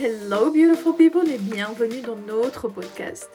Hello 0.00 0.52
beautiful 0.52 0.94
people 0.94 1.28
et 1.28 1.38
bienvenue 1.38 2.00
dans 2.02 2.14
notre 2.14 2.68
podcast. 2.68 3.28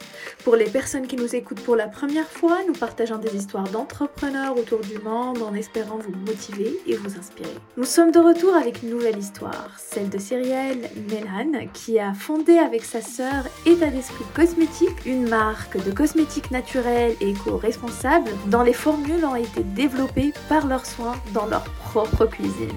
Pour 0.44 0.56
les 0.56 0.64
personnes 0.64 1.06
qui 1.06 1.16
nous 1.16 1.36
écoutent 1.36 1.60
pour 1.60 1.76
la 1.76 1.88
première 1.88 2.26
fois, 2.26 2.60
nous 2.66 2.72
partageons 2.72 3.18
des 3.18 3.36
histoires 3.36 3.68
d'entrepreneurs 3.68 4.56
autour 4.56 4.80
du 4.80 4.98
monde 4.98 5.42
en 5.42 5.52
espérant 5.52 5.98
vous 5.98 6.14
motiver 6.26 6.80
et 6.86 6.96
vous 6.96 7.18
inspirer. 7.18 7.52
Nous 7.76 7.84
sommes 7.84 8.12
de 8.12 8.18
retour 8.18 8.54
avec 8.54 8.82
une 8.82 8.88
nouvelle 8.88 9.18
histoire, 9.18 9.72
celle 9.76 10.08
de 10.08 10.16
Cyrielle 10.16 10.88
Mélan 11.10 11.66
qui 11.74 11.98
a 11.98 12.14
fondé 12.14 12.56
avec 12.56 12.82
sa 12.86 13.02
sœur 13.02 13.44
État 13.66 13.90
d'Esprit 13.90 14.24
Cosmétique 14.34 15.04
une 15.04 15.28
marque 15.28 15.76
de 15.84 15.90
cosmétiques 15.90 16.50
naturels 16.50 17.14
et 17.20 17.28
éco-responsables 17.28 18.30
dont 18.46 18.62
les 18.62 18.72
formules 18.72 19.26
ont 19.26 19.36
été 19.36 19.64
développées 19.64 20.32
par 20.48 20.66
leurs 20.66 20.86
soins 20.86 21.16
dans 21.34 21.44
leur 21.44 21.64
propre 21.64 22.24
cuisine. 22.24 22.72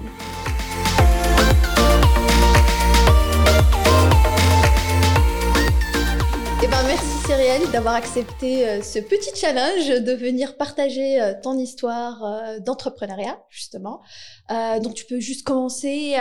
Ben, 6.80 6.86
merci 6.86 7.26
Cyrielle 7.26 7.68
d'avoir 7.72 7.94
accepté 7.94 8.68
euh, 8.68 8.82
ce 8.82 9.00
petit 9.00 9.34
challenge 9.34 9.88
de 9.88 10.12
venir 10.12 10.56
partager 10.56 11.20
euh, 11.20 11.34
ton 11.42 11.58
histoire 11.58 12.24
euh, 12.24 12.60
d'entrepreneuriat, 12.60 13.42
justement. 13.50 14.00
donc, 14.48 14.94
tu 14.94 15.04
peux 15.04 15.18
juste 15.18 15.44
commencer 15.44 16.14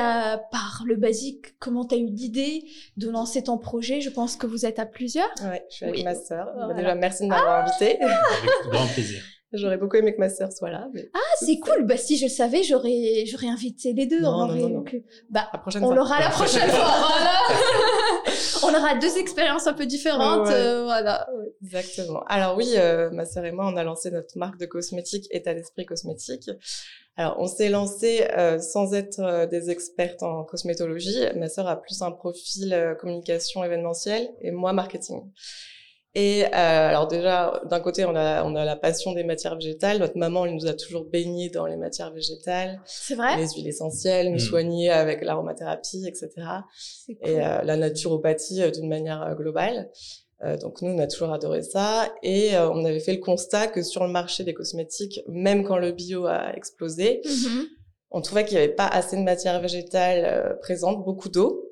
par 0.51 0.81
le 0.85 0.95
basique. 0.95 1.59
Comment 1.59 1.85
tu 1.85 1.93
as 1.93 1.97
eu 1.99 2.07
l'idée 2.07 2.63
de 2.97 3.07
lancer 3.07 3.43
ton 3.43 3.59
projet? 3.59 4.01
Je 4.01 4.09
pense 4.09 4.35
que 4.35 4.47
vous 4.47 4.65
êtes 4.65 4.79
à 4.79 4.87
plusieurs. 4.87 5.29
Oui, 5.43 5.59
je 5.69 5.75
suis 5.75 5.85
avec 5.85 6.03
ma 6.03 6.15
sœur. 6.15 6.47
Déjà, 6.75 6.95
merci 6.95 7.23
de 7.23 7.27
m'avoir 7.27 7.63
invitée. 7.63 8.01
Avec 8.01 8.71
grand 8.71 8.87
plaisir. 8.87 9.21
J'aurais 9.53 9.77
beaucoup 9.77 9.95
aimé 9.95 10.13
que 10.13 10.19
ma 10.19 10.29
sœur 10.29 10.51
soit 10.51 10.69
là. 10.69 10.89
Ah, 11.13 11.19
c'est 11.39 11.57
cool. 11.59 11.85
Bah, 11.85 11.95
si 11.97 12.17
je 12.17 12.25
le 12.25 12.29
savais, 12.29 12.63
j'aurais, 12.63 13.25
j'aurais 13.25 13.47
invité 13.47 13.93
les 13.93 14.05
deux. 14.05 14.19
Non, 14.19 14.29
en 14.29 14.47
non, 14.47 14.55
non, 14.55 14.69
non. 14.69 14.85
Euh, 14.93 14.99
bah, 15.29 15.47
La 15.53 15.59
prochaine 15.59 15.83
on 15.83 15.93
l'aura 15.93 16.19
la 16.19 16.29
prochaine 16.29 16.69
fois. 16.69 16.85
Voilà. 17.07 17.31
on 18.63 18.73
aura 18.73 18.95
deux 18.95 19.17
expériences 19.17 19.65
un 19.67 19.73
peu 19.73 19.85
différentes. 19.85 20.47
Ouais. 20.47 20.53
euh, 20.53 20.83
voilà. 20.83 21.27
Exactement. 21.63 22.23
Alors 22.27 22.57
oui, 22.57 22.73
euh, 22.75 23.09
ma 23.11 23.25
sœur 23.25 23.45
et 23.45 23.51
moi, 23.51 23.71
on 23.71 23.77
a 23.77 23.83
lancé 23.83 24.11
notre 24.11 24.37
marque 24.37 24.59
de 24.59 24.65
cosmétiques 24.65 25.27
État 25.31 25.53
d'Esprit 25.53 25.85
Cosmétique. 25.85 26.49
Alors, 27.19 27.37
on 27.39 27.47
s'est 27.47 27.69
lancé 27.69 28.27
euh, 28.37 28.59
sans 28.59 28.93
être 28.93 29.19
euh, 29.19 29.47
des 29.47 29.71
expertes 29.71 30.21
en 30.21 30.43
cosmétologie. 30.43 31.25
Ma 31.35 31.49
sœur 31.49 31.67
a 31.67 31.81
plus 31.81 32.03
un 32.03 32.11
profil 32.11 32.71
euh, 32.73 32.93
communication 32.93 33.63
événementielle 33.63 34.29
et 34.41 34.51
moi 34.51 34.71
marketing. 34.71 35.23
Et 36.19 36.45
euh, 36.45 36.49
alors 36.51 37.07
déjà, 37.07 37.61
d'un 37.69 37.79
côté, 37.79 38.03
on 38.05 38.15
a, 38.15 38.43
on 38.43 38.55
a 38.55 38.65
la 38.65 38.75
passion 38.75 39.13
des 39.13 39.23
matières 39.23 39.55
végétales. 39.55 39.99
Notre 39.99 40.17
maman, 40.17 40.45
elle 40.47 40.55
nous 40.55 40.65
a 40.65 40.73
toujours 40.73 41.05
baignés 41.05 41.49
dans 41.49 41.67
les 41.67 41.77
matières 41.77 42.11
végétales, 42.11 42.81
C'est 42.85 43.13
vrai? 43.13 43.37
les 43.37 43.47
huiles 43.49 43.67
essentielles, 43.67 44.29
nous 44.31 44.37
Mm. 44.37 44.49
soigner 44.51 44.89
avec 44.89 45.23
l'aromathérapie, 45.23 46.05
etc. 46.07 46.29
Cool. 47.05 47.15
et 47.21 47.39
euh, 47.45 47.61
la 47.61 47.77
naturopathie 47.77 48.63
euh, 48.63 48.71
d'une 48.71 48.89
manière 48.89 49.21
euh, 49.21 49.35
globale. 49.35 49.91
Euh, 50.43 50.57
donc 50.57 50.81
nous, 50.81 50.89
on 50.91 50.97
a 50.99 51.05
toujours 51.07 51.31
adoré 51.33 51.61
ça 51.61 52.11
et 52.23 52.55
euh, 52.55 52.67
on 52.71 52.83
avait 52.85 52.99
fait 52.99 53.13
le 53.13 53.19
constat 53.19 53.67
que 53.67 53.83
sur 53.83 54.03
le 54.03 54.11
marché 54.11 54.43
des 54.43 54.53
cosmétiques, 54.55 55.21
même 55.27 55.63
quand 55.63 55.77
le 55.77 55.91
bio 55.91 56.25
a 56.25 56.51
explosé, 56.55 57.21
Mhm. 57.25 57.65
on 58.09 58.21
trouvait 58.21 58.45
qu'il 58.45 58.57
n'y 58.57 58.63
avait 58.63 58.73
pas 58.73 58.87
assez 58.87 59.17
de 59.17 59.21
matières 59.23 59.59
végétales 59.61 60.23
euh, 60.25 60.53
présentes, 60.61 61.03
beaucoup 61.05 61.29
d'eau 61.29 61.63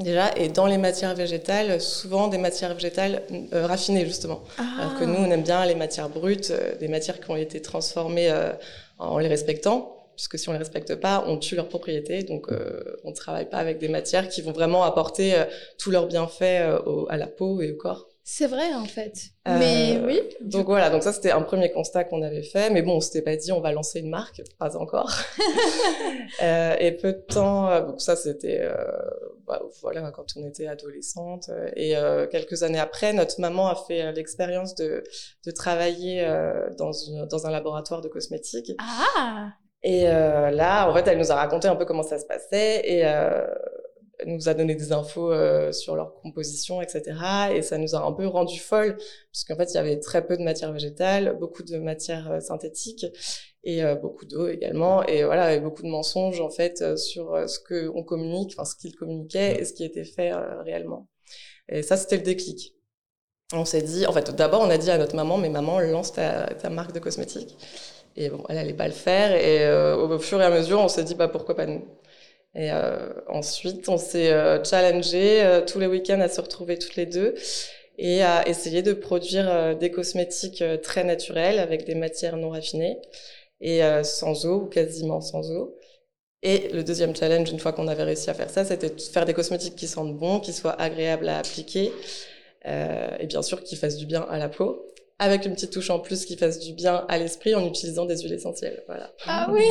déjà, 0.00 0.36
et 0.36 0.48
dans 0.48 0.66
les 0.66 0.78
matières 0.78 1.14
végétales, 1.14 1.80
souvent 1.80 2.28
des 2.28 2.38
matières 2.38 2.74
végétales 2.74 3.22
euh, 3.52 3.66
raffinées 3.66 4.04
justement. 4.04 4.42
Alors 4.58 4.98
que 4.98 5.04
Ah. 5.04 5.06
nous, 5.06 5.16
on 5.16 5.30
aime 5.30 5.42
bien 5.42 5.64
les 5.64 5.74
matières 5.74 6.08
brutes, 6.08 6.50
euh, 6.50 6.76
des 6.76 6.88
matières 6.88 7.20
qui 7.20 7.30
ont 7.30 7.36
été 7.36 7.62
transformées 7.62 8.30
euh, 8.30 8.52
en 8.98 9.18
les 9.18 9.28
respectant. 9.28 9.92
Puisque 10.16 10.38
si 10.38 10.48
on 10.48 10.52
les 10.52 10.58
respecte 10.58 10.94
pas, 10.94 11.24
on 11.26 11.36
tue 11.36 11.56
leurs 11.56 11.68
propriétés. 11.68 12.22
Donc, 12.22 12.46
on 13.04 13.10
ne 13.10 13.14
travaille 13.14 13.50
pas 13.50 13.58
avec 13.58 13.78
des 13.78 13.88
matières 13.88 14.30
qui 14.30 14.40
vont 14.40 14.52
vraiment 14.52 14.82
apporter 14.82 15.34
tous 15.76 15.90
leurs 15.90 16.06
bienfaits 16.06 16.80
à 17.10 17.16
la 17.18 17.26
peau 17.26 17.60
et 17.60 17.72
au 17.72 17.76
corps. 17.76 18.08
C'est 18.28 18.48
vrai 18.48 18.74
en 18.74 18.86
fait. 18.86 19.12
Euh, 19.46 19.56
Mais 19.56 20.00
oui. 20.04 20.20
Donc 20.40 20.66
voilà, 20.66 20.90
donc 20.90 21.04
ça 21.04 21.12
c'était 21.12 21.30
un 21.30 21.42
premier 21.42 21.70
constat 21.70 22.02
qu'on 22.02 22.22
avait 22.22 22.42
fait, 22.42 22.70
mais 22.70 22.82
bon, 22.82 22.96
on 22.96 23.00
s'était 23.00 23.22
pas 23.22 23.36
dit 23.36 23.52
on 23.52 23.60
va 23.60 23.70
lancer 23.70 24.00
une 24.00 24.10
marque, 24.10 24.42
pas 24.58 24.76
encore. 24.76 25.12
Euh, 26.42 26.74
et 26.80 26.90
peu 26.92 27.12
de 27.12 27.20
temps, 27.20 27.70
euh, 27.70 27.86
donc 27.86 28.00
ça 28.00 28.16
c'était 28.16 28.58
euh, 28.60 28.74
bah, 29.46 29.62
voilà 29.80 30.10
quand 30.10 30.26
on 30.36 30.44
était 30.46 30.66
adolescente. 30.66 31.50
Et 31.76 31.94
quelques 32.30 32.64
années 32.64 32.80
après, 32.80 33.12
notre 33.12 33.40
maman 33.40 33.68
a 33.68 33.76
fait 33.76 34.12
l'expérience 34.12 34.74
de, 34.74 35.04
de 35.44 35.50
travailler 35.52 36.26
dans, 36.76 36.92
une, 36.92 37.26
dans 37.26 37.46
un 37.46 37.50
laboratoire 37.52 38.00
de 38.00 38.08
cosmétiques. 38.08 38.72
Ah. 38.80 39.50
Et 39.82 40.04
là, 40.04 40.90
en 40.90 40.94
fait, 40.94 41.06
elle 41.06 41.18
nous 41.18 41.30
a 41.30 41.36
raconté 41.36 41.68
un 41.68 41.76
peu 41.76 41.84
comment 41.84 42.02
ça 42.02 42.18
se 42.18 42.26
passait 42.26 42.82
et 42.84 43.06
euh, 43.06 43.46
nous 44.24 44.48
a 44.48 44.54
donné 44.54 44.74
des 44.74 44.92
infos 44.92 45.30
euh, 45.30 45.72
sur 45.72 45.94
leur 45.96 46.14
composition, 46.14 46.80
etc. 46.80 47.02
Et 47.54 47.62
ça 47.62 47.78
nous 47.78 47.94
a 47.94 48.04
un 48.04 48.12
peu 48.12 48.26
rendu 48.26 48.58
folle, 48.58 48.96
parce 49.32 49.44
qu'en 49.44 49.56
fait, 49.56 49.70
il 49.72 49.74
y 49.74 49.78
avait 49.78 50.00
très 50.00 50.26
peu 50.26 50.36
de 50.36 50.42
matière 50.42 50.72
végétale, 50.72 51.36
beaucoup 51.38 51.62
de 51.62 51.76
matière 51.78 52.30
euh, 52.30 52.40
synthétique 52.40 53.06
et 53.64 53.84
euh, 53.84 53.94
beaucoup 53.94 54.24
d'eau 54.24 54.48
également. 54.48 55.04
Et 55.04 55.24
voilà, 55.24 55.54
et 55.54 55.60
beaucoup 55.60 55.82
de 55.82 55.88
mensonges 55.88 56.40
en 56.40 56.50
fait 56.50 56.80
euh, 56.82 56.96
sur 56.96 57.48
ce 57.48 57.58
que 57.58 57.90
on 57.94 58.02
communique, 58.02 58.54
enfin 58.56 58.64
ce 58.64 58.76
qu'ils 58.76 58.96
communiquaient 58.96 59.60
et 59.60 59.64
ce 59.64 59.74
qui 59.74 59.84
était 59.84 60.04
fait 60.04 60.32
réellement. 60.64 61.08
Et 61.68 61.82
ça, 61.82 61.96
c'était 61.96 62.16
le 62.16 62.22
déclic. 62.22 62.74
On 63.52 63.64
s'est 63.64 63.82
dit, 63.82 64.06
en 64.06 64.12
fait, 64.12 64.34
d'abord, 64.34 64.62
on 64.62 64.70
a 64.70 64.78
dit 64.78 64.90
à 64.90 64.98
notre 64.98 65.14
maman, 65.14 65.38
mais 65.38 65.48
maman, 65.48 65.78
lance 65.80 66.12
ta, 66.12 66.46
ta 66.54 66.70
marque 66.70 66.92
de 66.92 66.98
cosmétiques. 67.00 67.56
Et 68.16 68.30
bon, 68.30 68.42
elle 68.48 68.58
allait 68.58 68.74
pas 68.74 68.88
le 68.88 68.94
faire. 68.94 69.32
Et 69.32 69.70
au 69.94 70.18
fur 70.18 70.40
et 70.40 70.44
à 70.44 70.50
mesure, 70.50 70.80
on 70.80 70.88
s'est 70.88 71.04
dit, 71.04 71.14
bah 71.14 71.28
pourquoi 71.28 71.54
pas 71.54 71.66
nous? 71.66 71.84
Et 72.56 72.72
euh, 72.72 73.12
ensuite, 73.28 73.86
on 73.90 73.98
s'est 73.98 74.32
euh, 74.32 74.64
challengé 74.64 75.44
euh, 75.44 75.60
tous 75.60 75.78
les 75.78 75.86
week-ends 75.86 76.20
à 76.20 76.28
se 76.28 76.40
retrouver 76.40 76.78
toutes 76.78 76.96
les 76.96 77.04
deux 77.04 77.34
et 77.98 78.22
à 78.22 78.48
essayer 78.48 78.82
de 78.82 78.94
produire 78.94 79.76
des 79.76 79.90
cosmétiques 79.90 80.62
très 80.82 81.04
naturels 81.04 81.58
avec 81.58 81.86
des 81.86 81.94
matières 81.94 82.36
non 82.36 82.50
raffinées 82.50 82.98
et 83.62 83.80
sans 84.02 84.44
eau 84.44 84.64
ou 84.64 84.66
quasiment 84.66 85.22
sans 85.22 85.50
eau. 85.50 85.74
Et 86.42 86.68
le 86.74 86.84
deuxième 86.84 87.16
challenge, 87.16 87.50
une 87.50 87.58
fois 87.58 87.72
qu'on 87.72 87.88
avait 87.88 88.02
réussi 88.02 88.28
à 88.28 88.34
faire 88.34 88.50
ça, 88.50 88.66
c'était 88.66 88.90
de 88.90 89.00
faire 89.00 89.24
des 89.24 89.32
cosmétiques 89.32 89.76
qui 89.76 89.86
sentent 89.86 90.14
bon, 90.14 90.40
qui 90.40 90.52
soient 90.52 90.78
agréables 90.78 91.26
à 91.26 91.38
appliquer 91.38 91.90
et 92.66 93.26
bien 93.26 93.40
sûr 93.40 93.64
qui 93.64 93.76
fassent 93.76 93.96
du 93.96 94.04
bien 94.04 94.26
à 94.28 94.36
la 94.36 94.50
peau 94.50 94.86
avec 95.18 95.46
une 95.46 95.54
petite 95.54 95.72
touche 95.72 95.88
en 95.88 95.98
plus 95.98 96.26
qui 96.26 96.36
fasse 96.36 96.58
du 96.58 96.74
bien 96.74 97.06
à 97.08 97.16
l'esprit 97.16 97.54
en 97.54 97.66
utilisant 97.66 98.04
des 98.04 98.18
huiles 98.18 98.34
essentielles. 98.34 98.82
Voilà. 98.86 99.10
Ah 99.26 99.48
oui. 99.52 99.64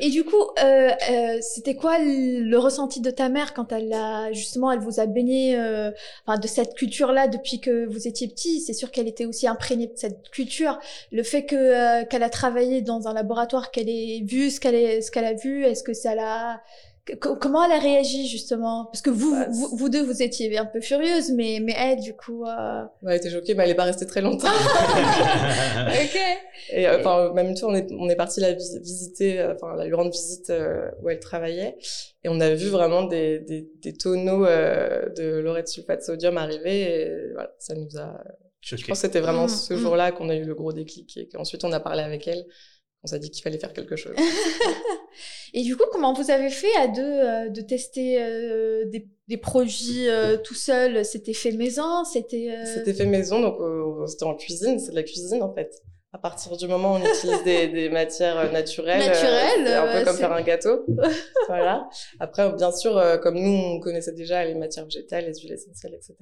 Et 0.00 0.08
du 0.08 0.24
coup, 0.24 0.42
euh, 0.62 0.90
euh, 1.10 1.38
c'était 1.42 1.74
quoi 1.74 1.98
le 1.98 2.56
ressenti 2.56 3.02
de 3.02 3.10
ta 3.10 3.28
mère 3.28 3.52
quand 3.52 3.70
elle 3.70 3.92
a 3.92 4.32
justement, 4.32 4.72
elle 4.72 4.78
vous 4.78 4.98
a 4.98 5.04
baigné 5.04 5.58
euh, 5.58 5.90
enfin, 6.26 6.38
de 6.38 6.46
cette 6.46 6.74
culture-là 6.74 7.28
depuis 7.28 7.60
que 7.60 7.84
vous 7.84 8.08
étiez 8.08 8.28
petit. 8.28 8.62
C'est 8.62 8.72
sûr 8.72 8.90
qu'elle 8.90 9.08
était 9.08 9.26
aussi 9.26 9.46
imprégnée 9.46 9.88
de 9.88 9.96
cette 9.96 10.30
culture. 10.30 10.78
Le 11.12 11.22
fait 11.22 11.44
que 11.44 11.56
euh, 11.56 12.04
qu'elle 12.06 12.22
a 12.22 12.30
travaillé 12.30 12.80
dans 12.80 13.08
un 13.08 13.12
laboratoire, 13.12 13.70
qu'elle 13.70 13.90
ait 13.90 14.22
vu 14.24 14.50
ce 14.50 14.58
qu'elle 14.58 15.02
ce 15.02 15.10
qu'elle 15.10 15.26
a 15.26 15.34
vu, 15.34 15.64
est-ce 15.64 15.82
que 15.82 15.92
ça 15.92 16.14
l'a 16.14 16.62
Comment 17.20 17.64
elle 17.64 17.72
a 17.72 17.78
réagi 17.78 18.26
justement? 18.26 18.86
Parce 18.86 19.00
que 19.00 19.10
vous, 19.10 19.30
Bah, 19.32 19.46
vous, 19.50 19.76
vous 19.76 19.88
deux, 19.88 20.02
vous 20.02 20.22
étiez 20.22 20.58
un 20.58 20.64
peu 20.66 20.80
furieuse, 20.80 21.30
mais 21.32 21.60
mais 21.62 21.74
elle, 21.78 22.00
du 22.00 22.14
coup, 22.16 22.44
euh... 22.44 22.82
Elle 23.06 23.16
était 23.16 23.30
choquée, 23.30 23.54
mais 23.54 23.62
elle 23.62 23.68
n'est 23.70 23.74
pas 23.76 23.84
restée 23.84 24.06
très 24.06 24.20
longtemps. 24.20 24.48
ok. 25.86 26.18
Et 26.70 26.88
euh, 26.88 26.98
enfin, 26.98 27.32
même 27.32 27.54
temps, 27.54 27.68
on 27.68 27.74
est, 27.74 27.86
on 27.92 28.08
est 28.08 28.16
parti 28.16 28.40
la 28.40 28.52
vis- 28.54 28.78
visiter, 28.80 29.38
euh, 29.40 29.54
enfin, 29.54 29.76
la 29.76 29.84
lui 29.86 29.94
rendre 29.94 30.10
visite 30.10 30.50
euh, 30.50 30.90
où 31.02 31.08
elle 31.08 31.20
travaillait. 31.20 31.76
Et 32.24 32.28
on 32.28 32.40
a 32.40 32.52
vu 32.54 32.68
vraiment 32.68 33.04
des, 33.04 33.38
des, 33.38 33.68
des 33.82 33.92
tonneaux 33.92 34.44
euh, 34.44 35.08
de 35.16 35.38
laurette 35.38 35.68
sulfate 35.68 36.02
sodium 36.02 36.36
arriver. 36.38 36.80
Et 37.02 37.32
voilà, 37.34 37.52
ça 37.58 37.74
nous 37.74 37.96
a. 37.98 38.18
Je 38.62 38.70
Choqué. 38.76 38.88
pense 38.88 38.98
que 39.00 39.06
c'était 39.06 39.20
vraiment 39.20 39.44
Mm, 39.44 39.48
ce 39.48 39.74
mm. 39.74 39.78
jour-là 39.78 40.10
qu'on 40.10 40.28
a 40.28 40.34
eu 40.34 40.42
le 40.44 40.54
gros 40.56 40.72
déclic 40.72 41.16
et 41.18 41.28
qu'ensuite 41.28 41.62
on 41.62 41.70
a 41.70 41.78
parlé 41.78 42.02
avec 42.02 42.26
elle. 42.26 42.44
On 43.04 43.06
s'est 43.06 43.20
dit 43.20 43.30
qu'il 43.30 43.44
fallait 43.44 43.58
faire 43.58 43.72
quelque 43.72 43.94
chose. 43.94 44.16
Et 45.54 45.62
du 45.62 45.76
coup, 45.76 45.84
comment 45.92 46.12
vous 46.12 46.30
avez 46.30 46.50
fait 46.50 46.74
à 46.78 46.88
deux 46.88 47.02
euh, 47.02 47.48
de 47.48 47.60
tester 47.60 48.22
euh, 48.22 48.84
des, 48.86 49.08
des 49.28 49.36
produits 49.36 50.08
euh, 50.08 50.36
tout 50.36 50.54
seul? 50.54 51.04
C'était 51.04 51.32
fait 51.34 51.52
maison? 51.52 52.04
C'était. 52.04 52.48
euh, 52.50 52.64
C'était 52.74 52.94
fait 52.94 53.06
maison, 53.06 53.40
donc 53.40 53.60
euh, 53.60 54.06
c'était 54.06 54.24
en 54.24 54.34
cuisine, 54.34 54.78
c'est 54.78 54.90
de 54.90 54.96
la 54.96 55.02
cuisine 55.02 55.42
en 55.42 55.52
fait. 55.54 55.72
À 56.12 56.18
partir 56.18 56.56
du 56.56 56.66
moment 56.66 56.92
où 56.94 56.96
on 56.96 57.00
utilise 57.04 57.44
des, 57.44 57.68
des 57.78 57.88
matières 57.90 58.38
euh, 58.38 58.50
naturelles, 58.50 59.00
Naturelles, 59.06 59.66
c'est 59.66 59.74
un 59.74 59.98
peu 59.98 60.04
comme 60.04 60.16
faire 60.16 60.32
un 60.32 60.40
gâteau. 60.42 60.86
voilà. 61.48 61.88
Après, 62.20 62.50
bien 62.54 62.72
sûr, 62.72 62.96
euh, 62.96 63.18
comme 63.18 63.34
nous, 63.38 63.50
on 63.52 63.80
connaissait 63.80 64.12
déjà 64.12 64.44
les 64.44 64.54
matières 64.54 64.84
végétales, 64.86 65.26
les 65.26 65.34
huiles 65.40 65.52
essentielles, 65.52 65.94
etc. 65.94 66.14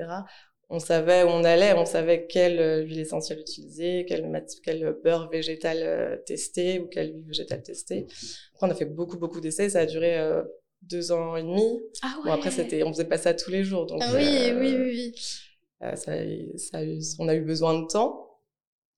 On 0.75 0.81
savait 0.81 1.23
où 1.23 1.29
on 1.29 1.45
allait, 1.45 1.73
on 1.75 1.87
savait 1.87 2.27
quelle 2.27 2.59
euh, 2.59 2.83
huile 2.83 2.99
essentielle 2.99 3.39
utiliser, 3.39 4.05
quel, 4.09 4.25
beurre 5.05 5.29
végétal 5.31 5.79
euh, 5.81 6.17
tester 6.27 6.81
ou 6.81 6.89
quelle 6.89 7.13
huile 7.15 7.25
végétale 7.29 7.63
tester. 7.63 8.09
Après, 8.55 8.67
on 8.67 8.71
a 8.71 8.75
fait 8.75 8.85
beaucoup, 8.85 9.17
beaucoup 9.17 9.41
d'essais. 9.41 9.69
Ça 9.69 9.81
a 9.81 9.87
duré 9.87 10.19
euh, 10.19 10.43
deux 10.83 11.13
ans 11.13 11.37
et 11.37 11.43
demi. 11.43 11.81
Ah 12.03 12.17
ouais. 12.17 12.23
Bon, 12.25 12.33
après, 12.33 12.51
c'était, 12.51 12.83
on 12.83 12.93
faisait 12.93 13.05
pas 13.05 13.19
ça 13.19 13.35
tous 13.35 13.53
les 13.53 13.63
jours. 13.63 13.87
Donc, 13.87 14.01
Ah 14.03 14.11
oui, 14.17 14.25
euh, 14.27 14.59
oui, 14.61 14.77
oui, 14.77 14.85
oui. 14.85 15.15
euh, 15.85 15.95
ça, 15.95 16.13
ça 16.57 16.79
a 16.79 16.83
eu- 16.83 17.01
on 17.21 17.29
a 17.29 17.35
eu 17.37 17.43
besoin 17.43 17.81
de 17.81 17.87
temps. 17.87 18.41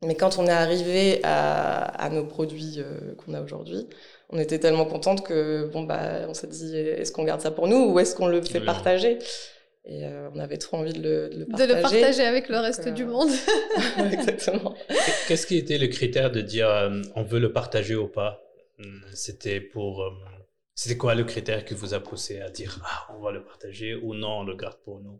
Mais 0.03 0.15
quand 0.15 0.39
on 0.39 0.47
est 0.47 0.51
arrivé 0.51 1.21
à, 1.25 1.83
à 1.83 2.09
nos 2.09 2.25
produits 2.25 2.77
euh, 2.79 3.15
qu'on 3.17 3.35
a 3.35 3.43
aujourd'hui, 3.43 3.87
on 4.31 4.39
était 4.39 4.59
tellement 4.59 4.87
contente 4.87 5.27
que 5.27 5.71
bon 5.73 5.85
bah 5.85 6.27
on 6.29 6.35
s'est 6.35 6.47
dit 6.49 6.77
est-ce 6.77 7.13
qu'on 7.13 7.25
garde 7.25 7.41
ça 7.41 7.51
pour 7.51 7.67
nous 7.67 7.93
ou 7.93 7.99
est-ce 7.99 8.15
qu'on 8.15 8.27
le 8.29 8.43
fait 8.43 8.61
partager? 8.61 9.19
Et 9.87 10.05
euh, 10.05 10.29
on 10.35 10.39
avait 10.39 10.59
trop 10.59 10.79
envie 10.79 10.93
de 10.93 11.01
le, 11.01 11.29
de 11.31 11.39
le, 11.39 11.47
partager. 11.47 11.67
De 11.67 11.75
le 11.75 11.83
partager 11.83 12.23
avec 12.23 12.49
le 12.49 12.59
reste 12.59 12.89
du 12.89 13.05
monde. 13.05 13.31
Exactement. 14.13 14.75
Qu'est-ce 15.29 15.47
qui 15.47 15.57
était 15.57 15.79
le 15.79 15.87
critère 15.87 16.31
de 16.31 16.41
dire 16.41 16.69
on 17.15 17.23
veut 17.23 17.41
le 17.41 17.53
partager 17.53 17.95
ou 17.95 18.09
pas? 18.09 18.43
C'était 19.15 19.61
pour 19.61 20.03
c'était 20.77 20.99
quoi 20.99 21.15
le 21.15 21.25
critère 21.25 21.65
qui 21.65 21.73
vous 21.73 21.95
a 21.95 22.01
poussé 22.01 22.41
à 22.41 22.51
dire 22.51 22.79
ah, 22.85 23.15
on 23.17 23.23
va 23.23 23.33
le 23.33 23.43
partager 23.43 23.95
ou 23.95 24.15
non, 24.15 24.41
on 24.41 24.45
le 24.45 24.55
garde 24.55 24.77
pour 24.85 25.01
nous? 25.01 25.19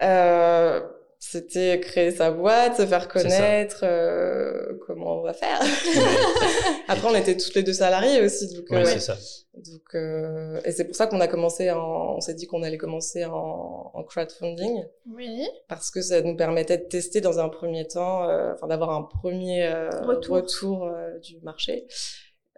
Euh, 0.00 0.80
C'était 1.26 1.80
créer 1.80 2.10
sa 2.10 2.30
boîte, 2.30 2.76
se 2.76 2.86
faire 2.86 3.08
connaître, 3.08 3.80
euh, 3.82 4.78
comment 4.86 5.20
on 5.20 5.22
va 5.22 5.32
faire. 5.32 5.58
Après, 6.88 7.08
on 7.08 7.14
était 7.14 7.36
toutes 7.36 7.54
les 7.54 7.62
deux 7.62 7.72
salariés 7.72 8.20
aussi. 8.20 8.52
Donc, 8.54 8.66
oui, 8.70 8.76
euh, 8.76 8.84
c'est 8.84 9.00
ça. 9.00 9.16
Donc, 9.54 9.94
euh, 9.94 10.60
et 10.66 10.72
c'est 10.72 10.84
pour 10.84 10.94
ça 10.94 11.06
qu'on 11.06 11.20
a 11.20 11.26
commencé 11.26 11.70
en, 11.70 12.16
on 12.16 12.20
s'est 12.20 12.34
dit 12.34 12.46
qu'on 12.46 12.62
allait 12.62 12.76
commencer 12.76 13.24
en, 13.24 13.90
en, 13.94 14.02
crowdfunding. 14.04 14.84
Oui. 15.14 15.48
Parce 15.66 15.90
que 15.90 16.02
ça 16.02 16.20
nous 16.20 16.36
permettait 16.36 16.76
de 16.76 16.84
tester 16.84 17.22
dans 17.22 17.38
un 17.38 17.48
premier 17.48 17.86
temps, 17.86 18.28
euh, 18.28 18.52
enfin 18.52 18.66
d'avoir 18.66 18.90
un 18.90 19.02
premier 19.02 19.66
retour, 20.02 20.36
retour 20.36 20.90
du 21.22 21.40
marché. 21.40 21.86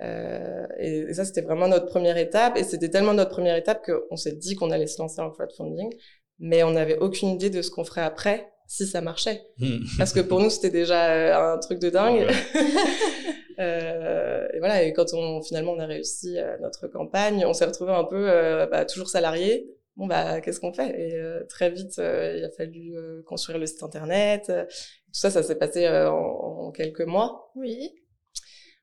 Euh, 0.02 0.66
et, 0.78 1.14
ça, 1.14 1.24
c'était 1.24 1.42
vraiment 1.42 1.68
notre 1.68 1.86
première 1.86 2.16
étape. 2.16 2.56
Et 2.56 2.64
c'était 2.64 2.90
tellement 2.90 3.14
notre 3.14 3.30
première 3.30 3.56
étape 3.56 3.86
qu'on 3.86 4.16
s'est 4.16 4.34
dit 4.34 4.56
qu'on 4.56 4.72
allait 4.72 4.88
se 4.88 5.00
lancer 5.00 5.20
en 5.20 5.30
crowdfunding, 5.30 5.94
mais 6.40 6.64
on 6.64 6.72
n'avait 6.72 6.98
aucune 6.98 7.28
idée 7.28 7.50
de 7.50 7.62
ce 7.62 7.70
qu'on 7.70 7.84
ferait 7.84 8.02
après 8.02 8.52
si 8.66 8.86
ça 8.86 9.00
marchait. 9.00 9.42
Hmm. 9.58 9.78
Parce 9.98 10.12
que 10.12 10.20
pour 10.20 10.40
nous, 10.40 10.50
c'était 10.50 10.70
déjà 10.70 11.10
euh, 11.10 11.54
un 11.54 11.58
truc 11.58 11.78
de 11.78 11.90
dingue. 11.90 12.26
euh, 13.58 14.48
et 14.52 14.58
voilà. 14.58 14.82
Et 14.82 14.92
quand 14.92 15.12
on 15.14 15.42
finalement 15.42 15.72
on 15.72 15.78
a 15.78 15.86
réussi 15.86 16.38
euh, 16.38 16.56
notre 16.60 16.88
campagne, 16.88 17.44
on 17.46 17.52
s'est 17.52 17.64
retrouvé 17.64 17.92
un 17.92 18.04
peu 18.04 18.28
euh, 18.30 18.66
bah, 18.66 18.84
toujours 18.84 19.08
salarié. 19.08 19.70
Bon 19.96 20.06
bah 20.06 20.42
qu'est-ce 20.42 20.60
qu'on 20.60 20.74
fait? 20.74 20.90
Et 21.00 21.46
très 21.48 21.70
vite, 21.70 21.94
il 21.96 22.44
a 22.44 22.50
fallu 22.50 22.94
construire 23.24 23.58
le 23.58 23.64
site 23.64 23.82
internet. 23.82 24.44
Tout 24.46 25.20
ça, 25.20 25.30
ça 25.30 25.42
s'est 25.42 25.56
passé 25.56 25.88
en, 25.88 26.12
en 26.12 26.70
quelques 26.70 27.06
mois. 27.06 27.50
Oui. 27.54 27.94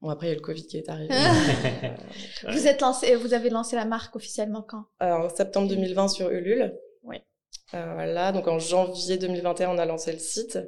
Bon, 0.02 0.10
après, 0.10 0.26
il 0.26 0.30
y 0.30 0.34
a 0.34 0.36
le 0.36 0.42
Covid 0.42 0.66
qui 0.66 0.78
est 0.78 0.90
arrivé. 0.90 1.14
vous, 2.50 2.68
êtes 2.68 2.82
lancé, 2.82 3.16
vous 3.16 3.36
avez 3.36 3.52
lancé 3.52 3.76
la 3.76 3.86
marque 3.86 4.16
officiellement 4.16 4.64
quand? 4.64 4.86
En 5.00 5.30
septembre 5.30 5.68
2020 5.70 6.08
sur 6.08 6.30
Ulule. 6.30 6.76
Euh, 7.74 7.94
voilà, 7.94 8.31
donc 8.31 8.48
en 8.48 8.60
janvier 8.60 9.18
2021, 9.18 9.70
on 9.70 9.78
a 9.78 9.86
lancé 9.86 10.12
le 10.12 10.20
site. 10.20 10.60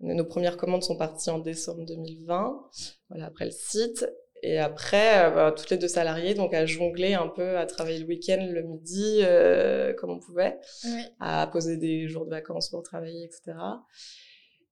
Nos 0.00 0.24
premières 0.24 0.56
commandes 0.56 0.82
sont 0.82 0.96
parties 0.96 1.30
en 1.30 1.38
décembre 1.38 1.84
2020. 1.84 2.70
Voilà, 3.10 3.26
après 3.26 3.46
le 3.46 3.50
site. 3.50 4.08
Et 4.42 4.58
après, 4.58 5.26
euh, 5.26 5.30
bah, 5.30 5.52
toutes 5.56 5.70
les 5.70 5.78
deux 5.78 5.88
salariés, 5.88 6.34
donc 6.34 6.54
à 6.54 6.64
jongler 6.64 7.14
un 7.14 7.26
peu, 7.26 7.58
à 7.58 7.66
travailler 7.66 7.98
le 7.98 8.06
week-end, 8.06 8.46
le 8.48 8.62
midi, 8.62 9.20
euh, 9.22 9.92
comme 9.94 10.10
on 10.10 10.20
pouvait, 10.20 10.58
oui. 10.84 11.02
à 11.18 11.48
poser 11.48 11.76
des 11.76 12.06
jours 12.08 12.24
de 12.24 12.30
vacances 12.30 12.68
pour 12.70 12.82
travailler, 12.82 13.24
etc. 13.24 13.58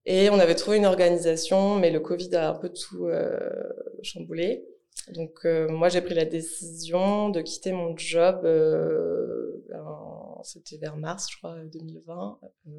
Et 0.04 0.30
on 0.30 0.38
avait 0.38 0.54
trouvé 0.54 0.76
une 0.76 0.86
organisation, 0.86 1.74
mais 1.76 1.90
le 1.90 1.98
Covid 1.98 2.36
a 2.36 2.50
un 2.50 2.54
peu 2.54 2.68
tout 2.68 3.06
euh, 3.06 3.38
chamboulé. 4.02 4.64
Donc 5.12 5.44
moi 5.44 5.88
j'ai 5.88 6.00
pris 6.00 6.14
la 6.14 6.24
décision 6.24 7.28
de 7.28 7.40
quitter 7.40 7.72
mon 7.72 7.96
job. 7.96 8.40
Euh, 8.44 9.52
C'était 10.42 10.76
vers 10.76 10.96
mars, 10.96 11.28
je 11.30 11.36
crois, 11.38 11.56
2020. 11.64 12.38
Euh, 12.42 12.70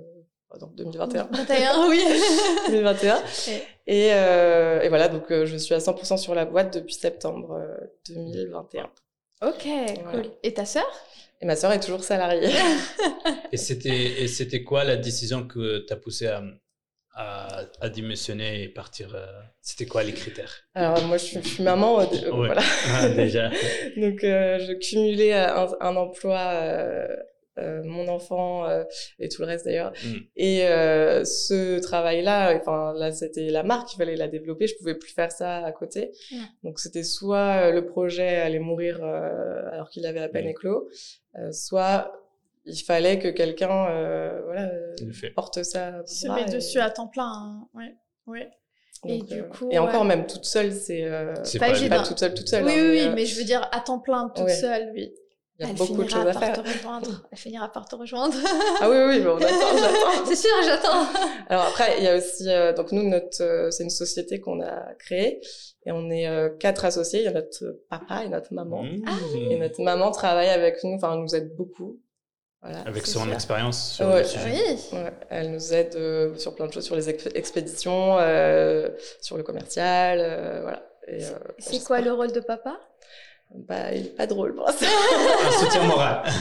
non, 0.60 0.68
2021. 0.76 1.26
2021, 1.26 1.88
oui. 1.90 2.02
2021. 2.70 3.18
Et, 3.88 4.14
euh, 4.14 4.82
et, 4.82 4.90
voilà, 4.90 5.08
donc 5.08 5.26
je 5.30 5.58
suis 5.58 5.74
à 5.74 5.80
100% 5.80 6.18
sur 6.18 6.36
la 6.36 6.46
boîte 6.46 6.74
depuis 6.74 6.94
septembre 6.94 7.60
2021. 8.10 8.90
Ok, 9.44 9.68
cool. 10.12 10.32
Et 10.44 10.54
ta 10.54 10.66
sœur? 10.66 10.88
Et 11.42 11.46
ma 11.46 11.56
sœur 11.56 11.72
est 11.72 11.80
toujours 11.80 12.04
salariée. 12.04 12.50
et 13.52 13.58
c'était 13.58 14.24
et 14.24 14.28
c'était 14.28 14.64
quoi 14.64 14.84
la 14.84 14.98
décision 14.98 15.48
que 15.48 15.80
t'as 15.80 15.96
poussé 15.96 16.28
à 16.28 16.44
à, 17.18 17.64
à, 17.82 17.90
démissionner 17.90 18.64
et 18.64 18.70
partir 18.70 19.16
euh, 19.16 19.26
C'était 19.62 19.88
quoi 19.88 20.04
les 20.04 20.14
critères? 20.14 20.54
Alors 20.76 21.04
moi 21.06 21.18
je 21.18 21.26
suis, 21.26 21.40
je 21.42 21.48
suis 21.48 21.64
maman, 21.64 22.00
euh, 22.00 22.04
ouais. 22.04 22.30
voilà. 22.30 22.62
Ah, 22.92 23.10
déjà. 23.10 23.50
Donc 23.98 24.24
euh, 24.24 24.60
je 24.60 24.74
cumulais 24.74 25.34
un, 25.34 25.68
un 25.82 25.96
emploi, 25.96 26.38
euh, 26.38 27.08
euh, 27.10 27.16
mon 27.84 28.08
enfant 28.08 28.68
et 29.20 29.30
tout 29.30 29.42
le 29.42 29.48
reste 29.48 29.66
d'ailleurs. 29.66 29.92
Mm. 30.04 30.16
Et 30.36 30.60
ce 31.26 31.80
travail-là, 31.80 32.56
enfin 32.60 32.94
là 32.96 33.12
c'était 33.12 33.50
la 33.50 33.64
marque, 33.64 33.94
il 33.94 33.98
fallait 33.98 34.16
la 34.16 34.28
développer, 34.28 34.68
je 34.68 34.76
pouvais 34.78 34.96
plus 34.96 35.12
faire 35.12 35.32
ça 35.32 35.58
à 35.66 35.72
côté. 35.72 36.12
Donc 36.64 36.80
c'était 36.80 37.04
soit 37.04 37.72
le 37.72 37.86
projet 37.86 38.38
allait 38.38 38.60
mourir 38.60 39.04
alors 39.04 39.90
qu'il 39.90 40.06
avait 40.06 40.22
à 40.22 40.30
peine 40.30 40.46
Mm. 40.46 40.50
éclos, 40.50 40.90
soit 41.52 42.12
il 42.68 42.78
fallait 42.82 43.18
que 43.18 43.30
quelqu'un 43.30 43.88
euh, 43.90 44.42
voilà, 44.44 44.70
porte 45.36 45.64
ça. 45.64 46.06
Se 46.06 46.28
met 46.28 46.44
et... 46.44 46.52
dessus 46.52 46.80
à 46.80 46.90
temps 46.90 47.08
plein. 47.08 47.32
Hein. 47.32 47.68
Ouais. 47.74 47.96
ouais. 48.28 48.50
Et 49.06 49.22
du 49.22 49.40
euh, 49.42 49.44
coup. 49.44 49.70
et 49.72 49.80
encore 49.80 50.02
ouais. 50.02 50.08
même 50.08 50.28
toute 50.28 50.44
seule, 50.44 50.74
c'est 50.74 51.04
euh, 51.04 51.34
C'est 51.44 51.60
pas 51.60 51.68
pas, 51.68 51.72
pas 51.74 51.78
évident. 51.80 52.04
toute 52.04 52.20
seule, 52.20 52.34
toute 52.34 52.48
seule. 52.50 52.66
Oui, 52.66 52.74
hein, 52.74 52.76
oui, 52.90 52.96
mais, 52.96 53.08
euh, 53.08 53.14
mais 53.16 53.26
je 53.26 53.38
veux 53.38 53.46
dire 53.46 53.70
à 53.72 53.80
temps 53.80 54.00
plein 54.00 54.30
toute 54.36 54.46
Ouais. 54.46 54.54
seule, 54.54 54.92
oui. 54.94 55.14
Il 55.60 55.66
y 55.66 55.70
a 55.70 55.72
Elle 55.72 55.76
beaucoup 55.78 56.04
de 56.04 56.08
finira 56.08 56.24
choses 56.24 56.30
à 56.30 56.34
par 56.34 56.44
faire. 56.44 56.64
te 56.64 56.70
rejoindre. 56.70 57.28
Elle 57.32 57.38
finira 57.38 57.72
par 57.72 57.86
te 57.88 57.96
rejoindre. 57.96 58.36
Ah 58.82 58.90
oui, 58.90 58.98
oui, 59.08 59.20
bon, 59.22 59.38
j'attends, 59.40 59.78
j'attends. 59.78 60.26
C'est 60.26 60.36
sûr, 60.36 60.52
j'attends. 60.64 61.06
Alors 61.50 61.66
après, 61.66 61.96
il 61.98 62.04
y 62.04 62.08
a 62.08 62.16
aussi, 62.18 62.50
euh, 62.50 62.74
donc 62.74 62.92
nous, 62.92 63.08
notre, 63.10 63.42
euh, 63.42 63.72
c'est 63.72 63.84
une 63.84 63.90
société 63.90 64.40
qu'on 64.40 64.62
a 64.62 64.94
créée 65.00 65.42
et 65.86 65.92
on 65.92 66.10
est 66.12 66.28
euh, 66.28 66.50
quatre 66.50 66.86
associés. 66.86 67.20
Il 67.22 67.26
y 67.26 67.28
a 67.28 67.32
notre 67.32 67.64
papa 67.90 68.24
et 68.24 68.30
notre 68.30 68.54
maman. 68.54 68.84
Mmh. 68.84 69.06
Et 69.52 69.58
notre 69.58 69.82
maman 69.82 70.12
travaille 70.12 70.50
avec 70.50 70.84
nous, 70.84 70.94
enfin, 70.96 71.14
elle 71.14 71.22
nous 71.22 71.36
aide 71.36 71.56
beaucoup. 71.56 72.00
Voilà. 72.62 72.80
Avec 72.82 73.06
son 73.06 73.32
expérience 73.32 73.94
sur 73.94 74.08
Ouais. 74.08 74.20
le 74.22 74.26
sujet. 74.28 74.52
Oui. 74.92 74.98
Ouais, 75.00 75.12
elle 75.30 75.52
nous 75.52 75.74
aide 75.74 75.96
euh, 75.96 76.36
sur 76.38 76.56
plein 76.56 76.66
de 76.68 76.74
choses, 76.74 76.86
sur 76.86 76.96
les 76.96 77.08
ex- 77.10 77.30
expéditions, 77.36 78.18
euh, 78.20 78.90
sur 79.22 79.38
le 79.38 79.44
commercial, 79.44 80.20
euh, 80.20 80.60
voilà. 80.64 80.84
Et, 81.08 81.24
euh, 81.24 81.30
C'est 81.60 81.84
quoi 81.84 82.02
le 82.02 82.12
rôle 82.12 82.32
de 82.32 82.40
papa? 82.42 82.78
Bah, 83.56 83.92
est 83.94 84.16
pas 84.16 84.28
drôle 84.28 84.56
pour 84.56 84.70
ça. 84.70 84.86
Un 85.48 85.52
soutien 85.52 85.84
moral. 85.84 86.24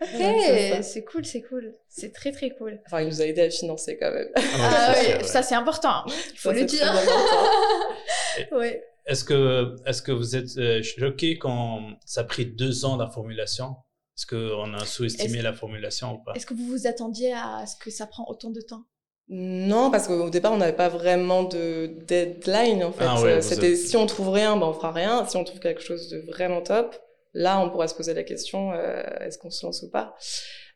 Ok, 0.00 0.82
c'est 0.82 1.04
cool, 1.04 1.24
c'est 1.26 1.42
cool. 1.42 1.74
C'est 1.88 2.12
très 2.12 2.32
très 2.32 2.50
cool. 2.50 2.80
Enfin, 2.86 3.02
il 3.02 3.08
nous 3.08 3.20
a 3.20 3.26
aidé 3.26 3.42
à 3.42 3.50
financer 3.50 3.98
quand 3.98 4.10
même. 4.10 4.28
Ah 4.36 4.94
oui, 4.96 5.14
ouais. 5.14 5.24
ça 5.24 5.42
c'est 5.42 5.54
important. 5.54 6.04
Il 6.06 6.38
faut 6.38 6.50
Ça, 6.50 6.54
le 6.54 6.64
dire. 6.64 6.92
oui. 8.52 8.76
Est-ce 9.06 9.24
que, 9.24 9.74
est-ce 9.86 10.02
que 10.02 10.12
vous 10.12 10.36
êtes 10.36 10.56
euh, 10.58 10.82
choqué 10.82 11.36
quand 11.38 11.82
ça 12.04 12.20
a 12.22 12.24
pris 12.24 12.46
deux 12.46 12.84
ans 12.84 12.96
la 12.96 13.08
formulation? 13.08 13.76
Est-ce 14.16 14.26
qu'on 14.26 14.74
a 14.74 14.84
sous-estimé 14.84 15.42
la 15.42 15.52
formulation 15.52 16.14
ou 16.14 16.18
pas? 16.22 16.32
Est-ce 16.34 16.46
que 16.46 16.54
vous 16.54 16.66
vous 16.66 16.86
attendiez 16.86 17.32
à 17.32 17.64
ce 17.66 17.76
que 17.76 17.90
ça 17.90 18.06
prend 18.06 18.24
autant 18.28 18.50
de 18.50 18.60
temps? 18.60 18.84
Non, 19.30 19.90
parce 19.90 20.08
qu'au 20.08 20.30
départ, 20.30 20.52
on 20.52 20.56
n'avait 20.56 20.72
pas 20.76 20.88
vraiment 20.88 21.42
de 21.42 21.90
deadline, 22.06 22.82
en 22.82 22.92
fait. 22.92 23.04
Ah 23.06 23.20
ouais, 23.20 23.42
C'était 23.42 23.76
si 23.76 23.96
on 23.96 24.06
trouve 24.06 24.30
rien, 24.30 24.56
ben 24.56 24.66
on 24.66 24.72
fera 24.72 24.90
rien. 24.90 25.26
Si 25.26 25.36
on 25.36 25.44
trouve 25.44 25.60
quelque 25.60 25.82
chose 25.82 26.08
de 26.08 26.18
vraiment 26.32 26.62
top, 26.62 26.96
là, 27.34 27.60
on 27.60 27.68
pourra 27.68 27.88
se 27.88 27.94
poser 27.94 28.14
la 28.14 28.22
question, 28.22 28.72
euh, 28.72 29.02
est-ce 29.20 29.36
qu'on 29.38 29.50
se 29.50 29.66
lance 29.66 29.82
ou 29.82 29.90
pas 29.90 30.14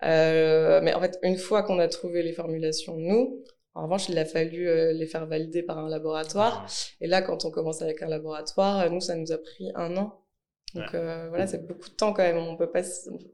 Euh, 0.04 0.80
Mais 0.82 0.92
en 0.92 1.00
fait, 1.00 1.18
une 1.22 1.38
fois 1.38 1.62
qu'on 1.62 1.78
a 1.78 1.88
trouvé 1.88 2.22
les 2.22 2.32
formulations, 2.32 2.96
nous, 2.98 3.42
en 3.74 3.84
revanche, 3.84 4.08
il 4.10 4.18
a 4.18 4.26
fallu 4.26 4.68
euh, 4.68 4.92
les 4.92 5.06
faire 5.06 5.26
valider 5.26 5.62
par 5.62 5.78
un 5.78 5.88
laboratoire. 5.88 6.66
Et 7.00 7.06
là, 7.06 7.22
quand 7.22 7.46
on 7.46 7.50
commence 7.50 7.80
avec 7.80 8.02
un 8.02 8.08
laboratoire, 8.08 8.80
euh, 8.80 8.88
nous, 8.90 9.00
ça 9.00 9.16
nous 9.16 9.32
a 9.32 9.38
pris 9.38 9.70
un 9.74 9.96
an. 9.96 10.21
Donc 10.74 10.94
euh, 10.94 11.26
voilà, 11.28 11.46
c'est 11.46 11.66
beaucoup 11.66 11.88
de 11.88 11.94
temps 11.94 12.12
quand 12.12 12.22
même. 12.22 12.38
On 12.38 12.56
peut 12.56 12.70
pas, 12.70 12.80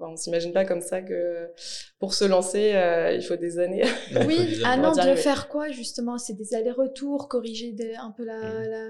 on 0.00 0.16
s'imagine 0.16 0.52
pas 0.52 0.64
comme 0.64 0.80
ça 0.80 1.02
que 1.02 1.50
pour 1.99 2.14
se 2.14 2.25
lancer, 2.25 2.73
euh, 2.75 3.12
il 3.12 3.23
faut 3.23 3.37
des 3.37 3.59
années. 3.59 3.85
Oui, 4.26 4.61
ah 4.64 4.76
non, 4.76 4.92
de 4.92 5.14
faire 5.14 5.49
quoi 5.49 5.68
justement? 5.71 6.18
C'est 6.18 6.35
des 6.35 6.54
allers-retours, 6.54 7.28
corriger 7.28 7.73
des- 7.73 7.95
un 7.95 8.12
peu 8.16 8.25
la. 8.25 8.38
Mm. 8.38 8.68
la... 8.68 8.88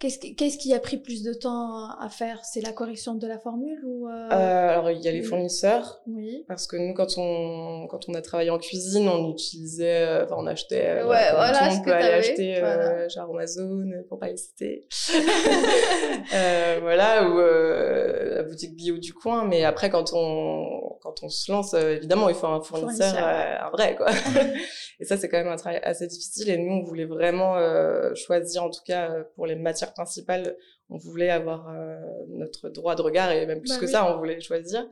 Qu'est-ce 0.00 0.18
qui, 0.18 0.34
qu'est-ce 0.34 0.56
qui 0.56 0.72
a 0.72 0.80
pris 0.80 0.96
plus 0.96 1.22
de 1.22 1.34
temps 1.34 1.90
à 2.00 2.08
faire? 2.08 2.40
C'est 2.42 2.62
la 2.62 2.72
correction 2.72 3.14
de 3.16 3.26
la 3.26 3.38
formule 3.38 3.78
ou 3.84 4.08
euh, 4.08 4.28
Euh, 4.32 4.68
alors 4.70 4.90
il 4.90 4.98
y 5.02 5.08
a 5.08 5.12
les 5.12 5.22
fournisseurs. 5.22 6.00
Oui. 6.06 6.42
Parce 6.48 6.66
que 6.66 6.76
nous, 6.76 6.94
quand 6.94 7.18
on, 7.18 7.86
quand 7.86 8.08
on 8.08 8.14
a 8.14 8.22
travaillé 8.22 8.48
en 8.48 8.58
cuisine, 8.58 9.06
on 9.10 9.30
utilisait, 9.30 10.06
euh, 10.06 10.24
enfin, 10.24 10.36
on 10.38 10.46
achetait, 10.46 10.86
euh, 10.86 11.06
Ouais, 11.06 11.30
voilà 11.32 11.58
tout 11.58 11.64
le 11.64 11.70
ce 11.70 11.76
monde 11.76 11.84
que 11.84 11.90
peut 11.90 11.96
aller 11.96 12.14
acheter, 12.14 12.56
euh, 12.56 12.60
voilà. 12.60 13.08
genre 13.08 13.28
Amazon, 13.30 13.90
pour 14.08 14.18
pas 14.18 14.28
les 14.28 14.38
citer. 14.38 14.86
euh, 16.34 16.78
voilà, 16.80 17.28
ou 17.28 17.38
euh, 17.38 18.36
la 18.36 18.42
boutique 18.44 18.74
bio 18.74 18.96
du 18.96 19.12
coin. 19.12 19.44
Mais 19.44 19.64
après, 19.64 19.90
quand 19.90 20.12
on, 20.14 20.96
quand 21.02 21.22
on 21.22 21.28
se 21.28 21.52
lance, 21.52 21.74
euh, 21.74 21.96
évidemment, 21.96 22.28
il 22.30 22.34
faut 22.34 22.46
un 22.46 22.62
fournisseur, 22.62 23.08
Fournisseur. 23.10 23.28
euh, 23.28 23.66
un 23.66 23.70
vrai, 23.70 23.96
quoi. 23.96 24.06
et 25.00 25.04
ça, 25.04 25.16
c'est 25.16 25.28
quand 25.28 25.38
même 25.38 25.48
un 25.52 25.56
travail 25.56 25.80
assez 25.82 26.06
difficile. 26.06 26.50
Et 26.50 26.58
nous, 26.58 26.72
on 26.72 26.82
voulait 26.84 27.06
vraiment 27.06 27.56
euh, 27.56 28.14
choisir, 28.14 28.62
en 28.64 28.70
tout 28.70 28.82
cas, 28.86 29.10
euh, 29.10 29.24
pour 29.34 29.46
les 29.46 29.56
matières 29.56 29.92
principales, 29.94 30.56
on 30.88 30.96
voulait 30.98 31.30
avoir 31.30 31.68
euh, 31.70 31.98
notre 32.28 32.68
droit 32.68 32.94
de 32.96 33.02
regard 33.02 33.32
et 33.32 33.46
même 33.46 33.60
plus 33.60 33.70
Bah 33.70 33.78
que 33.78 33.86
oui. 33.86 33.92
ça, 33.92 34.14
on 34.14 34.18
voulait 34.18 34.40
choisir. 34.40 34.86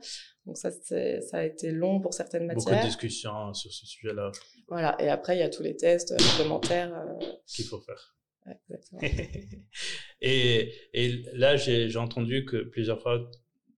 Donc 0.45 0.57
ça, 0.57 0.71
c'est- 0.71 1.21
ça 1.21 1.37
a 1.37 1.43
été 1.43 1.71
long 1.71 1.99
pour 2.01 2.13
certaines 2.13 2.47
Beaucoup 2.47 2.69
de 2.69 2.75
matières. 2.75 2.85
discussions 2.85 3.53
sur 3.53 3.71
ce 3.71 3.85
sujet-là 3.85 4.31
Voilà. 4.67 4.95
Et 4.99 5.09
après, 5.09 5.35
il 5.35 5.39
y 5.39 5.43
a 5.43 5.49
tous 5.49 5.63
les 5.63 5.75
tests 5.75 6.11
réglementaires. 6.17 6.93
euh, 6.93 7.25
qu'il 7.45 7.65
faut 7.65 7.79
faire. 7.81 8.15
exactement. 8.49 9.01
et, 10.21 10.73
et 10.93 11.23
là, 11.33 11.55
j'ai 11.55 11.89
j'ai 11.89 11.99
entendu 11.99 12.45
que 12.45 12.57
plusieurs 12.63 13.01
fois, 13.01 13.29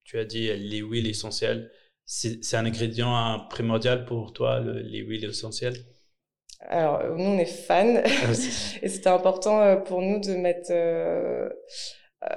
tu 0.04 0.18
as 0.20 0.26
dit 0.26 0.48
les 0.56 0.80
huiles 0.80 1.08
essentielles. 1.08 1.72
C'est 2.06 2.56
un 2.56 2.66
ingrédient 2.66 3.16
hein, 3.16 3.48
primordial 3.50 4.06
pour 4.06 4.34
toi, 4.34 4.60
le- 4.60 4.80
les 4.82 5.00
huiles 5.00 5.26
essentielles? 5.26 5.78
Alors, 6.70 7.02
euh, 7.02 7.16
nous, 7.16 7.26
on 7.26 7.38
est 7.38 7.46
fans. 7.46 8.02
Ah, 8.06 8.32
Et 8.82 8.90
c'était 8.90 9.10
important 9.10 9.62
euh, 9.62 9.76
pour 9.78 10.02
nous 10.02 10.20
de 10.20 10.34
mettre, 10.36 10.70
euh, 10.72 11.50
euh, 12.24 12.28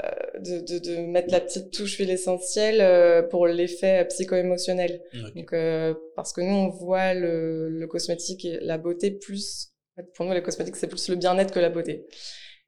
de, 0.40 0.60
de, 0.60 0.78
de 0.78 0.96
mettre 1.06 1.30
la 1.30 1.40
petite 1.40 1.70
touche 1.72 1.98
huile 1.98 2.10
essentielle 2.10 2.80
euh, 2.80 3.22
pour 3.22 3.46
l'effet 3.46 4.04
psycho-émotionnel. 4.06 5.00
Donc, 5.34 5.52
euh, 5.52 5.94
parce 6.16 6.32
que 6.32 6.40
nous, 6.40 6.54
on 6.54 6.68
voit 6.70 7.14
le, 7.14 7.68
le 7.68 7.86
cosmétique 7.86 8.44
et 8.44 8.58
la 8.60 8.78
beauté 8.78 9.10
plus. 9.10 9.70
Pour 10.16 10.26
nous, 10.26 10.32
les 10.32 10.42
cosmétiques, 10.42 10.76
c'est 10.76 10.88
plus 10.88 11.08
le 11.08 11.16
bien-être 11.16 11.52
que 11.52 11.60
la 11.60 11.70
beauté. 11.70 12.06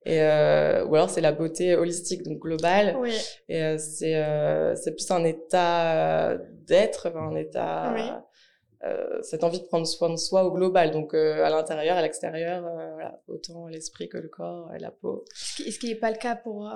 Et 0.04 0.22
euh, 0.22 0.84
ou 0.84 0.94
alors 0.94 1.10
c'est 1.10 1.20
la 1.20 1.32
beauté 1.32 1.74
holistique, 1.74 2.22
donc 2.22 2.38
globale. 2.38 2.96
Oui. 3.00 3.12
Et 3.48 3.60
euh, 3.60 3.76
c'est 3.76 4.14
euh, 4.14 4.76
c'est 4.76 4.92
plus 4.92 5.10
un 5.10 5.24
état 5.24 6.38
d'être, 6.64 7.08
enfin, 7.08 7.32
un 7.32 7.34
état. 7.34 7.92
Oui. 7.92 8.02
Euh, 8.84 9.20
cette 9.22 9.42
envie 9.44 9.60
de 9.60 9.64
prendre 9.64 9.86
soin 9.86 10.10
de 10.10 10.16
soi 10.16 10.44
au 10.44 10.52
global, 10.52 10.90
donc 10.90 11.14
euh, 11.14 11.44
à 11.44 11.50
l'intérieur, 11.50 11.96
à 11.96 12.02
l'extérieur, 12.02 12.64
euh, 12.66 12.92
voilà, 12.94 13.22
autant 13.28 13.66
l'esprit 13.68 14.08
que 14.08 14.18
le 14.18 14.28
corps 14.28 14.72
et 14.74 14.78
la 14.78 14.90
peau. 14.90 15.24
Ce 15.34 15.62
qui- 15.78 15.88
n'est 15.88 15.94
pas 15.94 16.10
le 16.10 16.18
cas 16.18 16.36
pour, 16.36 16.70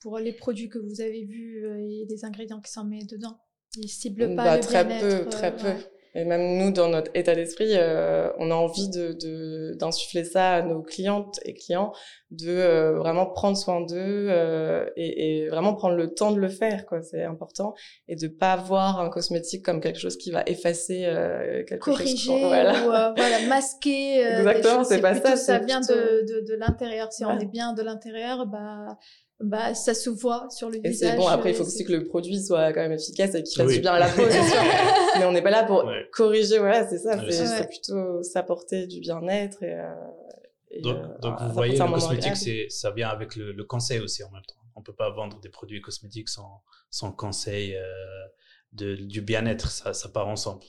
pour 0.00 0.18
les 0.18 0.32
produits 0.32 0.68
que 0.68 0.78
vous 0.78 1.00
avez 1.00 1.24
vus 1.24 1.64
et 1.80 2.06
les 2.08 2.24
ingrédients 2.24 2.60
qui 2.60 2.70
sont 2.70 2.84
mis 2.84 3.06
dedans. 3.06 3.38
Ils 3.76 3.88
ciblent 3.88 4.34
pas 4.36 4.44
Bah, 4.44 4.56
le 4.56 4.62
très 4.62 4.84
peu, 5.00 5.24
très 5.30 5.56
peu. 5.56 5.72
Et 6.14 6.24
même 6.24 6.58
nous, 6.58 6.70
dans 6.72 6.88
notre 6.88 7.10
état 7.14 7.34
d'esprit, 7.34 7.70
euh, 7.72 8.30
on 8.38 8.50
a 8.50 8.54
envie 8.54 8.88
de 8.90 9.12
de- 9.12 9.74
d'insuffler 9.78 10.24
ça 10.24 10.52
à 10.52 10.62
nos 10.62 10.82
clientes 10.82 11.40
et 11.44 11.54
clients, 11.54 11.92
de 12.30 12.48
euh, 12.50 12.98
vraiment 12.98 13.26
prendre 13.26 13.56
soin 13.56 13.80
d'eux 13.80 13.96
euh, 14.30 14.84
et, 14.96 15.44
et 15.44 15.48
vraiment 15.48 15.74
prendre 15.74 15.96
le 15.96 16.12
temps 16.12 16.30
de 16.32 16.38
le 16.38 16.48
faire, 16.48 16.84
quoi. 16.86 17.00
C'est 17.02 17.22
important 17.24 17.74
et 18.08 18.16
de 18.16 18.28
pas 18.28 18.56
voir 18.56 19.00
un 19.00 19.08
cosmétique 19.08 19.64
comme 19.64 19.80
quelque 19.80 19.98
chose 19.98 20.16
qui 20.18 20.30
va 20.30 20.42
effacer 20.46 21.04
euh, 21.06 21.64
quelque 21.64 21.80
corriger 21.84 22.16
chose. 22.16 22.40
qu'on- 22.40 22.48
Voilà. 22.48 22.72
ou 22.86 22.90
euh, 22.92 23.12
voilà, 23.16 23.46
masquer. 23.48 24.24
euh, 24.26 24.38
Exactement, 24.38 24.84
c'est 24.84 25.00
pas 25.00 25.14
ça, 25.14 25.36
Ça 25.36 25.58
vient 25.60 25.80
plutôt- 25.80 25.94
de, 25.94 26.40
de, 26.40 26.46
de 26.46 26.54
l'intérieur. 26.56 27.12
Si 27.12 27.24
on 27.24 27.38
est 27.38 27.46
bien 27.50 27.72
de 27.72 27.82
l'intérieur, 27.82 28.46
bah, 28.46 28.98
bah, 29.40 29.74
ça 29.74 29.94
se 29.94 30.08
voit 30.10 30.48
sur 30.50 30.68
le 30.70 30.76
Et 30.84 30.88
visage. 30.90 31.10
c'est 31.10 31.16
bon, 31.16 31.26
après, 31.26 31.50
il 31.50 31.54
faut 31.54 31.62
euh, 31.64 31.66
aussi 31.66 31.84
que 31.84 31.92
le 31.92 32.04
produit 32.04 32.40
soit 32.42 32.72
quand 32.72 32.80
même 32.80 32.92
efficace 32.92 33.34
et 33.34 33.42
qu'il 33.42 33.56
fasse 33.56 33.66
Oui. 33.66 33.74
du 33.76 33.80
bien 33.80 33.94
à 33.94 33.98
la 33.98 34.08
peau, 34.08 34.22
c'est 34.28 34.42
sûr. 34.42 34.60
Mais 35.18 35.24
on 35.24 35.32
n'est 35.32 35.42
pas 35.42 35.50
là 35.50 35.64
pour 35.64 35.84
Ouais. 35.84 36.06
corriger, 36.12 36.58
voilà, 36.58 36.88
c'est 36.88 36.98
ça. 36.98 37.16
Ouais, 37.16 37.30
c'est 37.30 37.68
plutôt 37.68 38.22
s'apporter 38.22 38.86
du 38.86 39.00
bien-être 39.00 39.62
et, 39.62 39.74
euh, 39.74 39.92
et, 40.70 40.80
Donc, 40.80 40.96
euh, 40.96 41.18
donc 41.20 41.40
vous 41.40 41.52
voyez, 41.52 41.76
le 41.78 41.84
cosmétique, 41.92 42.70
ça 42.70 42.90
vient 42.92 43.08
avec 43.08 43.36
le, 43.36 43.52
le 43.52 43.64
conseil 43.64 43.98
aussi 44.00 44.22
en 44.24 44.30
même 44.30 44.42
temps. 44.46 44.54
On 44.76 44.82
peut 44.82 44.94
pas 44.94 45.10
vendre 45.10 45.38
des 45.40 45.50
produits 45.50 45.80
cosmétiques 45.82 46.28
sans, 46.30 46.62
sans 46.90 47.12
conseil 47.12 47.74
euh, 47.76 47.82
de, 48.72 48.94
du 48.94 49.20
bien-être. 49.20 49.70
Ça, 49.70 49.92
ça 49.92 50.08
part 50.08 50.28
ensemble. 50.28 50.62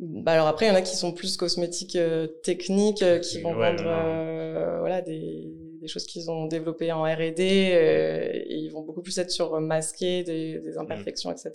Bah 0.00 0.32
alors 0.32 0.48
après, 0.48 0.66
il 0.66 0.70
y 0.70 0.72
en 0.72 0.74
a 0.74 0.82
qui 0.82 0.96
sont 0.96 1.12
plus 1.12 1.36
cosmétiques 1.36 1.94
euh, 1.94 2.26
techniques, 2.42 3.02
euh, 3.02 3.20
qui 3.20 3.40
vont 3.42 3.54
Ouais, 3.54 3.76
vendre 3.76 3.84
euh, 3.86 4.78
voilà, 4.80 5.02
des, 5.02 5.52
des 5.84 5.88
choses 5.88 6.06
qu'ils 6.06 6.30
ont 6.30 6.46
développées 6.46 6.90
en 6.92 7.02
R&D 7.02 7.34
euh, 7.74 8.30
et 8.32 8.56
ils 8.56 8.70
vont 8.70 8.82
beaucoup 8.82 9.02
plus 9.02 9.16
être 9.18 9.30
sur 9.30 9.60
masquer 9.60 10.24
des, 10.24 10.58
des 10.60 10.78
imperfections, 10.78 11.30
etc. 11.30 11.50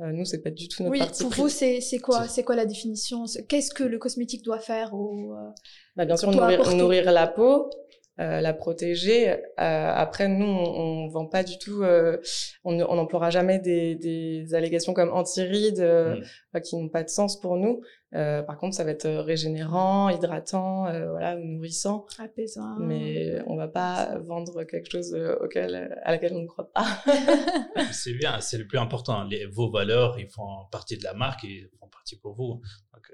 Euh, 0.00 0.10
nous, 0.12 0.24
c'est 0.24 0.42
pas 0.42 0.50
du 0.50 0.68
tout 0.68 0.82
notre 0.82 0.92
Oui, 0.92 0.98
partie 0.98 1.22
pour 1.22 1.32
vous, 1.32 1.48
c'est 1.48 1.80
c'est 1.80 1.98
quoi 2.00 2.26
C'est- 2.28 2.42
quoi 2.42 2.56
la 2.56 2.66
définition? 2.66 3.24
Qu'est-ce 3.48 3.72
que 3.72 3.84
le 3.84 3.98
cosmétique 3.98 4.42
doit 4.44 4.58
faire 4.58 4.92
au, 4.94 5.32
euh, 5.32 5.48
Bah, 5.94 6.04
bien 6.04 6.16
sûr, 6.16 6.30
nourrir 6.74 7.10
la 7.12 7.26
peau, 7.28 7.70
euh, 8.18 8.40
la 8.40 8.54
protéger. 8.54 9.30
Euh, 9.30 9.36
après, 9.58 10.26
nous, 10.28 10.46
on, 10.46 11.04
on 11.04 11.08
vend 11.08 11.26
pas 11.26 11.42
du 11.44 11.58
tout, 11.58 11.82
euh, 11.82 12.16
on 12.64 12.72
ne- 12.72 12.84
on 12.84 12.94
n'emploiera 12.96 13.30
jamais 13.30 13.58
des, 13.58 13.94
des 13.94 14.54
allégations 14.54 14.94
comme 14.94 15.10
anti-rides 15.10 15.80
euh, 15.80 16.16
Mm. 16.54 16.60
qui 16.62 16.76
n'ont 16.76 16.88
pas 16.88 17.02
de 17.02 17.10
sens 17.10 17.38
pour 17.40 17.56
nous. 17.56 17.82
Euh, 18.14 18.42
par 18.42 18.56
contre, 18.56 18.74
ça 18.74 18.84
va 18.84 18.92
être 18.92 19.06
régénérant, 19.08 20.08
hydratant, 20.08 20.86
euh, 20.86 21.10
voilà, 21.10 21.36
nourrissant. 21.36 22.06
apaisant 22.18 22.76
Mais 22.80 23.36
on 23.46 23.56
va 23.56 23.68
pas 23.68 24.16
vendre 24.20 24.64
quelque 24.64 24.90
chose 24.90 25.14
auquel, 25.42 25.98
à 26.02 26.12
laquelle 26.12 26.32
on 26.34 26.40
ne 26.40 26.46
croit 26.46 26.70
pas. 26.72 26.86
C'est 27.92 28.14
bien, 28.14 28.40
c'est 28.40 28.56
le 28.58 28.66
plus 28.66 28.78
important. 28.78 29.24
Les, 29.24 29.44
vos 29.44 29.70
valeurs, 29.70 30.18
ils 30.18 30.28
font 30.28 30.64
partie 30.72 30.96
de 30.96 31.04
la 31.04 31.12
marque 31.12 31.44
et 31.44 31.48
ils 31.48 31.78
font 31.78 31.88
partie 31.88 32.16
pour 32.16 32.34
vous. 32.34 32.60
Donc, 32.94 33.12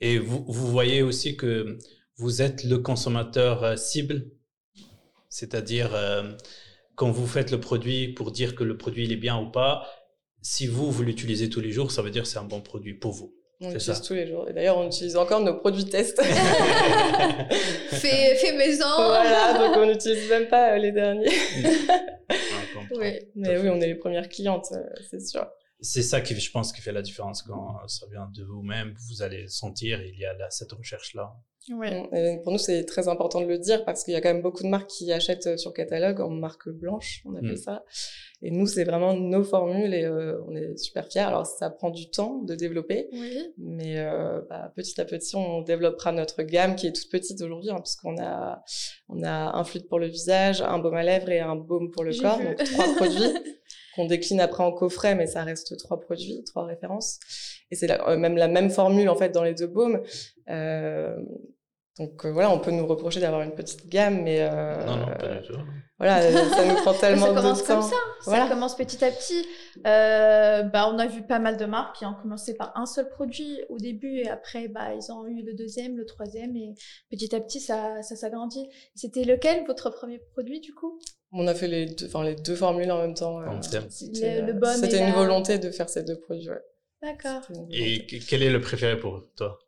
et 0.00 0.18
vous, 0.18 0.44
vous 0.48 0.66
voyez 0.66 1.02
aussi 1.02 1.36
que 1.36 1.78
vous 2.16 2.42
êtes 2.42 2.64
le 2.64 2.78
consommateur 2.78 3.78
cible, 3.78 4.26
c'est-à-dire 5.30 5.94
euh, 5.94 6.30
quand 6.96 7.10
vous 7.10 7.26
faites 7.26 7.50
le 7.50 7.58
produit 7.60 8.08
pour 8.08 8.30
dire 8.32 8.54
que 8.54 8.62
le 8.64 8.76
produit 8.76 9.04
il 9.04 9.12
est 9.12 9.16
bien 9.16 9.38
ou 9.38 9.50
pas, 9.50 9.88
si 10.42 10.66
vous, 10.66 10.90
vous 10.90 11.02
l'utilisez 11.02 11.48
tous 11.48 11.60
les 11.60 11.70
jours, 11.72 11.90
ça 11.92 12.02
veut 12.02 12.10
dire 12.10 12.24
que 12.24 12.28
c'est 12.28 12.38
un 12.38 12.44
bon 12.44 12.60
produit 12.60 12.94
pour 12.94 13.12
vous. 13.12 13.34
On 13.62 13.68
C'est 13.68 13.74
l'utilise 13.74 13.98
ça. 13.98 14.04
tous 14.06 14.14
les 14.14 14.26
jours. 14.26 14.48
Et 14.48 14.54
d'ailleurs, 14.54 14.78
on 14.78 14.86
utilise 14.86 15.16
encore 15.16 15.40
nos 15.40 15.54
produits 15.54 15.84
test. 15.84 16.22
fait, 17.90 18.36
fait 18.36 18.56
maison 18.56 18.86
voilà, 18.96 19.58
donc 19.58 19.76
on 19.76 19.86
n'utilise 19.86 20.30
même 20.30 20.48
pas 20.48 20.72
euh, 20.74 20.78
les 20.78 20.92
derniers. 20.92 21.30
Oui. 22.92 23.18
Mais 23.34 23.56
oui, 23.58 23.68
on 23.68 23.80
est 23.80 23.86
les 23.86 23.94
premières 23.94 24.28
clientes, 24.28 24.66
euh, 24.72 24.82
c'est 25.08 25.20
sûr. 25.20 25.46
C'est 25.80 26.02
ça 26.02 26.20
qui, 26.20 26.38
je 26.38 26.50
pense, 26.50 26.72
qui 26.72 26.80
fait 26.80 26.92
la 26.92 27.02
différence 27.02 27.42
quand 27.42 27.76
ça 27.86 28.06
vient 28.10 28.28
de 28.34 28.44
vous-même. 28.44 28.94
Vous 29.08 29.22
allez 29.22 29.46
sentir, 29.48 30.02
il 30.02 30.18
y 30.18 30.24
a 30.24 30.32
là, 30.34 30.50
cette 30.50 30.72
recherche-là. 30.72 31.32
Ouais. 31.68 32.08
Et 32.14 32.38
pour 32.42 32.52
nous, 32.52 32.58
c'est 32.58 32.84
très 32.84 33.06
important 33.08 33.40
de 33.42 33.46
le 33.46 33.58
dire 33.58 33.84
parce 33.84 34.02
qu'il 34.02 34.14
y 34.14 34.16
a 34.16 34.20
quand 34.22 34.32
même 34.32 34.42
beaucoup 34.42 34.62
de 34.62 34.68
marques 34.68 34.88
qui 34.88 35.12
achètent 35.12 35.46
euh, 35.46 35.56
sur 35.58 35.72
catalogue 35.74 36.20
en 36.20 36.30
marque 36.30 36.68
blanche, 36.70 37.20
on 37.26 37.34
appelle 37.36 37.52
Mm. 37.52 37.56
ça. 37.56 37.84
Et 38.42 38.50
nous, 38.50 38.66
c'est 38.66 38.84
vraiment 38.84 39.12
nos 39.14 39.44
formules 39.44 39.92
et 39.92 40.04
euh, 40.04 40.40
on 40.48 40.56
est 40.56 40.74
super 40.78 41.06
fiers. 41.06 41.20
Alors, 41.20 41.44
ça 41.46 41.68
prend 41.68 41.90
du 41.90 42.10
temps 42.10 42.38
de 42.42 42.54
développer, 42.54 43.08
Oui. 43.12 43.52
mais 43.58 43.98
euh, 43.98 44.40
bah, 44.48 44.72
petit 44.74 44.98
à 45.00 45.04
petit, 45.04 45.36
on 45.36 45.60
développera 45.60 46.12
notre 46.12 46.42
gamme 46.42 46.74
qui 46.76 46.86
est 46.86 46.92
toute 46.92 47.10
petite 47.10 47.40
aujourd'hui, 47.42 47.70
hein, 47.70 47.80
puisqu'on 47.84 48.16
a, 48.18 48.62
on 49.10 49.22
a 49.22 49.56
un 49.56 49.62
fluide 49.64 49.86
pour 49.86 49.98
le 49.98 50.06
visage, 50.06 50.62
un 50.62 50.78
baume 50.78 50.94
à 50.94 51.02
lèvres 51.02 51.28
et 51.30 51.40
un 51.40 51.56
baume 51.56 51.90
pour 51.90 52.02
le 52.04 52.14
corps, 52.18 52.38
vu. 52.38 52.46
donc 52.46 52.64
trois 52.64 52.94
produits 52.96 53.34
qu'on 53.94 54.06
décline 54.06 54.40
après 54.40 54.62
en 54.62 54.72
coffret, 54.72 55.14
mais 55.16 55.26
ça 55.26 55.42
reste 55.44 55.76
trois 55.76 56.00
produits, 56.00 56.42
trois 56.46 56.64
références. 56.64 57.18
Et 57.72 57.76
c'est 57.76 57.88
la- 57.88 58.08
euh, 58.08 58.16
même 58.16 58.36
la 58.36 58.48
même 58.48 58.70
formule 58.70 59.08
en 59.10 59.16
fait 59.16 59.30
dans 59.30 59.44
les 59.44 59.54
deux 59.54 59.66
baumes. 59.66 60.00
Euh, 60.50 61.16
donc 61.98 62.24
euh, 62.24 62.30
voilà, 62.32 62.50
on 62.50 62.58
peut 62.58 62.70
nous 62.70 62.86
reprocher 62.86 63.20
d'avoir 63.20 63.42
une 63.42 63.54
petite 63.54 63.88
gamme, 63.88 64.22
mais 64.22 64.38
euh, 64.40 64.84
non, 64.86 64.96
non, 64.96 65.06
pas 65.18 65.34
du 65.36 65.46
tout. 65.46 65.58
voilà, 65.98 66.22
ça 66.22 66.64
nous 66.64 66.74
prend 66.76 66.94
tellement 67.00 67.26
ça 67.26 67.32
de 67.32 67.36
commence 67.36 67.64
temps. 67.64 67.74
comme 67.80 67.82
ça. 67.90 67.96
Voilà. 68.24 68.44
Ça 68.48 68.54
commence 68.54 68.76
petit 68.76 69.04
à 69.04 69.10
petit. 69.10 69.44
Euh, 69.86 70.62
bah, 70.62 70.90
on 70.92 70.98
a 70.98 71.06
vu 71.06 71.22
pas 71.22 71.38
mal 71.40 71.56
de 71.58 71.66
marques 71.66 71.96
qui 71.96 72.06
ont 72.06 72.14
commencé 72.14 72.54
par 72.56 72.72
un 72.76 72.86
seul 72.86 73.08
produit 73.10 73.60
au 73.68 73.76
début 73.78 74.18
et 74.18 74.30
après, 74.30 74.68
bah, 74.68 74.94
ils 74.94 75.12
ont 75.12 75.26
eu 75.26 75.42
le 75.42 75.52
deuxième, 75.52 75.96
le 75.98 76.06
troisième 76.06 76.56
et 76.56 76.74
petit 77.10 77.34
à 77.34 77.40
petit, 77.40 77.60
ça, 77.60 78.00
ça 78.02 78.16
s'agrandit. 78.16 78.66
C'était 78.94 79.24
lequel 79.24 79.64
votre 79.66 79.90
premier 79.90 80.20
produit 80.32 80.60
du 80.60 80.72
coup? 80.72 80.98
On 81.32 81.46
a 81.48 81.54
fait 81.54 81.68
les 81.68 81.86
deux, 81.86 82.06
enfin 82.06 82.24
les 82.24 82.34
deux 82.34 82.56
formules 82.56 82.90
en 82.90 82.98
même 83.02 83.14
temps. 83.14 83.40
euh, 83.40 83.46
c'était 83.60 84.40
Le- 84.40 84.54
et 84.94 84.98
une 84.98 85.06
la- 85.06 85.12
volonté 85.12 85.58
de 85.58 85.70
faire 85.70 85.88
ces 85.90 86.02
deux 86.02 86.18
produits. 86.18 86.48
Ouais. 86.48 86.62
D'accord. 87.02 87.42
Et 87.70 88.06
quel 88.28 88.42
est 88.42 88.50
le 88.50 88.60
préféré 88.60 88.98
pour 88.98 89.22
toi? 89.36 89.58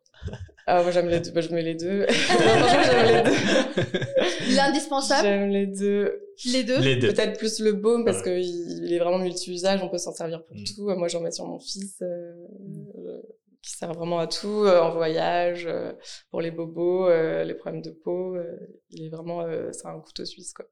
Ah 0.65 0.81
moi 0.81 0.91
j'aime 0.91 1.07
les 1.09 1.19
deux, 1.19 1.31
bah, 1.31 1.41
je 1.41 1.49
mets 1.53 1.61
les 1.61 1.75
deux. 1.75 2.05
Franchement, 2.07 2.83
j'aime 2.83 3.07
les 3.15 3.23
deux. 3.23 4.55
L'indispensable, 4.55 5.27
J'aime 5.27 5.49
les 5.49 5.67
deux. 5.67 6.21
les 6.45 6.63
deux. 6.63 6.79
Les 6.79 6.95
deux. 6.95 7.07
Peut-être 7.13 7.37
plus 7.37 7.59
le 7.59 7.73
baume 7.73 8.05
parce 8.05 8.17
Ouais. 8.25 8.41
qu'il 8.41 8.85
il 8.85 8.93
est 8.93 8.99
vraiment 8.99 9.19
multi-usage, 9.19 9.81
on 9.83 9.89
peut 9.89 9.97
s'en 9.97 10.13
servir 10.13 10.43
pour 10.45 10.55
Mm. 10.55 10.63
tout. 10.75 10.89
Moi 10.97 11.07
j'en 11.07 11.21
mets 11.21 11.31
sur 11.31 11.45
mon 11.45 11.59
fils 11.59 11.97
euh, 12.01 12.05
euh, 12.05 13.21
qui 13.61 13.71
sert 13.71 13.93
vraiment 13.93 14.19
à 14.19 14.27
tout, 14.27 14.63
euh, 14.65 14.81
en 14.81 14.91
voyage, 14.91 15.65
euh, 15.67 15.91
pour 16.31 16.41
les 16.41 16.51
bobos, 16.51 17.07
euh, 17.09 17.43
les 17.43 17.53
problèmes 17.55 17.81
de 17.81 17.91
peau. 17.91 18.35
euh, 18.35 18.57
il 18.89 19.05
est 19.05 19.09
vraiment, 19.09 19.41
euh, 19.41 19.69
c'est 19.71 19.87
un 19.87 19.99
couteau 19.99 20.25
suisse 20.25 20.53
quoi. 20.53 20.65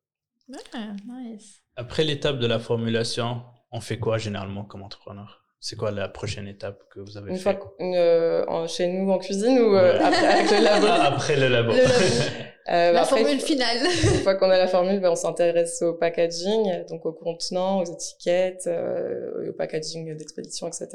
Ah, 0.74 0.94
nice. 1.08 1.62
Après 1.78 2.04
l'étape 2.04 2.40
de 2.40 2.48
la 2.48 2.60
formulation, 2.60 3.42
on 3.72 3.80
fait 3.80 3.98
quoi 4.00 4.18
généralement 4.18 4.66
comme 4.66 4.84
entrepreneur? 4.84 5.41
C'est 5.64 5.76
quoi 5.76 5.92
la 5.92 6.10
prochaine 6.10 6.48
étape 6.48 6.82
que 6.90 7.00
vous 7.00 7.18
avez 7.18 7.30
Une 7.30 7.38
fait 7.38 7.44
fois 7.44 7.54
qu'on- 7.54 7.94
euh, 7.94 8.44
en- 8.48 8.68
chez 8.68 8.88
nous 8.88 9.12
en 9.12 9.20
cuisine 9.20 9.60
ou 9.60 9.76
euh, 9.76 9.94
Ouais. 9.94 10.04
après 10.04 10.26
avec 10.28 10.50
le 10.52 10.64
labo? 10.64 10.88
Ah, 10.90 11.04
Après 11.14 11.36
le 11.38 11.48
labo. 11.50 11.72
Le 11.72 11.78
labo. 11.78 11.94
Euh, 12.70 12.92
La 12.92 13.02
après, 13.02 13.18
formule 13.22 13.40
finale. 13.42 13.78
Une 14.04 14.20
fois 14.22 14.36
qu'on 14.36 14.50
a 14.52 14.58
la 14.58 14.68
formule, 14.68 15.00
ben, 15.00 15.10
on 15.10 15.16
s'intéresse 15.16 15.82
au 15.82 15.94
packaging, 15.96 16.86
donc 16.88 17.06
aux 17.08 17.12
contenants, 17.12 17.80
aux 17.82 17.86
étiquettes, 17.92 18.66
euh, 18.68 19.50
au 19.50 19.54
packaging 19.54 20.16
d'expédition, 20.16 20.68
etc. 20.68 20.88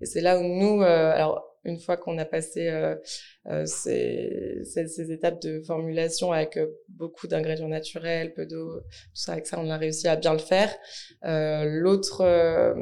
Et 0.00 0.06
c'est 0.06 0.20
là 0.20 0.36
où 0.38 0.42
nous, 0.42 0.82
euh, 0.82 1.12
alors 1.14 1.53
une 1.64 1.78
fois 1.78 1.96
qu'on 1.96 2.18
a 2.18 2.24
passé 2.24 2.68
euh, 2.68 2.94
euh, 3.46 3.66
ces, 3.66 4.60
ces, 4.64 4.86
ces, 4.86 5.12
étapes 5.12 5.40
de 5.42 5.60
formulation 5.60 6.32
avec 6.32 6.56
euh, 6.56 6.66
beaucoup 6.88 7.26
d'ingrédients 7.26 7.68
naturels, 7.68 8.32
peu 8.34 8.46
d'eau, 8.46 8.80
tout 8.80 8.82
ça, 9.12 9.32
avec 9.32 9.46
ça, 9.46 9.58
on 9.60 9.70
a 9.70 9.76
réussi 9.76 10.08
à 10.08 10.16
bien 10.16 10.32
le 10.32 10.38
faire. 10.38 10.74
Euh, 11.24 11.64
L'autre 11.64 12.22
euh, 12.22 12.74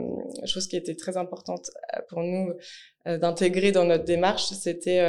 chose 0.47 0.67
qui 0.67 0.77
était 0.77 0.95
très 0.95 1.17
importante 1.17 1.71
pour 2.09 2.23
nous 2.23 2.53
d'intégrer 3.05 3.73
dans 3.73 3.85
notre 3.85 4.05
démarche, 4.05 4.45
c'était 4.45 5.01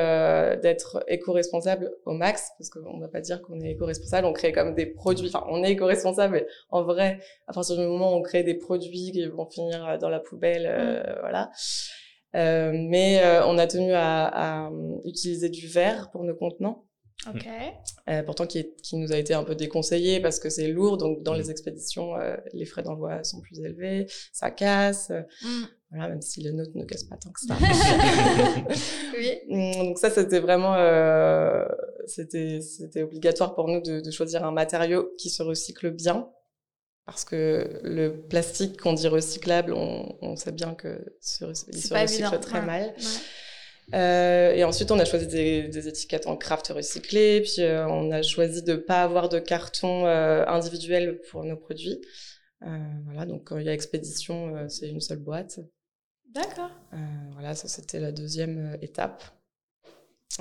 d'être 0.64 1.04
éco-responsable 1.08 1.92
au 2.06 2.14
max, 2.14 2.50
parce 2.58 2.72
qu'on 2.72 2.98
va 3.00 3.08
pas 3.08 3.22
dire 3.22 3.40
qu'on 3.44 3.62
est 3.62 3.74
éco-responsable, 3.74 4.26
on 4.26 4.34
crée 4.34 4.52
comme 4.52 4.74
des 4.74 4.88
produits, 4.88 5.28
enfin, 5.28 5.46
on 5.48 5.64
est 5.64 5.74
éco-responsable, 5.74 6.34
mais 6.34 6.48
en 6.72 6.82
vrai, 6.82 7.20
à 7.46 7.54
partir 7.54 7.78
du 7.78 7.84
moment 7.84 8.12
où 8.12 8.18
on 8.18 8.24
crée 8.24 8.42
des 8.42 8.56
produits 8.56 9.12
qui 9.12 9.28
vont 9.28 9.46
finir 9.46 10.00
dans 10.00 10.10
la 10.10 10.20
poubelle, 10.20 10.64
mmh. 10.64 11.20
voilà. 11.22 11.52
Euh, 12.36 12.72
mais 12.74 13.24
euh, 13.24 13.46
on 13.46 13.58
a 13.58 13.68
tenu 13.68 13.94
à, 13.94 14.66
à, 14.66 14.72
utiliser 15.06 15.50
du 15.50 15.68
verre 15.68 16.10
pour 16.12 16.24
nos 16.24 16.36
contenants. 16.36 16.86
Ok. 17.30 17.48
Euh, 18.10 18.24
pourtant, 18.24 18.46
qui, 18.46 18.60
est, 18.60 18.76
qui, 18.82 18.98
nous 18.98 19.14
a 19.14 19.18
été 19.18 19.34
un 19.34 19.44
peu 19.44 19.56
déconseillé 19.56 20.20
parce 20.20 20.40
que 20.40 20.50
c'est 20.50 20.68
lourd. 20.68 20.98
Donc, 20.98 21.24
dans 21.24 21.34
les 21.34 21.52
expéditions, 21.52 22.16
euh, 22.16 22.36
les 22.54 22.66
frais 22.66 22.84
d'envoi 22.84 23.24
sont 23.24 23.40
plus 23.40 23.60
élevés, 23.60 24.08
ça 24.34 24.52
casse. 24.52 25.10
Mm. 25.42 25.64
Voilà, 25.92 26.10
même 26.10 26.22
si 26.22 26.42
les 26.42 26.52
nôtres 26.52 26.76
ne 26.76 26.84
cassent 26.86 27.06
pas 27.06 27.18
tant 27.18 27.32
que 27.32 27.40
ça. 27.40 27.56
oui. 29.18 29.32
Mm, 29.50 29.86
donc 29.86 30.00
ça, 30.00 30.10
c'était 30.10 30.40
vraiment, 30.40 30.76
euh, 30.76 31.66
c'était, 32.08 32.62
c'était 32.62 33.04
obligatoire 33.04 33.54
pour 33.56 33.68
nous 33.68 33.82
de, 33.82 34.00
de, 34.00 34.12
choisir 34.12 34.44
un 34.46 34.52
matériau 34.52 35.12
qui 35.18 35.30
se 35.30 35.44
recycle 35.44 35.92
bien. 35.92 36.30
Parce 37.06 37.26
que 37.26 37.82
le 37.84 38.22
plastique 38.22 38.80
qu'on 38.80 38.94
dit 38.94 39.08
recyclable, 39.08 39.74
on, 39.74 40.18
on, 40.22 40.36
sait 40.38 40.54
bien 40.54 40.74
que 40.74 41.04
se, 41.20 41.54
se 41.54 41.94
recycle 41.94 42.40
très 42.40 42.60
ouais. 42.60 42.66
mal. 42.66 42.94
Ouais. 42.98 43.94
Euh, 43.94 44.54
et 44.54 44.64
ensuite, 44.64 44.92
on 44.92 45.00
a 45.00 45.06
choisi 45.06 45.28
des, 45.28 45.68
des 45.68 45.88
étiquettes 45.88 46.28
en 46.28 46.38
craft 46.38 46.68
recyclé. 46.70 47.42
Puis, 47.42 47.62
euh, 47.62 47.86
on 47.88 48.12
a 48.12 48.22
choisi 48.22 48.64
de 48.64 48.76
pas 48.76 49.04
avoir 49.04 49.30
de 49.30 49.40
carton 49.40 50.06
euh, 50.06 50.46
individuel 50.48 51.20
pour 51.30 51.44
nos 51.44 51.58
produits. 51.58 52.00
Voilà, 53.06 53.26
donc 53.26 53.44
quand 53.44 53.58
il 53.58 53.66
y 53.66 53.70
a 53.70 53.74
expédition, 53.74 54.70
c'est 54.70 54.88
une 54.88 55.02
seule 55.02 55.20
boîte. 55.20 55.60
D'accord. 56.30 56.72
Voilà, 57.34 57.56
ça 57.56 57.68
c'était 57.68 58.00
la 58.00 58.14
deuxième 58.14 58.78
étape. 58.82 59.22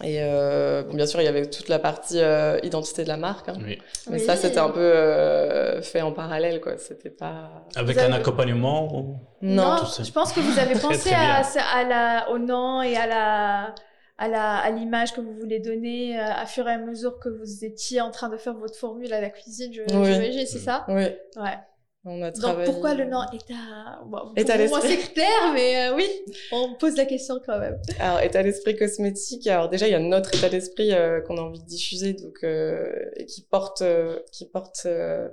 Et 0.02 0.22
euh, 0.22 0.82
bon, 0.84 0.94
bien 0.94 1.04
sûr, 1.06 1.20
il 1.20 1.24
y 1.24 1.28
avait 1.28 1.44
toute 1.50 1.68
la 1.68 1.78
partie 1.78 2.18
euh, 2.20 2.58
identité 2.62 3.02
de 3.04 3.08
la 3.08 3.18
marque. 3.18 3.50
Hein. 3.50 3.56
Oui. 3.58 3.78
Mais 4.08 4.18
Oui. 4.18 4.24
ça, 4.24 4.36
c'était 4.36 4.58
un 4.58 4.70
peu 4.70 4.80
euh, 4.80 5.82
fait 5.82 6.00
en 6.00 6.12
parallèle, 6.12 6.60
quoi. 6.62 6.78
C'était 6.78 7.10
pas. 7.10 7.50
Avec 7.76 7.98
un 7.98 8.12
accompagnement 8.12 8.94
ou- 8.96 9.16
Non, 9.42 9.76
je 10.02 10.10
pense 10.10 10.32
que 10.32 10.40
vous 10.40 10.58
avez 10.58 10.74
pensé 10.80 11.10
très 11.10 11.60
à, 11.60 11.84
la, 11.86 12.30
au 12.30 12.38
nom 12.38 12.80
et 12.82 12.96
à 12.96 13.06
la 13.06 13.74
à 14.18 14.28
la 14.28 14.58
à 14.58 14.70
l'image 14.70 15.12
que 15.14 15.20
vous 15.20 15.32
voulez 15.34 15.58
donner 15.58 16.18
euh, 16.18 16.22
à 16.24 16.46
fur 16.46 16.68
et 16.68 16.72
à 16.72 16.78
mesure 16.78 17.18
que 17.18 17.28
vous 17.28 17.64
étiez 17.64 18.00
en 18.00 18.10
train 18.10 18.28
de 18.28 18.36
faire 18.36 18.54
votre 18.54 18.76
formule 18.76 19.12
à 19.12 19.20
la 19.20 19.30
cuisine, 19.30 19.72
je, 19.74 19.80
Oui. 19.82 20.12
j'imagine, 20.12 20.46
c'est 20.46 20.58
ça? 20.58 20.84
Oui, 20.88 21.04
Ouais. 21.36 21.58
On 22.04 22.20
a 22.22 22.30
Donc 22.32 22.64
pourquoi 22.64 22.94
le 22.94 23.04
nom 23.04 23.20
est 23.32 23.52
à 23.52 24.00
bon, 24.04 24.32
Est 24.34 24.50
à 24.50 24.58
pour 24.58 24.68
moi 24.68 24.80
l'esprit. 24.80 25.02
c'est 25.04 25.12
clair, 25.12 25.52
mais 25.54 25.88
euh, 25.88 25.94
oui, 25.94 26.06
on 26.52 26.74
pose 26.74 26.96
la 26.96 27.04
question 27.04 27.40
quand 27.46 27.58
même. 27.60 27.78
Alors, 28.00 28.20
état 28.20 28.42
d'esprit 28.42 28.76
cosmétique. 28.76 29.46
Alors 29.46 29.68
déjà, 29.68 29.86
il 29.86 29.92
y 29.92 29.94
a 29.94 30.00
notre 30.00 30.34
état 30.34 30.48
d'esprit 30.48 30.92
euh, 30.92 31.20
qu'on 31.20 31.36
a 31.38 31.40
envie 31.42 31.60
de 31.60 31.66
diffuser, 31.66 32.14
donc 32.14 32.38
euh, 32.42 32.92
et 33.16 33.26
qui 33.26 33.42
porte, 33.42 33.82
euh, 33.82 34.18
qui 34.32 34.46
porte 34.48 34.82
euh, 34.86 35.28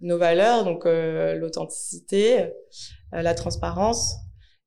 nos 0.00 0.16
valeurs, 0.18 0.64
donc 0.64 0.86
euh, 0.86 1.34
l'authenticité, 1.34 2.40
euh, 3.14 3.22
la 3.22 3.34
transparence, 3.34 4.14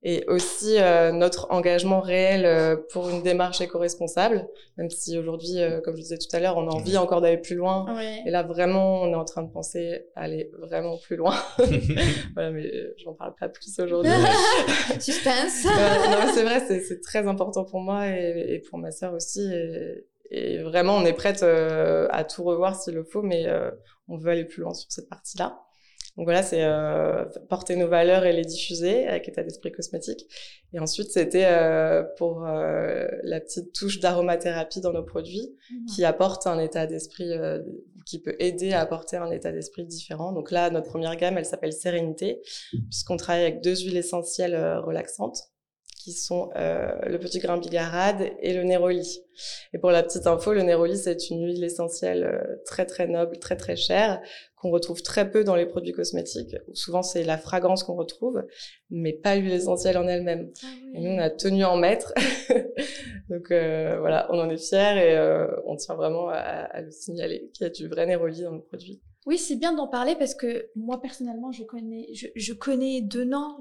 et 0.08 0.24
aussi 0.28 0.78
euh, 0.78 1.12
notre 1.12 1.48
engagement 1.50 2.00
réel 2.00 2.46
euh, 2.46 2.78
pour 2.92 3.10
une 3.10 3.24
démarche 3.24 3.60
éco-responsable. 3.60 4.48
Même 4.78 4.92
si 4.92 5.18
aujourd'hui, 5.18 5.60
euh, 5.60 5.82
comme 5.82 5.96
je 5.96 6.02
disais 6.02 6.20
tout 6.20 6.34
à 6.34 6.40
l'heure, 6.40 6.58
on 6.58 6.70
a 6.70 6.72
envie 6.72 6.96
encore 6.96 7.22
d'aller 7.22 7.40
plus 7.40 7.56
loin. 7.56 7.88
Oui. 7.98 8.22
Et 8.24 8.30
là, 8.30 8.44
vraiment, 8.44 9.02
on 9.02 9.12
est 9.12 9.16
en 9.16 9.26
train 9.26 9.42
de 9.42 9.52
penser 9.52 10.06
à 10.16 10.22
aller 10.22 10.52
vraiment 10.60 10.98
plus 10.98 11.16
loin. 11.16 11.36
voilà, 12.36 12.52
mais 12.52 12.68
euh, 12.68 12.94
j'en 13.04 13.14
parle 13.14 13.34
pas 13.34 13.50
plus 13.50 13.80
aujourd'hui. 13.80 14.12
Suspense. 15.00 15.66
Ouais, 15.66 16.10
non, 16.12 16.32
c'est 16.36 16.44
vrai, 16.44 16.64
c'est, 16.68 16.82
c'est 16.82 17.02
très 17.02 17.28
important 17.28 17.66
pour 17.66 17.80
moi 17.80 18.08
et, 18.08 18.54
et 18.54 18.60
pour 18.60 18.78
ma 18.78 18.92
sœur 18.92 19.12
aussi. 19.14 19.42
Et, 19.52 20.06
et 20.32 20.58
vraiment, 20.60 20.96
on 20.96 21.06
est 21.06 21.14
prête 21.14 21.44
euh, 21.44 22.08
à 22.12 22.24
tout 22.24 22.44
revoir 22.44 22.76
s'il 22.76 22.96
le 22.96 23.04
faut, 23.04 23.22
mais 23.22 23.48
euh, 23.48 23.72
on 24.08 24.18
veut 24.18 24.32
aller 24.32 24.46
plus 24.46 24.62
loin 24.62 24.74
sur 24.74 24.92
cette 24.92 25.10
partie-là. 25.10 25.62
Donc 26.18 26.28
voilà, 26.28 26.44
c'est 26.44 26.64
euh, 26.64 27.26
porter 27.50 27.76
nos 27.76 27.90
valeurs 27.90 28.26
et 28.26 28.32
les 28.32 28.46
diffuser 28.46 29.06
avec 29.06 29.28
état 29.28 29.44
d'esprit 29.44 29.72
cosmétique. 29.72 30.28
Et 30.72 30.80
ensuite, 30.80 31.12
c'était 31.12 31.46
euh, 31.46 32.04
pour 32.18 32.46
euh, 32.46 33.06
la 33.24 33.42
petite 33.42 33.74
touche 33.74 34.00
d'aromathérapie 34.00 34.80
dans 34.80 34.94
nos 34.94 35.04
produits 35.04 35.56
qui 35.94 36.06
apporte 36.06 36.48
un 36.48 36.60
état 36.60 36.86
d'esprit, 36.86 37.32
euh, 37.32 37.62
qui 38.06 38.20
peut 38.20 38.36
aider 38.40 38.72
à 38.72 38.80
apporter 38.80 39.18
un 39.18 39.30
état 39.30 39.52
d'esprit 39.52 39.86
différent. 39.86 40.32
Donc 40.32 40.52
là, 40.52 40.70
notre 40.70 40.88
première 40.88 41.18
gamme, 41.18 41.38
elle 41.38 41.46
s'appelle 41.46 41.74
Sérénité, 41.74 42.42
puisqu'on 42.90 43.18
travaille 43.18 43.44
avec 43.44 43.62
deux 43.62 43.76
huiles 43.76 43.98
essentielles 43.98 44.56
relaxantes, 44.86 45.50
qui 46.06 46.12
sont 46.12 46.52
euh, 46.56 46.92
le 47.08 47.18
petit 47.18 47.40
grain 47.40 47.58
bigarade 47.58 48.30
et 48.40 48.54
le 48.54 48.64
néroli. 48.64 49.24
Et 49.74 49.80
pour 49.80 49.90
la 49.90 50.04
petite 50.04 50.28
info, 50.28 50.54
le 50.54 50.62
néroli, 50.62 51.00
c'est 51.00 51.32
une 51.32 51.44
huile 51.44 51.64
essentielle 51.64 52.24
euh, 52.24 52.58
très 52.64 52.86
très 52.86 53.08
noble, 53.08 53.40
très 53.40 53.56
très 53.56 53.76
chère, 53.76 54.22
qu'on 54.56 54.70
retrouve 54.70 55.02
très 55.02 55.32
peu 55.32 55.44
dans 55.44 55.56
les 55.56 55.66
produits 55.66 55.94
cosmétiques. 55.94 56.56
Souvent, 56.74 57.02
c'est 57.02 57.24
la 57.24 57.40
fragrance 57.40 57.82
qu'on 57.84 57.96
retrouve, 57.96 58.46
mais 58.92 59.14
pas 59.14 59.36
l'huile 59.36 59.54
essentielle 59.54 59.98
en 59.98 60.08
elle-même. 60.08 60.52
Ah 60.64 60.68
Et 60.94 61.02
nous, 61.02 61.10
on 61.10 61.18
a 61.18 61.32
tenu 61.32 61.64
en 61.64 61.76
maître. 61.76 62.14
Donc 63.30 63.50
euh, 63.50 63.98
voilà, 64.00 64.28
on 64.30 64.38
en 64.38 64.48
est 64.52 64.58
fiers 64.58 64.78
et 64.78 65.18
euh, 65.18 65.48
on 65.66 65.76
tient 65.76 65.96
vraiment 65.96 66.30
à, 66.30 66.36
à 66.36 66.82
le 66.82 66.92
signaler 66.92 67.50
qu'il 67.52 67.66
y 67.66 67.68
a 67.68 67.72
du 67.72 67.88
vrai 67.88 68.06
néroli 68.06 68.44
dans 68.44 68.52
le 68.52 68.62
produit. 68.62 69.02
Oui, 69.26 69.40
c'est 69.40 69.56
bien 69.56 69.74
d'en 69.74 69.88
parler 69.88 70.16
parce 70.16 70.36
que 70.36 70.70
moi 70.76 71.02
personnellement, 71.02 71.52
je 71.52 71.64
connais, 71.64 72.14
je, 72.14 72.28
je 72.36 72.54
connais 72.54 73.02
de 73.02 73.24
nom 73.24 73.58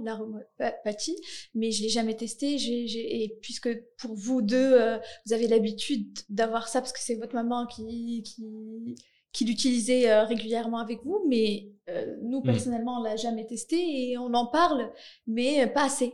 mais 1.55 1.71
je 1.71 1.83
l'ai 1.83 1.89
jamais 1.89 2.17
testé. 2.17 2.57
Et 2.57 3.39
puisque 3.41 3.71
pour 3.97 4.15
vous 4.15 4.43
deux, 4.43 4.75
euh, 4.75 4.99
vous 5.27 5.33
avez 5.33 5.49
l'habitude 5.49 6.19
d'avoir 6.29 6.69
ça 6.69 6.81
parce 6.81 6.93
que 6.93 7.01
c'est 7.01 7.15
votre 7.15 7.35
maman 7.35 7.67
qui, 7.67 8.23
qui, 8.25 8.95
qui 9.33 9.45
l'utilisait 9.47 10.11
euh, 10.11 10.25
régulièrement 10.25 10.79
avec 10.79 11.03
vous, 11.05 11.25
mais 11.29 11.71
euh, 11.89 12.15
nous 12.23 12.43
personnellement, 12.43 13.01
on 13.01 13.03
l'a 13.03 13.17
jamais 13.17 13.47
testé 13.47 14.11
et 14.11 14.19
on 14.19 14.35
en 14.35 14.47
parle, 14.47 14.93
mais 15.27 15.67
pas 15.67 15.85
assez. 15.85 16.13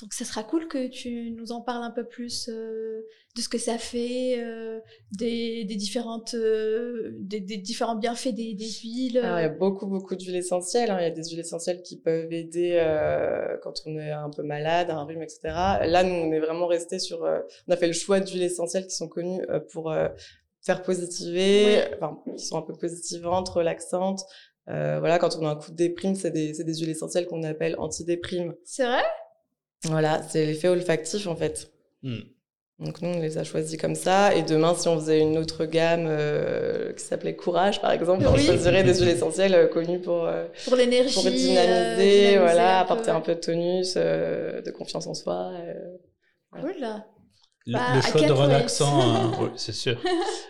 Donc, 0.00 0.14
ça 0.14 0.24
sera 0.24 0.42
cool 0.44 0.66
que 0.66 0.88
tu 0.88 1.32
nous 1.32 1.52
en 1.52 1.60
parles 1.60 1.82
un 1.84 1.90
peu 1.90 2.04
plus 2.04 2.48
euh, 2.48 3.02
de 3.36 3.40
ce 3.42 3.48
que 3.50 3.58
ça 3.58 3.76
fait, 3.76 4.36
euh, 4.38 4.80
des, 5.12 5.64
des 5.64 5.76
différentes, 5.76 6.32
euh, 6.34 7.10
des, 7.18 7.40
des 7.40 7.58
différents 7.58 7.96
bienfaits 7.96 8.28
des, 8.34 8.54
des 8.54 8.70
huiles. 8.82 9.18
Alors, 9.18 9.38
il 9.40 9.42
y 9.42 9.44
a 9.44 9.50
beaucoup, 9.50 9.86
beaucoup 9.86 10.16
d'huiles 10.16 10.36
essentielles. 10.36 10.90
hein. 10.90 10.96
Il 11.00 11.02
y 11.02 11.06
a 11.06 11.10
des 11.10 11.24
huiles 11.28 11.40
essentielles 11.40 11.82
qui 11.82 11.98
peuvent 11.98 12.32
aider 12.32 12.82
quand 13.62 13.74
on 13.84 13.98
est 13.98 14.10
un 14.10 14.30
peu 14.30 14.42
malade, 14.42 14.88
un 14.90 15.04
rhume, 15.04 15.22
etc. 15.22 15.40
Là, 15.44 16.02
nous, 16.02 16.14
on 16.14 16.32
est 16.32 16.40
vraiment 16.40 16.66
resté 16.66 16.98
sur... 16.98 17.20
on 17.20 17.72
a 17.72 17.76
fait 17.76 17.86
le 17.88 17.92
choix 17.92 18.20
d'huiles 18.20 18.42
essentielles 18.42 18.86
qui 18.86 18.96
sont 18.96 19.08
connues 19.08 19.42
pour 19.72 19.92
faire 20.62 20.82
positiver, 20.82 21.82
Oui. 21.90 21.94
enfin, 22.00 22.18
qui 22.36 22.44
sont 22.46 22.56
un 22.56 22.62
peu 22.62 22.72
positivantes, 22.74 23.48
relaxantes. 23.50 24.20
Voilà, 24.66 25.18
quand 25.18 25.36
on 25.38 25.46
a 25.46 25.50
un 25.50 25.56
coup 25.56 25.72
de 25.72 25.76
déprime, 25.76 26.14
c'est 26.14 26.30
des, 26.30 26.54
huiles 26.54 26.90
essentielles 26.90 27.26
qu'on 27.26 27.42
appelle 27.42 27.74
antidéprime. 27.78 28.54
C'est 28.64 28.84
vrai? 28.86 29.02
Voilà, 29.84 30.22
c'est 30.28 30.44
l'effet 30.46 30.68
olfactif, 30.68 31.26
en 31.26 31.36
fait. 31.36 31.70
Hmm. 32.02 32.18
Donc 32.78 33.02
nous, 33.02 33.10
on 33.10 33.20
les 33.20 33.36
a 33.36 33.44
choisis 33.44 33.78
comme 33.78 33.94
ça. 33.94 34.34
Et 34.34 34.42
demain, 34.42 34.74
si 34.74 34.88
on 34.88 34.98
faisait 34.98 35.20
une 35.20 35.36
autre 35.36 35.66
gamme 35.66 36.06
euh, 36.08 36.92
qui 36.94 37.04
s'appelait 37.04 37.36
Courage, 37.36 37.80
par 37.82 37.90
exemple, 37.92 38.24
on 38.26 38.36
choisirait 38.38 38.84
des 38.84 38.94
huiles 38.98 39.08
essentielles 39.10 39.54
euh, 39.54 39.66
connues 39.66 40.00
pour, 40.00 40.24
euh, 40.26 40.46
Pour 40.64 40.76
l'énergie. 40.76 41.12
pour 41.14 41.26
euh, 41.26 41.30
dynamiser, 41.30 41.58
dynamiser 41.98 42.38
voilà, 42.38 42.80
un 42.80 42.84
peu. 42.84 42.92
apporter 42.92 43.10
un 43.10 43.20
peu 43.20 43.34
de 43.34 43.40
tonus, 43.40 43.94
euh, 43.96 44.62
de 44.62 44.70
confiance 44.70 45.06
en 45.06 45.12
soi. 45.14 45.52
euh. 45.54 45.74
Cool. 46.58 46.74
Le, 47.66 47.72
Bah, 47.74 47.80
le 47.96 48.00
choix 48.00 48.22
de 48.22 48.32
relaxant, 48.32 49.00
euh, 49.34 49.36
oui, 49.42 49.48
c'est 49.56 49.72
sûr. 49.74 50.00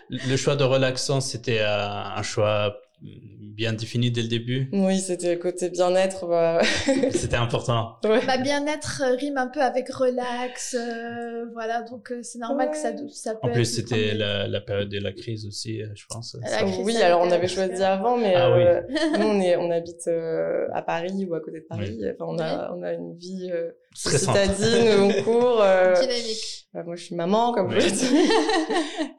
Le 0.09 0.35
choix 0.37 0.55
de 0.55 0.63
relaxant, 0.63 1.19
c'était 1.19 1.59
euh, 1.59 1.87
un 1.89 2.23
choix 2.23 2.77
bien 3.01 3.73
défini 3.73 4.11
dès 4.11 4.21
le 4.21 4.27
début. 4.27 4.69
Oui, 4.73 4.99
c'était 4.99 5.33
le 5.35 5.39
côté 5.39 5.69
bien-être. 5.69 6.25
bah, 6.27 6.61
C'était 7.11 7.35
important. 7.35 7.97
ouais. 8.03 8.25
Bah, 8.25 8.37
bien-être 8.37 9.01
euh, 9.05 9.15
rime 9.15 9.37
un 9.37 9.47
peu 9.47 9.61
avec 9.61 9.89
relax, 9.89 10.75
euh, 10.79 11.45
voilà, 11.53 11.81
donc 11.81 12.11
euh, 12.11 12.19
c'est 12.23 12.39
normal 12.39 12.71
que 12.71 12.77
ça, 12.77 12.91
ça 13.11 13.33
peut 13.35 13.39
En 13.47 13.51
plus, 13.51 13.61
être 13.79 13.87
c'était 13.87 14.13
la, 14.13 14.47
la 14.47 14.61
période 14.61 14.89
de 14.89 14.99
la 14.99 15.11
crise 15.11 15.45
aussi, 15.45 15.81
euh, 15.81 15.87
je 15.95 16.05
pense. 16.09 16.37
Crise 16.43 16.79
oui, 16.83 16.95
alors 17.01 17.21
on 17.21 17.31
avait 17.31 17.47
choisi 17.47 17.81
avant, 17.83 18.17
mais 18.17 18.33
Ah 18.35 18.55
oui. 18.55 18.63
euh, 18.63 18.81
nous, 19.19 19.25
on, 19.27 19.41
est, 19.41 19.55
on 19.57 19.69
habite 19.71 20.07
euh, 20.07 20.67
à 20.73 20.81
Paris 20.81 21.25
ou 21.29 21.33
à 21.35 21.39
côté 21.41 21.59
de 21.59 21.65
Paris. 21.65 22.01
Enfin, 22.13 22.25
on, 22.27 22.39
a, 22.39 22.73
on 22.75 22.83
a 22.83 22.93
une 22.93 23.15
vie 23.17 23.49
euh. 23.51 23.71
Citadine, 23.93 24.89
on 24.99 25.11
court. 25.23 25.61
euh, 25.61 25.93
dynamique. 25.99 26.67
Bah, 26.73 26.83
moi, 26.83 26.95
je 26.95 27.03
suis 27.05 27.15
maman, 27.15 27.51
comme 27.53 27.67
Oui. 27.69 27.81
je 27.81 27.89
dit. 27.89 28.31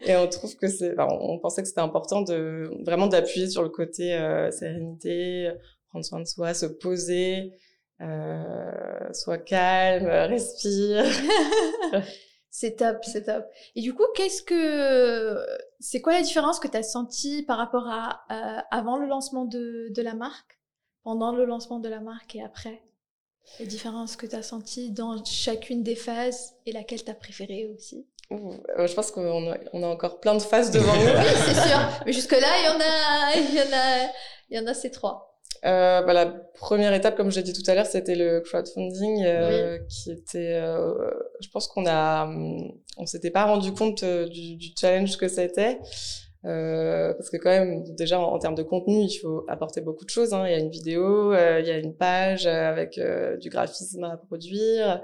et 0.10 0.16
on 0.16 0.26
trouve 0.28 0.56
que 0.56 0.68
c'est, 0.68 0.92
enfin, 0.98 1.08
on 1.20 1.38
pensait 1.38 1.62
que 1.62 1.68
c'était 1.68 1.80
important 1.80 2.22
de 2.22 2.70
vraiment 2.84 3.06
d'appuyer 3.06 3.48
sur 3.48 3.62
le 3.62 3.68
côté 3.68 4.14
euh, 4.14 4.50
sérénité, 4.50 5.50
prendre 5.90 6.04
soin 6.04 6.20
de 6.20 6.26
soi, 6.26 6.54
se 6.54 6.66
poser, 6.66 7.52
euh, 8.00 9.12
soit 9.12 9.38
calme, 9.38 10.06
respire. 10.08 11.04
C'est 12.54 12.76
top, 12.76 12.98
c'est 13.02 13.22
top. 13.24 13.46
Et 13.76 13.80
du 13.80 13.94
coup, 13.94 14.02
qu'est-ce 14.14 14.42
que 14.42 15.38
c'est 15.80 16.02
quoi 16.02 16.12
la 16.12 16.20
différence 16.20 16.60
que 16.60 16.68
tu 16.68 16.76
as 16.76 16.82
senti 16.82 17.42
par 17.44 17.56
rapport 17.56 17.86
à 17.88 18.20
euh, 18.30 18.60
avant 18.70 18.98
le 18.98 19.06
lancement 19.06 19.46
de, 19.46 19.88
de 19.90 20.02
la 20.02 20.12
marque, 20.12 20.60
pendant 21.02 21.34
le 21.34 21.46
lancement 21.46 21.78
de 21.80 21.88
la 21.88 22.00
marque 22.00 22.36
et 22.36 22.42
après? 22.42 22.82
Les 23.60 23.66
différences 23.66 24.16
que 24.16 24.26
tu 24.26 24.34
as 24.36 24.42
senties 24.42 24.90
dans 24.90 25.24
chacune 25.24 25.82
des 25.82 25.96
phases 25.96 26.54
et 26.66 26.72
laquelle 26.72 27.04
tu 27.04 27.10
as 27.10 27.14
préférée 27.14 27.66
aussi 27.66 28.06
Ouh, 28.30 28.54
euh, 28.78 28.86
Je 28.86 28.94
pense 28.94 29.10
qu'on 29.10 29.50
a, 29.52 29.58
on 29.72 29.82
a 29.82 29.86
encore 29.86 30.20
plein 30.20 30.34
de 30.34 30.42
phases 30.42 30.70
devant 30.70 30.94
nous. 30.96 31.00
Oui, 31.00 31.34
c'est 31.46 31.68
sûr. 31.68 31.78
Mais 32.06 32.12
jusque-là, 32.12 32.48
il 32.60 32.64
y 32.64 32.68
en 32.68 32.80
a, 32.80 33.50
il 33.50 33.54
y 33.54 33.60
en 33.60 33.76
a, 33.76 34.12
il 34.50 34.56
y 34.56 34.60
en 34.60 34.66
a 34.66 34.74
ces 34.74 34.90
trois. 34.90 35.28
Euh, 35.64 36.02
bah, 36.02 36.12
la 36.12 36.26
première 36.26 36.92
étape, 36.92 37.16
comme 37.16 37.30
j'ai 37.30 37.42
dit 37.42 37.52
tout 37.52 37.68
à 37.70 37.74
l'heure, 37.74 37.86
c'était 37.86 38.16
le 38.16 38.40
crowdfunding, 38.40 39.22
euh, 39.24 39.78
qui 39.88 40.10
était, 40.10 40.54
euh, 40.54 40.92
je 41.40 41.48
pense 41.50 41.68
qu'on 41.68 41.86
a, 41.86 42.26
on 42.96 43.06
s'était 43.06 43.30
pas 43.30 43.44
rendu 43.44 43.72
compte 43.72 44.04
du, 44.04 44.56
du 44.56 44.68
challenge 44.78 45.16
que 45.18 45.28
c'était, 45.28 45.78
euh, 46.44 47.12
parce 47.14 47.30
que 47.30 47.36
quand 47.36 47.50
même, 47.50 47.82
déjà 47.94 48.18
en, 48.20 48.24
en, 48.34 48.38
termes 48.38 48.54
de 48.54 48.62
contenu, 48.62 49.02
il 49.02 49.18
faut 49.20 49.44
apporter 49.48 49.80
beaucoup 49.80 50.04
de 50.04 50.10
choses. 50.10 50.32
Hein. 50.34 50.44
Il 50.46 50.52
y 50.52 50.54
a 50.54 50.58
une 50.58 50.70
vidéo, 50.70 51.32
euh, 51.32 51.60
il 51.60 51.66
y 51.66 51.70
a 51.70 51.78
une 51.78 51.94
page 51.96 52.46
avec 52.46 52.98
du 53.40 53.48
graphisme 53.50 54.04
à 54.04 54.16
produire. 54.16 55.02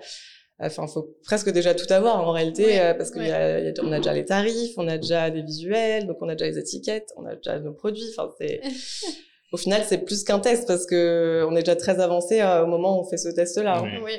Enfin, 0.60 0.86
il 0.88 0.92
faut 0.92 1.14
presque 1.22 1.50
déjà 1.52 1.72
tout 1.74 1.86
avoir 1.92 2.26
en 2.28 2.32
réalité, 2.32 2.92
parce 2.98 3.12
qu'on 3.12 3.20
a, 3.20 3.26
y 3.60 3.68
a- 3.68 3.72
on 3.84 3.92
a 3.92 3.98
déjà 3.98 4.12
les 4.12 4.24
tarifs, 4.24 4.72
on 4.76 4.88
a 4.88 4.98
déjà 4.98 5.30
des 5.30 5.42
visuels, 5.42 6.06
donc 6.08 6.16
on 6.20 6.28
a 6.28 6.34
déjà 6.34 6.50
les 6.50 6.58
étiquettes, 6.58 7.10
on 7.16 7.24
a 7.26 7.36
déjà 7.36 7.60
nos 7.60 7.72
produits. 7.72 8.12
Enfin, 8.16 8.28
c'est 8.40 8.60
au 9.52 9.56
final, 9.56 9.82
c'est 9.86 9.98
plus 9.98 10.24
qu'un 10.24 10.40
test 10.40 10.66
parce 10.66 10.84
que 10.84 11.46
on 11.48 11.54
est 11.54 11.60
déjà 11.60 11.76
très 11.76 12.00
avancé 12.00 12.40
euh, 12.40 12.64
au 12.64 12.66
moment 12.66 12.98
où 12.98 13.02
on 13.02 13.08
fait 13.08 13.16
ce 13.18 13.28
test-là. 13.28 13.78
hein. 13.78 13.82
Oui. 13.84 14.00
Oui. 14.04 14.12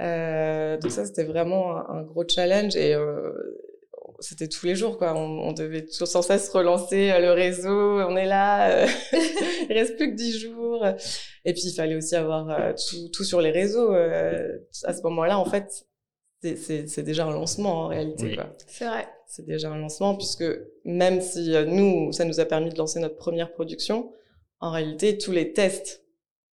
Euh, 0.00 0.76
donc 0.78 0.90
ça, 0.90 1.04
c'était 1.06 1.24
vraiment 1.24 1.76
un, 1.76 1.98
un 1.98 2.02
gros 2.02 2.24
challenge 2.28 2.74
et 2.76 2.94
euh, 2.94 3.32
c'était 4.20 4.48
tous 4.48 4.66
les 4.66 4.74
jours, 4.74 4.98
quoi. 4.98 5.14
On, 5.14 5.40
on 5.48 5.52
devait 5.52 5.84
toujours 5.86 6.08
sans 6.08 6.22
cesse 6.22 6.48
relancer 6.50 7.10
euh, 7.10 7.20
le 7.20 7.32
réseau. 7.32 8.00
On 8.00 8.16
est 8.16 8.26
là, 8.26 8.70
euh, 8.70 8.86
il 9.68 9.72
reste 9.72 9.96
plus 9.96 10.10
que 10.10 10.16
dix 10.16 10.38
jours. 10.38 10.84
Et 11.44 11.52
puis, 11.52 11.62
il 11.66 11.74
fallait 11.74 11.94
aussi 11.96 12.16
avoir 12.16 12.50
euh, 12.50 12.72
tout, 12.88 13.08
tout 13.12 13.24
sur 13.24 13.40
les 13.40 13.50
réseaux. 13.50 13.94
Euh, 13.94 14.58
à 14.84 14.92
ce 14.92 15.02
moment-là, 15.02 15.38
en 15.38 15.44
fait, 15.44 15.86
c'est- 16.42 16.56
c'est 16.56 16.86
c'est 16.88 17.02
déjà 17.02 17.26
un 17.26 17.30
lancement 17.32 17.84
en 17.84 17.86
réalité, 17.88 18.24
Oui. 18.24 18.34
quoi 18.36 18.54
C'est 18.66 18.86
vrai. 18.86 19.08
c'est 19.26 19.44
déjà 19.46 19.70
un 19.70 19.78
lancement 19.78 20.14
puisque 20.14 20.44
même 20.84 21.20
si 21.20 21.54
euh, 21.54 21.64
nous, 21.64 22.12
ça 22.12 22.24
nous 22.24 22.38
a 22.40 22.44
permis 22.44 22.70
de 22.70 22.78
lancer 22.78 23.00
notre 23.00 23.16
première 23.16 23.52
production, 23.52 24.12
en 24.60 24.70
réalité, 24.70 25.18
tous 25.18 25.32
les 25.32 25.52
tests 25.52 26.04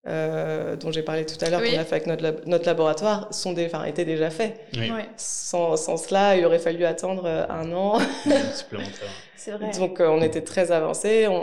euh, 0.07 0.75
dont 0.75 0.91
j'ai 0.91 1.01
parlé 1.03 1.25
tout 1.25 1.37
à 1.45 1.49
l'heure 1.49 1.61
Oui. 1.61 1.71
qu'on 1.71 1.79
a 1.79 1.85
fait 1.85 1.95
avec 1.95 2.07
notre, 2.07 2.23
lab- 2.23 2.45
notre 2.45 2.65
laboratoire 2.65 3.33
sont 3.33 3.53
des, 3.53 3.65
enfin, 3.67 3.85
étaient 3.85 4.05
déjà 4.05 4.29
faits. 4.29 4.59
Oui, 4.75 4.91
Ouais, 4.91 5.05
Sans, 5.17 5.77
sans 5.77 5.97
cela, 5.97 6.35
il 6.35 6.45
aurait 6.45 6.59
fallu 6.59 6.83
attendre 6.85 7.25
euh, 7.25 7.45
un 7.49 7.71
an. 7.73 7.99
c'est 9.35 9.51
vrai. 9.51 9.71
Donc, 9.77 9.99
euh, 9.99 10.07
on 10.07 10.21
était 10.21 10.41
très 10.41 10.71
avancés. 10.71 11.27
On, 11.27 11.33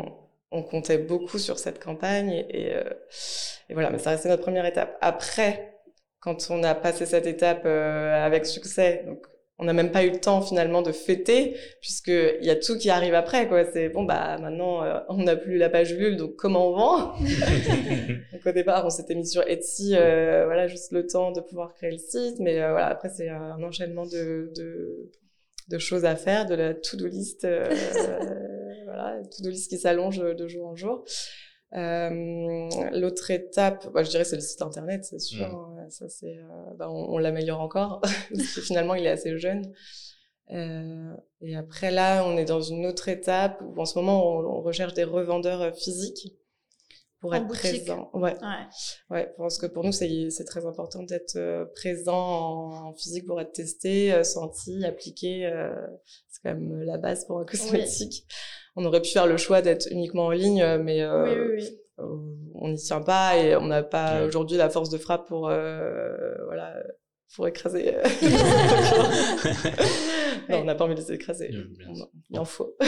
on, 0.00 0.12
on 0.52 0.62
comptait 0.62 0.98
beaucoup 0.98 1.38
sur 1.38 1.58
cette 1.58 1.82
campagne 1.82 2.30
et, 2.30 2.46
et, 2.68 2.74
euh, 2.74 2.82
et 3.68 3.74
voilà. 3.74 3.90
Mais 3.90 3.98
ça 3.98 4.10
restait 4.10 4.28
notre 4.28 4.42
première 4.42 4.66
étape. 4.66 4.96
Après, 5.00 5.74
quand 6.20 6.48
on 6.50 6.62
a 6.64 6.74
passé 6.74 7.06
cette 7.06 7.26
étape 7.26 7.62
euh, 7.64 8.26
avec 8.26 8.46
succès, 8.46 9.04
donc 9.06 9.24
on 9.60 9.64
n'a 9.64 9.72
même 9.72 9.92
pas 9.92 10.02
eu 10.04 10.10
le 10.10 10.18
temps 10.20 10.40
finalement 10.42 10.82
de 10.82 10.90
fêter 10.90 11.54
puisque 11.80 12.08
il 12.08 12.44
y 12.44 12.50
a 12.50 12.56
tout 12.56 12.76
qui 12.78 12.90
arrive 12.90 13.14
après 13.14 13.46
quoi. 13.46 13.64
C'est 13.72 13.88
bon 13.90 14.04
bah 14.04 14.38
maintenant 14.38 14.82
euh, 14.82 14.98
on 15.08 15.18
n'a 15.22 15.36
plus 15.36 15.58
la 15.58 15.68
page 15.70 15.92
Ulule 15.92 16.16
donc 16.16 16.34
comment 16.36 16.68
on 16.70 16.72
vend? 16.72 17.14
Donc 18.32 18.46
au 18.46 18.52
départ 18.52 18.84
on 18.86 18.90
s'était 18.90 19.14
mis 19.14 19.26
sur 19.26 19.42
Etsy 19.46 19.94
euh, 19.94 20.44
voilà 20.46 20.66
juste 20.66 20.92
le 20.92 21.06
temps 21.06 21.30
de 21.32 21.40
pouvoir 21.40 21.74
créer 21.74 21.90
le 21.92 21.98
site 21.98 22.40
mais 22.40 22.60
euh, 22.60 22.70
voilà 22.72 22.86
après 22.88 23.10
c'est 23.10 23.28
un 23.28 23.62
enchaînement 23.62 24.06
de, 24.06 24.50
de 24.56 25.10
de 25.68 25.78
choses 25.78 26.04
à 26.04 26.16
faire, 26.16 26.46
de 26.46 26.56
la 26.56 26.74
to-do 26.74 27.06
list, 27.06 27.44
euh, 27.44 27.64
voilà, 28.86 29.20
to-do 29.30 29.50
list 29.50 29.68
qui 29.68 29.78
s'allonge 29.78 30.18
de 30.18 30.48
jour 30.48 30.66
en 30.66 30.74
jour. 30.74 31.04
Euh, 31.74 32.68
L'autre 32.92 33.30
étape, 33.30 33.86
bah, 33.94 34.02
je 34.02 34.10
dirais, 34.10 34.24
c'est 34.24 34.34
le 34.34 34.42
site 34.42 34.62
internet, 34.62 35.04
c'est 35.04 35.20
sûr. 35.20 35.46
hein, 35.46 35.79
Ça, 35.90 36.08
c'est, 36.08 36.38
euh, 36.38 36.74
bah, 36.76 36.88
on, 36.90 37.14
on 37.14 37.18
l'améliore 37.18 37.60
encore 37.60 38.00
parce 38.34 38.54
que 38.54 38.60
finalement, 38.60 38.94
il 38.94 39.04
est 39.06 39.10
assez 39.10 39.38
jeune. 39.38 39.72
Euh, 40.52 41.12
et 41.42 41.54
après, 41.56 41.90
là, 41.90 42.24
on 42.26 42.36
est 42.36 42.44
dans 42.44 42.60
une 42.60 42.86
autre 42.86 43.08
étape 43.08 43.60
où 43.62 43.80
en 43.80 43.84
ce 43.84 43.98
moment, 43.98 44.26
on, 44.26 44.58
on 44.58 44.62
recherche 44.62 44.94
des 44.94 45.04
revendeurs 45.04 45.62
euh, 45.62 45.72
physiques 45.72 46.34
pour 47.20 47.32
En 47.32 47.36
être 47.36 47.46
boutique. 47.46 47.84
présents. 47.84 48.10
Ouais. 48.14 48.34
Ouais. 48.40 48.66
Ouais, 49.10 49.34
parce 49.36 49.58
que 49.58 49.66
pour 49.66 49.84
nous, 49.84 49.92
c'est 49.92 50.30
très 50.46 50.64
important 50.66 51.02
d'être 51.02 51.38
présent 51.74 52.16
en, 52.86 52.94
physique 52.94 53.26
pour 53.26 53.40
être 53.40 53.52
testé, 53.52 54.24
senti, 54.24 54.84
appliqué. 54.86 55.44
euh, 55.46 55.70
c'est 56.30 56.40
quand 56.42 56.54
même 56.54 56.80
la 56.82 56.96
base 56.96 57.26
pour 57.26 57.38
un 57.38 57.44
cosmétique. 57.44 58.24
On 58.74 58.84
aurait 58.86 59.02
pu 59.02 59.10
faire 59.10 59.26
le 59.26 59.36
choix 59.36 59.60
d'être 59.60 59.88
uniquement 59.90 60.26
en 60.26 60.30
ligne, 60.30 60.64
mais 60.78 61.02
euh, 61.02 61.56
oui, 61.56 61.62
oui, 61.62 61.79
on 62.54 62.68
n'y 62.68 62.76
tient 62.76 63.00
pas 63.00 63.36
et 63.38 63.56
on 63.56 63.66
n'a 63.66 63.82
pas 63.82 64.20
Ouais. 64.20 64.26
aujourd'hui 64.26 64.56
la 64.56 64.70
force 64.70 64.90
de 64.90 64.98
frappe 64.98 65.26
pour 65.28 65.48
euh, 65.48 66.34
voilà 66.44 66.74
pour 67.34 67.46
écraser. 67.46 67.92
non, 70.48 70.58
on 70.58 70.64
n'a 70.64 70.74
pas 70.74 70.84
envie 70.84 70.94
de 70.96 71.00
les 71.00 71.12
écraser. 71.12 71.50
Il 72.30 72.38
en 72.38 72.44
faut. 72.44 72.76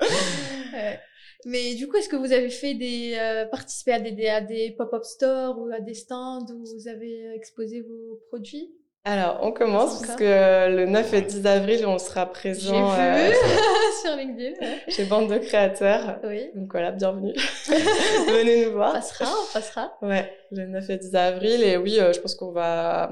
Mais 1.44 1.74
du 1.74 1.86
coup, 1.88 1.96
est-ce 1.96 2.08
que 2.08 2.16
vous 2.16 2.32
avez 2.32 2.50
fait 2.50 2.74
des 2.74 3.14
euh, 3.18 3.46
participé 3.46 3.92
à 3.92 4.00
des, 4.00 4.26
à 4.28 4.40
des 4.40 4.74
pop-up 4.76 5.04
stores 5.04 5.58
ou 5.58 5.68
à 5.72 5.80
des 5.80 5.94
stands 5.94 6.46
où 6.52 6.64
vous 6.64 6.88
avez 6.88 7.34
exposé 7.34 7.82
vos 7.82 8.20
produits? 8.28 8.74
Alors, 9.08 9.38
on 9.42 9.52
commence 9.52 10.02
puisque 10.02 10.18
le 10.18 10.84
9 10.84 11.14
et 11.14 11.22
10 11.22 11.46
avril, 11.46 11.86
on 11.86 11.96
sera 11.96 12.26
présent 12.26 12.90
vu 12.90 13.00
euh, 13.00 13.32
sur 14.04 14.16
LinkedIn. 14.16 14.60
ouais. 14.60 14.80
chez 14.88 15.04
Bande 15.04 15.32
de 15.32 15.38
créateurs. 15.38 16.18
Oui. 16.24 16.50
Donc 16.56 16.72
voilà, 16.72 16.90
bienvenue. 16.90 17.32
Venez 17.68 18.64
nous 18.64 18.72
On 18.72 18.74
voir. 18.74 18.94
passera, 18.94 19.26
on 19.26 19.52
passera. 19.52 19.92
Ouais, 20.02 20.28
le 20.50 20.66
9 20.66 20.90
et 20.90 20.96
10 20.96 21.14
avril. 21.14 21.62
Et 21.62 21.76
oui, 21.76 22.00
euh, 22.00 22.12
je 22.12 22.18
pense 22.20 22.34
qu'on 22.34 22.50
va, 22.50 23.08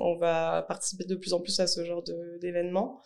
on 0.00 0.16
va 0.16 0.64
participer 0.66 1.04
de 1.04 1.14
plus 1.14 1.34
en 1.34 1.40
plus 1.40 1.60
à 1.60 1.66
ce 1.66 1.84
genre 1.84 2.02
d'événements. 2.40 3.02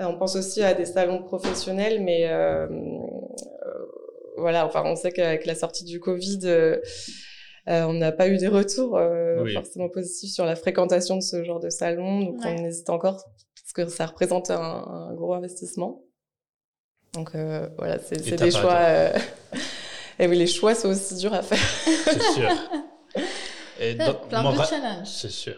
Euh, 0.00 0.04
on 0.04 0.16
pense 0.16 0.36
aussi 0.36 0.62
à 0.62 0.72
des 0.72 0.86
salons 0.86 1.22
professionnels, 1.22 2.02
mais 2.02 2.28
euh, 2.30 2.66
euh, 2.66 3.86
voilà, 4.38 4.64
enfin, 4.64 4.84
on 4.86 4.96
sait 4.96 5.12
qu'avec 5.12 5.44
la 5.44 5.54
sortie 5.54 5.84
du 5.84 6.00
Covid, 6.00 6.40
on 7.68 7.92
n'a 7.94 8.12
pas 8.12 8.28
eu 8.28 8.38
des 8.38 8.48
retours 8.48 8.96
euh, 8.96 9.42
Oui. 9.42 9.52
forcément 9.54 9.88
positifs 9.88 10.32
sur 10.32 10.44
la 10.44 10.56
fréquentation 10.56 11.16
de 11.16 11.22
ce 11.22 11.44
genre 11.44 11.60
de 11.60 11.70
salon. 11.70 12.20
Donc 12.20 12.44
Ouais. 12.44 12.56
on 12.58 12.64
hésite 12.64 12.88
encore 12.90 13.16
parce 13.54 13.72
que 13.74 13.86
ça 13.88 14.06
représente 14.06 14.50
un, 14.50 14.60
un 14.60 15.14
gros 15.14 15.34
investissement. 15.34 16.02
Donc 17.14 17.34
euh, 17.34 17.68
voilà, 17.78 17.98
c'est 17.98 18.36
des 18.36 18.50
choix. 18.50 18.72
euh, 18.74 19.12
Et 20.20 20.26
oui, 20.26 20.36
les 20.36 20.46
choix 20.46 20.74
sont 20.74 20.88
aussi 20.88 21.14
durs 21.16 21.32
à 21.34 21.42
faire. 21.42 21.58
C'est 21.58 22.22
sûr. 22.34 22.50
Et 23.80 23.94
donc, 23.94 24.28
Plein 24.28 24.42
mora- 24.42 24.64
de 24.64 24.68
challenges. 24.68 25.06
C'est 25.06 25.30
sûr. 25.30 25.54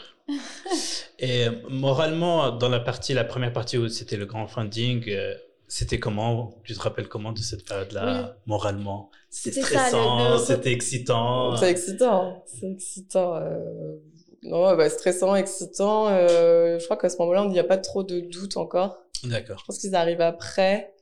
Et 1.19 1.47
euh, 1.47 1.53
moralement, 1.71 2.51
dans 2.51 2.69
la 2.69 2.79
partie, 2.81 3.15
la 3.15 3.25
première 3.25 3.53
partie 3.53 3.79
où 3.79 3.89
c'était 3.89 4.17
le 4.19 4.27
grand 4.27 4.47
funding, 4.47 5.03
euh, 5.09 5.35
c'était 5.71 6.01
comment? 6.01 6.61
Tu 6.65 6.75
te 6.75 6.81
rappelles 6.81 7.09
comment 7.09 7.33
de 7.33 7.39
cette 7.39 7.65
période-là, 7.65 8.37
moralement? 8.45 9.09
C'était 9.31 9.63
stressant, 9.63 10.37
c'était 10.39 10.73
excitant. 10.73 11.57
C'est 11.57 11.71
excitant, 11.71 12.45
c'est 12.45 12.73
excitant. 12.73 13.37
Euh... 13.37 13.95
Non, 14.43 14.75
bah, 14.77 14.91
stressant, 14.91 15.37
excitant. 15.37 16.09
Euh... 16.09 16.81
Je 16.81 16.85
crois 16.87 16.97
qu'à 16.97 17.09
ce 17.09 17.17
moment-là, 17.19 17.45
il 17.45 17.53
n'y 17.53 17.61
a 17.61 17.65
pas 17.65 17.79
trop 17.79 18.03
de 18.03 18.19
doute 18.19 18.57
encore. 18.57 18.99
D'accord, 19.23 19.59
Je 19.61 19.65
pense 19.65 19.79
qu'ils 19.79 19.95
arrivent 19.95 20.21
après. 20.21 20.93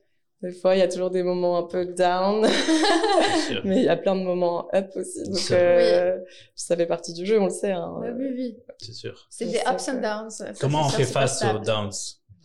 Des 0.42 0.52
fois, 0.52 0.76
il 0.76 0.80
y 0.80 0.82
a 0.82 0.88
toujours 0.88 1.10
des 1.10 1.22
moments 1.22 1.56
un 1.56 1.62
peu 1.62 1.86
down, 1.86 2.42
mais 3.64 3.78
il 3.78 3.84
y 3.84 3.88
a 3.88 3.96
plein 3.96 4.16
de 4.16 4.22
moments 4.22 4.68
up 4.74 4.90
aussi. 4.96 5.24
Donc, 5.24 5.50
euh, 5.50 6.18
ça 6.54 6.76
fait 6.76 6.86
partie 6.86 7.14
du 7.14 7.24
jeu, 7.24 7.40
on 7.40 7.46
le 7.46 7.50
sait. 7.50 7.72
Hein. 7.72 7.94
Oui, 8.02 8.28
oui. 8.36 8.56
C'est 8.78 8.92
sûr. 8.92 9.26
C'est 9.30 9.46
des 9.46 9.60
ups 9.66 9.88
and 9.88 10.00
downs. 10.02 10.54
Comment 10.60 10.86
on 10.86 10.90
fait 10.90 11.04
face 11.04 11.42
aux 11.42 11.58
downs, 11.58 11.90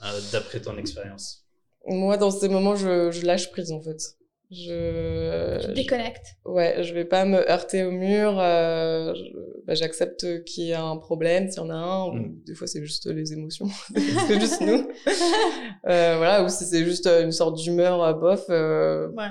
euh, 0.03 0.19
d'après 0.31 0.61
ton 0.61 0.77
expérience? 0.77 1.42
Moi, 1.87 2.17
dans 2.17 2.31
ces 2.31 2.49
moments, 2.49 2.75
je, 2.75 3.11
je 3.11 3.25
lâche 3.25 3.51
prise, 3.51 3.71
en 3.71 3.81
fait. 3.81 3.97
Je... 4.51 5.57
Tu 5.59 5.63
te 5.65 5.67
je- 5.69 5.73
déconnectes. 5.73 6.35
Ouais, 6.45 6.83
je 6.83 6.93
vais 6.93 7.05
pas 7.05 7.25
me 7.25 7.49
heurter 7.49 7.83
au 7.83 7.91
mur. 7.91 8.39
Euh, 8.39 9.13
bah, 9.65 9.73
J'accepte 9.73 10.43
qu'il 10.43 10.65
y 10.65 10.73
a 10.73 10.83
un 10.83 10.97
problème, 10.97 11.49
s'il 11.49 11.61
y 11.61 11.65
en 11.65 11.69
a 11.71 11.73
un. 11.75 12.05
Ou 12.09 12.13
Mm. 12.13 12.35
des 12.45 12.53
fois, 12.55 12.67
c'est 12.67 12.83
juste 12.83 13.07
les 13.07 13.33
émotions. 13.33 13.67
c'est 14.27 14.39
juste 14.39 14.61
nous. 14.61 14.87
Euh, 15.85 16.15
voilà, 16.15 16.43
ou 16.45 16.49
si 16.49 16.63
c'est 16.63 16.85
juste 16.85 17.07
une 17.07 17.33
sorte 17.33 17.57
d'humeur 17.57 18.01
euh, 18.01 18.13
bof, 18.13 18.45
euh, 18.49 19.09
Ouais. 19.09 19.27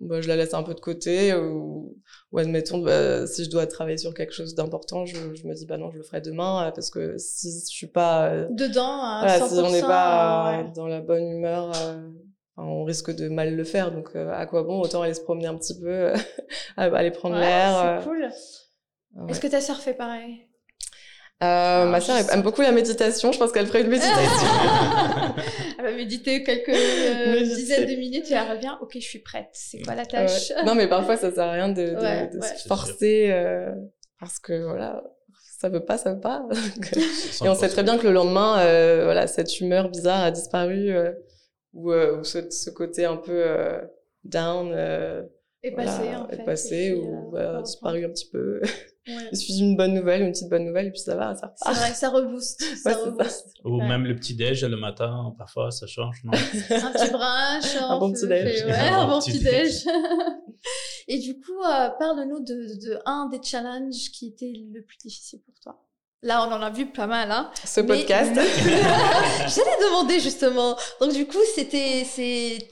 bah, 0.00 0.20
je 0.20 0.28
la 0.28 0.36
laisse 0.36 0.54
un 0.54 0.62
peu 0.62 0.72
de 0.74 0.78
côté. 0.80 1.34
Ou, 1.34 1.96
ou 2.32 2.38
admettons, 2.38 2.78
bah, 2.78 3.26
si 3.26 3.44
je 3.44 3.50
dois 3.50 3.66
travailler 3.66 3.98
sur 3.98 4.12
quelque 4.14 4.32
chose 4.32 4.54
d'important, 4.54 5.06
je, 5.06 5.16
je 5.34 5.46
me 5.46 5.54
dis, 5.54 5.64
bah 5.66 5.76
non, 5.76 5.90
je 5.90 5.98
le 5.98 6.02
ferai 6.02 6.20
demain. 6.20 6.66
euh, 6.66 6.70
Parce 6.72 6.90
que 6.90 7.16
si 7.18 7.50
je 7.60 7.66
suis 7.66 7.86
pas... 7.86 8.28
euh, 8.30 8.46
Dedans, 8.50 9.00
à 9.02 9.20
voilà, 9.24 9.46
100%. 9.46 9.48
si 9.48 9.60
on 9.60 9.70
n'est 9.70 9.80
pas 9.80 10.52
euh, 10.58 10.62
ouais. 10.64 10.72
dans 10.74 10.86
la 10.88 11.00
bonne 11.00 11.24
humeur, 11.28 11.72
euh, 11.76 12.08
on 12.56 12.84
risque 12.84 13.14
de 13.14 13.28
mal 13.28 13.54
le 13.54 13.64
faire. 13.64 13.92
Donc, 13.92 14.10
euh, 14.16 14.30
à 14.32 14.46
quoi 14.46 14.62
bon 14.64 14.80
Autant 14.80 15.02
aller 15.02 15.14
se 15.14 15.20
promener 15.20 15.46
un 15.46 15.56
petit 15.56 15.78
peu, 15.80 16.12
aller 16.76 17.10
prendre 17.12 17.34
Ouais, 17.36 17.40
l'air. 17.42 18.00
C'est 18.02 18.08
cool. 18.08 18.28
ouais. 19.14 19.30
Est-ce 19.30 19.40
que 19.40 19.46
ta 19.46 19.60
sœur 19.60 19.78
fait 19.78 19.94
pareil? 19.94 20.45
Euh, 21.42 21.84
ma 21.84 22.00
sœur 22.00 22.16
aime 22.32 22.40
beaucoup 22.40 22.62
la 22.62 22.72
méditation. 22.72 23.30
Je 23.30 23.38
pense 23.38 23.52
qu'elle 23.52 23.66
ferait 23.66 23.82
une 23.82 23.90
méditation. 23.90 24.16
elle 25.78 25.84
va 25.84 25.92
méditer 25.92 26.42
quelques 26.42 26.70
euh, 26.70 27.40
dizaines 27.40 27.90
de 27.90 27.96
minutes 27.96 28.30
et 28.30 28.34
elle 28.34 28.50
revient. 28.56 28.72
Ok, 28.80 28.92
je 28.94 29.00
suis 29.00 29.18
prête. 29.18 29.48
C'est 29.52 29.82
quoi 29.82 29.94
la 29.94 30.06
tâche? 30.06 30.50
Non, 30.64 30.74
mais 30.74 30.88
parfois 30.88 31.16
ça 31.18 31.30
sert 31.30 31.44
à 31.44 31.52
rien 31.52 31.68
de, 31.68 32.34
de, 32.34 32.40
se 32.40 32.66
forcer 32.66 33.28
euh, 33.30 33.70
parce 34.18 34.38
que 34.38 34.64
voilà, 34.64 35.04
ça 35.58 35.68
veut 35.68 35.84
pas, 35.84 35.98
ça 35.98 36.14
veut 36.14 36.20
pas. 36.20 36.48
et 37.44 37.48
on 37.48 37.54
sait 37.54 37.68
très 37.68 37.82
bien 37.82 37.98
que 37.98 38.06
le 38.06 38.14
lendemain, 38.14 38.60
euh, 38.60 39.04
voilà, 39.04 39.26
cette 39.26 39.60
humeur 39.60 39.90
bizarre 39.90 40.24
a 40.24 40.30
disparu 40.30 40.90
euh, 40.90 41.12
ou, 41.74 41.92
ou 41.92 42.24
ce, 42.24 42.50
ce, 42.50 42.70
côté 42.70 43.04
un 43.04 43.18
peu 43.18 43.44
down 44.24 44.72
est 45.62 45.70
passé 45.72 46.16
en 46.16 46.26
fait. 46.28 46.36
Est 46.36 46.44
passé 46.44 46.94
ou 46.94 47.36
a 47.36 47.60
disparu 47.60 48.06
un 48.06 48.08
petit 48.08 48.30
peu. 48.30 48.62
Ouais. 49.08 49.28
Il 49.30 49.36
suffit 49.36 49.56
d'une 49.56 49.76
bonne 49.76 49.94
nouvelle, 49.94 50.22
une 50.22 50.32
petite 50.32 50.48
bonne 50.48 50.64
nouvelle, 50.64 50.86
et 50.86 50.90
puis 50.90 51.00
ça 51.00 51.14
va, 51.14 51.34
ça 51.36 51.54
C'est 51.56 51.72
vrai, 51.72 51.94
ça 51.94 52.10
rebooste. 52.10 52.62
Ça 52.76 52.94
rebooste. 52.94 53.54
Ou 53.64 53.80
même 53.80 54.04
le 54.04 54.16
petit 54.16 54.34
déj 54.34 54.64
le 54.64 54.76
matin, 54.76 55.34
parfois, 55.38 55.70
ça 55.70 55.86
change, 55.86 56.22
non? 56.24 56.32
Un 56.34 56.92
petit 56.92 57.10
brunch. 57.10 57.76
un 57.80 57.98
bon 57.98 58.12
petit 58.12 58.26
déj. 58.26 58.64
Ouais, 58.64 58.72
un, 58.72 59.06
bon 59.06 59.20
petit 59.20 59.38
déj. 59.38 59.86
et 61.08 61.18
du 61.18 61.34
coup, 61.40 61.62
euh, 61.62 61.90
parle-nous 61.98 62.40
de, 62.40 62.54
de, 62.84 62.98
un 63.06 63.28
des 63.28 63.40
challenges 63.42 64.10
qui 64.12 64.28
était 64.28 64.52
le 64.72 64.82
plus 64.82 64.96
difficile 64.98 65.40
pour 65.44 65.54
toi. 65.60 65.80
Là, 66.22 66.44
on 66.48 66.52
en 66.52 66.60
a 66.62 66.70
vu 66.70 66.86
pas 66.86 67.06
mal, 67.06 67.30
hein. 67.30 67.50
Ce 67.64 67.80
podcast. 67.80 68.34
J'allais 68.34 69.76
demander 69.86 70.18
justement. 70.18 70.76
Donc, 71.00 71.12
du 71.12 71.26
coup, 71.26 71.38
c'était, 71.54 72.04
c'est, 72.04 72.66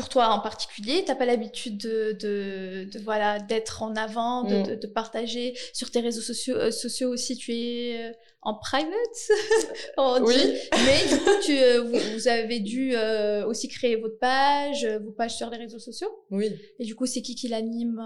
pour 0.00 0.08
toi 0.08 0.28
en 0.28 0.40
particulier, 0.40 1.04
t'as 1.06 1.14
pas 1.14 1.26
l'habitude 1.26 1.76
de, 1.76 2.16
de, 2.18 2.88
de, 2.90 2.98
voilà 3.00 3.38
d'être 3.38 3.82
en 3.82 3.94
avant, 3.96 4.44
de, 4.44 4.56
mm. 4.56 4.80
de, 4.80 4.86
partager 4.86 5.54
sur 5.74 5.90
tes 5.90 6.00
réseaux 6.00 6.22
sociaux, 6.22 6.56
euh, 6.56 6.70
sociaux 6.70 7.10
aussi. 7.10 7.36
Tu 7.36 7.52
es 7.52 8.08
euh, 8.08 8.12
en 8.42 8.54
private, 8.54 8.88
on 9.98 10.22
oui. 10.22 10.34
dit. 10.34 10.54
Mais 10.72 11.08
du 11.08 11.22
coup, 11.22 11.30
tu, 11.44 11.58
euh, 11.58 11.82
vous, 11.82 11.98
vous, 12.14 12.28
avez 12.28 12.60
dû 12.60 12.92
euh, 12.94 13.46
aussi 13.46 13.68
créer 13.68 13.96
votre 13.96 14.18
page, 14.18 14.86
vos 15.04 15.10
pages 15.10 15.34
sur 15.34 15.50
les 15.50 15.58
réseaux 15.58 15.78
sociaux? 15.78 16.08
Oui. 16.30 16.50
Et 16.78 16.84
du 16.84 16.94
coup, 16.94 17.04
c'est 17.04 17.20
qui 17.20 17.34
qui 17.34 17.48
l'anime? 17.48 18.00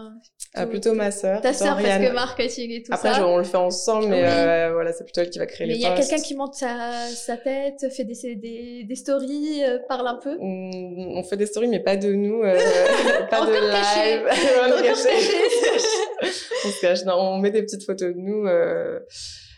Ah, 0.54 0.66
Plutôt 0.66 0.92
ma 0.92 1.12
sœur. 1.12 1.40
Ta 1.40 1.52
sœur, 1.52 1.76
parce 1.80 2.04
que 2.04 2.12
marketing 2.12 2.70
et 2.72 2.82
tout 2.82 2.92
Après, 2.92 3.10
ça. 3.10 3.16
Après, 3.16 3.30
on 3.30 3.38
le 3.38 3.44
fait 3.44 3.56
ensemble, 3.56 4.08
mais 4.08 4.22
oui. 4.22 4.72
voilà, 4.72 4.92
c'est 4.92 5.04
plutôt 5.04 5.20
elle 5.20 5.30
qui 5.30 5.38
va 5.38 5.46
créer 5.46 5.68
mais 5.68 5.74
les 5.74 5.80
pages. 5.80 5.90
Mais 5.90 5.96
il 5.96 6.00
y 6.00 6.02
a 6.02 6.08
quelqu'un 6.08 6.24
qui 6.24 6.34
monte 6.34 6.54
sa, 6.54 7.06
sa 7.08 7.36
tête, 7.36 7.86
fait 7.94 8.04
des, 8.04 8.34
des, 8.34 8.84
des 8.84 8.96
stories, 8.96 9.62
parle 9.88 10.08
un 10.08 10.16
peu? 10.16 10.36
On, 10.40 10.70
on, 11.16 11.22
fait 11.22 11.36
des 11.36 11.46
stories, 11.46 11.68
mais 11.68 11.80
pas 11.84 11.96
de 11.96 12.12
nous, 12.12 12.42
euh, 12.42 12.56
pas 13.30 13.46
de 13.46 13.52
live. 13.52 14.26
on, 14.62 14.68
on 16.68 16.70
se 16.70 16.80
cache. 16.80 17.04
Non, 17.04 17.14
on 17.14 17.38
met 17.38 17.50
des 17.50 17.62
petites 17.62 17.84
photos 17.84 18.14
de 18.14 18.18
nous 18.18 18.46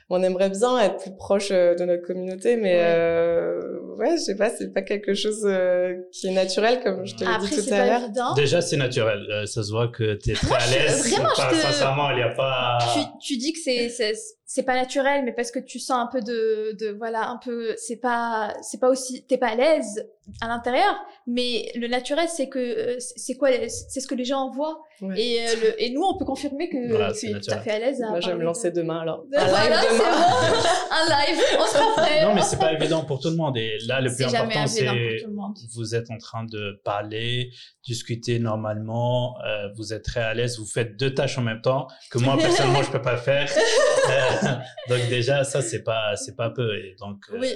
on 0.09 0.23
aimerait 0.23 0.51
bien 0.51 0.79
être 0.79 0.99
plus 0.99 1.17
proche 1.17 1.49
euh, 1.51 1.75
de 1.75 1.85
notre 1.85 2.07
communauté, 2.07 2.57
mais 2.57 2.77
ouais, 2.77 2.85
euh, 2.85 3.81
ouais 3.97 4.17
je 4.17 4.23
sais 4.23 4.37
pas, 4.37 4.51
c'est 4.51 4.73
pas 4.73 4.83
quelque 4.83 5.15
chose 5.15 5.43
euh, 5.45 5.95
qui 6.13 6.29
est 6.29 6.33
naturel 6.33 6.81
comme 6.83 7.05
je 7.05 7.17
te 7.17 7.25
l'ai 7.25 7.49
dit 7.49 7.57
tout 7.57 7.75
à 7.75 7.87
l'heure. 7.87 8.35
Déjà, 8.35 8.61
c'est 8.61 8.77
naturel. 8.77 9.27
Euh, 9.31 9.47
ça 9.47 9.65
se 9.65 9.73
voit 9.73 9.89
que 9.89 10.15
tu 10.15 10.31
es 10.31 10.35
très 10.35 10.55
à 10.55 10.67
l'aise. 10.71 11.11
Vraiment, 11.11 11.29
pas, 11.37 11.51
je 11.51 11.57
te... 11.57 11.61
Sincèrement, 11.61 12.11
il 12.11 12.19
y 12.19 12.23
a 12.23 12.31
pas. 12.31 12.79
Tu, 12.95 13.01
tu 13.21 13.37
dis 13.37 13.53
que 13.53 13.59
c'est 13.59 14.13
c'est 14.49 14.63
pas 14.63 14.75
naturel, 14.75 15.25
mais 15.25 15.33
parce 15.33 15.51
que 15.51 15.59
tu 15.59 15.81
sens 15.81 15.99
un 15.99 16.07
peu 16.07 16.21
de, 16.21 16.77
de 16.79 16.97
voilà, 16.97 17.29
un 17.29 17.37
peu, 17.37 17.75
c'est 17.77 17.97
pas, 17.97 18.55
c'est 18.63 18.79
pas 18.79 18.89
aussi, 18.89 19.27
t'es 19.27 19.39
pas 19.39 19.49
à 19.49 19.55
l'aise 19.57 20.09
à 20.41 20.49
l'intérieur, 20.49 20.95
mais 21.27 21.71
le 21.75 21.89
naturel, 21.89 22.29
c'est 22.29 22.49
que, 22.49 22.97
c'est 22.99 23.35
quoi, 23.35 23.49
c'est 23.69 24.01
ce 24.01 24.07
que 24.07 24.15
les 24.15 24.25
gens 24.25 24.51
voient. 24.51 24.79
Ouais. 25.01 25.21
Et, 25.21 25.41
euh, 25.41 25.53
le, 25.63 25.83
et 25.83 25.91
nous, 25.91 26.03
on 26.03 26.17
peut 26.17 26.25
confirmer 26.25 26.69
que 26.69 26.91
voilà, 26.91 27.13
tu 27.13 27.27
es 27.27 27.39
tout 27.39 27.51
à 27.51 27.59
fait 27.59 27.73
à 27.73 27.79
l'aise. 27.79 28.01
Moi, 28.09 28.21
je 28.21 28.29
vais 28.29 28.37
me 28.37 28.43
lancer 28.43 28.71
de... 28.71 28.81
demain, 28.81 29.01
alors. 29.01 29.25
Un 29.35 29.47
voilà, 29.47 29.83
live 29.83 29.91
demain. 29.93 30.11
Bon. 30.11 30.69
un 30.91 31.27
live, 31.27 31.43
on 31.61 31.67
sera 31.67 31.93
prêt. 31.97 32.25
Non, 32.25 32.35
mais 32.35 32.43
c'est 32.43 32.59
pas 32.59 32.73
évident 32.73 33.05
pour 33.05 33.21
tout 33.21 33.31
le 33.31 33.37
monde. 33.37 33.57
Et 33.57 33.79
là, 33.87 34.01
le 34.01 34.15
plus 34.15 34.25
important, 34.25 34.67
c'est, 34.67 35.25
vous 35.75 35.95
êtes 35.95 36.11
en 36.11 36.19
train 36.19 36.45
de 36.45 36.81
parler, 36.85 37.51
discuter 37.85 38.39
normalement, 38.39 39.37
euh, 39.47 39.69
vous 39.77 39.93
êtes 39.93 40.05
très 40.05 40.23
à 40.23 40.35
l'aise, 40.35 40.59
vous 40.59 40.67
faites 40.67 40.97
deux 40.97 41.15
tâches 41.15 41.39
en 41.39 41.43
même 41.43 41.61
temps, 41.61 41.89
que 42.11 42.19
moi, 42.19 42.37
personnellement, 42.41 42.83
je 42.83 42.91
peux 42.91 43.03
pas 43.03 43.17
faire. 43.17 43.49
donc, 44.89 45.09
déjà, 45.09 45.45
ça, 45.45 45.63
c'est 45.63 45.83
pas, 45.83 46.17
c'est 46.17 46.37
pas 46.37 46.51
peu. 46.51 46.77
Et 46.77 46.95
donc, 46.99 47.19
oui. 47.33 47.55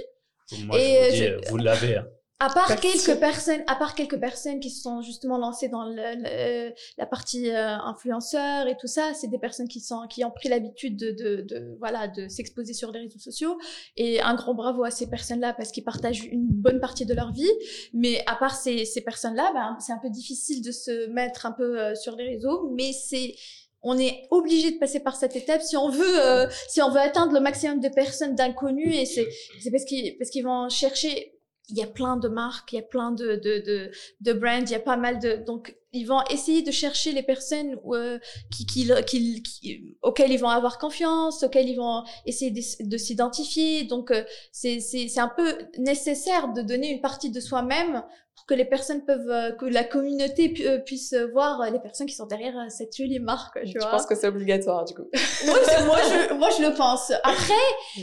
euh, 0.53 0.57
moi, 0.65 0.79
et 0.79 0.95
je 0.95 1.01
vous 1.05 1.41
dis, 1.41 1.45
je... 1.45 1.51
vous 1.51 1.57
l'avez. 1.59 1.97
Hein. 1.99 2.07
À 2.43 2.49
part 2.49 2.71
Merci. 2.71 3.05
quelques 3.05 3.21
personnes, 3.21 3.61
à 3.67 3.77
part 3.77 3.95
quelques 3.95 4.19
personnes 4.19 4.61
qui 4.61 4.71
se 4.71 4.81
sont 4.81 5.03
justement 5.03 5.37
lancées 5.37 5.69
dans 5.69 5.85
le, 5.85 5.95
le, 5.95 6.73
la 6.97 7.05
partie 7.05 7.51
euh, 7.51 7.77
influenceur 7.85 8.67
et 8.67 8.79
tout 8.79 8.87
ça, 8.87 9.13
c'est 9.13 9.29
des 9.29 9.39
personnes 9.39 9.69
qui 9.69 9.81
sont, 9.81 10.07
qui 10.09 10.25
ont 10.25 10.31
pris 10.31 10.49
l'habitude 10.49 10.97
de, 10.97 11.11
de, 11.11 11.43
de, 11.43 11.77
voilà, 11.81 12.09
de 12.09 12.29
s'exposer 12.29 12.73
sur 12.73 12.93
les 12.93 13.01
réseaux 13.01 13.19
sociaux. 13.19 13.59
Et 13.99 14.23
un 14.23 14.35
grand 14.37 14.55
bravo 14.55 14.85
à 14.85 14.91
ces 14.91 15.11
personnes-là 15.11 15.53
parce 15.53 15.71
qu'ils 15.71 15.85
partagent 15.85 16.25
une 16.25 16.47
bonne 16.49 16.81
partie 16.81 17.05
de 17.05 17.13
leur 17.13 17.31
vie. 17.31 17.53
Mais 17.93 18.25
à 18.27 18.37
part 18.37 18.57
ces, 18.57 18.87
ces 18.87 19.03
personnes-là, 19.03 19.51
ben, 19.53 19.77
c'est 19.79 19.93
un 19.93 19.99
peu 19.99 20.09
difficile 20.09 20.65
de 20.65 20.73
se 20.73 21.09
mettre 21.11 21.45
un 21.45 21.53
peu 21.53 21.79
euh, 21.79 21.95
sur 21.95 22.17
les 22.17 22.25
réseaux. 22.27 22.71
Mais 22.75 22.93
c'est, 22.95 23.35
on 23.83 23.99
est 23.99 24.27
obligé 24.31 24.73
de 24.73 24.79
passer 24.79 25.01
par 25.01 25.17
cette 25.17 25.37
étape 25.37 25.63
si 25.63 25.77
on 25.77 25.89
veut 25.89 26.21
euh, 26.21 26.47
si 26.69 26.83
on 26.83 26.91
veut 26.91 27.01
atteindre 27.01 27.33
le 27.33 27.41
maximum 27.41 27.81
de 27.81 27.89
personnes 27.89 28.35
d'inconnus 28.35 28.95
et 28.95 29.07
c'est 29.07 29.29
c'est 29.61 29.71
parce 29.71 29.85
qu'ils 29.85 30.17
parce 30.19 30.31
qu'ils 30.31 30.45
vont 30.45 30.69
chercher. 30.69 31.35
Il 31.73 31.79
y 31.79 31.85
a 31.85 31.87
plein 31.87 32.17
de 32.17 32.27
marques 32.27 32.73
il 32.73 32.77
y 32.77 32.79
a 32.81 32.83
plein 32.83 33.13
de 33.13 33.37
de 33.37 33.63
de, 33.65 33.93
de 34.23 34.33
brands 34.33 34.65
il 34.65 34.71
y 34.71 34.75
a 34.75 34.81
pas 34.81 34.97
mal 34.97 35.21
de 35.21 35.37
donc 35.37 35.77
ils 35.93 36.05
vont 36.05 36.23
essayer 36.31 36.63
de 36.63 36.71
chercher 36.71 37.13
les 37.13 37.23
personnes 37.23 37.77
euh, 37.87 38.19
qui, 38.51 38.67
qui, 38.67 38.91
qui, 39.07 39.43
qui, 39.43 39.97
auxquelles 40.03 40.31
ils 40.31 40.39
vont 40.39 40.49
avoir 40.49 40.79
confiance, 40.79 41.43
auxquelles 41.43 41.69
ils 41.69 41.77
vont 41.77 42.05
essayer 42.27 42.51
de, 42.51 42.61
de 42.89 42.97
s'identifier. 42.97 43.85
Donc, 43.85 44.11
euh, 44.11 44.25
c'est 44.53 45.19
un 45.19 45.29
peu 45.29 45.59
nécessaire 45.79 46.53
de 46.53 46.63
donner 46.63 46.91
une 46.91 47.01
partie 47.01 47.31
de 47.31 47.41
soi-même 47.41 48.05
pour 48.41 48.47
que 48.47 48.55
les 48.55 48.65
personnes 48.65 49.05
peuvent, 49.05 49.31
euh, 49.31 49.53
que 49.53 49.67
la 49.67 49.85
communauté 49.85 50.49
pu, 50.49 50.67
euh, 50.67 50.79
puisse 50.79 51.15
voir 51.33 51.71
les 51.71 51.79
personnes 51.79 52.07
qui 52.07 52.15
sont 52.15 52.27
derrière 52.27 52.57
euh, 52.57 52.69
cette 52.69 52.97
jolie 52.97 53.19
marque. 53.19 53.61
Tu 53.63 53.73
je 53.73 53.79
vois. 53.79 53.91
pense 53.91 54.07
que 54.07 54.15
c'est 54.15 54.29
obligatoire, 54.29 54.85
du 54.85 54.95
coup. 54.95 55.09
moi, 55.47 55.57
moi, 55.85 55.99
je, 55.99 56.35
moi, 56.35 56.49
je 56.57 56.63
le 56.63 56.75
pense. 56.75 57.11
Après, 57.23 57.53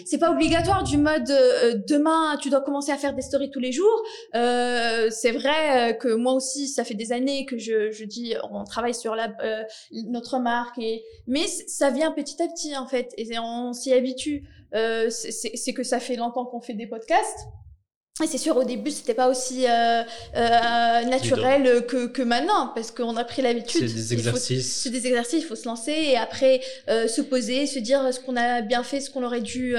c'est 0.05 0.17
pas 0.19 0.31
obligatoire 0.31 0.83
du 0.83 0.97
mode 0.97 1.29
euh, 1.29 1.75
demain, 1.87 2.37
tu 2.41 2.49
dois 2.49 2.61
commencer 2.61 2.91
à 2.91 2.97
faire 2.97 3.13
des 3.13 3.21
stories 3.21 3.49
tous 3.49 3.59
les 3.59 3.71
jours. 3.71 4.03
Euh, 4.35 5.09
c'est 5.09 5.31
vrai 5.31 5.97
que 5.99 6.13
moi 6.13 6.33
aussi, 6.33 6.67
ça 6.67 6.83
fait 6.83 6.93
des 6.93 7.11
années 7.11 7.45
que 7.45 7.57
je, 7.57 7.76
je 7.91 8.03
dis, 8.03 8.35
on 8.51 8.63
travaille 8.63 8.93
sur 8.93 9.15
la, 9.15 9.33
euh, 9.43 9.63
notre 10.07 10.39
marque, 10.39 10.77
et 10.79 11.03
mais 11.27 11.47
ça 11.47 11.89
vient 11.89 12.11
petit 12.11 12.41
à 12.41 12.47
petit 12.47 12.75
en 12.75 12.87
fait, 12.87 13.13
et 13.17 13.27
on 13.39 13.73
s'y 13.73 13.93
habitue. 13.93 14.47
Euh, 14.75 15.09
c'est 15.09 15.73
que 15.73 15.83
ça 15.83 15.99
fait 15.99 16.15
longtemps 16.15 16.45
qu'on 16.45 16.61
fait 16.61 16.73
des 16.73 16.87
podcasts. 16.87 17.47
Et 18.23 18.25
c'est 18.25 18.39
sûr, 18.39 18.57
au 18.57 18.63
début, 18.63 18.89
c'était 18.89 19.13
pas 19.13 19.29
aussi 19.29 19.65
euh, 19.67 20.01
euh, 20.35 21.03
naturel 21.03 21.85
que, 21.85 22.07
que 22.07 22.23
maintenant, 22.23 22.71
parce 22.73 22.89
qu'on 22.89 23.15
a 23.15 23.23
pris 23.23 23.43
l'habitude. 23.43 23.87
C'est 23.87 23.93
des 23.93 24.13
exercices. 24.13 24.75
C'est 24.81 24.89
des 24.89 25.05
exercices, 25.05 25.43
il 25.43 25.45
faut 25.45 25.55
se 25.55 25.67
lancer 25.67 25.91
et 25.91 26.17
après 26.17 26.61
euh, 26.89 27.07
se 27.07 27.21
poser, 27.21 27.67
se 27.67 27.77
dire 27.77 28.11
ce 28.11 28.19
qu'on 28.19 28.35
a 28.35 28.61
bien 28.61 28.81
fait, 28.81 29.01
ce 29.01 29.11
qu'on 29.11 29.23
aurait 29.23 29.41
dû 29.41 29.75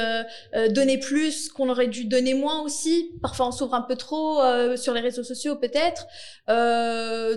donner 0.71 0.99
plus, 0.99 1.47
ce 1.47 1.53
qu'on 1.53 1.69
aurait 1.69 1.89
dû 1.89 2.05
donner 2.05 2.35
moins 2.35 2.63
aussi. 2.63 3.11
Parfois, 3.23 3.49
on 3.49 3.53
s'ouvre 3.53 3.75
un 3.75 3.83
peu 3.83 3.97
trop 3.97 4.41
sur 4.77 4.95
les 4.95 5.01
réseaux 5.01 5.25
sociaux, 5.25 5.57
peut-être. 5.57 6.07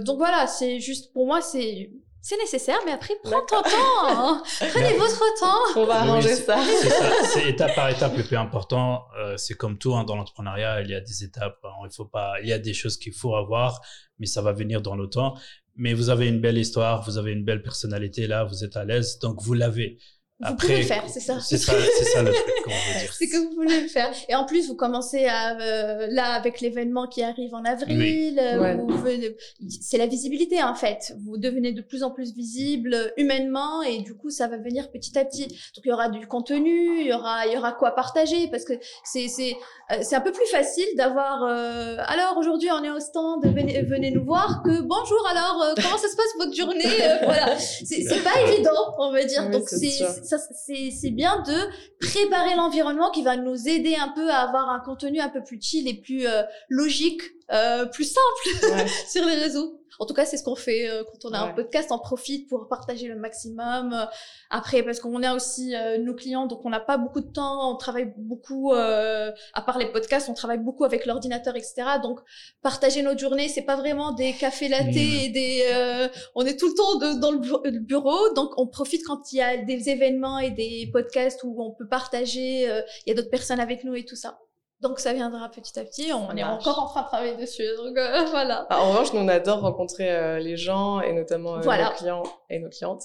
donc 0.03 0.17
voilà, 0.17 0.45
c'est 0.47 0.79
juste 0.79 1.13
pour 1.13 1.25
moi, 1.25 1.41
c'est 1.41 1.89
c'est 2.21 2.37
nécessaire, 2.37 2.77
mais 2.85 2.91
après, 2.91 3.15
prends 3.23 3.41
ton 3.41 3.63
temps. 3.63 4.05
Hein. 4.05 4.43
Prenez 4.71 4.93
votre 4.93 5.39
temps. 5.39 5.79
On 5.81 5.85
va 5.85 6.01
arranger 6.01 6.35
oui, 6.35 6.35
ça. 6.35 6.59
C'est 6.81 6.89
ça. 6.89 7.11
C'est 7.33 7.49
étape 7.49 7.73
par 7.75 7.89
étape 7.89 8.15
le 8.15 8.23
plus 8.23 8.37
important. 8.37 9.05
Euh, 9.17 9.37
c'est 9.37 9.55
comme 9.55 9.77
tout 9.79 9.95
hein, 9.95 10.03
dans 10.03 10.15
l'entrepreneuriat. 10.15 10.81
Il 10.81 10.89
y 10.91 10.93
a 10.93 11.01
des 11.01 11.23
étapes. 11.23 11.59
Hein, 11.63 11.69
il 11.83 11.93
faut 11.95 12.05
pas. 12.05 12.39
Il 12.41 12.47
y 12.47 12.53
a 12.53 12.59
des 12.59 12.73
choses 12.73 12.97
qu'il 12.97 13.13
faut 13.13 13.35
avoir, 13.35 13.81
mais 14.19 14.27
ça 14.27 14.43
va 14.43 14.53
venir 14.53 14.81
dans 14.81 14.95
le 14.95 15.07
temps. 15.07 15.35
Mais 15.75 15.93
vous 15.93 16.09
avez 16.09 16.27
une 16.27 16.39
belle 16.39 16.57
histoire, 16.57 17.03
vous 17.03 17.17
avez 17.17 17.31
une 17.31 17.43
belle 17.43 17.63
personnalité 17.63 18.27
là, 18.27 18.43
vous 18.43 18.63
êtes 18.63 18.75
à 18.75 18.85
l'aise, 18.85 19.17
donc 19.19 19.41
vous 19.41 19.53
l'avez. 19.53 19.97
Vous 20.41 20.53
Après, 20.53 20.67
pouvez 20.67 20.79
le 20.79 20.85
faire, 20.85 21.03
c'est 21.07 21.19
ça. 21.19 21.39
C'est 21.39 21.57
ça, 21.57 21.73
c'est 21.97 22.05
ça 22.05 22.23
le 22.23 22.31
truc 22.31 22.55
qu'on 22.63 22.71
veut 22.71 22.99
dire. 22.99 23.13
c'est 23.17 23.27
que 23.27 23.37
vous 23.37 23.53
voulez 23.53 23.81
le 23.81 23.87
faire. 23.87 24.11
Et 24.27 24.33
en 24.33 24.45
plus, 24.45 24.67
vous 24.67 24.75
commencez 24.75 25.25
à 25.25 25.59
euh, 25.59 26.07
là 26.09 26.33
avec 26.33 26.61
l'événement 26.61 27.07
qui 27.07 27.21
arrive 27.21 27.53
en 27.53 27.63
avril. 27.63 27.97
Oui. 27.99 28.37
Euh, 28.39 28.77
ouais. 29.05 29.35
C'est 29.81 29.97
la 29.97 30.07
visibilité 30.07 30.63
en 30.63 30.73
fait. 30.73 31.13
Vous 31.23 31.37
devenez 31.37 31.73
de 31.73 31.81
plus 31.81 32.03
en 32.03 32.11
plus 32.11 32.33
visible 32.33 33.13
humainement 33.17 33.83
et 33.83 33.99
du 33.99 34.15
coup, 34.15 34.31
ça 34.31 34.47
va 34.47 34.57
venir 34.57 34.91
petit 34.91 35.17
à 35.17 35.25
petit. 35.25 35.47
Donc 35.47 35.85
il 35.85 35.89
y 35.89 35.91
aura 35.91 36.09
du 36.09 36.25
contenu, 36.27 37.01
il 37.01 37.07
y 37.07 37.13
aura 37.13 37.45
il 37.45 37.53
y 37.53 37.57
aura 37.57 37.73
quoi 37.73 37.91
partager 37.91 38.47
parce 38.47 38.65
que 38.65 38.73
c'est 39.03 39.27
c'est 39.27 39.55
euh, 39.91 39.97
c'est 40.01 40.15
un 40.15 40.21
peu 40.21 40.31
plus 40.31 40.45
facile 40.47 40.87
d'avoir. 40.95 41.43
Euh, 41.43 41.97
alors 42.05 42.37
aujourd'hui, 42.37 42.69
on 42.71 42.83
est 42.83 42.89
au 42.89 42.99
stand, 42.99 43.43
venez, 43.45 43.81
venez 43.81 44.11
nous 44.11 44.23
voir. 44.23 44.61
Que 44.63 44.81
bonjour. 44.81 45.27
Alors 45.29 45.61
euh, 45.63 45.73
comment 45.75 45.97
ça 45.97 46.07
se 46.07 46.15
passe 46.15 46.33
votre 46.37 46.55
journée 46.55 46.83
Voilà. 47.23 47.57
C'est 47.57 48.23
pas 48.23 48.41
évident, 48.47 48.95
on 48.97 49.11
va 49.11 49.23
dire. 49.23 49.43
Oui, 49.45 49.51
Donc 49.51 49.67
c'est 49.67 50.30
c'est 50.37 51.11
bien 51.11 51.41
de 51.41 51.55
préparer 51.99 52.55
l'environnement 52.55 53.11
qui 53.11 53.23
va 53.23 53.37
nous 53.37 53.67
aider 53.67 53.95
un 53.95 54.09
peu 54.09 54.29
à 54.29 54.39
avoir 54.39 54.69
un 54.69 54.79
contenu 54.79 55.19
un 55.19 55.29
peu 55.29 55.43
plus 55.43 55.61
chill 55.61 55.87
et 55.87 56.01
plus 56.01 56.25
euh, 56.25 56.43
logique 56.69 57.21
euh, 57.51 57.85
plus 57.85 58.05
simple 58.13 58.73
Ouais. 58.75 58.85
sur 59.09 59.25
les 59.25 59.35
réseaux. 59.35 59.77
En 59.99 60.05
tout 60.05 60.15
cas, 60.15 60.25
c'est 60.25 60.37
ce 60.37 60.43
qu'on 60.43 60.55
fait 60.55 60.89
euh, 60.89 61.03
quand 61.03 61.29
on 61.29 61.33
a 61.33 61.39
un 61.39 61.49
podcast. 61.53 61.89
On 61.91 61.99
profite 61.99 62.49
pour 62.49 62.67
partager 62.67 63.07
le 63.07 63.15
maximum. 63.15 63.93
Euh, 63.93 64.05
Après, 64.49 64.81
parce 64.81 64.99
qu'on 64.99 65.21
a 65.21 65.35
aussi 65.35 65.75
euh, 65.75 65.97
nos 65.99 66.15
clients, 66.15 66.47
donc 66.47 66.65
on 66.65 66.69
n'a 66.71 66.79
pas 66.79 66.97
beaucoup 66.97 67.19
de 67.21 67.31
temps. 67.31 67.71
On 67.71 67.75
travaille 67.75 68.11
beaucoup, 68.17 68.73
euh, 68.73 69.31
à 69.53 69.61
part 69.61 69.77
les 69.77 69.85
podcasts, 69.91 70.27
on 70.29 70.33
travaille 70.33 70.57
beaucoup 70.57 70.85
avec 70.85 71.05
l'ordinateur, 71.05 71.55
etc. 71.55 71.83
Donc, 72.01 72.19
partager 72.63 73.03
notre 73.03 73.19
journée, 73.19 73.47
c'est 73.47 73.61
pas 73.61 73.75
vraiment 73.75 74.11
des 74.13 74.33
cafés 74.33 74.69
latte 74.69 74.87
Mhm. 74.87 74.97
et 74.97 75.29
des. 75.29 75.63
euh, 75.71 76.07
on 76.35 76.45
est 76.45 76.57
tout 76.57 76.69
le 76.69 76.73
temps 76.73 76.95
de- 76.97 77.19
dans 77.19 77.31
le 77.31 77.37
bu- 77.39 77.61
le 77.65 77.79
bureau, 77.79 78.33
donc 78.33 78.49
on 78.57 78.65
profite 78.67 79.03
quand 79.05 79.31
il 79.33 79.37
y 79.37 79.41
a 79.41 79.57
des 79.57 79.89
événements 79.89 80.39
et 80.39 80.49
des 80.51 80.89
podcasts 80.91 81.41
où 81.43 81.61
on 81.61 81.71
peut 81.71 81.87
partager. 81.87 82.67
euh, 82.69 82.81
Il 83.05 83.09
y 83.09 83.11
a 83.11 83.15
d'autres 83.15 83.29
personnes 83.29 83.59
avec 83.59 83.83
nous 83.83 83.93
et 83.95 84.05
tout 84.05 84.15
ça. 84.15 84.39
Donc 84.81 84.99
ça 84.99 85.13
viendra 85.13 85.47
petit 85.49 85.77
à 85.79 85.83
petit. 85.83 86.11
On 86.11 86.35
est 86.35 86.43
encore 86.43 86.79
en 86.79 86.87
train 86.87 87.01
de 87.03 87.07
travailler 87.07 87.35
dessus. 87.37 87.63
Donc 87.77 87.95
euh, 87.97 88.25
voilà. 88.31 88.65
Ah, 88.71 88.81
en 88.81 88.89
revanche, 88.89 89.13
nous, 89.13 89.19
on 89.19 89.27
adore 89.27 89.61
rencontrer 89.61 90.11
euh, 90.11 90.39
les 90.39 90.57
gens 90.57 91.01
et 91.01 91.13
notamment 91.13 91.57
euh, 91.57 91.61
Voilà. 91.61 91.89
nos 91.89 91.95
clients 91.95 92.23
et 92.49 92.57
nos 92.59 92.69
clientes. 92.69 93.03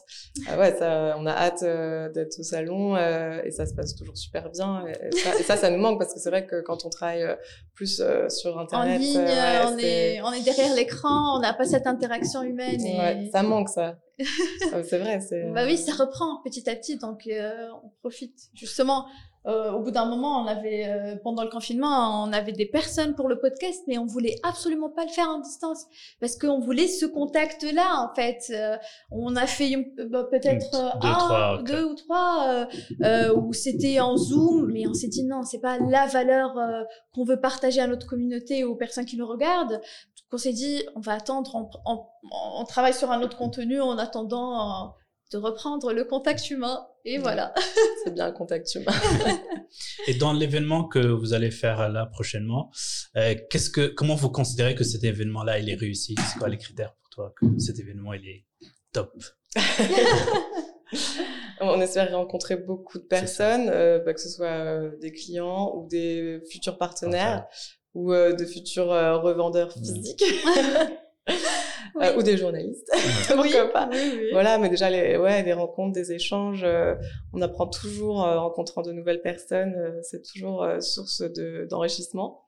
Ah 0.48 0.58
ouais, 0.58 0.74
ça, 0.78 1.16
on 1.18 1.26
a 1.26 1.32
hâte 1.32 1.62
euh, 1.62 2.08
d'être 2.10 2.38
au 2.38 2.42
salon 2.42 2.96
euh, 2.96 3.42
et 3.44 3.50
ça 3.50 3.66
se 3.66 3.74
passe 3.74 3.94
toujours 3.94 4.16
super 4.16 4.48
bien. 4.50 4.86
Et, 4.86 5.08
et 5.08 5.12
ça, 5.18 5.38
et 5.38 5.42
ça, 5.42 5.56
ça 5.56 5.68
nous 5.70 5.76
manque 5.78 5.98
parce 5.98 6.14
que 6.14 6.20
c'est 6.20 6.30
vrai 6.30 6.46
que 6.46 6.62
quand 6.62 6.86
on 6.86 6.88
travaille 6.88 7.26
plus 7.74 8.00
euh, 8.00 8.28
sur 8.30 8.56
En 8.56 8.60
Internet, 8.60 8.98
ligne, 9.00 9.18
euh, 9.18 9.24
ouais, 9.26 9.66
on, 9.66 9.78
c'est- 9.78 10.14
est, 10.14 10.22
on 10.22 10.32
est 10.32 10.42
derrière 10.42 10.74
l'écran, 10.74 11.36
on 11.36 11.40
n'a 11.40 11.52
pas 11.52 11.64
cette 11.66 11.86
interaction 11.86 12.42
humaine. 12.42 12.80
Et... 12.80 12.98
ouais, 12.98 13.28
ça 13.32 13.42
manque 13.42 13.68
ça. 13.68 13.96
Ah, 14.72 14.82
c'est 14.82 14.96
vrai. 14.98 15.20
Bah 15.52 15.64
oui, 15.66 15.76
ça 15.76 15.92
reprend 15.92 16.40
petit 16.42 16.68
à 16.70 16.74
petit, 16.74 16.96
donc 16.96 17.26
euh, 17.26 17.66
on 17.84 17.90
profite. 18.00 18.34
Justement, 18.54 19.04
euh, 19.46 19.72
au 19.72 19.80
bout 19.80 19.90
d'un 19.92 20.06
moment, 20.06 20.42
on 20.42 20.46
avait 20.46 20.86
euh, 20.88 21.16
pendant 21.22 21.42
le 21.44 21.48
confinement, 21.50 22.24
on 22.24 22.32
avait 22.32 22.52
des 22.52 22.66
personnes 22.66 23.14
pour 23.14 23.28
le 23.28 23.38
podcast, 23.38 23.82
mais 23.86 23.96
on 23.98 24.06
voulait 24.06 24.36
absolument 24.42 24.90
pas 24.90 25.04
le 25.04 25.10
faire 25.10 25.28
en 25.28 25.38
distance 25.40 25.84
parce 26.20 26.36
qu'on 26.36 26.58
voulait 26.60 26.88
ce 26.88 27.06
contact-là. 27.06 28.08
En 28.10 28.14
fait, 28.14 28.38
Euh, 28.50 28.76
on 29.10 29.36
a 29.36 29.46
fait 29.46 29.70
une- 29.70 29.92
bah, 30.10 30.24
peut-être 30.30 30.74
euh, 30.74 30.90
Deux, 31.00 31.08
un, 31.08 31.12
trois, 31.14 31.62
deux 31.62 31.84
ou 31.84 31.94
trois 31.94 32.46
euh, 32.48 32.66
euh, 33.04 33.34
où 33.36 33.52
c'était 33.52 34.00
en 34.00 34.16
Zoom, 34.16 34.70
mais 34.72 34.86
on 34.88 34.94
s'est 34.94 35.08
dit 35.08 35.24
non, 35.24 35.42
c'est 35.42 35.60
pas 35.60 35.78
la 35.78 36.06
valeur 36.06 36.56
euh, 36.58 36.82
qu'on 37.14 37.24
veut 37.24 37.40
partager 37.40 37.80
à 37.80 37.86
notre 37.86 38.06
communauté 38.06 38.64
ou 38.64 38.72
aux 38.72 38.76
personnes 38.76 39.04
qui 39.06 39.16
nous 39.16 39.26
regardent. 39.26 39.72
Donc 39.74 40.32
on 40.32 40.38
s'est 40.38 40.52
dit, 40.52 40.82
on 40.96 41.00
va 41.00 41.12
attendre, 41.14 41.54
on, 41.54 41.68
on- 41.92 42.04
on 42.60 42.64
travaille 42.64 42.94
sur 42.94 43.10
un 43.12 43.22
autre 43.22 43.36
contenu 43.36 43.80
en 43.80 43.96
attendant. 43.98 44.92
De 45.32 45.38
reprendre 45.38 45.92
le 45.92 46.04
contact 46.04 46.50
humain. 46.50 46.86
Et 47.04 47.16
Ouais. 47.16 47.22
voilà. 47.22 47.52
c'est 48.04 48.14
bien 48.14 48.26
le 48.28 48.32
contact 48.32 48.74
humain. 48.74 48.92
Et 50.06 50.14
dans 50.14 50.32
l'événement 50.32 50.84
que 50.84 50.98
vous 50.98 51.32
allez 51.34 51.50
faire 51.50 51.88
là 51.88 52.06
prochainement, 52.06 52.70
euh, 53.16 53.34
qu'est-ce 53.50 53.70
que, 53.70 53.86
comment 53.88 54.14
vous 54.14 54.30
considérez 54.30 54.74
que 54.74 54.84
cet 54.84 55.04
événement-là, 55.04 55.58
il 55.58 55.68
est 55.70 55.74
réussi? 55.74 56.14
C'est 56.16 56.38
quoi 56.38 56.48
les 56.48 56.58
critères 56.58 56.94
pour 56.94 57.10
toi 57.10 57.34
que 57.36 57.46
cet 57.58 57.78
événement, 57.78 58.12
il 58.12 58.26
est 58.28 58.44
top? 58.92 59.12
On 61.60 61.80
espère 61.80 62.10
rencontrer 62.12 62.56
beaucoup 62.56 62.98
de 62.98 63.04
personnes, 63.04 63.68
euh, 63.70 63.98
bah, 64.04 64.12
que 64.14 64.20
ce 64.20 64.28
soit 64.28 64.46
euh, 64.46 64.90
des 65.00 65.10
clients 65.12 65.72
ou 65.74 65.88
des 65.88 66.40
futurs 66.50 66.76
partenaires 66.78 67.46
ou 67.94 68.12
euh, 68.12 68.34
de 68.34 68.44
futurs 68.44 68.92
euh, 68.92 69.16
revendeurs 69.18 69.74
Mhm. 69.78 70.04
Euh, 72.02 72.16
ou 72.16 72.22
des 72.22 72.36
journalistes. 72.36 72.90
Pourquoi 73.28 73.72
pas 73.72 73.88
Oui, 73.90 73.98
oui. 74.18 74.28
Voilà, 74.32 74.58
mais 74.58 74.68
déjà 74.68 74.90
les 74.90 75.16
ouais, 75.16 75.42
des 75.42 75.52
rencontres, 75.52 75.92
des 75.92 76.12
échanges, 76.12 76.64
euh, 76.64 76.94
on 77.32 77.40
apprend 77.42 77.66
toujours 77.66 78.24
euh, 78.24 78.36
en 78.36 78.44
rencontrant 78.44 78.82
de 78.82 78.92
nouvelles 78.92 79.22
personnes, 79.22 79.74
euh, 79.76 80.00
c'est 80.02 80.22
toujours 80.22 80.62
euh, 80.62 80.80
source 80.80 81.22
de 81.22 81.66
d'enrichissement. 81.68 82.45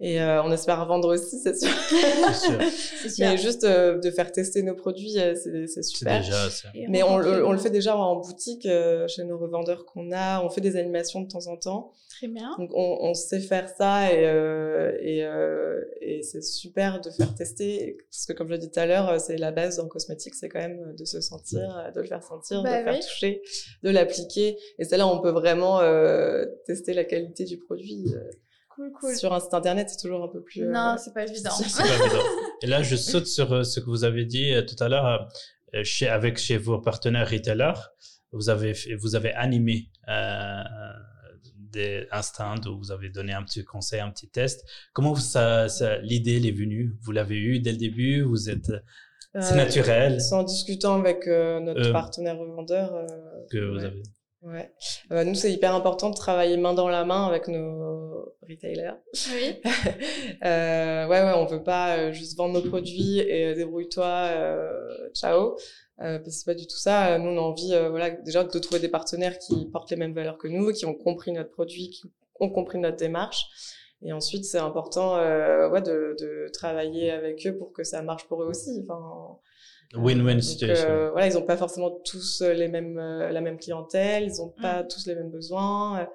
Et 0.00 0.20
euh, 0.20 0.42
on 0.42 0.50
espère 0.50 0.84
vendre 0.86 1.14
aussi, 1.14 1.38
c'est 1.38 1.56
sûr. 1.56 1.70
Mais 3.20 3.36
juste 3.36 3.62
euh, 3.62 3.98
de 4.00 4.10
faire 4.10 4.32
tester 4.32 4.62
nos 4.62 4.74
produits, 4.74 5.18
euh, 5.20 5.34
c'est 5.36 5.82
super. 5.84 6.20
déjà 6.20 6.50
Mais 6.88 7.02
on, 7.04 7.16
le- 7.16 7.46
on 7.46 7.52
le 7.52 7.58
des 7.58 7.62
fait 7.62 7.70
déjà 7.70 7.96
en 7.96 8.16
boutique 8.16 8.66
euh, 8.66 9.06
chez 9.06 9.22
nos 9.24 9.38
revendeurs 9.38 9.86
qu'on 9.86 10.10
a. 10.12 10.42
On 10.44 10.50
fait 10.50 10.60
des 10.60 10.76
animations 10.76 11.20
de 11.20 11.28
temps 11.28 11.46
en 11.46 11.56
temps. 11.56 11.92
Très 12.10 12.26
bien. 12.26 12.50
Donc 12.58 12.70
on, 12.74 12.98
on 13.02 13.14
sait 13.14 13.38
faire 13.40 13.68
ça 13.68 14.12
et, 14.12 14.26
euh, 14.26 14.92
et, 15.00 15.24
euh, 15.24 15.80
et 16.00 16.22
c'est 16.22 16.42
super 16.42 17.00
de 17.00 17.10
faire 17.10 17.32
tester. 17.34 17.96
Parce 18.10 18.26
que 18.26 18.32
comme 18.32 18.48
je 18.48 18.54
l'ai 18.54 18.58
dit 18.58 18.70
tout 18.72 18.80
à 18.80 18.86
l'heure, 18.86 19.20
c'est 19.20 19.36
la 19.36 19.52
base 19.52 19.78
en 19.78 19.86
cosmétique, 19.86 20.34
c'est 20.34 20.48
quand 20.48 20.60
même 20.60 20.94
de 20.98 21.04
se 21.04 21.20
sentir, 21.20 21.60
de 21.94 22.00
le 22.00 22.06
faire 22.06 22.22
sentir, 22.22 22.62
Bah 22.64 22.82
de 22.82 22.86
le 22.86 22.92
faire 22.94 23.00
toucher, 23.00 23.42
de 23.84 23.90
l'appliquer. 23.90 24.56
Et 24.80 24.84
c'est 24.84 24.96
là 24.96 25.06
où 25.06 25.10
on 25.10 25.20
peut 25.20 25.30
vraiment 25.30 25.80
euh, 25.80 26.44
tester 26.66 26.94
la 26.94 27.04
qualité 27.04 27.44
du 27.44 27.58
produit. 27.58 28.06
Euh, 28.78 28.90
Cool, 28.90 28.92
cool. 29.00 29.14
Sur 29.16 29.32
un 29.32 29.40
site 29.40 29.54
internet, 29.54 29.88
c'est 29.90 30.00
toujours 30.00 30.24
un 30.24 30.28
peu 30.28 30.42
plus... 30.42 30.62
euh, 30.64 30.70
Non, 30.72 30.96
c'est 30.98 31.12
pas 31.14 31.24
évident. 31.24 31.50
C'est 31.56 31.82
pas 31.82 31.88
évident. 32.04 32.22
Et 32.62 32.66
là, 32.66 32.82
je 32.82 32.96
saute 32.96 33.26
sur 33.26 33.52
euh, 33.52 33.62
ce 33.62 33.80
que 33.80 33.86
vous 33.86 34.04
avez 34.04 34.24
dit 34.24 34.52
euh, 34.52 34.62
tout 34.62 34.76
à 34.82 34.88
l'heure 34.88 35.28
euh, 35.74 35.84
chez, 35.84 36.08
avec 36.08 36.38
chez 36.38 36.56
vos 36.56 36.78
partenaires 36.80 37.28
retailers. 37.30 37.74
Vous 38.32 38.48
avez, 38.50 38.72
vous 39.00 39.14
avez 39.14 39.32
animé 39.34 39.90
euh, 40.08 40.62
des, 41.56 42.06
un 42.10 42.22
stand 42.22 42.66
où 42.66 42.78
vous 42.78 42.90
avez 42.90 43.10
donné 43.10 43.32
un 43.32 43.42
petit 43.44 43.62
conseil, 43.64 44.00
un 44.00 44.10
petit 44.10 44.28
test. 44.28 44.64
Comment 44.92 45.14
ça, 45.14 45.68
ça, 45.68 45.98
l'idée 45.98 46.36
elle 46.36 46.46
est 46.46 46.52
venue? 46.52 46.96
Vous 47.02 47.12
l'avez 47.12 47.36
eu 47.36 47.60
dès 47.60 47.72
le 47.72 47.78
début? 47.78 48.22
Vous 48.22 48.50
êtes, 48.50 48.72
c'est 49.40 49.52
euh, 49.52 49.56
naturel? 49.56 50.20
C'est 50.20 50.34
en 50.34 50.42
discutant 50.42 50.98
avec 50.98 51.26
euh, 51.28 51.60
notre 51.60 51.88
Euh, 51.88 51.92
partenaire 51.92 52.38
revendeur. 52.38 52.92
euh, 52.94 53.06
que 53.50 53.58
vous 53.58 53.78
ouais. 53.78 53.84
avez. 53.84 54.02
Ouais. 54.44 54.70
Euh, 55.10 55.24
nous, 55.24 55.34
c'est 55.34 55.50
hyper 55.50 55.74
important 55.74 56.10
de 56.10 56.16
travailler 56.16 56.58
main 56.58 56.74
dans 56.74 56.88
la 56.88 57.04
main 57.06 57.26
avec 57.26 57.48
nos 57.48 58.34
retailers. 58.46 58.92
Oui. 59.32 59.54
euh, 60.44 61.06
ouais, 61.06 61.22
ouais, 61.22 61.32
on 61.34 61.46
veut 61.46 61.62
pas 61.62 61.96
euh, 61.96 62.12
juste 62.12 62.36
vendre 62.36 62.60
nos 62.60 62.68
produits 62.68 63.20
et 63.20 63.46
euh, 63.46 63.54
débrouille-toi, 63.54 64.04
euh, 64.04 65.08
ciao. 65.14 65.56
Euh, 66.00 66.18
parce 66.18 66.24
que 66.24 66.30
c'est 66.30 66.44
pas 66.44 66.54
du 66.54 66.66
tout 66.66 66.76
ça. 66.76 67.18
Nous, 67.18 67.30
on 67.30 67.38
a 67.38 67.40
envie, 67.40 67.72
euh, 67.72 67.88
voilà, 67.88 68.10
déjà 68.10 68.44
de 68.44 68.58
trouver 68.58 68.80
des 68.80 68.88
partenaires 68.88 69.38
qui 69.38 69.66
portent 69.70 69.90
les 69.90 69.96
mêmes 69.96 70.12
valeurs 70.14 70.36
que 70.36 70.48
nous, 70.48 70.72
qui 70.72 70.84
ont 70.84 70.94
compris 70.94 71.32
notre 71.32 71.50
produit, 71.50 71.88
qui 71.88 72.12
ont 72.38 72.50
compris 72.50 72.78
notre 72.78 72.96
démarche. 72.96 73.46
Et 74.02 74.12
ensuite, 74.12 74.44
c'est 74.44 74.58
important, 74.58 75.16
euh, 75.16 75.70
ouais, 75.70 75.80
de, 75.80 76.16
de 76.20 76.50
travailler 76.52 77.10
avec 77.10 77.46
eux 77.46 77.56
pour 77.56 77.72
que 77.72 77.84
ça 77.84 78.02
marche 78.02 78.26
pour 78.28 78.42
eux 78.42 78.46
aussi. 78.46 78.82
Enfin, 78.82 79.38
Win-win 79.96 80.40
situation. 80.40 80.88
euh, 80.88 81.10
voilà, 81.10 81.26
ils 81.28 81.34
n'ont 81.34 81.46
pas 81.46 81.56
forcément 81.56 81.90
tous 82.04 82.42
euh, 82.42 82.52
les 82.52 82.68
mêmes, 82.68 82.98
euh, 82.98 83.30
la 83.30 83.40
même 83.40 83.58
clientèle, 83.58 84.24
ils 84.24 84.36
n'ont 84.38 84.50
pas 84.60 84.84
tous 84.84 85.06
les 85.06 85.14
mêmes 85.14 85.30
besoins. 85.30 86.08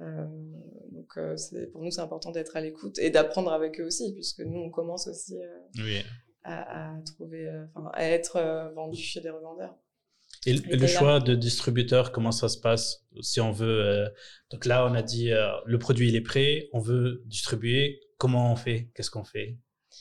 Euh, 0.00 0.26
donc, 0.92 1.08
euh, 1.16 1.36
pour 1.72 1.82
nous, 1.82 1.90
c'est 1.90 2.00
important 2.02 2.30
d'être 2.30 2.56
à 2.56 2.60
l'écoute 2.60 2.98
et 2.98 3.10
d'apprendre 3.10 3.52
avec 3.52 3.80
eux 3.80 3.84
aussi, 3.86 4.12
puisque 4.12 4.40
nous, 4.40 4.58
on 4.60 4.70
commence 4.70 5.06
aussi 5.08 5.36
euh, 5.38 5.82
Oui. 5.84 6.02
à, 6.44 6.90
à 6.94 7.00
trouver, 7.02 7.46
euh, 7.48 7.64
enfin, 7.74 7.90
à 7.94 8.04
être 8.04 8.36
euh, 8.36 8.70
vendu 8.72 9.00
chez 9.00 9.20
des 9.20 9.30
revendeurs. 9.30 9.74
Et 10.44 10.52
le- 10.52 10.66
Et 10.72 10.76
le 10.76 10.82
là- 10.82 10.86
choix 10.86 11.20
de 11.20 11.34
distributeur, 11.34 12.12
comment 12.12 12.30
ça 12.32 12.48
se 12.48 12.58
passe 12.58 13.04
si 13.20 13.40
on 13.40 13.52
veut 13.52 13.80
euh, 13.84 14.08
Donc 14.50 14.64
là, 14.66 14.86
on 14.86 14.94
a 14.94 15.02
dit 15.02 15.32
euh, 15.32 15.48
le 15.64 15.78
produit 15.78 16.08
il 16.08 16.16
est 16.16 16.20
prêt, 16.20 16.68
on 16.72 16.78
veut 16.78 17.22
distribuer. 17.26 18.00
Comment 18.18 18.52
on 18.52 18.56
fait? 18.56 18.90
Qu'est-ce 18.94 19.10
qu'on 19.10 19.24
fait? 19.24 19.58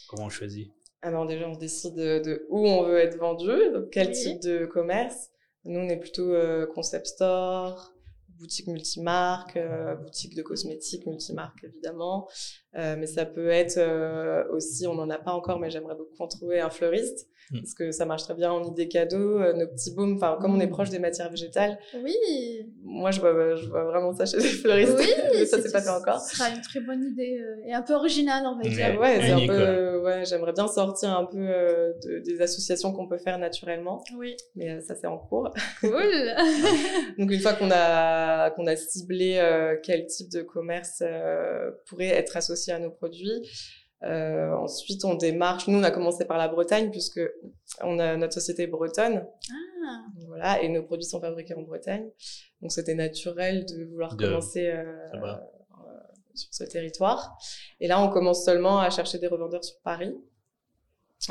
Comment 0.10 0.26
on 0.26 0.30
choisit? 0.30 0.72
Alors 1.02 1.26
déjà, 1.28 1.48
on 1.48 1.56
décide 1.58 1.96
de, 1.96 2.20
de 2.20 2.46
où 2.50 2.68
on 2.68 2.84
veut 2.84 2.98
être 3.00 3.18
vendu, 3.18 3.48
donc 3.74 3.90
quel 3.92 4.08
Oui. 4.08 4.14
type 4.14 4.42
de 4.42 4.66
commerce. 4.66 5.30
Nous, 5.66 5.80
on 5.80 5.90
est 5.90 5.98
plutôt 6.00 6.34
euh, 6.34 6.66
concept 6.68 7.08
store, 7.08 7.94
boutique 8.40 8.68
multimarque, 8.68 9.58
euh, 9.58 9.96
boutique 9.96 10.36
de 10.36 10.42
cosmétiques 10.42 11.06
multimarque 11.06 11.64
évidemment. 11.64 12.28
Euh, 12.78 12.96
mais 12.98 13.08
ça 13.08 13.26
peut 13.26 13.50
être 13.50 13.78
euh, 13.78 14.44
aussi, 14.52 14.86
on 14.88 14.96
n'en 14.96 15.10
a 15.10 15.18
pas 15.18 15.32
encore, 15.32 15.60
mais 15.60 15.70
j'aimerais 15.70 15.96
beaucoup 15.96 16.22
en 16.22 16.28
trouver 16.28 16.60
un 16.60 16.70
fleuriste. 16.70 17.28
Mm. 17.52 17.60
Parce 17.60 17.74
que 17.76 17.92
ça 17.92 18.06
marche 18.06 18.24
très 18.24 18.34
bien 18.34 18.52
en 18.52 18.64
idée 18.64 18.88
cadeau, 18.88 19.40
euh, 19.40 19.54
nos 19.54 19.68
petits 19.68 19.94
baumes, 19.94 20.16
enfin 20.16 20.38
comme 20.42 20.56
on 20.56 20.60
est 20.60 20.66
Mm. 20.66 20.72
proche 20.72 20.90
des 20.90 20.98
matières 20.98 21.30
végétales, 21.30 21.78
Oui. 22.04 22.16
moi 22.84 23.12
je 23.12 23.20
vois, 23.22 23.56
je 23.56 23.70
vois 23.70 23.84
vraiment 23.84 24.14
ça 24.16 24.26
chez 24.26 24.38
les 24.38 24.44
fleuristes, 24.50 24.96
Oui. 24.98 25.06
mais 25.34 25.46
ça 25.46 25.62
c'est 25.62 25.72
pas 25.72 25.82
fait 25.82 25.90
encore. 25.90 26.20
Ce 26.22 26.36
sera 26.36 26.50
une 26.50 26.62
très 26.62 26.80
bonne 26.82 27.04
idée 27.04 27.38
euh, 27.40 27.68
et 27.68 27.74
un 27.74 27.84
peu 27.84 27.94
originale, 27.94 28.44
on 28.48 28.56
va. 28.58 28.64
Ouais, 29.00 29.20
c'est 29.22 29.32
un 29.32 29.46
peu, 29.48 30.02
ouais, 30.04 30.26
j'aimerais 30.26 30.54
bien 30.54 30.68
sortir 30.68 31.12
un 31.16 31.26
peu 31.26 31.38
euh, 31.38 31.94
de- 32.04 32.20
des 32.26 32.42
associations 32.42 32.92
qu'on 32.94 33.08
peut 33.08 33.20
faire 33.20 33.38
naturellement, 33.38 34.04
Oui. 34.18 34.36
mais 34.56 34.72
euh, 34.72 34.82
ça 34.82 34.96
c'est 34.96 35.06
en 35.08 35.20
cours. 35.20 35.54
Cool. 35.82 35.92
Donc 37.20 37.30
une 37.32 37.40
fois 37.40 37.54
qu'on 37.54 37.70
a 37.72 37.76
qu'on 38.56 38.68
a 38.68 38.76
ciblé 38.76 39.38
euh, 39.38 39.78
quel 39.84 40.06
type 40.08 40.30
de 40.32 40.42
commerce 40.42 41.02
euh, 41.02 41.72
pourrait 41.88 42.08
être 42.10 42.38
associé 42.38 42.74
à 42.74 42.80
nos 42.80 42.92
produits, 42.92 43.42
euh, 44.04 44.52
ensuite 44.54 45.04
on 45.06 45.16
démarche. 45.16 45.68
Nous 45.68 45.78
on 45.80 45.84
a 45.84 45.92
commencé 45.92 46.26
par 46.26 46.38
la 46.38 46.48
Bretagne 46.48 46.92
puisque 46.92 47.22
on 47.82 47.98
a 48.00 48.18
notre 48.18 48.34
société 48.34 48.64
est 48.64 48.68
bretonne, 48.68 49.26
ah. 49.88 50.02
Voilà, 50.28 50.62
et 50.64 50.70
nos 50.70 50.84
produits 50.84 51.06
sont 51.06 51.22
fabriqués 51.22 51.54
en 51.56 51.62
Bretagne. 51.62 52.10
Donc 52.62 52.72
c'était 52.72 52.96
naturel 52.96 53.66
de 53.66 53.86
vouloir 53.86 54.16
De- 54.16 54.26
commencer 54.26 54.68
euh, 54.68 54.84
euh, 55.14 55.38
sur 56.34 56.54
ce 56.54 56.64
territoire. 56.64 57.38
Et 57.80 57.88
là 57.88 58.02
on 58.02 58.10
commence 58.10 58.44
seulement 58.44 58.80
à 58.80 58.90
chercher 58.90 59.20
des 59.20 59.28
revendeurs 59.28 59.64
sur 59.64 59.80
Paris. 59.84 60.14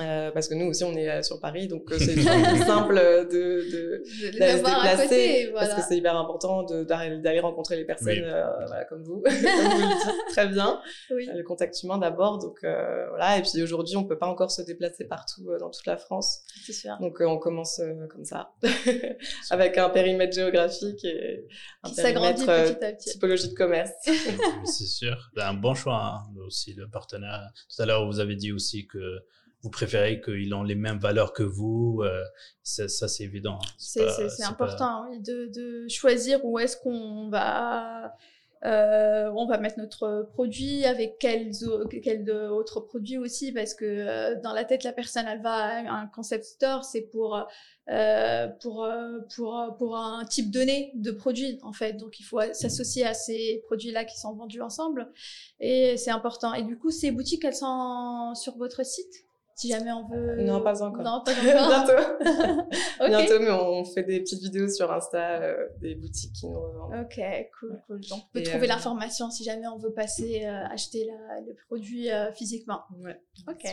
Euh, 0.01 0.33
parce 0.33 0.49
que 0.49 0.55
nous 0.55 0.67
aussi 0.67 0.83
on 0.83 0.95
est 0.97 1.09
euh, 1.09 1.23
sur 1.23 1.39
Paris 1.41 1.69
donc 1.69 1.85
euh, 1.93 1.99
c'est 1.99 2.15
plus 2.15 2.65
simple 2.65 2.95
de, 3.31 4.03
se 4.05 4.31
déplacer 4.33 5.51
voilà. 5.53 5.69
parce 5.69 5.75
que 5.81 5.87
c'est 5.87 5.99
hyper 5.99 6.17
important 6.17 6.65
d'aller 6.65 7.39
rencontrer 7.41 7.77
les 7.77 7.85
personnes 7.85 8.09
Oui. 8.09 8.23
euh, 8.25 8.45
voilà, 8.67 8.87
comme 8.87 9.05
vous 9.05 9.21
comme 9.23 9.33
vous 9.35 9.81
le 9.83 9.87
dites 9.87 10.27
très 10.31 10.49
bien 10.49 10.81
Oui. 11.11 11.29
le 11.33 11.43
contact 11.45 11.81
humain 11.83 11.99
d'abord 11.99 12.39
donc 12.39 12.59
euh, 12.65 13.07
voilà 13.11 13.39
et 13.39 13.43
puis 13.43 13.63
aujourd'hui 13.63 13.97
on 13.97 14.05
peut 14.05 14.19
pas 14.19 14.27
encore 14.27 14.51
se 14.51 14.63
déplacer 14.63 15.05
partout 15.05 15.49
euh, 15.51 15.59
dans 15.59 15.71
toute 15.71 15.87
la 15.87 15.97
France 15.99 16.41
C'est 16.65 16.73
sûr. 16.73 16.97
donc 17.01 17.21
euh, 17.21 17.27
on 17.27 17.39
commence 17.39 17.79
euh, 17.79 18.07
comme 18.09 18.25
ça 18.25 18.53
avec 19.51 19.79
un 19.79 19.91
périmètre 19.91 20.35
géographique 20.35 21.05
et 21.05 21.47
un 21.85 21.91
Qui 21.91 21.97
périmètre 21.97 22.49
euh, 22.49 22.73
petit 22.73 22.85
à 22.85 22.93
petit. 22.95 23.11
typologie 23.13 23.49
de 23.51 23.55
commerce 23.55 23.91
C'est 24.65 24.87
sûr. 24.87 25.31
C'est 25.37 25.43
un 25.43 25.55
bon 25.55 25.75
choix 25.75 26.03
hein, 26.27 26.35
aussi, 26.47 26.73
le 26.75 26.89
partenaire. 26.89 27.41
Tout 27.75 27.83
à 27.83 27.87
l'heure, 27.87 28.07
vous 28.07 28.19
avez 28.19 28.35
dit 28.35 28.51
aussi 28.51 28.87
que 28.87 28.99
vous 29.65 29.71
préférez 29.71 30.21
qu'ils 30.21 30.53
ont 30.55 30.63
les 30.63 30.75
mêmes 30.75 30.99
valeurs 30.99 31.33
que 31.33 31.43
vous. 31.43 32.03
euh, 32.03 32.23
ça, 32.63 32.87
ça, 32.87 33.09
c'est 33.09 33.25
évident. 33.25 33.59
hein. 33.63 33.73
C'est 33.79 34.05
pas- 34.05 34.47
important 34.49 35.07
oui, 35.09 35.21
de, 35.21 35.47
de 35.47 35.89
choisir 35.89 36.45
où 36.45 36.59
est-ce 36.59 36.77
qu'on 36.77 37.31
va, 37.31 38.15
euh, 38.67 39.31
on 39.35 39.47
va 39.47 39.57
mettre 39.57 39.79
notre 39.79 40.29
produit, 40.35 40.85
avec 40.85 41.17
quels, 41.19 41.65
autres 42.51 42.81
produits 42.81 43.17
aussi, 43.17 43.53
parce 43.53 43.73
que 43.73 43.87
euh, 43.87 44.35
dans 44.43 44.53
la 44.53 44.65
tête, 44.65 44.85
la 44.85 44.93
personne, 44.93 45.25
elle 45.27 45.41
va 45.41 45.55
à 45.55 45.93
un 45.93 46.07
concept 46.09 46.45
store, 46.45 46.85
c'est 46.85 47.09
pour, 47.11 47.41
euh, 47.89 48.49
pour, 48.61 48.87
pour, 49.35 49.77
pour 49.79 49.97
un 49.97 50.27
type 50.27 50.51
donné 50.51 50.93
de 50.95 51.11
produit, 51.11 51.59
en 51.63 51.73
fait. 51.73 51.95
Donc, 51.95 52.21
il 52.21 52.25
faut 52.25 52.41
s'associer 52.53 53.07
à 53.07 53.15
ces 53.15 53.63
produits-là 53.65 54.05
qui 54.05 54.19
sont 54.21 54.35
vendus 54.35 54.61
ensemble. 54.61 55.11
Et 55.59 55.97
c'est 55.97 56.11
important. 56.11 56.53
Et 56.53 56.65
du 56.65 56.77
coup, 56.77 56.91
ces 56.91 57.11
boutiques, 57.13 57.47
elles 57.47 57.55
sont 57.55 58.35
sur 58.35 58.59
votre 58.59 58.85
site? 58.85 59.25
Si 59.55 59.69
jamais 59.69 59.93
on 59.93 60.07
veut. 60.09 60.43
Non, 60.43 60.61
pas 60.63 60.83
encore. 60.83 61.03
Non, 61.03 61.23
pas 61.25 61.33
encore. 61.33 61.87
bientôt 62.19 62.69
bientôt 63.09 63.39
mais 63.41 63.51
on 63.51 63.85
fait 63.85 64.03
des 64.03 64.21
petites 64.21 64.43
vidéos 64.43 64.69
sur 64.69 64.91
Insta 64.93 65.41
euh, 65.43 65.69
des 65.81 65.95
boutiques 65.95 66.33
qui 66.33 66.47
nous 66.49 66.61
revendent 66.61 66.93
Ok, 67.05 67.21
cool, 67.61 67.81
cool. 67.87 68.01
Donc, 68.09 68.19
on 68.29 68.33
peut 68.33 68.41
Et, 68.41 68.43
trouver 68.45 68.65
euh, 68.65 68.69
l'information 68.69 69.31
si 69.31 69.45
jamais 69.45 69.67
on 69.69 69.79
veut 69.79 69.93
passer, 69.93 70.45
euh, 70.45 70.65
acheter 70.71 71.05
la- 71.07 71.41
le 71.41 71.55
produit 71.67 72.09
physiquement. 72.35 72.81
ouais 73.01 73.21
Ok. 73.49 73.65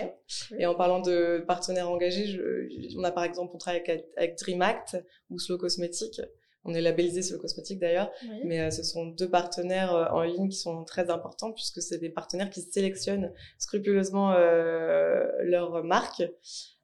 Et 0.58 0.66
en 0.66 0.76
parlant 0.76 1.00
de 1.02 1.44
partenaires 1.48 1.90
engagés, 1.90 2.28
je- 2.28 2.98
on 2.98 3.04
a 3.04 3.12
par 3.12 3.24
exemple, 3.24 3.52
on 3.54 3.58
travaille 3.58 3.82
avec, 3.82 4.06
avec 4.18 4.38
Dream 4.38 4.62
Act 4.62 4.98
ou 5.30 5.40
Slow 5.40 5.58
Cosmetics. 5.58 6.22
On 6.64 6.74
est 6.76 6.82
labellisé 6.82 7.22
Slow 7.24 7.40
Cosmetics 7.40 7.80
d'ailleurs, 7.80 8.12
Oui. 8.30 8.42
mais 8.46 8.60
euh, 8.62 8.70
ce 8.72 8.84
sont 8.84 9.06
deux 9.08 9.30
partenaires 9.30 9.96
euh, 9.96 10.06
en 10.12 10.22
ligne 10.22 10.50
qui 10.50 10.58
sont 10.58 10.84
très 10.84 11.10
importants 11.10 11.52
puisque 11.52 11.82
c'est 11.82 11.98
des 11.98 12.10
partenaires 12.10 12.50
qui 12.50 12.62
sélectionnent 12.62 13.32
scrupuleusement 13.58 14.34
euh, 14.34 15.26
leur 15.42 15.84
marque. 15.84 16.24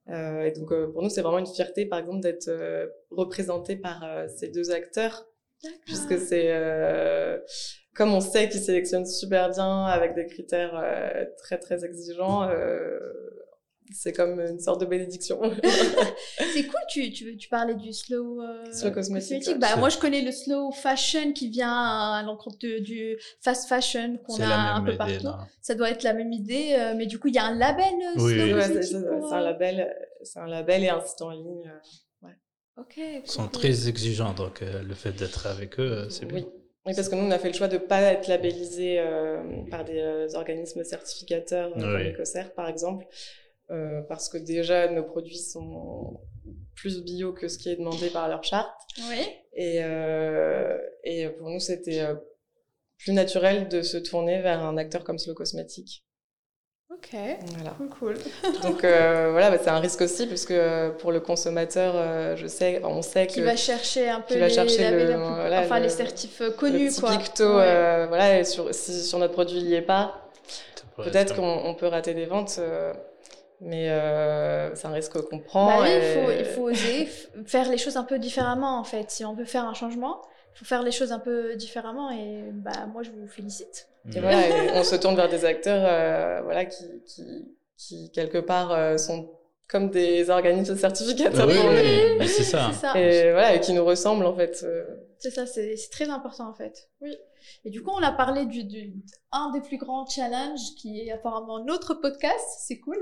Euh, 0.10 0.42
et 0.44 0.52
donc 0.52 0.72
euh, 0.72 0.88
pour 0.92 1.04
nous, 1.04 1.10
c'est 1.10 1.22
vraiment 1.22 1.38
une 1.40 1.46
fierté, 1.48 1.86
par 1.86 2.00
exemple, 2.00 2.22
d'être 2.22 2.48
euh, 2.48 2.88
représenté 3.12 3.76
par 3.76 4.04
euh, 4.04 4.28
ces 4.36 4.48
deux 4.50 4.72
acteurs 4.72 5.26
puisque 5.86 6.18
c'est 6.20 6.52
euh, 6.52 7.40
comme 7.96 8.14
on 8.14 8.22
sait 8.22 8.48
qu'ils 8.48 8.62
sélectionnent 8.62 9.08
super 9.08 9.50
bien 9.50 9.86
avec 9.86 10.14
des 10.14 10.28
critères 10.28 10.76
euh, 10.76 11.26
très 11.40 11.58
très 11.58 11.84
exigeants 11.84 12.44
euh, 12.48 13.00
c'est 13.92 14.14
comme 14.14 14.40
une 14.40 14.60
sorte 14.60 14.82
de 14.82 14.86
bénédiction 14.86 15.40
C'est 16.54 16.64
cool, 16.64 16.80
tu, 16.90 17.12
tu, 17.12 17.38
tu 17.38 17.50
parlais 17.50 17.76
du 17.76 17.94
slow, 17.94 18.42
euh, 18.42 18.72
Slow 18.72 18.92
cosmétique. 18.92 19.48
Bah, 19.60 19.76
moi, 19.78 19.90
je 19.90 19.98
connais 19.98 20.22
le 20.22 20.32
slow 20.32 20.72
fashion 20.72 21.34
qui 21.34 21.50
vient 21.50 21.74
à 21.74 22.24
l'encontre 22.24 22.58
du 22.80 23.18
fast 23.42 23.68
fashion 23.68 24.18
qu'on 24.26 24.42
a 24.42 24.74
un 24.76 24.82
peu 24.82 24.90
idée, 24.90 24.98
partout. 24.98 25.28
Ça 25.62 25.76
doit 25.76 25.90
être 25.90 26.04
la 26.04 26.14
même 26.14 26.32
idée, 26.32 26.76
euh, 26.78 26.94
mais 26.96 27.06
du 27.06 27.20
coup, 27.20 27.28
il 27.28 27.36
y 27.36 27.40
a 27.40 27.46
un 27.46 27.56
label 27.56 27.86
euh, 27.86 28.22
Oui, 28.22 28.34
slow 28.34 28.44
oui. 28.44 28.50
C'est 28.50 28.52
cosmétique 28.54 28.84
c'est- 28.98 29.08
pour, 29.08 29.30
c'est 29.30 29.36
un 29.36 29.40
euh, 29.40 29.44
label 29.44 29.96
c'est 30.24 30.40
un 30.40 30.48
label 30.48 30.84
et 30.84 30.90
un 30.90 31.02
site 31.02 31.22
en 31.22 31.32
ligne 31.32 31.72
Ok. 32.80 32.94
Ils 32.98 33.22
cool, 33.22 33.30
sont 33.30 33.48
très 33.48 33.90
exigeants, 33.90 34.34
donc 34.34 34.62
euh, 34.62 34.84
le 34.84 34.94
fait 34.94 35.12
d'être 35.12 35.48
avec 35.48 35.80
eux, 35.80 35.92
euh, 36.06 36.10
c'est 36.10 36.26
bien. 36.26 36.38
oui 36.40 36.46
oui 36.86 36.94
parce 36.96 37.10
que 37.10 37.16
nous 37.16 37.24
on 37.24 37.32
a 37.32 37.40
fait 37.40 37.48
le 37.50 37.56
choix 37.56 37.68
de 37.68 37.80
pas 37.80 38.00
être 38.02 38.28
labellisé 38.28 39.00
euh, 39.00 39.42
par 39.72 39.84
des 39.84 40.00
euh, 40.00 40.28
organismes 40.36 40.84
certificateurs 40.84 41.72
euh, 41.76 41.82
comme 41.82 41.96
Oui. 41.96 42.50
Par 42.56 42.70
exemple 42.70 43.06
euh, 43.72 44.02
parce 44.08 44.30
que 44.30 44.38
déjà 44.38 44.90
nos 44.90 45.04
produits 45.04 45.38
sont 45.40 46.20
plus 46.76 47.04
bio 47.04 47.34
que 47.34 47.48
ce 47.48 47.58
qui 47.58 47.70
est 47.70 47.76
demandé 47.76 48.10
par 48.10 48.28
leur 48.28 48.44
charte 48.44 48.70
Oui. 49.10 49.26
Et, 49.54 49.80
euh, 49.84 50.78
et 51.04 51.28
pour 51.30 51.50
nous, 51.50 51.60
c'était 51.60 52.02
euh, 52.02 52.16
plus 53.00 53.14
naturel 53.14 53.68
de 53.68 53.82
se 53.82 53.98
tourner 53.98 54.42
vers 54.42 54.64
un 54.64 54.78
acteur 54.78 55.04
comme 55.04 55.18
Slow 55.18 55.34
Cosmétique. 55.34 56.04
Ok. 56.90 57.10
Voilà. 57.56 57.72
Cool, 57.78 57.90
cool. 57.90 58.16
Donc 58.64 58.84
euh, 58.84 59.30
voilà, 59.32 59.52
bah, 59.52 59.58
c'est 59.62 59.70
un 59.70 59.80
risque 59.80 60.02
aussi, 60.02 60.26
puisque 60.28 60.52
euh, 60.52 60.92
pour 60.92 61.12
le 61.12 61.20
consommateur, 61.20 61.94
euh, 61.96 62.36
je 62.38 62.48
sais, 62.48 62.82
on 62.86 63.02
sait 63.02 63.28
que 63.28 63.34
Qui 63.34 63.42
va 63.42 63.56
chercher 63.58 64.08
un 64.10 64.22
peu 64.22 64.36
qui 64.36 64.40
va 64.40 64.48
les, 64.48 64.54
chercher 64.54 64.92
le- 64.92 65.14
voilà, 65.18 65.62
enfin, 65.62 65.78
le- 65.80 65.84
les 65.84 65.90
certifs 65.90 66.40
euh, 66.42 66.46
le 66.48 66.52
connus, 66.54 66.88
petit 66.90 67.02
quoi. 67.02 67.18
picto, 67.18 67.44
Ouais. 67.58 67.64
euh, 67.68 68.06
voilà, 68.08 68.40
et 68.40 68.46
sur, 68.46 68.74
si 68.74 69.04
sur 69.04 69.20
notre 69.20 69.34
produit 69.34 69.58
il 69.58 69.66
n'y 69.66 69.74
est 69.74 69.82
pas, 69.82 70.30
peut-être 70.96 71.16
être- 71.16 71.36
qu'on 71.36 71.62
on 71.66 71.76
peut 71.76 71.88
rater 71.88 72.14
des 72.14 72.26
ventes, 72.26 72.56
euh, 72.60 72.94
mais 73.62 73.90
euh, 73.90 74.74
c'est 74.76 74.88
un 74.88 74.92
risque 74.92 75.20
qu'on 75.22 75.40
prend. 75.40 75.68
Bah 75.68 75.78
oui, 75.82 75.90
il 75.96 76.24
faut, 76.24 76.32
il 76.32 76.46
faut 76.46 76.64
oser 76.70 77.08
faire 77.46 77.70
les 77.70 77.78
choses 77.78 77.98
un 77.98 78.04
peu 78.04 78.20
différemment 78.20 78.80
en 78.80 78.84
fait. 78.84 79.10
Si 79.10 79.26
on 79.26 79.34
veut 79.34 79.46
faire 79.46 79.66
un 79.66 79.74
changement, 79.74 80.22
il 80.54 80.60
faut 80.60 80.66
faire 80.66 80.84
les 80.84 80.92
choses 80.92 81.12
un 81.12 81.20
peu 81.20 81.56
différemment 81.56 82.12
et 82.12 82.50
bah 82.52 82.86
moi 82.92 83.04
je 83.04 83.10
vous 83.12 83.28
félicite. 83.28 83.88
Et 84.16 84.20
voilà, 84.20 84.48
et 84.48 84.72
on 84.74 84.84
se 84.84 84.96
tourne 84.96 85.16
vers 85.16 85.30
des 85.30 85.44
acteurs 85.44 85.84
euh, 85.86 86.42
voilà, 86.44 86.66
qui, 86.66 86.86
qui, 87.06 87.24
qui, 87.78 88.12
quelque 88.12 88.38
part, 88.38 88.72
euh, 88.72 88.98
sont 88.98 89.30
comme 89.68 89.90
des 89.90 90.30
organismes 90.30 90.78
certificateurs 90.78 91.50
Ah 91.50 92.18
oui, 92.20 92.28
c'est 92.28 92.44
ça. 92.44 92.72
Et 92.96 93.32
voilà, 93.32 93.54
et 93.54 93.60
qui 93.60 93.74
nous 93.74 93.84
ressemblent 93.84 94.26
en 94.26 94.36
fait. 94.36 94.66
C'est 95.20 95.32
ça, 95.32 95.46
c'est 95.46 95.76
c'est 95.76 95.90
très 95.90 96.10
important 96.10 96.50
en 96.50 96.54
fait. 96.54 96.90
Oui. 97.02 97.16
Et 97.66 97.70
du 97.70 97.82
coup, 97.82 97.92
on 97.92 98.02
a 98.04 98.12
parlé 98.12 98.46
du, 98.46 98.64
du 98.64 98.94
un 99.32 99.52
des 99.52 99.62
plus 99.62 99.78
grands 99.78 100.06
challenges 100.08 100.74
qui 100.78 101.00
est 101.00 101.12
apparemment 101.12 101.64
notre 101.64 101.94
podcast. 101.94 102.46
C'est 102.60 102.80
cool. 102.80 102.98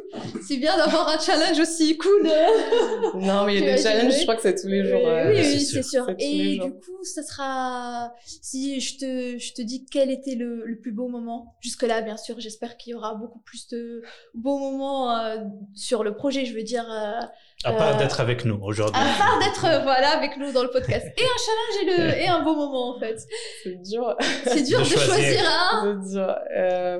C'est 0.45 0.57
bien 0.57 0.75
d'avoir 0.77 1.07
un 1.09 1.19
challenge 1.19 1.59
aussi 1.59 1.97
cool. 1.97 2.23
Non, 3.15 3.45
mais 3.45 3.55
il 3.55 3.63
y 3.63 3.69
a 3.69 3.75
des 3.75 3.81
challenges, 3.81 4.17
je 4.17 4.23
crois 4.23 4.35
que 4.35 4.41
c'est 4.41 4.55
tous 4.55 4.67
les 4.67 4.83
jours. 4.83 5.01
Oui, 5.03 5.09
euh, 5.09 5.29
oui, 5.31 5.43
c'est 5.43 5.53
oui, 5.53 5.65
sûr. 5.65 5.83
c'est 5.83 5.89
sûr. 5.89 6.15
Et 6.19 6.57
du 6.59 6.71
coup, 6.73 7.03
ça 7.03 7.23
sera. 7.23 8.13
Si 8.25 8.79
je 8.81 8.97
te, 8.97 9.37
je 9.37 9.53
te 9.53 9.61
dis 9.61 9.85
quel 9.85 10.09
était 10.11 10.35
le, 10.35 10.65
le 10.65 10.79
plus 10.79 10.91
beau 10.91 11.07
moment, 11.07 11.55
jusque-là, 11.61 12.01
bien 12.01 12.17
sûr, 12.17 12.39
j'espère 12.39 12.77
qu'il 12.77 12.91
y 12.91 12.93
aura 12.93 13.15
beaucoup 13.15 13.39
plus 13.39 13.67
de 13.67 14.01
beaux 14.33 14.57
moments 14.57 15.15
euh, 15.17 15.37
sur 15.73 16.03
le 16.03 16.15
projet, 16.15 16.45
je 16.45 16.53
veux 16.53 16.63
dire, 16.63 16.89
euh, 16.91 17.21
À 17.65 17.73
part 17.73 17.95
Euh, 17.95 17.97
d'être 17.99 18.19
avec 18.19 18.45
nous 18.45 18.59
aujourd'hui. 18.61 19.01
à 19.01 19.17
part 19.17 19.39
d'être 19.39 19.83
voilà, 19.83 20.09
avec 20.17 20.37
nous 20.37 20.51
dans 20.51 20.63
le 20.63 20.69
podcast. 20.69 21.05
Et 21.17 21.23
un 21.23 21.37
challenge 21.45 21.81
et, 21.81 21.85
le, 22.15 22.17
et 22.23 22.27
un 22.27 22.43
beau 22.43 22.55
moment, 22.55 22.95
en 22.95 22.99
fait. 22.99 23.17
C'est 23.63 23.81
dur. 23.81 24.15
C'est 24.45 24.63
dur 24.63 24.79
De 24.79 24.83
de, 24.83 24.89
choisir. 24.89 25.05
choisir 25.15 25.43
un. 25.49 26.01
C'est 26.03 26.11
dur. 26.13 26.35
Euh, 26.57 26.99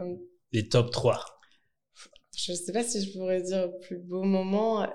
Les 0.51 0.68
top 0.68 0.91
3. 0.91 1.24
je 2.38 2.53
sais 2.53 2.72
pas 2.74 2.84
si 2.84 3.05
je 3.05 3.18
pourrais 3.18 3.41
dire 3.41 3.70
plus 3.88 3.97
beau 3.99 4.24
moment. 4.24 4.84
Euh, 4.84 4.88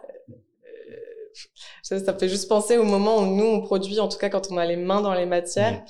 ça, 1.82 1.98
ça 2.04 2.12
me 2.12 2.18
fait 2.18 2.28
juste 2.28 2.48
penser 2.48 2.76
au 2.76 2.84
moment 2.84 3.18
où 3.18 3.26
nous, 3.36 3.44
on 3.46 3.60
produit, 3.62 3.98
en 4.00 4.08
tout 4.08 4.18
cas 4.18 4.28
quand 4.28 4.50
on 4.50 4.56
a 4.58 4.66
les 4.66 4.76
mains 4.76 5.00
dans 5.00 5.14
les 5.14 5.26
matières. 5.26 5.82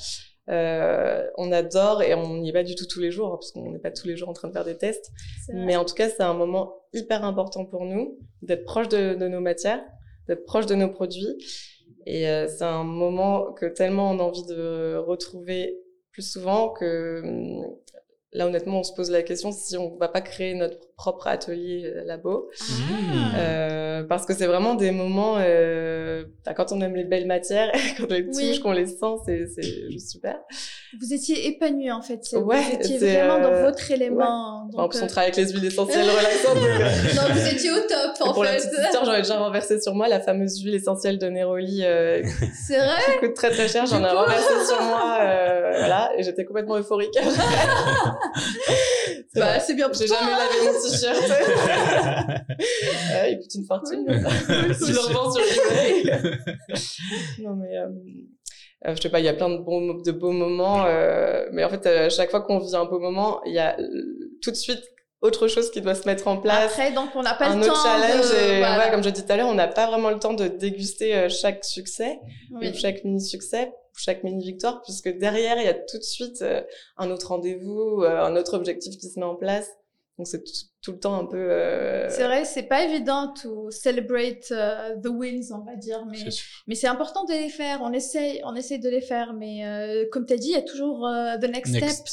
Euh, 0.50 1.26
on 1.36 1.52
adore 1.52 2.02
et 2.02 2.14
on 2.14 2.38
n'y 2.38 2.50
est 2.50 2.52
pas 2.52 2.62
du 2.62 2.74
tout 2.74 2.86
tous 2.86 3.00
les 3.00 3.10
jours, 3.10 3.30
parce 3.32 3.52
qu'on 3.52 3.70
n'est 3.70 3.78
pas 3.78 3.90
tous 3.90 4.06
les 4.06 4.16
jours 4.16 4.28
en 4.28 4.32
train 4.32 4.48
de 4.48 4.52
faire 4.52 4.64
des 4.64 4.76
tests. 4.76 5.12
Mais 5.52 5.76
en 5.76 5.84
tout 5.84 5.94
cas, 5.94 6.08
c'est 6.08 6.22
un 6.22 6.34
moment 6.34 6.74
hyper 6.92 7.24
important 7.24 7.64
pour 7.64 7.84
nous 7.84 8.18
d'être 8.42 8.64
proche 8.64 8.88
de, 8.88 9.14
de 9.14 9.28
nos 9.28 9.40
matières, 9.40 9.82
d'être 10.28 10.44
proche 10.44 10.66
de 10.66 10.74
nos 10.74 10.88
produits. 10.88 11.36
Et 12.06 12.28
euh, 12.28 12.48
c'est 12.48 12.64
un 12.64 12.84
moment 12.84 13.52
que 13.52 13.66
tellement 13.66 14.10
on 14.10 14.18
a 14.18 14.22
envie 14.22 14.46
de 14.46 14.96
retrouver 14.96 15.76
plus 16.12 16.28
souvent 16.28 16.70
que 16.70 17.22
hum, 17.22 17.76
là, 18.32 18.46
honnêtement, 18.46 18.80
on 18.80 18.82
se 18.82 18.92
pose 18.92 19.10
la 19.10 19.22
question 19.22 19.52
si 19.52 19.76
on 19.76 19.96
va 19.96 20.08
pas 20.08 20.20
créer 20.20 20.54
notre 20.54 20.78
propre 21.00 21.28
atelier 21.28 21.82
euh, 21.86 22.04
labo. 22.04 22.50
Mmh. 22.60 22.74
Euh, 23.38 24.02
parce 24.04 24.26
que 24.26 24.34
c'est 24.34 24.44
vraiment 24.46 24.74
des 24.74 24.90
moments, 24.90 25.36
euh, 25.38 26.24
bah, 26.44 26.52
quand 26.52 26.72
on 26.72 26.80
aime 26.82 26.94
les 26.94 27.04
belles 27.04 27.26
matières, 27.26 27.72
quand 27.96 28.04
on 28.10 28.14
les 28.14 28.26
touche, 28.26 28.36
Oui. 28.36 28.60
qu'on 28.60 28.72
les 28.72 28.86
sent, 28.86 29.14
c'est 29.24 29.46
c'est 29.54 29.90
juste 29.90 30.10
super. 30.10 30.36
Vous 31.00 31.14
étiez 31.14 31.46
épanoui, 31.48 31.90
en 31.90 32.02
fait. 32.02 32.18
C'est- 32.22 32.36
Ouais, 32.36 32.60
vous 32.60 32.74
étiez 32.74 32.98
c'est, 32.98 33.14
vraiment 33.16 33.40
dans 33.40 33.62
votre 33.62 33.90
élément. 33.90 34.66
en 34.74 34.76
Donc, 34.76 34.90
plus, 34.90 35.02
on 35.02 35.06
travaille 35.06 35.30
avec 35.32 35.36
les 35.36 35.50
huiles 35.52 35.64
essentielles 35.64 36.06
relaxantes. 36.18 36.54
donc, 36.54 37.14
non, 37.16 37.34
vous 37.34 37.46
étiez 37.48 37.70
au 37.70 37.76
top, 37.80 38.28
en 38.28 38.32
pour 38.34 38.44
la 38.44 38.50
fait. 38.52 38.56
petite 38.68 38.84
histoire, 38.84 39.04
j'en 39.06 39.14
ai 39.14 39.22
déjà 39.22 39.38
renversé 39.38 39.80
sur 39.80 39.94
moi 39.94 40.06
la 40.06 40.20
fameuse 40.20 40.60
huile 40.62 40.74
essentielle 40.74 41.18
de 41.18 41.26
Neroli 41.28 41.80
euh, 41.84 42.22
C'est 42.66 42.76
vrai. 42.76 42.96
qui 43.14 43.26
coûte 43.26 43.34
très 43.34 43.50
très 43.50 43.68
cher. 43.68 43.86
J'en 43.86 44.04
ai 44.04 44.10
renversé 44.10 44.52
sur 44.68 44.82
moi, 44.82 45.16
euh, 45.22 45.72
voilà, 45.78 46.10
et 46.18 46.22
j'étais 46.24 46.44
complètement 46.44 46.76
euphorique. 46.76 47.16
C'est 49.32 49.40
Bah, 49.40 49.60
c'est 49.60 49.74
bien 49.74 49.88
pour 49.88 49.96
J'ai 49.98 50.06
toi. 50.06 50.16
jamais 50.18 50.32
lavé 50.32 50.72
mon 50.72 50.72
t-shirt. 50.90 51.30
Ouais, 53.12 53.32
il 53.32 53.38
coûte 53.40 53.54
une 53.54 53.66
fortune. 53.66 54.04
Je 54.08 54.92
le 54.92 54.98
revends 55.00 55.30
sur 55.32 55.42
eBay. 55.42 56.18
non 57.42 57.54
mais, 57.56 57.76
euh, 57.78 57.88
euh, 58.86 58.94
je 58.96 59.02
sais 59.02 59.10
pas, 59.10 59.18
il 59.20 59.26
y 59.26 59.28
a 59.28 59.34
plein 59.34 59.50
de 59.50 59.58
bons, 59.58 59.94
de 59.94 60.12
beaux 60.12 60.32
moments, 60.32 60.84
euh, 60.86 61.46
mais 61.52 61.64
en 61.64 61.68
fait, 61.68 61.84
euh, 61.86 62.06
à 62.06 62.08
chaque 62.08 62.30
fois 62.30 62.40
qu'on 62.40 62.58
vit 62.58 62.74
un 62.76 62.86
beau 62.86 62.98
moment, 62.98 63.40
il 63.44 63.52
y 63.52 63.58
a 63.58 63.78
euh, 63.78 63.84
tout 64.42 64.50
de 64.50 64.56
suite 64.56 64.82
autre 65.20 65.48
chose 65.48 65.70
qui 65.70 65.82
doit 65.82 65.94
se 65.94 66.06
mettre 66.08 66.28
en 66.28 66.38
place. 66.38 66.72
Après, 66.72 66.92
donc 66.92 67.10
on 67.14 67.22
n'a 67.22 67.34
pas 67.34 67.48
un 67.48 67.56
le 67.56 67.66
temps. 67.66 67.72
autre 67.72 67.82
challenge. 67.82 68.30
de... 68.30 68.36
et 68.36 68.58
voilà. 68.58 68.78
ouais, 68.78 68.90
comme 68.90 69.04
je 69.04 69.10
dis 69.10 69.22
tout 69.22 69.30
à 69.30 69.36
l'heure, 69.36 69.48
on 69.48 69.54
n'a 69.54 69.68
pas 69.68 69.86
vraiment 69.86 70.08
le 70.10 70.18
temps 70.18 70.32
de 70.32 70.48
déguster 70.48 71.14
euh, 71.14 71.28
chaque 71.28 71.62
succès, 71.64 72.18
Oui. 72.52 72.70
ou 72.70 72.74
chaque 72.74 73.04
mini-succès, 73.04 73.70
chaque 73.98 74.24
mini-victoire, 74.24 74.80
puisque 74.82 75.10
derrière, 75.18 75.58
il 75.58 75.64
y 75.64 75.68
a 75.68 75.74
tout 75.74 75.98
de 75.98 76.02
suite 76.02 76.40
euh, 76.40 76.62
un 76.96 77.10
autre 77.10 77.28
rendez-vous, 77.28 78.02
euh, 78.02 78.18
un 78.18 78.34
autre 78.34 78.54
objectif 78.54 78.96
qui 78.96 79.10
se 79.10 79.20
met 79.20 79.26
en 79.26 79.34
place. 79.36 79.68
Donc 80.20 80.28
c'est 80.28 80.44
tout, 80.82 80.92
le 80.92 80.98
temps 80.98 81.18
un 81.18 81.24
peu... 81.24 81.38
euh, 81.38 82.06
C'est 82.10 82.24
vrai, 82.24 82.44
c'est 82.44 82.64
pas 82.64 82.84
évident 82.84 83.32
to 83.32 83.70
celebrate 83.70 84.50
euh, 84.50 84.94
the 85.02 85.06
wins, 85.06 85.50
on 85.50 85.64
va 85.64 85.76
dire, 85.76 86.04
mais 86.04 86.18
mais 86.66 86.74
c'est 86.74 86.88
important 86.88 87.24
de 87.24 87.32
les 87.32 87.48
faire. 87.48 87.80
On 87.80 87.90
essaye, 87.90 88.42
on 88.44 88.54
essaye 88.54 88.80
de 88.80 88.90
les 88.90 89.00
faire, 89.00 89.32
mais 89.32 89.66
euh, 89.66 90.04
comme 90.12 90.26
tu 90.26 90.34
as 90.34 90.36
dit, 90.36 90.48
il 90.48 90.52
y 90.52 90.56
a 90.56 90.62
toujours 90.62 91.06
euh, 91.06 91.38
the 91.38 91.48
next, 91.50 91.74
step. 91.74 92.06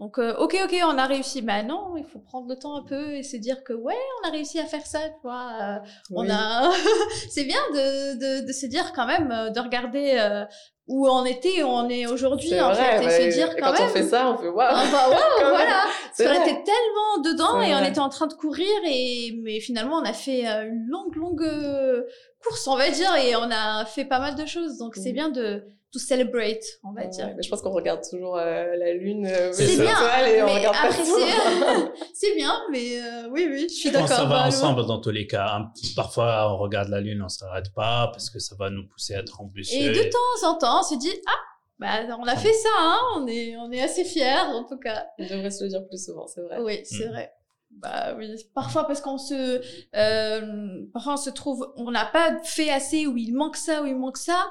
Donc, 0.00 0.18
euh, 0.18 0.34
ok, 0.38 0.56
ok, 0.64 0.74
on 0.84 0.98
a 0.98 1.06
réussi. 1.06 1.40
Mais 1.42 1.62
non, 1.62 1.96
il 1.96 2.04
faut 2.04 2.18
prendre 2.18 2.48
le 2.48 2.56
temps 2.56 2.76
un 2.76 2.82
peu 2.82 3.12
et 3.14 3.22
se 3.22 3.36
dire 3.36 3.62
que 3.62 3.72
ouais, 3.72 3.94
on 4.22 4.28
a 4.28 4.32
réussi 4.32 4.58
à 4.58 4.66
faire 4.66 4.84
ça, 4.86 4.98
tu 5.08 5.20
vois. 5.22 5.50
euh, 5.62 5.76
on 6.12 6.28
a. 6.28 6.72
c'est 7.30 7.44
bien 7.44 7.60
de, 7.72 8.14
de, 8.42 8.46
de 8.46 8.52
se 8.52 8.66
dire 8.66 8.92
quand 8.92 9.06
même, 9.06 9.30
euh, 9.30 9.50
de 9.50 9.60
regarder 9.60 10.16
euh, 10.18 10.44
où 10.88 11.08
on 11.08 11.24
était, 11.24 11.62
où 11.62 11.68
on 11.68 11.88
est 11.88 12.06
aujourd'hui, 12.06 12.60
en 12.60 12.72
vrai, 12.72 12.98
fait, 13.02 13.26
et 13.26 13.30
se 13.30 13.36
dire 13.36 13.52
et 13.56 13.60
quand, 13.60 13.66
quand 13.72 13.78
même. 13.78 13.88
on 13.88 13.92
fait 13.92 14.02
ça, 14.02 14.30
on 14.32 14.36
fait 14.36 14.48
waouh 14.48 14.66
Ah 14.68 14.84
bah 14.90 15.08
même. 15.40 15.48
voilà. 15.50 15.84
Parce 16.16 16.28
qu'on 16.28 16.42
était 16.42 16.62
tellement 16.64 17.22
dedans 17.24 17.60
et 17.62 17.74
on 17.74 17.84
était 17.88 18.00
en 18.00 18.08
train 18.08 18.26
de 18.26 18.34
courir 18.34 18.68
et 18.84 19.32
mais 19.42 19.60
finalement 19.60 19.96
on 19.96 20.04
a 20.04 20.12
fait 20.12 20.46
euh, 20.46 20.68
une 20.68 20.86
longue 20.88 21.14
longue 21.16 21.42
euh, 21.42 22.02
course 22.42 22.66
on 22.68 22.76
va 22.76 22.90
dire 22.90 23.14
et 23.16 23.34
on 23.34 23.50
a 23.50 23.84
fait 23.84 24.04
pas 24.04 24.20
mal 24.20 24.34
de 24.36 24.44
choses 24.46 24.76
donc 24.78 24.94
c'est 24.94 25.12
bien 25.12 25.28
de 25.30 25.64
to 25.94 25.98
celebrate 26.00 26.62
on 26.82 26.92
va 26.92 27.02
Ouais, 27.02 27.08
dire. 27.08 27.32
mais 27.36 27.42
je 27.42 27.48
pense 27.48 27.62
qu'on 27.62 27.70
regarde 27.72 28.00
toujours 28.10 28.36
euh, 28.36 28.76
la 28.76 28.92
lune, 28.92 29.26
euh, 29.26 29.50
C'est 29.52 29.76
bien, 29.76 29.92
étoiles, 29.92 30.28
et 30.28 30.42
on 30.42 30.46
regarde 30.54 30.76
c'est 32.12 32.34
bien 32.36 32.52
mais 32.70 33.00
euh, 33.00 33.28
oui 33.30 33.46
oui 33.50 33.66
je 33.68 33.74
suis 33.74 33.88
Je 33.90 33.94
pense 33.96 34.04
que 34.04 34.08
d'accord. 34.10 34.16
ça 34.16 34.24
va 34.24 34.40
Bah, 34.42 34.46
ensemble 34.48 34.84
dans 34.86 35.00
tous 35.00 35.10
les 35.10 35.26
cas. 35.26 35.60
Parfois, 35.96 36.52
on 36.52 36.58
regarde 36.58 36.88
la 36.88 37.00
lune, 37.00 37.22
on 37.22 37.28
s'arrête 37.28 37.72
pas 37.74 38.08
parce 38.12 38.28
que 38.30 38.38
ça 38.38 38.54
va 38.58 38.68
nous 38.70 38.86
pousser 38.88 39.14
à 39.14 39.20
être 39.20 39.40
ambitieux. 39.40 39.80
Et 39.80 40.04
de 40.04 40.10
temps 40.10 40.48
en 40.50 40.58
temps 40.58 40.80
on 40.80 40.82
se 40.82 40.96
dit 40.98 41.12
ah 41.26 41.32
bah 41.78 42.16
on 42.20 42.24
a 42.26 42.36
fait 42.36 42.52
ça 42.52 42.68
hein, 42.78 42.98
on 43.16 43.26
est 43.26 43.56
on 43.56 43.70
est 43.72 43.80
assez 43.82 44.04
fiers 44.04 44.40
en 44.52 44.64
tout 44.64 44.78
cas. 44.78 45.06
On 45.18 45.24
devrait 45.26 45.50
se 45.50 45.64
le 45.64 45.70
dire 45.70 45.86
plus 45.88 46.04
souvent, 46.04 46.26
c'est 46.26 46.40
vrai. 46.42 46.58
Oui, 46.60 46.80
c'est 46.84 47.06
Mm. 47.06 47.10
vrai. 47.10 47.32
Bah 47.76 48.14
oui, 48.16 48.28
parfois 48.54 48.84
parce 48.86 49.00
qu'on 49.00 49.18
se, 49.18 49.60
euh, 49.96 50.82
parfois 50.92 51.14
on 51.14 51.16
se 51.16 51.30
trouve, 51.30 51.72
on 51.76 51.90
n'a 51.90 52.06
pas 52.06 52.36
fait 52.44 52.70
assez 52.70 53.06
ou 53.08 53.16
il 53.16 53.32
manque 53.34 53.56
ça 53.56 53.82
ou 53.82 53.86
il 53.86 53.96
manque 53.96 54.16
ça. 54.16 54.46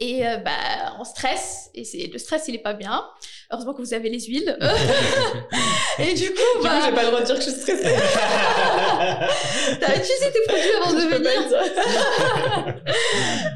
Et 0.00 0.26
euh, 0.26 0.38
bah 0.38 0.96
on 0.98 1.04
stresse 1.04 1.70
et 1.74 1.84
c'est 1.84 2.08
le 2.12 2.18
stress 2.18 2.48
il 2.48 2.54
est 2.54 2.62
pas 2.62 2.74
bien. 2.74 3.04
Heureusement 3.50 3.74
que 3.74 3.82
vous 3.82 3.94
avez 3.94 4.08
les 4.08 4.20
huiles. 4.20 4.58
et 5.98 6.14
du 6.14 6.28
coup 6.30 6.34
Du 6.34 6.58
coup, 6.58 6.62
bah 6.64 6.80
j'ai 6.84 6.92
pas 6.92 7.02
le 7.02 7.08
droit 7.08 7.20
de 7.20 7.26
dire 7.26 7.36
que 7.36 7.42
je 7.42 7.50
suis 7.50 7.60
stressée. 7.60 7.82
t'as 9.80 9.96
utilisé 9.96 10.32
tes 10.32 10.42
produits 10.48 10.74
avant 10.82 10.92
de 10.94 11.00
Je 11.00 11.06
venir. 11.06 12.74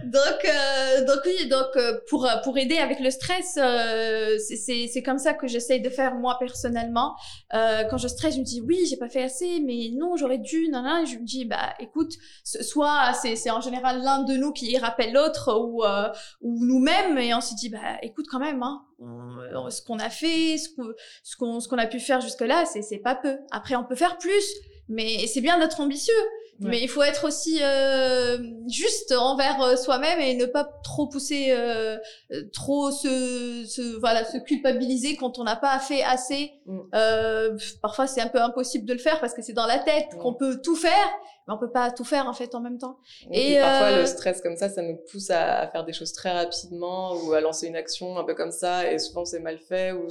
donc, 0.04 0.44
euh, 0.44 1.04
donc 1.04 1.18
oui, 1.26 1.48
donc 1.48 1.66
euh, 1.76 1.98
pour 2.08 2.26
euh, 2.26 2.36
pour 2.44 2.56
aider 2.58 2.78
avec 2.78 3.00
le 3.00 3.10
stress, 3.10 3.58
euh, 3.58 4.36
c'est- 4.38 4.56
c'est 4.56 4.88
c'est 4.92 5.02
comme 5.02 5.18
ça 5.18 5.34
que 5.34 5.46
j'essaye 5.46 5.80
de 5.80 5.90
faire 5.90 6.14
moi 6.14 6.36
personnellement. 6.38 7.14
Euh, 7.54 7.84
quand 7.90 7.98
je 7.98 8.08
stresse, 8.08 8.34
je 8.34 8.40
me 8.40 8.44
dis 8.44 8.60
oui, 8.66 8.86
j'ai 8.88 8.96
pas 8.96 9.08
fait 9.08 9.22
assez, 9.22 9.60
mais 9.64 9.90
non, 9.96 10.16
j'aurais 10.16 10.38
dû, 10.38 10.68
nan, 10.68 10.84
nan. 10.84 11.02
Et 11.04 11.06
je 11.06 11.18
me 11.18 11.24
dis 11.24 11.44
bah 11.44 11.74
écoute, 11.80 12.12
ce- 12.44 12.62
soit 12.62 13.12
c'est 13.20 13.36
c'est 13.36 13.50
en 13.50 13.60
général 13.60 14.02
l'un 14.02 14.22
de 14.22 14.34
nous 14.34 14.52
qui 14.52 14.76
rappelle 14.78 15.12
l'autre 15.12 15.52
ou 15.58 15.84
euh, 15.84 16.08
ou 16.40 16.64
nous-mêmes 16.64 17.18
et 17.18 17.34
on 17.34 17.40
se 17.40 17.54
dit 17.54 17.68
bah 17.68 17.78
écoute 18.02 18.26
quand 18.30 18.38
même, 18.40 18.62
hein, 18.62 18.82
on- 19.00 19.70
ce 19.70 19.82
qu'on 19.82 19.98
a 19.98 20.10
fait, 20.10 20.58
ce 20.58 20.68
qu'on 20.74 20.92
ce 21.22 21.36
qu'on 21.36 21.60
ce 21.60 21.68
qu'on 21.68 21.78
a 21.78 21.86
pu 21.86 22.00
faire 22.00 22.20
jusque 22.20 22.40
là, 22.40 22.64
c'est 22.66 22.82
c'est 22.82 22.98
pas 22.98 23.14
peu. 23.14 23.36
Après 23.50 23.76
on 23.76 23.84
peut 23.84 23.94
faire 23.96 24.18
plus, 24.18 24.44
mais 24.88 25.26
c'est 25.26 25.40
bien 25.40 25.58
d'être 25.58 25.80
ambitieux. 25.80 26.14
Ouais. 26.60 26.70
Mais 26.70 26.80
il 26.82 26.88
faut 26.88 27.02
être 27.02 27.24
aussi 27.24 27.60
euh, 27.62 28.38
juste 28.68 29.12
envers 29.12 29.62
euh, 29.62 29.76
soi-même 29.76 30.18
et 30.18 30.34
ne 30.34 30.44
pas 30.46 30.68
trop 30.82 31.06
pousser, 31.06 31.48
euh, 31.50 31.96
euh, 32.32 32.42
trop 32.52 32.90
se, 32.90 33.64
se, 33.66 33.96
voilà, 34.00 34.24
se 34.24 34.38
culpabiliser 34.38 35.14
quand 35.16 35.38
on 35.38 35.44
n'a 35.44 35.54
pas 35.54 35.78
fait 35.78 36.02
assez. 36.02 36.50
Mm. 36.66 36.78
Euh, 36.94 37.56
parfois, 37.80 38.08
c'est 38.08 38.20
un 38.20 38.26
peu 38.28 38.40
impossible 38.42 38.86
de 38.86 38.92
le 38.92 38.98
faire 38.98 39.20
parce 39.20 39.34
que 39.34 39.42
c'est 39.42 39.52
dans 39.52 39.66
la 39.66 39.78
tête 39.78 40.06
Ouais. 40.14 40.18
qu'on 40.20 40.34
peut 40.34 40.60
tout 40.60 40.74
faire, 40.74 41.08
mais 41.46 41.54
on 41.54 41.58
peut 41.58 41.70
pas 41.70 41.92
tout 41.92 42.04
faire 42.04 42.26
en 42.26 42.32
fait 42.34 42.52
en 42.56 42.60
même 42.60 42.78
temps. 42.78 42.98
Et, 43.30 43.52
Et, 43.52 43.60
parfois, 43.60 43.86
euh, 43.88 44.00
le 44.00 44.06
stress 44.06 44.40
comme 44.42 44.56
ça, 44.56 44.68
ça 44.68 44.82
nous 44.82 44.98
pousse 45.12 45.30
à, 45.30 45.60
à 45.60 45.68
faire 45.68 45.84
des 45.84 45.92
choses 45.92 46.12
très 46.12 46.32
rapidement 46.32 47.14
ou 47.14 47.34
à 47.34 47.40
lancer 47.40 47.68
une 47.68 47.76
action 47.76 48.18
un 48.18 48.24
peu 48.24 48.34
comme 48.34 48.50
ça. 48.52 48.90
Et 48.90 48.98
souvent, 48.98 49.24
c'est 49.24 49.38
mal 49.40 49.58
fait 49.58 49.92
ou 49.92 50.08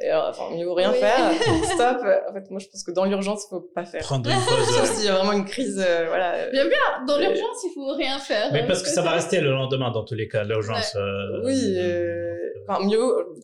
et, 0.00 0.10
euh, 0.12 0.28
enfin, 0.30 0.44
mieux 0.54 0.64
vaut 0.64 0.74
rien 0.74 0.92
Oui. 0.92 0.98
faire. 0.98 1.30
Stop. 1.74 1.98
En 2.28 2.32
fait, 2.32 2.50
moi, 2.50 2.60
je 2.60 2.66
pense 2.68 2.82
que 2.84 2.90
dans 2.92 3.04
l'urgence, 3.04 3.44
il 3.46 3.48
faut 3.50 3.60
pas 3.60 3.84
faire. 3.84 4.00
Prendre 4.02 4.28
une 4.30 4.36
pause. 4.46 4.74
Sauf 4.76 4.94
s'il 4.94 5.06
y 5.06 5.08
a 5.08 5.14
vraiment 5.14 5.32
une 5.32 5.44
crise, 5.44 5.84
euh, 5.84 6.06
voilà. 6.08 6.48
Bien, 6.50 6.64
Dans 7.06 7.18
Et- 7.18 7.26
l'urgence, 7.26 7.64
il 7.64 7.72
faut 7.74 7.94
rien 7.94 8.18
faire. 8.18 8.50
Mais 8.52 8.66
parce 8.66 8.82
que 8.82 8.88
ça 8.88 9.02
va 9.02 9.10
rester 9.12 9.40
le 9.40 9.50
lendemain 9.50 9.90
dans 9.90 10.04
tous 10.04 10.14
les 10.14 10.28
cas, 10.28 10.44
l'urgence. 10.44 10.94
euh, 10.96 11.42
Oui, 11.44 11.74
euh, 11.76 12.36
enfin, 12.68 12.84
mieux, 12.84 12.98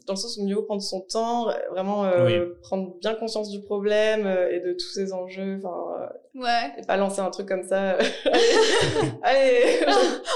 dans 0.06 0.12
le 0.14 0.18
sens 0.18 0.36
où 0.38 0.44
mieux 0.46 0.54
vaut 0.54 0.62
prendre 0.62 0.82
son 0.82 1.00
temps, 1.00 1.48
vraiment 1.72 2.04
euh, 2.04 2.24
Oui. 2.26 2.38
prendre 2.62 2.94
bien 3.00 3.14
conscience 3.14 3.50
du 3.50 3.60
problème 3.60 4.26
euh, 4.26 4.50
et 4.50 4.60
de 4.60 4.72
tous 4.74 4.90
ses 4.92 5.12
enjeux, 5.12 5.58
enfin, 5.58 5.74
euh, 6.02 6.40
Ouais. 6.40 6.72
et 6.78 6.86
pas 6.86 6.96
lancer 6.96 7.20
un 7.20 7.30
truc 7.30 7.46
comme 7.48 7.62
ça. 7.62 7.90
allez, 7.90 8.08
allez, 9.22 9.86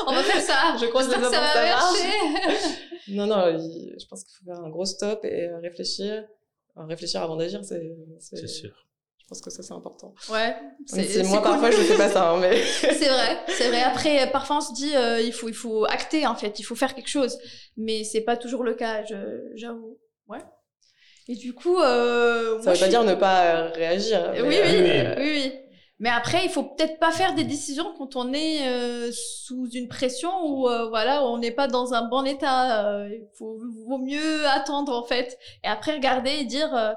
On 0.06 0.12
va 0.14 0.22
faire 0.22 0.40
ça. 0.40 0.76
je 0.80 0.86
doigts 0.86 1.02
que 1.04 1.10
ça 1.10 1.18
va 1.18 1.66
marcher. 1.66 2.88
Non, 3.11 3.26
non, 3.26 3.59
je 3.59 4.06
pense 4.06 4.24
qu'il 4.24 4.34
faut 4.38 4.44
faire 4.44 4.62
un 4.64 4.70
gros 4.70 4.84
stop 4.84 5.24
et 5.24 5.48
euh, 5.48 5.59
réfléchir. 5.61 6.24
Enfin, 6.74 6.86
réfléchir 6.86 7.22
avant 7.22 7.36
d'agir, 7.36 7.64
c'est, 7.64 7.82
C'est 8.20 8.46
sûr. 8.46 8.70
Je 9.18 9.26
pense 9.28 9.40
que 9.42 9.50
ça, 9.50 9.62
c'est 9.62 9.74
important. 9.74 10.14
Ouais. 10.30 10.54
C'est 10.86 11.22
moi, 11.24 11.38
cool. 11.38 11.50
parfois, 11.50 11.70
je 11.70 11.76
fais 11.82 11.96
pas 11.98 12.09
ça, 12.09 12.30
hein, 12.30 12.38
mais. 12.40 12.62
C'est 12.80 13.09
vrai, 13.09 13.38
c'est 13.48 13.68
vrai. 13.68 13.82
Après, 13.84 14.22
euh, 14.22 14.30
parfois 14.30 14.56
on 14.56 14.61
se 14.62 14.72
dit, 14.72 14.96
euh, 14.96 15.20
il 15.20 15.32
faut, 15.34 15.48
il 15.50 15.54
faut 15.54 15.84
acter 15.84 16.26
en 16.26 16.34
fait, 16.34 16.59
il 16.59 16.62
faut 16.62 16.74
faire 16.74 16.94
quelque 16.94 17.11
chose, 17.11 17.38
mais 17.76 18.04
c'est 18.04 18.22
pas 18.22 18.38
toujours 18.38 18.62
le 18.64 18.72
cas, 18.74 19.04
j'avoue. 19.54 19.98
Ouais. 20.28 20.38
Et 21.28 21.34
du 21.34 21.52
coup, 21.52 21.78
euh, 21.78 22.59
Ça 22.62 22.70
veut 22.70 22.76
je 22.76 22.80
pas 22.80 22.86
suis- 22.86 22.88
dire 22.88 23.04
ne 23.04 23.14
pas 23.14 23.66
euh, 23.66 23.70
réagir. 23.72 24.32
Oui, 24.34 24.40
mais, 24.48 24.62
oui, 24.62 24.90
euh, 24.90 25.14
oui, 25.18 25.30
oui. 25.34 25.52
Mais 26.01 26.11
après, 26.11 26.44
il 26.44 26.51
faut 26.51 26.62
peut-être 26.62 26.99
pas 27.01 27.11
faire 27.11 27.34
des 27.34 27.44
décisions 27.44 27.92
quand 27.99 28.14
on 28.16 28.32
est 28.32 28.68
euh, 28.68 29.11
sous 29.12 29.68
une 29.70 29.88
pression 29.88 30.30
ou 30.46 30.68
euh, 30.68 30.88
voilà, 30.88 31.24
on 31.26 31.38
n'est 31.38 31.51
pas 31.51 31.66
dans 31.68 31.92
un 31.94 32.09
bon 32.09 32.24
état. 32.24 32.86
euh, 32.88 33.09
il 33.12 33.26
faut, 33.36 33.59
vaut 33.88 33.99
mieux 33.99 34.46
attendre 34.49 34.92
en 34.96 35.03
fait, 35.05 35.36
et 35.64 35.68
après 35.68 35.94
regarder 35.94 36.30
et 36.30 36.44
dire. 36.44 36.74
euh, 36.74 36.92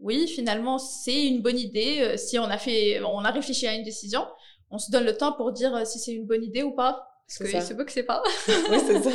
oui, 0.00 0.26
finalement, 0.28 0.78
c'est 0.78 1.26
une 1.26 1.40
bonne 1.42 1.58
idée. 1.58 2.00
euh, 2.02 2.16
Si 2.16 2.38
on 2.38 2.44
a 2.44 2.58
fait, 2.58 3.00
on 3.02 3.24
a 3.24 3.30
réfléchi 3.30 3.66
à 3.66 3.74
une 3.74 3.82
décision, 3.82 4.26
on 4.70 4.78
se 4.78 4.90
donne 4.90 5.04
le 5.04 5.16
temps 5.16 5.32
pour 5.32 5.52
dire 5.52 5.74
euh, 5.74 5.84
si 5.84 5.98
c'est 5.98 6.12
une 6.12 6.26
bonne 6.26 6.44
idée 6.44 6.62
ou 6.62 6.72
pas. 6.74 7.06
Parce 7.28 7.38
C'est 7.38 7.44
que 7.44 7.50
ça. 7.50 7.58
il 7.58 7.62
se 7.64 7.74
peut 7.74 7.84
que 7.84 7.90
c'est 7.92 8.04
pas. 8.04 8.22
oui, 8.48 8.78
c'est 8.86 9.02
ça. 9.02 9.10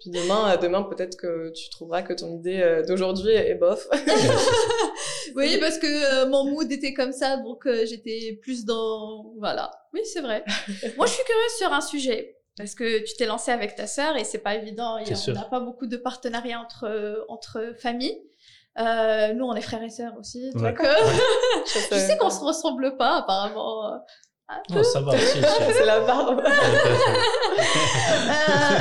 Puis 0.00 0.10
demain, 0.10 0.52
euh, 0.52 0.56
demain 0.56 0.82
peut-être 0.84 1.16
que 1.18 1.50
tu 1.50 1.68
trouveras 1.70 2.02
que 2.02 2.14
ton 2.14 2.34
idée 2.34 2.60
euh, 2.62 2.82
d'aujourd'hui 2.82 3.30
est 3.32 3.54
bof. 3.56 3.86
oui, 5.34 5.58
parce 5.58 5.78
que 5.78 5.86
euh, 6.24 6.28
mon 6.28 6.44
mood 6.44 6.70
était 6.70 6.94
comme 6.94 7.12
ça, 7.12 7.36
donc 7.38 7.66
euh, 7.66 7.84
j'étais 7.86 8.38
plus 8.42 8.64
dans. 8.64 9.32
Voilà. 9.38 9.70
Oui, 9.92 10.00
c'est 10.04 10.20
vrai. 10.20 10.44
Moi, 10.96 11.06
je 11.06 11.12
suis 11.12 11.24
curieuse 11.24 11.52
sur 11.58 11.72
un 11.72 11.80
sujet. 11.80 12.36
Parce 12.56 12.74
que 12.74 12.98
tu 12.98 13.14
t'es 13.16 13.24
lancé 13.24 13.50
avec 13.50 13.74
ta 13.76 13.86
sœur 13.86 14.14
et 14.16 14.24
c'est 14.24 14.38
pas 14.38 14.54
évident. 14.54 14.98
Il 14.98 15.08
y 15.08 15.12
a- 15.12 15.16
C'est 15.16 15.30
on 15.30 15.34
n'a 15.34 15.44
pas 15.44 15.60
beaucoup 15.60 15.86
de 15.86 15.96
partenariats 15.96 16.60
entre, 16.60 17.24
entre 17.28 17.74
familles. 17.78 18.18
Euh, 18.78 19.32
nous, 19.32 19.46
on 19.46 19.54
est 19.54 19.62
frères 19.62 19.82
et 19.82 19.88
sœurs 19.88 20.12
aussi. 20.20 20.50
Donc, 20.52 20.62
Ouais. 20.62 20.86
euh, 20.86 20.94
Je 21.66 21.78
je 21.94 21.98
sais 21.98 22.18
qu'on 22.18 22.28
se 22.30 22.40
ressemble 22.40 22.96
pas, 22.98 23.18
apparemment. 23.18 23.94
Un. 24.48 24.62
Non, 24.74 24.82
ça 24.84 25.00
va 25.00 25.12
c'est- 25.18 25.84
la 25.84 26.00
barbe. 26.00 26.42
Euh, 28.28 28.78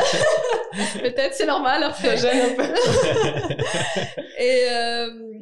Peut-être, 1.02 1.34
c'est 1.36 1.46
normal. 1.46 1.82
Ça 1.82 1.88
après. 1.90 2.18
gêne 2.18 2.52
un 2.52 2.56
peu. 2.56 2.74
Et, 4.38 4.66
euh, 4.70 5.34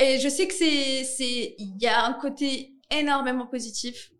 et 0.00 0.18
je 0.18 0.28
sais 0.28 0.46
que 0.46 0.54
c'est, 0.54 1.04
c'est, 1.04 1.54
il 1.58 1.76
y 1.80 1.86
a 1.86 2.04
un 2.04 2.12
côté 2.14 2.72
énormément 2.90 3.46
positif 3.46 4.10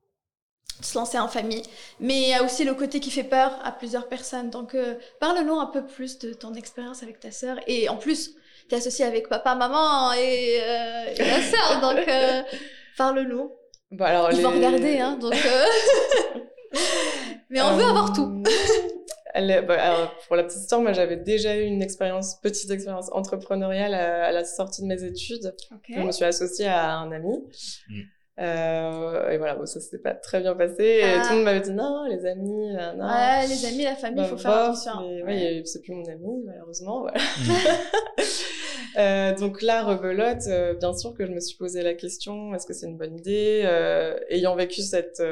de 0.80 0.84
se 0.84 0.96
lancer 0.98 1.18
en 1.18 1.28
famille, 1.28 1.62
mais 2.00 2.14
il 2.22 2.28
y 2.28 2.34
a 2.34 2.42
aussi 2.42 2.64
le 2.64 2.74
côté 2.74 3.00
qui 3.00 3.10
fait 3.10 3.24
peur 3.24 3.58
à 3.64 3.72
plusieurs 3.72 4.08
personnes. 4.08 4.50
Donc, 4.50 4.74
euh, 4.74 4.94
parle-nous 5.20 5.58
un 5.58 5.66
peu 5.66 5.84
plus 5.84 6.18
de 6.18 6.32
ton 6.32 6.54
expérience 6.54 7.02
avec 7.02 7.20
ta 7.20 7.30
sœur. 7.30 7.58
Et 7.66 7.88
en 7.88 7.96
plus, 7.96 8.34
tu 8.68 8.74
es 8.74 8.78
associée 8.78 9.04
avec 9.04 9.28
papa, 9.28 9.54
maman 9.54 10.12
et, 10.12 10.60
euh, 10.62 11.14
et 11.16 11.24
la 11.24 11.42
sœur. 11.42 11.80
Donc, 11.80 12.06
parle-nous. 12.96 13.50
Bon, 13.92 14.04
alors, 14.04 14.30
Ils 14.32 14.38
les- 14.38 14.42
vont 14.42 14.50
regarder, 14.50 14.98
hein. 14.98 15.16
Donc, 15.20 15.32
euh, 15.34 15.64
mais 17.50 17.60
on 17.62 17.76
veut 17.76 17.84
Euh, 17.84 17.88
avoir 17.88 18.12
tout. 18.12 18.42
elle 19.34 19.50
est- 19.50 19.62
bah, 19.62 19.76
alors, 19.80 20.14
pour 20.26 20.36
la 20.36 20.42
petite 20.44 20.60
histoire, 20.62 20.80
moi 20.80 20.92
j'avais 20.92 21.16
déjà 21.16 21.56
eu 21.56 21.62
une 21.62 21.82
expérience, 21.82 22.36
petite 22.40 22.70
expérience 22.70 23.08
entrepreneuriale 23.12 23.94
à, 23.94 24.26
à 24.26 24.32
la 24.32 24.44
sortie 24.44 24.82
de 24.82 24.86
mes 24.88 25.02
études. 25.04 25.54
Je 25.88 26.00
me 26.00 26.10
suis 26.12 26.24
associée 26.24 26.66
à 26.66 26.96
un 26.96 27.12
ami. 27.12 27.44
Mm. 27.88 28.00
Euh, 28.38 29.30
et 29.30 29.38
voilà, 29.38 29.54
bon, 29.54 29.64
ça 29.64 29.80
s'était 29.80 29.96
pas 29.98 30.12
très 30.14 30.40
bien 30.40 30.54
passé. 30.54 30.82
Et 30.82 31.02
Ah. 31.04 31.22
tout 31.22 31.30
le 31.30 31.36
monde 31.36 31.44
m'avait 31.44 31.60
dit 31.60 31.70
non, 31.72 32.04
les 32.06 32.26
amis, 32.26 32.72
là, 32.72 32.92
non. 32.92 33.06
Ouais, 33.06 33.46
les 33.46 33.64
amis, 33.66 33.84
la 33.84 33.96
famille, 33.96 34.18
il 34.18 34.22
Bah, 34.24 34.28
faut 34.28 34.36
faire 34.36 34.50
bof, 34.50 34.60
attention. 34.86 34.92
mais 35.08 35.22
Ouais. 35.22 35.28
ouais, 35.58 35.62
c'est 35.64 35.80
plus 35.80 35.94
mon 35.94 36.04
ami, 36.04 36.42
malheureusement. 36.44 37.00
Voilà. 37.00 37.18
Euh, 38.96 39.34
donc 39.34 39.60
là, 39.60 39.84
rebelote, 39.84 40.46
euh, 40.48 40.72
bien 40.74 40.94
sûr 40.94 41.12
que 41.12 41.26
je 41.26 41.32
me 41.32 41.40
suis 41.40 41.56
posé 41.56 41.82
la 41.82 41.92
question, 41.92 42.54
est-ce 42.54 42.66
que 42.66 42.72
c'est 42.72 42.86
une 42.86 42.96
bonne 42.96 43.18
idée 43.18 43.62
euh, 43.66 44.18
Ayant 44.30 44.56
vécu 44.56 44.80
cette 44.80 45.22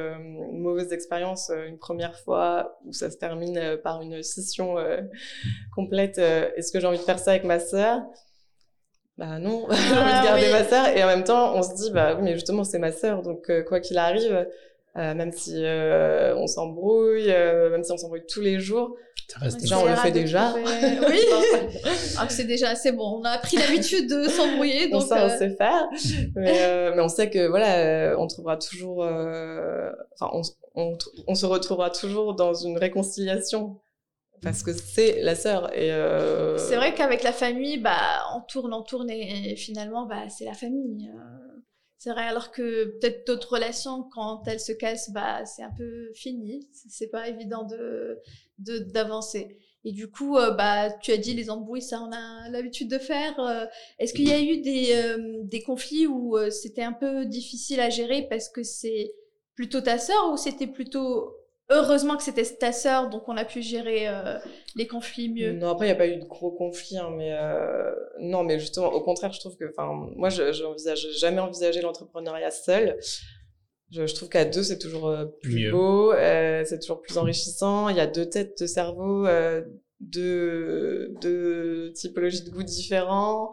mauvaise 0.52 0.92
expérience 0.92 1.50
une 1.66 1.78
première 1.78 2.18
fois, 2.20 2.78
où 2.84 2.92
ça 2.92 3.10
se 3.10 3.16
termine 3.16 3.78
par 3.82 4.02
une 4.02 4.22
scission 4.22 4.76
complète, 5.74 6.18
est-ce 6.18 6.72
que 6.72 6.80
j'ai 6.80 6.86
envie 6.86 6.98
de 6.98 7.02
faire 7.02 7.18
ça 7.18 7.30
avec 7.30 7.44
ma 7.44 7.58
sœur? 7.58 8.02
Bah 9.16 9.38
non, 9.38 9.66
j'ai 9.70 9.76
envie 9.76 10.20
de 10.20 10.24
garder 10.24 10.46
oui. 10.46 10.52
ma 10.52 10.64
sœur. 10.64 10.88
Et 10.88 11.02
en 11.02 11.06
même 11.06 11.24
temps, 11.24 11.56
on 11.56 11.62
se 11.62 11.74
dit, 11.74 11.90
bah 11.90 12.14
oui, 12.16 12.22
mais 12.22 12.34
justement, 12.34 12.64
c'est 12.64 12.80
ma 12.80 12.92
sœur, 12.92 13.22
donc 13.22 13.50
quoi 13.66 13.80
qu'il 13.80 13.96
arrive, 13.96 14.46
même 14.94 15.32
si 15.32 15.64
on 15.64 16.46
s'embrouille, 16.46 17.28
même 17.28 17.82
si 17.82 17.92
on 17.92 17.96
s'embrouille 17.96 18.26
tous 18.28 18.42
les 18.42 18.60
jours, 18.60 18.96
Ça 19.28 19.38
reste 19.40 19.60
Déjà, 19.60 19.78
on 19.78 19.84
le 19.86 19.96
fait 19.96 20.10
déjà. 20.10 20.52
Oui. 20.54 20.62
Ah, 22.18 22.28
c'est 22.28 22.44
déjà 22.44 22.70
assez 22.70 22.92
bon. 22.92 23.20
On 23.20 23.24
a 23.24 23.38
pris 23.38 23.56
l'habitude 23.56 24.08
de 24.08 24.24
s'embrouiller, 24.28 24.88
on 24.92 24.98
donc. 24.98 25.08
sait, 25.08 25.14
on 25.14 25.28
euh, 25.28 25.38
sait 25.38 25.50
faire, 25.56 25.88
mais, 26.36 26.62
euh, 26.62 26.92
mais 26.94 27.02
on 27.02 27.08
sait 27.08 27.28
que 27.28 27.48
voilà, 27.48 27.78
euh, 27.78 28.16
on 28.18 28.26
trouvera 28.28 28.56
toujours, 28.56 29.02
euh, 29.02 29.90
enfin, 30.20 30.30
on, 30.32 30.42
on, 30.76 30.96
on 31.26 31.34
se 31.34 31.46
retrouvera 31.46 31.90
toujours 31.90 32.34
dans 32.34 32.54
une 32.54 32.78
réconciliation 32.78 33.80
parce 34.42 34.62
que 34.62 34.72
c'est 34.72 35.22
la 35.22 35.34
sœur 35.34 35.72
et 35.76 35.90
euh, 35.90 36.56
C'est 36.58 36.76
vrai 36.76 36.94
qu'avec 36.94 37.22
la 37.22 37.32
famille, 37.32 37.78
bah, 37.78 38.20
on 38.36 38.40
tourne, 38.42 38.72
on 38.74 38.82
tourne 38.82 39.10
et, 39.10 39.52
et 39.52 39.56
finalement, 39.56 40.06
bah, 40.06 40.28
c'est 40.28 40.44
la 40.44 40.54
famille. 40.54 41.08
euh. 41.12 41.43
C'est 42.04 42.10
vrai, 42.10 42.24
alors 42.24 42.50
que 42.50 42.98
peut-être 43.00 43.26
d'autres 43.26 43.54
relations, 43.54 44.02
quand 44.12 44.42
elles 44.46 44.60
se 44.60 44.72
cassent, 44.72 45.10
bah, 45.10 45.46
c'est 45.46 45.62
un 45.62 45.70
peu 45.70 46.12
fini. 46.12 46.68
C'est 46.90 47.06
pas 47.06 47.30
évident 47.30 47.64
de 47.64 48.20
d'avancer. 48.58 49.56
Et 49.86 49.92
du 49.92 50.10
coup, 50.10 50.36
euh, 50.36 50.50
bah, 50.50 50.90
tu 50.90 51.12
as 51.12 51.16
dit 51.16 51.32
les 51.32 51.48
embrouilles, 51.48 51.80
ça 51.80 52.02
on 52.02 52.12
a 52.12 52.50
l'habitude 52.50 52.90
de 52.90 52.98
faire. 52.98 53.40
Euh, 53.40 53.64
Est-ce 53.98 54.12
qu'il 54.12 54.28
y 54.28 54.32
a 54.32 54.42
eu 54.42 54.58
des, 54.58 54.92
euh, 54.92 55.38
des 55.44 55.62
conflits 55.62 56.06
où 56.06 56.36
c'était 56.50 56.82
un 56.82 56.92
peu 56.92 57.24
difficile 57.24 57.80
à 57.80 57.88
gérer 57.88 58.26
parce 58.28 58.50
que 58.50 58.62
c'est 58.62 59.14
plutôt 59.54 59.80
ta 59.80 59.98
sœur 59.98 60.30
ou 60.30 60.36
c'était 60.36 60.66
plutôt 60.66 61.34
heureusement 61.70 62.16
que 62.16 62.22
c'était 62.22 62.44
ta 62.44 62.72
sœur, 62.72 63.08
donc 63.10 63.28
on 63.28 63.36
a 63.36 63.44
pu 63.44 63.62
gérer 63.62 64.08
euh, 64.08 64.38
les 64.76 64.86
conflits 64.86 65.32
mieux 65.32 65.52
Non, 65.52 65.70
après, 65.70 65.86
il 65.86 65.88
n'y 65.88 65.94
a 65.94 65.96
pas 65.96 66.06
eu 66.06 66.16
de 66.16 66.24
gros 66.24 66.52
conflits, 66.52 66.98
hein, 66.98 67.10
mais 67.16 67.32
euh, 67.32 67.90
non, 68.20 68.42
mais 68.44 68.58
justement, 68.58 68.88
au 68.88 69.00
contraire, 69.02 69.32
je 69.32 69.40
trouve 69.40 69.56
que, 69.56 69.64
enfin, 69.70 69.90
moi, 70.16 70.28
je 70.28 70.52
j'envisage 70.52 71.06
jamais 71.18 71.40
envisagé 71.40 71.80
l'entrepreneuriat 71.80 72.50
seul. 72.50 72.96
Je, 73.90 74.06
je 74.06 74.14
trouve 74.14 74.28
qu'à 74.28 74.44
deux, 74.44 74.62
c'est 74.62 74.78
toujours 74.78 75.08
euh, 75.08 75.26
plus 75.42 75.54
Mieux. 75.64 75.70
beau, 75.70 76.12
euh, 76.12 76.64
c'est 76.66 76.80
toujours 76.80 77.00
plus 77.00 77.16
enrichissant. 77.18 77.88
Il 77.88 77.96
y 77.96 78.00
a 78.00 78.06
deux 78.06 78.28
têtes 78.28 78.60
de 78.60 78.66
cerveau, 78.66 79.26
euh, 79.26 79.62
deux, 80.00 81.14
deux 81.20 81.92
typologies 81.92 82.44
de 82.44 82.50
goûts 82.50 82.62
différents. 82.62 83.52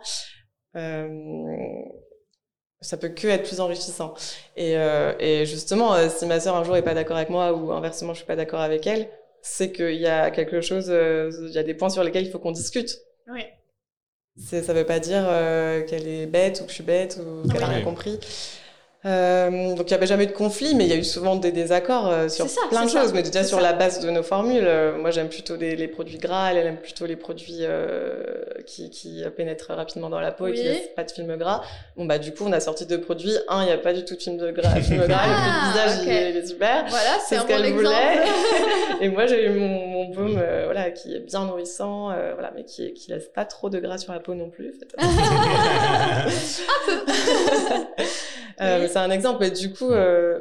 Ça 2.82 2.98
peut 2.98 3.10
que 3.10 3.28
être 3.28 3.48
plus 3.48 3.60
enrichissant. 3.60 4.16
Et, 4.58 4.76
euh, 4.76 5.14
et 5.20 5.46
justement, 5.46 5.94
euh, 5.94 6.10
si 6.10 6.26
ma 6.26 6.40
sœur 6.40 6.56
un 6.56 6.64
jour 6.64 6.76
est 6.76 6.82
pas 6.82 6.96
d'accord 6.96 7.18
avec 7.18 7.30
moi 7.30 7.54
ou 7.54 7.72
inversement 7.72 8.14
je 8.14 8.18
suis 8.20 8.26
pas 8.28 8.36
d'accord 8.36 8.60
avec 8.62 8.88
elle, 8.88 9.08
c'est 9.44 9.72
qu'il 9.72 9.96
y 10.02 10.08
a 10.08 10.32
quelque 10.32 10.62
chose, 10.62 10.88
euh, 10.90 11.32
il 11.48 11.52
y 11.54 11.58
a 11.60 11.64
des 11.64 11.74
points 11.76 11.90
sur 11.90 12.04
lesquels 12.04 12.26
il 12.26 12.32
faut 12.32 12.40
qu'on 12.40 12.52
discute. 12.52 12.98
Oui. 13.32 13.44
Ça 14.38 14.74
veut 14.74 14.86
pas 14.86 15.00
dire 15.00 15.24
euh, 15.28 15.84
qu'elle 15.84 16.08
est 16.08 16.26
bête 16.26 16.60
ou 16.62 16.64
que 16.64 16.70
je 16.70 16.76
suis 16.76 16.84
bête 16.84 17.20
ou 17.20 17.48
qu'elle 17.50 17.64
a 17.64 17.68
Oui. 17.68 17.76
rien 17.76 17.84
compris. 17.84 18.20
Euh, 19.04 19.74
donc 19.74 19.90
il 19.90 19.94
n'y 19.94 19.94
avait 19.96 20.06
jamais 20.06 20.26
eu 20.26 20.28
de 20.28 20.32
conflit, 20.32 20.76
mais 20.76 20.84
il 20.84 20.90
y 20.92 20.94
a 20.94 20.96
eu 20.96 21.04
souvent 21.04 21.36
des 21.36 21.52
désaccords 21.52 22.08
euh, 22.08 22.30
sur 22.30 22.48
ça, 22.48 22.62
plein 22.70 22.86
de 22.86 22.90
ça, 22.90 23.02
choses. 23.02 23.14
Mais 23.14 23.24
déjà 23.24 23.44
sur 23.44 23.58
ça. 23.58 23.64
la 23.64 23.74
base 23.74 24.00
de 24.00 24.10
nos 24.12 24.22
formules, 24.22 24.62
euh, 24.64 24.96
moi 24.98 25.10
j'aime 25.10 25.28
plutôt 25.28 25.56
les, 25.56 25.76
les 25.76 25.88
produits 25.88 26.20
gras, 26.20 26.52
elle, 26.52 26.58
elle 26.58 26.68
aime 26.68 26.78
plutôt 26.78 27.08
les 27.08 27.16
produits 27.16 27.62
euh, 27.62 28.22
qui, 28.68 28.92
qui 28.92 29.24
pénètrent 29.36 29.72
rapidement 29.74 30.10
dans 30.12 30.20
la 30.20 30.32
peau 30.32 30.46
et 30.46 30.54
qui 30.54 30.62
laissent 30.64 30.90
pas 30.96 31.04
de 31.04 31.10
film 31.10 31.36
gras. 31.36 31.64
Bon 31.98 32.06
bah 32.06 32.20
du 32.20 32.32
coup 32.32 32.44
on 32.46 32.52
a 32.52 32.60
sorti 32.60 32.86
deux 32.86 33.02
produits. 33.02 33.36
Un, 33.50 33.64
il 33.64 33.66
n'y 33.68 33.72
a 33.72 33.78
pas 33.80 33.94
du 33.94 34.06
tout 34.06 34.16
de 34.16 34.22
film 34.22 34.38
de 34.38 34.52
gras, 34.52 34.76
film 34.82 35.04
gras, 35.08 35.20
Ah, 35.24 35.64
le 35.66 35.72
visage 35.72 36.00
il 36.04 36.08
ok. 36.08 36.14
est- 36.14 36.30
il 36.30 36.38
est 36.38 36.46
super. 36.46 36.86
Voilà, 36.88 37.18
c'est 37.28 37.38
un 37.38 37.42
ce 37.42 37.48
qu'elle 37.48 37.74
voulait. 37.74 37.90
Et 39.02 39.10
moi, 39.10 39.26
j'ai 39.26 39.46
eu 39.48 39.50
mon, 39.50 39.68
mon 39.88 40.10
baume, 40.10 40.38
euh, 40.40 40.66
voilà, 40.66 40.92
qui 40.92 41.16
est 41.16 41.20
bien 41.22 41.46
nourrissant, 41.46 42.12
euh, 42.12 42.34
voilà, 42.36 42.52
mais 42.56 42.66
qui, 42.66 42.94
qui 42.94 43.10
laisse 43.10 43.30
pas 43.34 43.46
trop 43.46 43.68
de 43.72 43.80
gras 43.80 43.98
sur 43.98 44.14
la 44.14 44.20
peau 44.20 44.36
non 44.36 44.52
plus. 44.52 44.70
en 44.70 45.00
fait. 45.00 45.08
Euh, 48.60 48.82
Oui. 48.82 48.90
C'est 48.90 48.98
un 49.00 49.12
exemple. 49.12 49.44
Et 49.46 49.52
du 49.52 49.72
coup, 49.74 49.90
euh, 49.92 50.40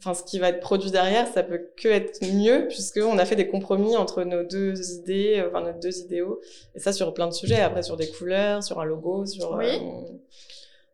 ce 0.00 0.22
qui 0.24 0.38
va 0.38 0.48
être 0.48 0.60
produit 0.60 0.90
derrière, 0.90 1.28
ça 1.28 1.42
peut 1.42 1.68
que 1.76 1.88
être 1.88 2.24
mieux, 2.34 2.66
puisque 2.68 2.98
on 3.02 3.18
a 3.18 3.24
fait 3.26 3.36
des 3.36 3.48
compromis 3.48 3.96
entre 3.96 4.24
nos 4.24 4.42
deux 4.44 4.74
idées, 4.98 5.38
euh, 5.40 5.48
enfin 5.48 5.60
nos 5.72 5.78
deux 5.78 5.98
idéaux. 6.00 6.40
Et 6.74 6.80
ça 6.80 6.92
sur 6.92 7.12
plein 7.14 7.26
de 7.28 7.32
sujets. 7.34 7.60
Après, 7.60 7.82
sur 7.82 7.96
des 7.96 8.10
couleurs, 8.10 8.62
sur 8.64 8.80
un 8.80 8.84
logo, 8.84 9.26
sur. 9.26 9.52
Oui. 9.52 9.66
euh, 9.66 9.70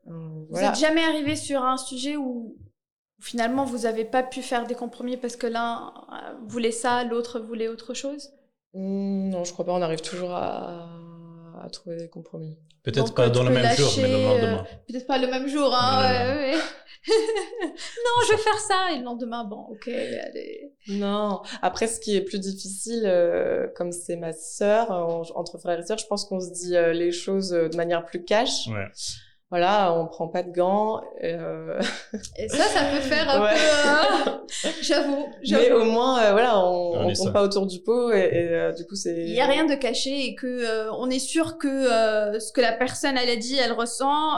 euh, 0.08 0.12
Vous 0.12 0.46
voilà. 0.50 0.70
êtes 0.70 0.78
jamais 0.78 1.02
arrivé 1.04 1.36
sur 1.36 1.62
un 1.62 1.76
sujet 1.76 2.16
où 2.16 2.56
finalement 3.20 3.64
vous 3.64 3.78
n'avez 3.78 4.04
pas 4.04 4.22
pu 4.22 4.42
faire 4.42 4.66
des 4.66 4.74
compromis 4.74 5.16
parce 5.16 5.36
que 5.36 5.46
l'un 5.46 5.92
voulait 6.46 6.70
ça, 6.70 7.02
l'autre 7.04 7.40
voulait 7.40 7.68
autre 7.68 7.94
chose? 7.94 8.30
Hmm, 8.74 9.30
non, 9.30 9.42
je 9.44 9.52
crois 9.52 9.64
pas. 9.64 9.72
On 9.72 9.82
arrive 9.82 10.02
toujours 10.02 10.32
à, 10.32 10.88
à 11.64 11.68
trouver 11.70 11.96
des 11.96 12.08
compromis. 12.08 12.58
Peut-être 12.86 13.14
pas 13.14 13.26
euh, 13.26 13.30
dans 13.30 13.42
le 13.42 13.50
même 13.50 13.76
jour, 13.76 13.92
mais 14.00 14.08
le 14.08 14.22
lendemain. 14.22 14.64
Peut-être 14.88 15.06
pas 15.06 15.18
le 15.18 15.26
même 15.26 15.46
jour, 15.48 15.74
hein 15.74 16.00
ouais. 16.02 16.54
non, 17.08 18.26
je 18.26 18.32
vais 18.32 18.38
faire 18.38 18.58
ça 18.58 18.92
et 18.94 18.98
le 18.98 19.04
lendemain, 19.04 19.44
bon, 19.44 19.66
ok, 19.70 19.88
allez. 19.88 20.72
Non. 20.88 21.40
Après, 21.62 21.86
ce 21.86 22.00
qui 22.00 22.16
est 22.16 22.20
plus 22.22 22.38
difficile, 22.40 23.02
euh, 23.04 23.66
comme 23.76 23.92
c'est 23.92 24.16
ma 24.16 24.32
sœur, 24.32 24.90
en- 24.90 25.22
entre 25.34 25.58
frères 25.58 25.78
et 25.78 25.86
sœurs, 25.86 25.98
je 25.98 26.06
pense 26.06 26.24
qu'on 26.24 26.40
se 26.40 26.50
dit 26.52 26.76
euh, 26.76 26.92
les 26.92 27.12
choses 27.12 27.52
euh, 27.52 27.68
de 27.68 27.76
manière 27.76 28.04
plus 28.04 28.24
cash. 28.24 28.66
Ouais. 28.68 28.86
Voilà, 29.50 29.92
on 29.94 30.06
prend 30.08 30.26
pas 30.26 30.42
de 30.42 30.50
gants. 30.50 31.00
et, 31.20 31.32
euh, 31.34 31.78
Et 32.36 32.48
ça, 32.48 32.64
ça 32.64 32.80
peut 32.90 33.00
faire 33.00 33.30
un 33.30 33.40
Ouais. 33.44 33.54
peu. 33.54 34.28
euh, 34.68 34.70
J'avoue, 34.82 35.26
Mais 35.48 35.70
au 35.70 35.84
moins, 35.84 36.20
euh, 36.20 36.32
voilà, 36.32 36.58
on, 36.58 36.94
On 36.94 37.04
on 37.06 37.08
est 37.08 37.14
tombe 37.14 37.32
pas 37.32 37.42
autour 37.44 37.66
du 37.66 37.80
pot 37.80 38.12
et, 38.12 38.18
et, 38.18 38.48
euh, 38.50 38.72
du 38.72 38.84
coup, 38.86 38.96
c'est. 38.96 39.14
Il 39.14 39.30
y 39.34 39.40
a 39.40 39.46
rien 39.46 39.64
de 39.64 39.74
caché 39.76 40.26
et 40.26 40.34
que 40.34 40.46
euh, 40.46 40.90
on 40.98 41.08
est 41.10 41.20
sûr 41.20 41.58
que 41.58 41.68
euh, 41.68 42.40
ce 42.40 42.50
que 42.52 42.60
la 42.60 42.72
personne 42.72 43.16
elle 43.16 43.30
a 43.30 43.36
dit, 43.36 43.56
elle 43.56 43.72
ressent. 43.72 44.36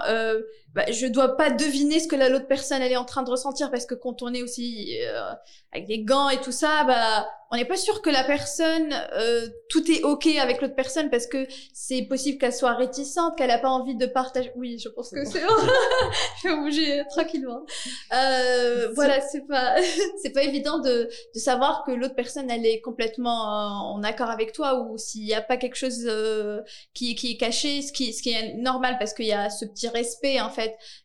Bah, 0.74 0.84
je 0.90 1.06
dois 1.06 1.36
pas 1.36 1.50
deviner 1.50 1.98
ce 1.98 2.08
que 2.08 2.16
la 2.16 2.28
l'autre 2.28 2.46
personne 2.46 2.82
elle 2.82 2.92
est 2.92 2.96
en 2.96 3.06
train 3.06 3.22
de 3.22 3.30
ressentir 3.30 3.70
parce 3.70 3.86
que 3.86 3.94
quand 3.94 4.22
on 4.22 4.34
est 4.34 4.42
aussi 4.42 4.98
euh, 5.02 5.32
avec 5.72 5.86
des 5.86 6.04
gants 6.04 6.28
et 6.28 6.40
tout 6.40 6.52
ça, 6.52 6.84
bah 6.84 7.26
on 7.50 7.56
n'est 7.56 7.64
pas 7.64 7.76
sûr 7.76 8.02
que 8.02 8.10
la 8.10 8.24
personne 8.24 8.92
euh, 9.14 9.48
tout 9.70 9.90
est 9.90 10.02
ok 10.02 10.26
avec 10.38 10.60
l'autre 10.60 10.74
personne 10.74 11.08
parce 11.08 11.26
que 11.26 11.46
c'est 11.72 12.02
possible 12.02 12.36
qu'elle 12.38 12.52
soit 12.52 12.74
réticente, 12.74 13.38
qu'elle 13.38 13.50
a 13.50 13.58
pas 13.58 13.70
envie 13.70 13.96
de 13.96 14.04
partager. 14.04 14.52
Oui, 14.54 14.78
je 14.78 14.90
pense 14.90 15.10
que 15.10 15.24
c'est. 15.24 15.40
je 16.42 16.48
vais 16.48 16.56
bouger 16.56 17.02
tranquillement. 17.08 17.64
Euh, 18.12 18.90
voilà, 18.94 19.22
c'est 19.22 19.46
pas 19.46 19.76
c'est 20.22 20.32
pas 20.32 20.42
évident 20.42 20.78
de 20.78 21.08
de 21.34 21.38
savoir 21.38 21.84
que 21.86 21.92
l'autre 21.92 22.14
personne 22.14 22.50
elle 22.50 22.66
est 22.66 22.82
complètement 22.82 23.46
euh, 23.46 23.94
en 23.94 24.02
accord 24.02 24.28
avec 24.28 24.52
toi 24.52 24.82
ou 24.82 24.98
s'il 24.98 25.24
n'y 25.24 25.34
a 25.34 25.40
pas 25.40 25.56
quelque 25.56 25.76
chose 25.76 26.04
euh, 26.04 26.60
qui, 26.92 27.14
qui 27.14 27.32
est 27.32 27.36
caché, 27.38 27.80
ce 27.80 27.92
qui, 27.92 28.12
ce 28.12 28.22
qui 28.22 28.30
est 28.30 28.54
normal 28.54 28.96
parce 28.98 29.14
qu'il 29.14 29.26
y 29.26 29.32
a 29.32 29.48
ce 29.48 29.64
petit 29.64 29.88
respect 29.88 30.38
en 30.40 30.50
fait. 30.50 30.57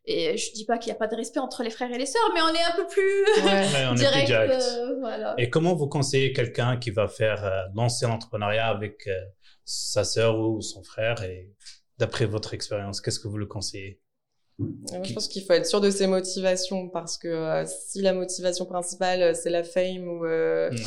Et 0.05 0.37
je 0.37 0.53
dis 0.53 0.65
pas 0.65 0.77
qu'il 0.77 0.91
n'y 0.91 0.95
a 0.95 0.99
pas 0.99 1.07
de 1.07 1.15
respect 1.15 1.39
entre 1.39 1.63
les 1.63 1.69
frères 1.69 1.91
et 1.91 1.97
les 1.97 2.05
sœurs, 2.05 2.31
mais 2.33 2.41
on 2.41 2.49
est 2.53 2.63
un 2.63 2.75
peu 2.75 2.87
plus 2.87 3.23
Ouais. 3.45 3.51
Ouais, 3.73 3.85
on 3.89 3.93
est 3.93 3.95
plus 3.95 3.97
direct. 3.97 4.25
direct. 4.27 4.53
euh, 4.53 4.99
voilà. 4.99 5.35
Et 5.37 5.49
comment 5.49 5.75
vous 5.75 5.87
conseillez 5.87 6.33
quelqu'un 6.33 6.77
qui 6.77 6.91
va 6.91 7.07
faire 7.07 7.43
euh, 7.45 7.61
lancer 7.75 8.05
l'entrepreneuriat 8.05 8.67
avec 8.67 9.07
euh, 9.07 9.13
sa 9.65 10.03
sœur 10.03 10.39
ou 10.39 10.61
son 10.61 10.83
frère 10.83 11.23
et 11.23 11.51
d'après 11.97 12.25
votre 12.25 12.53
expérience, 12.53 13.01
qu'est-ce 13.01 13.19
que 13.19 13.27
vous 13.27 13.37
le 13.37 13.45
conseillez? 13.45 13.99
Moi, 14.59 15.03
je 15.03 15.13
pense 15.13 15.27
qu'il 15.27 15.43
faut 15.43 15.53
être 15.53 15.65
sûr 15.65 15.81
de 15.81 15.89
ses 15.89 16.05
motivations 16.05 16.87
parce 16.89 17.17
que 17.17 17.27
euh, 17.27 17.65
si 17.65 18.01
la 18.01 18.13
motivation 18.13 18.65
principale 18.65 19.21
euh, 19.21 19.33
c'est 19.33 19.49
la 19.49 19.63
fame 19.63 20.07
ou, 20.07 20.25
euh, 20.25 20.69
Ouais. 20.69 20.77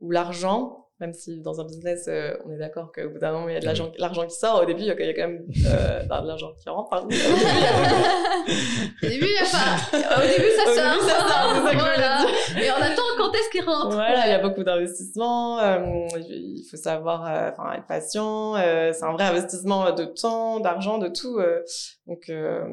ou 0.00 0.10
l'argent, 0.12 0.85
même 1.00 1.12
si 1.12 1.40
dans 1.40 1.60
un 1.60 1.64
business 1.64 2.06
euh, 2.08 2.34
on 2.46 2.52
est 2.52 2.58
d'accord 2.58 2.90
qu'au 2.92 3.10
bout 3.10 3.18
d'un 3.18 3.32
moment 3.32 3.48
il 3.48 3.54
y 3.54 3.56
a 3.56 3.60
de 3.60 3.64
l'argent, 3.66 3.92
l'argent 3.98 4.26
qui 4.26 4.34
sort, 4.36 4.62
au 4.62 4.64
début 4.64 4.80
il 4.82 4.86
y 4.86 4.90
a 4.90 4.94
il 4.98 5.14
quand 5.14 5.28
même 5.28 5.44
euh, 5.66 6.02
enfin, 6.04 6.22
de 6.22 6.26
l'argent 6.28 6.52
qui 6.58 6.68
rentre. 6.68 6.88
pardon. 6.90 7.08
Au 7.08 7.10
début, 7.10 7.20
il 7.42 7.60
y 7.62 7.66
a- 7.66 8.86
Au 9.02 9.08
début, 9.08 9.26
il 9.26 9.32
y 9.32 9.38
a 9.38 9.44
pas. 9.50 10.16
Au 10.16 10.26
début, 10.26 10.50
ça 10.56 10.62
Au 10.62 10.74
sort. 10.74 10.92
début, 10.94 11.08
ça 11.08 11.18
sort, 11.18 11.50
c'est 11.50 11.50
ça 11.50 11.50
que 11.50 11.54
je 11.56 11.60
voulais 11.60 11.74
voilà. 11.76 12.26
Et 12.62 12.70
on 12.70 12.82
attend 12.82 13.02
quand 13.18 13.32
est-ce 13.32 13.50
qu'il 13.50 13.64
rentre. 13.64 13.94
Voilà, 13.94 14.26
il 14.26 14.30
y 14.30 14.34
a 14.34 14.38
beaucoup 14.38 14.62
d'investissements. 14.64 15.58
euh, 15.60 16.06
il 16.28 16.64
faut 16.70 16.76
savoir, 16.76 17.26
euh, 17.26 17.50
enfin, 17.50 17.72
être 17.74 17.86
patient. 17.86 18.56
euh, 18.56 18.92
c'est 18.92 19.04
un 19.04 19.12
vrai 19.12 19.24
investissement 19.24 19.92
de 19.92 20.04
temps, 20.04 20.60
d'argent, 20.60 20.98
de 20.98 21.08
tout. 21.08 21.38
euh, 21.38 21.62
donc, 22.06 22.28
euh, 22.28 22.64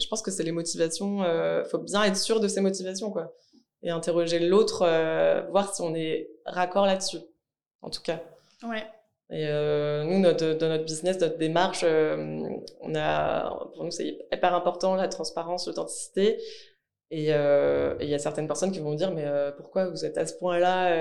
je 0.00 0.06
pense 0.08 0.22
que 0.22 0.30
c'est 0.30 0.44
les 0.44 0.52
motivations. 0.52 1.22
Euh, 1.24 1.64
faut 1.64 1.78
bien 1.78 2.04
être 2.04 2.16
sûr 2.16 2.40
de 2.40 2.48
ses 2.48 2.60
motivations, 2.60 3.10
quoi, 3.10 3.32
et 3.82 3.90
interroger 3.90 4.38
l'autre, 4.38 4.82
euh, 4.86 5.42
voir 5.50 5.74
si 5.74 5.82
on 5.82 5.94
est 5.94 6.28
raccord 6.46 6.86
là-dessus. 6.86 7.18
En 7.84 7.90
tout 7.90 8.00
cas. 8.02 8.20
Ouais. 8.62 8.82
Et 9.30 9.46
euh, 9.48 10.04
nous, 10.04 10.18
notre, 10.18 10.54
dans 10.54 10.68
notre 10.68 10.84
business, 10.84 11.20
notre 11.20 11.38
démarche, 11.38 11.82
euh, 11.84 12.48
on 12.80 12.94
a, 12.94 13.68
pour 13.74 13.84
nous, 13.84 13.90
c'est 13.90 14.18
hyper 14.32 14.54
important 14.54 14.94
la 14.94 15.08
transparence, 15.08 15.66
l'authenticité. 15.66 16.38
Et 17.10 17.32
euh, 17.32 17.94
il 18.00 18.08
y 18.08 18.14
a 18.14 18.18
certaines 18.18 18.46
personnes 18.46 18.72
qui 18.72 18.80
vont 18.80 18.92
me 18.92 18.96
dire, 18.96 19.10
mais 19.10 19.26
pourquoi 19.56 19.88
vous 19.88 20.04
êtes 20.04 20.18
à 20.18 20.26
ce 20.26 20.34
point-là 20.34 20.94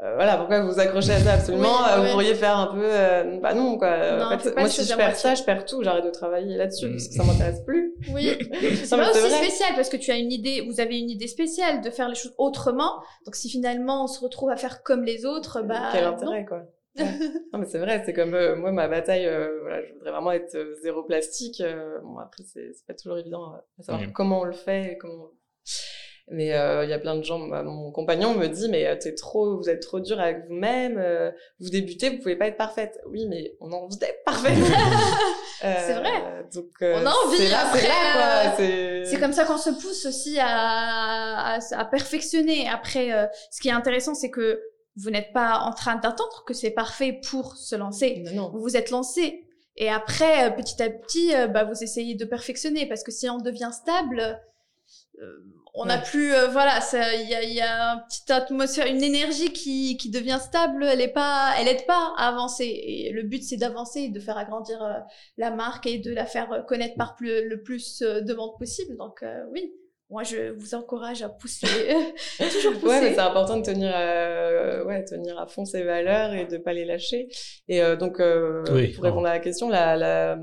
euh, 0.00 0.14
voilà, 0.14 0.36
pourquoi 0.36 0.60
vous 0.60 0.72
vous 0.72 0.78
accrochez 0.80 1.10
à 1.12 1.18
ça 1.18 1.32
absolument 1.34 1.64
Oui, 1.82 1.90
euh. 1.92 2.02
Vous 2.04 2.10
pourriez 2.12 2.34
faire 2.36 2.56
un 2.56 2.66
peu, 2.68 2.80
euh, 2.84 3.38
bah 3.40 3.52
non 3.54 3.76
quoi. 3.78 4.16
Non, 4.16 4.26
en 4.26 4.38
fait, 4.38 4.54
moi 4.56 4.68
si 4.68 4.82
je 4.82 4.88
perds 4.88 4.96
moitié. 5.08 5.14
ça, 5.16 5.34
je 5.34 5.42
perds 5.42 5.64
tout. 5.64 5.82
J'arrête 5.82 6.04
de 6.04 6.10
travailler 6.10 6.56
là-dessus 6.56 6.86
Mm. 6.86 6.90
parce 6.92 7.08
que 7.08 7.14
ça 7.14 7.24
m'intéresse 7.24 7.60
plus. 7.66 7.94
Oui, 8.14 8.38
c'est 8.60 8.82
aussi 8.84 8.94
vrai. 8.94 9.30
spécial 9.30 9.70
parce 9.74 9.88
que 9.88 9.96
tu 9.96 10.10
as 10.12 10.16
une 10.18 10.30
idée, 10.30 10.60
vous 10.60 10.78
avez 10.80 10.98
une 10.98 11.10
idée 11.10 11.26
spéciale 11.26 11.80
de 11.80 11.90
faire 11.90 12.08
les 12.08 12.14
choses 12.14 12.34
autrement. 12.38 12.92
Donc 13.26 13.34
si 13.34 13.48
finalement 13.50 14.04
on 14.04 14.06
se 14.06 14.20
retrouve 14.20 14.50
à 14.50 14.56
faire 14.56 14.82
comme 14.84 15.02
les 15.02 15.24
autres, 15.26 15.62
bah 15.62 15.88
Quel 15.92 16.04
non. 16.04 16.10
intérêt 16.12 16.44
quoi. 16.44 16.62
Ouais. 16.98 17.04
non 17.52 17.60
mais 17.60 17.66
c'est 17.66 17.78
vrai, 17.78 18.02
c'est 18.04 18.12
comme 18.12 18.34
euh, 18.34 18.56
moi 18.56 18.72
ma 18.72 18.88
bataille, 18.88 19.24
euh, 19.26 19.60
voilà, 19.62 19.84
je 19.86 19.92
voudrais 19.94 20.10
vraiment 20.10 20.32
être 20.32 20.54
euh, 20.56 20.74
zéro 20.82 21.04
plastique. 21.04 21.60
euh, 21.60 21.98
bon 22.02 22.18
après 22.18 22.42
c'est 22.44 22.72
c'est 22.72 22.86
pas 22.88 22.94
toujours 22.94 23.18
évident 23.18 23.52
euh, 23.52 23.58
à 23.78 23.82
savoir 23.84 24.02
Oui. 24.04 24.12
comment 24.12 24.40
on 24.40 24.44
le 24.44 24.52
fait, 24.52 24.92
et 24.94 24.98
comment. 24.98 25.28
Mais 26.30 26.52
euh, 26.54 26.84
il 26.84 26.90
y 26.90 26.92
a 26.92 26.98
plein 26.98 27.16
de 27.16 27.22
gens. 27.22 27.38
bah, 27.48 27.62
mon 27.62 27.90
compagnon 27.90 28.34
me 28.34 28.46
dit 28.48 28.68
mais 28.68 28.86
euh, 28.86 28.96
t'es 29.00 29.14
trop, 29.14 29.56
vous 29.56 29.68
êtes 29.70 29.80
trop 29.80 29.98
dur 30.00 30.20
avec 30.20 30.46
vous-même. 30.46 30.98
euh, 30.98 31.30
vous 31.58 31.70
débutez, 31.70 32.10
vous 32.10 32.18
pouvez 32.18 32.36
pas 32.36 32.48
être 32.48 32.56
parfaite. 32.58 33.00
Oui 33.10 33.26
mais 33.26 33.54
on 33.60 33.72
a 33.72 33.76
envie 33.76 33.96
d'être 33.98 34.22
parfaite. 34.24 34.54
Euh, 35.64 35.74
C'est 35.84 35.94
vrai. 35.94 36.44
Donc 36.54 36.70
euh, 36.82 37.00
On 37.02 37.04
a 37.04 37.10
envie, 37.26 37.36
C'est 37.38 37.48
là, 37.48 37.72
c'est 37.74 37.88
là 37.88 38.52
quoi. 38.54 39.04
C'est 39.10 39.18
comme 39.18 39.32
ça 39.32 39.44
qu'on 39.44 39.56
se 39.58 39.70
pousse 39.70 40.06
aussi 40.06 40.38
à, 40.38 40.46
à, 41.56 41.58
à 41.72 41.84
perfectionner. 41.84 42.68
Après, 42.68 43.12
euh, 43.12 43.26
ce 43.50 43.60
qui 43.60 43.66
est 43.68 43.72
intéressant, 43.72 44.14
c'est 44.14 44.30
que 44.30 44.62
vous 44.94 45.10
n'êtes 45.10 45.32
pas 45.32 45.58
en 45.58 45.72
train 45.72 45.96
d'attendre 45.96 46.44
que 46.46 46.54
c'est 46.54 46.70
parfait 46.70 47.20
pour 47.28 47.56
se 47.56 47.74
lancer. 47.74 48.22
Non, 48.26 48.42
non. 48.42 48.50
Vous 48.50 48.60
vous 48.60 48.76
êtes 48.76 48.90
lancé. 48.90 49.46
Et 49.76 49.88
après, 49.90 50.54
petit 50.54 50.80
à 50.80 50.90
petit, 50.90 51.32
bah, 51.52 51.64
vous 51.64 51.82
essayez 51.82 52.14
de 52.14 52.24
perfectionner. 52.24 52.86
Parce 52.86 53.02
que 53.02 53.10
si 53.10 53.28
on 53.28 53.38
devient 53.38 53.70
stable, 53.72 54.40
euh, 55.20 55.26
on 55.74 55.84
n'a 55.86 55.98
Ouais. 55.98 56.02
plus... 56.02 56.34
euh, 56.34 56.48
voilà, 56.48 56.80
ça- 56.80 57.14
il 57.14 57.28
y 57.28 57.34
a, 57.34 57.42
y 57.44 57.60
a 57.60 57.94
une 57.94 58.04
petite 58.06 58.30
atmosphère, 58.30 58.86
une 58.86 59.02
énergie 59.02 59.52
qui, 59.52 59.96
qui 59.96 60.10
devient 60.10 60.38
stable. 60.40 60.84
Elle 60.84 61.00
est 61.00 61.12
pas, 61.12 61.52
elle 61.58 61.68
aide 61.68 61.86
pas 61.86 62.12
à 62.16 62.28
avancer. 62.28 62.64
Et 62.66 63.12
le 63.12 63.22
but, 63.22 63.42
c'est 63.42 63.56
d'avancer, 63.56 64.00
et 64.02 64.08
de 64.08 64.20
faire 64.20 64.38
agrandir 64.38 64.82
euh, 64.82 64.98
la 65.36 65.50
marque 65.50 65.86
et 65.86 65.98
de 65.98 66.12
la 66.12 66.26
faire 66.26 66.64
connaître 66.66 66.96
par 66.96 67.14
plus, 67.16 67.42
le 67.48 67.62
plus 67.62 68.02
euh, 68.02 68.20
de 68.20 68.34
monde 68.34 68.52
possible. 68.58 68.96
Donc 68.96 69.22
euh, 69.22 69.44
oui, 69.52 69.72
moi, 70.10 70.22
je 70.22 70.52
vous 70.52 70.74
encourage 70.74 71.22
à 71.22 71.28
pousser. 71.28 71.66
Toujours 72.38 72.72
pousser. 72.74 72.86
Ouais, 72.86 73.00
mais 73.02 73.12
c'est 73.14 73.18
important 73.20 73.58
de 73.58 73.62
tenir, 73.62 73.92
euh, 73.94 74.82
ouais, 74.84 75.04
tenir 75.04 75.38
à 75.38 75.46
fond 75.46 75.64
ses 75.66 75.82
valeurs 75.82 76.32
et 76.32 76.46
de 76.46 76.56
pas 76.56 76.72
les 76.72 76.84
lâcher. 76.86 77.28
Et 77.68 77.82
euh, 77.82 77.94
donc, 77.94 78.18
euh, 78.20 78.64
Oui, 78.72 78.88
pour 78.94 79.04
répondre 79.04 79.26
à 79.26 79.34
la 79.34 79.38
question, 79.40 79.68
la, 79.68 79.96
la, 79.96 80.38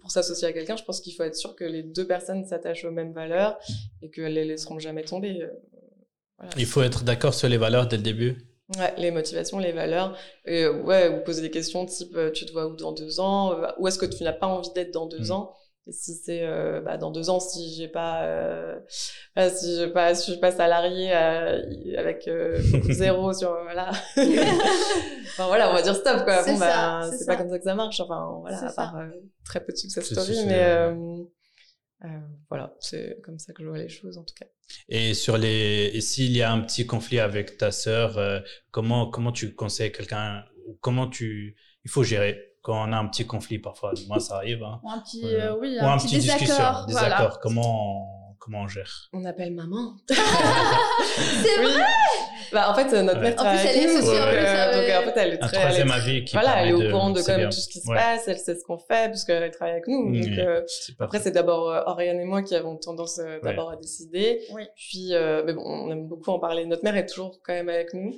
pour 0.00 0.10
s'associer 0.10 0.48
à 0.48 0.52
quelqu'un, 0.52 0.76
je 0.76 0.82
pense 0.82 1.00
qu'il 1.00 1.14
faut 1.14 1.22
être 1.22 1.36
sûr 1.36 1.54
que 1.54 1.64
les 1.64 1.84
deux 1.84 2.06
personnes 2.06 2.44
s'attachent 2.46 2.84
aux 2.84 2.90
mêmes 2.90 3.12
valeurs 3.12 3.58
et 4.02 4.10
qu'elles 4.10 4.34
les 4.34 4.44
laisseront 4.44 4.78
jamais 4.80 5.04
tomber. 5.04 5.46
Voilà. 6.38 6.52
Il 6.56 6.66
faut 6.66 6.82
être 6.82 7.04
d'accord 7.04 7.32
sur 7.34 7.48
les 7.48 7.58
valeurs 7.58 7.86
dès 7.86 7.96
le 7.98 8.02
début. 8.02 8.36
Ouais, 8.76 8.92
les 8.98 9.12
motivations, 9.12 9.60
les 9.60 9.70
valeurs. 9.70 10.18
Et 10.44 10.66
ouais, 10.66 11.08
vous 11.10 11.20
posez 11.22 11.40
des 11.42 11.52
questions 11.52 11.86
type 11.86 12.18
tu 12.34 12.44
te 12.44 12.52
vois 12.52 12.66
où 12.66 12.74
dans 12.74 12.90
deux 12.90 13.20
ans? 13.20 13.56
Où 13.78 13.86
est-ce 13.86 13.98
que 13.98 14.06
tu 14.06 14.24
n'as 14.24 14.32
pas 14.32 14.48
envie 14.48 14.72
d'être 14.74 14.92
dans 14.92 15.06
deux 15.06 15.28
Mm. 15.28 15.32
ans? 15.32 15.54
Si 15.90 16.14
c'est 16.14 16.42
euh, 16.42 16.80
bah, 16.80 16.96
dans 16.96 17.10
deux 17.10 17.30
ans, 17.30 17.40
si 17.40 17.74
j'ai 17.74 17.88
pas, 17.88 18.24
euh, 18.24 18.78
voilà, 19.34 19.50
si 19.50 19.76
j'ai 19.76 19.88
pas, 19.88 20.14
si 20.14 20.26
je 20.26 20.32
suis 20.32 20.40
pas 20.40 20.50
salarié 20.50 21.14
euh, 21.14 21.62
avec 21.96 22.26
euh, 22.28 22.58
zéro 22.90 23.32
sur 23.32 23.50
voilà. 23.62 23.90
enfin 24.20 25.46
voilà, 25.46 25.70
on 25.70 25.74
va 25.74 25.82
dire 25.82 25.94
stop 25.94 26.24
quoi. 26.24 26.42
C'est 26.42 26.52
Bon 26.52 26.58
bah 26.58 27.08
c'est 27.16 27.26
pas 27.26 27.36
comme 27.36 27.50
ça 27.50 27.58
que 27.58 27.64
ça 27.64 27.74
marche. 27.74 28.00
Enfin 28.00 28.38
voilà, 28.40 28.64
à 28.64 28.72
part 28.72 28.96
euh, 28.96 29.08
très 29.44 29.64
peu 29.64 29.72
de 29.72 29.78
success 29.78 30.04
story, 30.04 30.44
mais 30.46 30.64
euh, 30.64 30.94
euh, 32.04 32.08
voilà, 32.50 32.74
c'est 32.80 33.18
comme 33.22 33.38
ça 33.38 33.52
que 33.52 33.62
je 33.62 33.68
vois 33.68 33.78
les 33.78 33.88
choses 33.88 34.18
en 34.18 34.24
tout 34.24 34.34
cas. 34.34 34.46
Et 34.88 35.14
sur 35.14 35.38
les, 35.38 35.90
et 35.94 36.00
s'il 36.00 36.36
y 36.36 36.42
a 36.42 36.52
un 36.52 36.60
petit 36.60 36.86
conflit 36.86 37.20
avec 37.20 37.56
ta 37.58 37.70
sœur, 37.70 38.18
euh, 38.18 38.40
comment 38.72 39.08
comment 39.08 39.32
tu 39.32 39.54
conseilles 39.54 39.92
quelqu'un, 39.92 40.44
comment 40.80 41.08
tu, 41.08 41.56
il 41.84 41.90
faut 41.90 42.02
gérer? 42.02 42.55
Quand 42.66 42.88
on 42.88 42.92
a 42.92 42.96
un 42.96 43.06
petit 43.06 43.24
conflit 43.26 43.58
parfois. 43.60 43.92
Moi, 44.08 44.18
ça 44.18 44.36
arrive. 44.36 44.62
Hein. 44.64 44.80
Ou 44.82 44.90
un 44.90 44.98
petit, 44.98 45.24
Ouais. 45.24 45.34
euh, 45.40 45.56
oui, 45.60 45.76
Ou 45.80 45.84
un, 45.84 45.92
un 45.92 45.96
petit 45.98 46.06
petit 46.08 46.18
discussion, 46.18 46.46
désaccord. 46.56 46.86
désaccord. 46.86 47.16
Voilà. 47.18 47.38
Comment 47.40 48.02
on- 48.12 48.26
comment 48.40 48.60
on 48.62 48.68
gère 48.68 49.08
On 49.12 49.24
appelle 49.24 49.52
maman. 49.54 49.94
C'est 50.08 51.58
Oui. 51.60 51.72
vrai. 51.72 51.84
Bah, 52.52 52.70
en 52.70 52.74
fait, 52.74 52.92
euh, 52.94 53.02
notre 53.02 53.18
Ouais. 53.20 53.30
mère 53.30 53.32
En 53.40 53.44
plus, 53.44 53.44
travaille 53.44 53.66
elle 53.66 53.76
est 53.76 53.86
nous, 53.86 53.96
associée, 53.98 54.18
donc, 54.18 54.28
en 54.28 54.30
euh, 54.30 54.98
en 54.98 55.02
fait, 55.02 55.12
elle 55.16 55.32
est 55.34 55.42
Un 55.42 55.46
très, 55.48 55.56
elle 55.56 55.62
est 55.62 55.66
troisième 55.66 55.90
avis 55.90 56.24
qui 56.24 56.32
voilà, 56.36 56.62
elle 56.62 56.68
est 56.68 56.72
au 56.72 56.90
courant 56.90 57.10
de 57.10 57.20
comme 57.22 57.44
tout 57.44 57.50
ce 57.50 57.68
qui 57.68 57.80
se 57.80 57.88
Ouais. 57.90 57.96
passe, 57.96 58.28
elle 58.28 58.38
sait 58.38 58.54
ce 58.54 58.64
qu'on 58.64 58.78
fait 58.78 59.08
puisqu'elle 59.10 59.50
travaille 59.50 59.72
avec 59.74 59.88
nous. 59.88 60.12
Donc, 60.14 60.38
euh, 60.38 60.62
après, 61.00 61.18
c'est 61.18 61.32
d'abord 61.32 61.70
euh, 61.70 61.82
Oriane 61.86 62.20
et 62.20 62.24
moi 62.24 62.42
qui 62.42 62.54
avons 62.54 62.76
tendance 62.76 63.18
euh, 63.18 63.40
d'abord 63.42 63.70
à 63.70 63.76
décider. 63.76 64.40
Oui. 64.54 64.62
Puis, 64.76 65.08
euh, 65.12 65.42
mais 65.44 65.54
bon, 65.54 65.62
on 65.64 65.90
aime 65.90 66.06
beaucoup 66.06 66.30
en 66.30 66.38
parler. 66.38 66.66
Notre 66.66 66.84
mère 66.84 66.96
est 66.96 67.06
toujours 67.06 67.40
quand 67.44 67.52
même 67.52 67.68
avec 67.68 67.94
nous. 67.94 68.14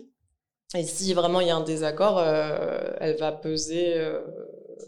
Et 0.74 0.84
si 0.84 1.14
vraiment 1.14 1.40
il 1.40 1.46
y 1.46 1.50
a 1.50 1.56
un 1.56 1.62
désaccord, 1.62 2.18
euh, 2.18 2.92
elle 3.00 3.16
va 3.16 3.32
peser. 3.32 3.94
euh, 3.98 4.20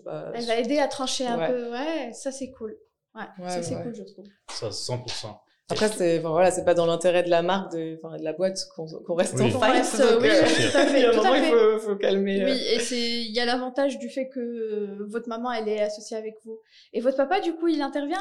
bah, 0.05 0.31
Elle 0.35 0.45
va 0.47 0.57
aider 0.57 0.78
à 0.78 0.89
trancher 0.89 1.26
un 1.26 1.39
Ouais. 1.39 1.49
peu. 1.49 1.70
Ouais, 1.70 2.12
ça 2.12 2.31
c'est 2.33 2.51
cool. 2.51 2.76
Ouais, 3.14 3.22
Ouais, 3.39 3.49
ça 3.51 3.62
c'est 3.62 3.76
ouais. 3.76 3.83
cool, 3.83 3.95
je 3.95 4.03
trouve. 4.05 4.26
ça 4.51 4.70
100%. 4.70 5.41
Après, 5.71 5.89
c'est 5.89 6.18
enfin, 6.18 6.31
voilà, 6.31 6.51
c'est 6.51 6.64
pas 6.64 6.75
dans 6.75 6.87
l'intérêt 6.87 7.23
de 7.23 7.31
la 7.31 7.43
marque, 7.43 7.73
de, 7.73 7.97
enfin, 8.03 8.16
de 8.18 8.25
la 8.25 8.33
boîte 8.33 8.59
qu'on 8.75 9.14
reste 9.14 9.35
Oui. 9.39 9.55
en 9.55 9.59
reste, 9.59 9.99
donc, 10.01 10.21
oui, 10.23 10.29
euh, 10.31 10.41
tout 10.41 10.77
à 10.79 10.87
fait, 10.87 10.99
il 10.99 11.03
y 11.03 11.05
a 11.05 11.09
un 11.09 11.12
tout 11.12 11.21
à 11.21 11.23
moment, 11.23 11.35
il 11.35 11.45
faut, 11.45 11.79
faut 11.91 11.97
calmer. 11.97 12.43
euh, 12.43 12.47
Oui, 12.47 12.61
et 12.75 12.81
c'est 12.81 12.97
il 12.99 13.33
y 13.33 13.41
a 13.41 13.45
l'avantage 13.47 13.99
du 13.99 14.09
fait 14.09 14.29
que 14.29 14.41
euh, 14.41 14.97
votre 15.09 15.29
maman 15.29 15.53
elle 15.53 15.68
est 15.68 15.81
associée 15.81 16.16
avec 16.16 16.35
vous. 16.45 16.59
Et 16.93 17.01
votre 17.01 17.16
papa 17.16 17.41
du 17.41 17.55
coup, 17.55 17.68
il 17.68 17.81
intervient 17.83 18.18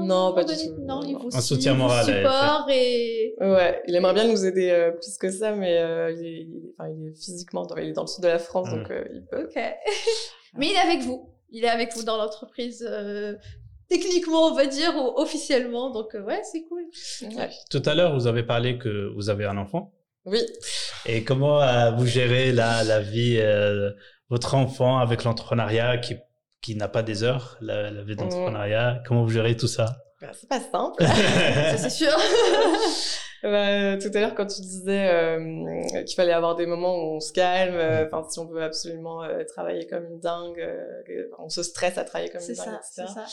Non, 0.00 0.32
pas 0.34 0.44
du 0.44 0.54
tout, 0.54 0.74
Non, 0.80 1.00
non, 1.00 1.02
il 1.06 1.12
non. 1.12 1.18
vous 1.20 1.36
Un 1.36 1.40
soutien 1.40 1.74
moral, 1.74 2.04
support 2.04 2.66
et 2.70 3.34
Ouais, 3.40 3.82
il 3.86 3.94
aimerait 3.94 4.14
bien 4.14 4.26
nous 4.28 4.44
aider 4.46 4.70
euh, 4.70 4.90
plus 4.92 5.16
que 5.18 5.30
ça, 5.30 5.52
mais 5.52 5.78
euh, 5.78 6.10
il, 6.12 6.26
est, 6.26 6.30
il, 6.42 6.56
est, 6.56 6.74
enfin, 6.78 6.90
il 6.90 7.08
est 7.08 7.14
physiquement, 7.14 7.64
dans, 7.66 7.76
il 7.76 7.88
est 7.88 7.92
dans 7.92 8.02
le 8.02 8.08
sud 8.08 8.22
de 8.22 8.28
la 8.28 8.38
France, 8.38 8.68
Mm. 8.68 8.76
donc 8.76 8.90
euh, 8.90 9.04
il 9.12 9.24
peut. 9.26 9.44
OK. 9.44 9.62
Mais 10.54 10.66
il 10.68 10.72
est 10.72 10.78
avec 10.78 11.00
vous. 11.02 11.30
Il 11.50 11.64
est 11.64 11.68
avec 11.68 11.94
vous 11.94 12.02
dans 12.02 12.16
l'entreprise 12.16 12.86
euh, 12.90 13.34
techniquement, 13.88 14.46
on 14.46 14.54
va 14.54 14.66
dire 14.66 14.94
ou 14.96 15.20
officiellement. 15.20 15.90
Donc 15.90 16.14
euh, 16.14 16.22
ouais, 16.22 16.40
c'est 16.50 16.62
cool. 16.64 16.84
Ouais. 17.22 17.50
Tout 17.70 17.82
à 17.84 17.94
l'heure, 17.94 18.14
vous 18.14 18.26
avez 18.26 18.42
parlé 18.42 18.78
que 18.78 19.12
vous 19.14 19.30
avez 19.30 19.44
un 19.44 19.56
enfant. 19.56 19.92
Oui, 20.24 20.40
Et 21.06 21.24
comment 21.24 21.62
euh, 21.62 21.90
vous 21.92 22.04
gérez 22.06 22.52
la, 22.52 22.84
la 22.84 23.00
vie, 23.00 23.38
euh, 23.38 23.90
votre 24.28 24.54
enfant 24.54 24.98
avec 24.98 25.24
l'entrepreneuriat 25.24 25.96
qui, 25.98 26.16
qui 26.60 26.74
n'a 26.74 26.88
pas 26.88 27.02
des 27.02 27.22
heures, 27.22 27.56
la, 27.62 27.90
la 27.90 28.02
vie 28.02 28.14
d'entrepreneuriat? 28.14 29.02
Comment 29.06 29.22
vous 29.22 29.30
gérez 29.30 29.56
tout 29.56 29.68
ça? 29.68 29.96
Bah, 30.20 30.28
c'est 30.38 30.48
pas 30.48 30.60
simple. 30.60 31.02
Ça 31.04 31.76
c'est 31.78 31.90
sûr. 31.90 32.12
Bah, 33.40 33.96
tout 33.98 34.10
à 34.14 34.20
l'heure, 34.20 34.34
quand 34.34 34.46
tu 34.46 34.60
disais 34.60 35.08
euh, 35.10 36.02
qu'il 36.04 36.16
fallait 36.16 36.32
avoir 36.32 36.56
des 36.56 36.66
moments 36.66 36.96
où 36.96 37.16
on 37.16 37.20
se 37.20 37.32
calme, 37.32 37.76
euh, 37.76 38.04
enfin, 38.06 38.28
si 38.28 38.40
on 38.40 38.46
veut 38.46 38.64
absolument 38.64 39.22
euh, 39.22 39.44
travailler 39.44 39.86
comme 39.86 40.04
une 40.06 40.18
dingue, 40.18 40.58
euh, 40.58 41.28
on 41.38 41.48
se 41.48 41.62
stresse 41.62 41.98
à 41.98 42.04
travailler 42.04 42.30
comme 42.32 42.40
une 42.40 42.48
dingue, 42.48 42.56
ça, 42.56 42.80
c'est 42.82 43.02
etc. 43.02 43.14
ça. 43.14 43.26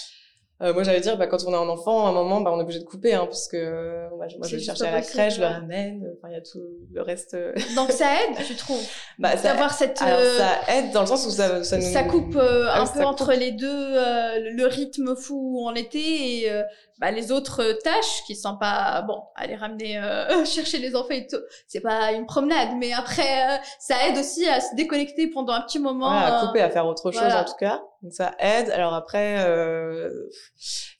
Euh, 0.61 0.73
moi, 0.73 0.83
j'allais 0.83 1.01
dire, 1.01 1.17
bah, 1.17 1.27
quand 1.27 1.37
on 1.45 1.53
a 1.53 1.57
un 1.57 1.67
enfant, 1.67 2.05
à 2.05 2.09
un 2.09 2.13
moment, 2.13 2.39
bah, 2.39 2.49
on 2.53 2.59
est 2.59 2.63
obligé 2.63 2.79
de 2.79 2.85
couper, 2.85 3.13
hein, 3.13 3.25
parce 3.25 3.49
que 3.49 3.57
euh, 3.57 4.07
moi, 4.15 4.25
je 4.27 4.55
vais 4.55 4.61
chercher 4.61 4.87
à 4.87 4.91
la 4.91 5.01
crèche, 5.01 5.35
je 5.35 5.41
le 5.41 5.47
ramène, 5.47 6.01
enfin, 6.17 6.29
il 6.29 6.33
y 6.33 6.37
a 6.37 6.41
tout 6.41 6.61
le 6.93 7.01
reste. 7.01 7.33
euh, 7.33 7.53
Donc 7.75 7.91
ça 7.91 8.05
aide, 8.05 8.45
tu 8.47 8.55
trouves 8.55 8.79
bah, 9.19 9.35
ça, 9.35 9.49
D'avoir 9.49 9.73
cette 9.73 10.01
alors, 10.01 10.17
euh, 10.17 10.37
ça 10.37 10.73
aide 10.73 10.91
dans 10.93 11.01
le 11.01 11.07
sens 11.07 11.25
où 11.27 11.29
ça, 11.29 11.61
ça 11.65 11.75
nous. 11.77 11.83
ça 11.83 12.03
coupe 12.03 12.37
euh, 12.37 12.67
Ah 12.71 12.81
un 12.83 12.87
peu 12.87 13.03
entre 13.03 13.33
les 13.33 13.51
deux 13.51 13.67
euh, 13.69 14.39
le- 14.53 14.65
rythme 14.67 15.13
fou 15.17 15.35
où 15.57 15.67
on 15.69 15.73
était 15.75 15.99
et 15.99 16.49
euh, 16.51 16.63
bah, 16.99 17.11
les 17.11 17.33
autres 17.33 17.61
tâches 17.83 18.23
qui 18.25 18.35
sont 18.37 18.57
pas 18.57 19.01
bon 19.01 19.21
aller 19.35 19.55
ramener 19.55 19.97
euh, 19.99 20.43
chercher 20.45 20.77
les 20.79 20.95
enfants 20.95 21.09
et 21.11 21.27
tout 21.27 21.37
c'est 21.67 21.81
pas 21.81 22.13
une 22.13 22.25
promenade 22.25 22.69
mais 22.79 22.93
après 22.93 23.21
euh, 23.51 23.57
ça 23.79 23.95
aide 24.07 24.17
aussi 24.17 24.47
à 24.47 24.59
se 24.61 24.73
déconnecter 24.75 25.27
pendant 25.27 25.53
un 25.53 25.61
petit 25.61 25.79
moment 25.79 26.09
Voilà, 26.09 26.39
à 26.41 26.45
couper, 26.47 26.61
à 26.61 26.69
faire 26.69 26.85
autre 26.87 27.11
chose 27.11 27.19
voilà. 27.21 27.41
en 27.41 27.45
tout 27.45 27.55
cas. 27.59 27.81
Donc 28.05 28.13
ça 28.13 28.35
aide. 28.37 28.69
Alors 28.69 28.93
après, 28.93 29.43
euh, 29.47 30.11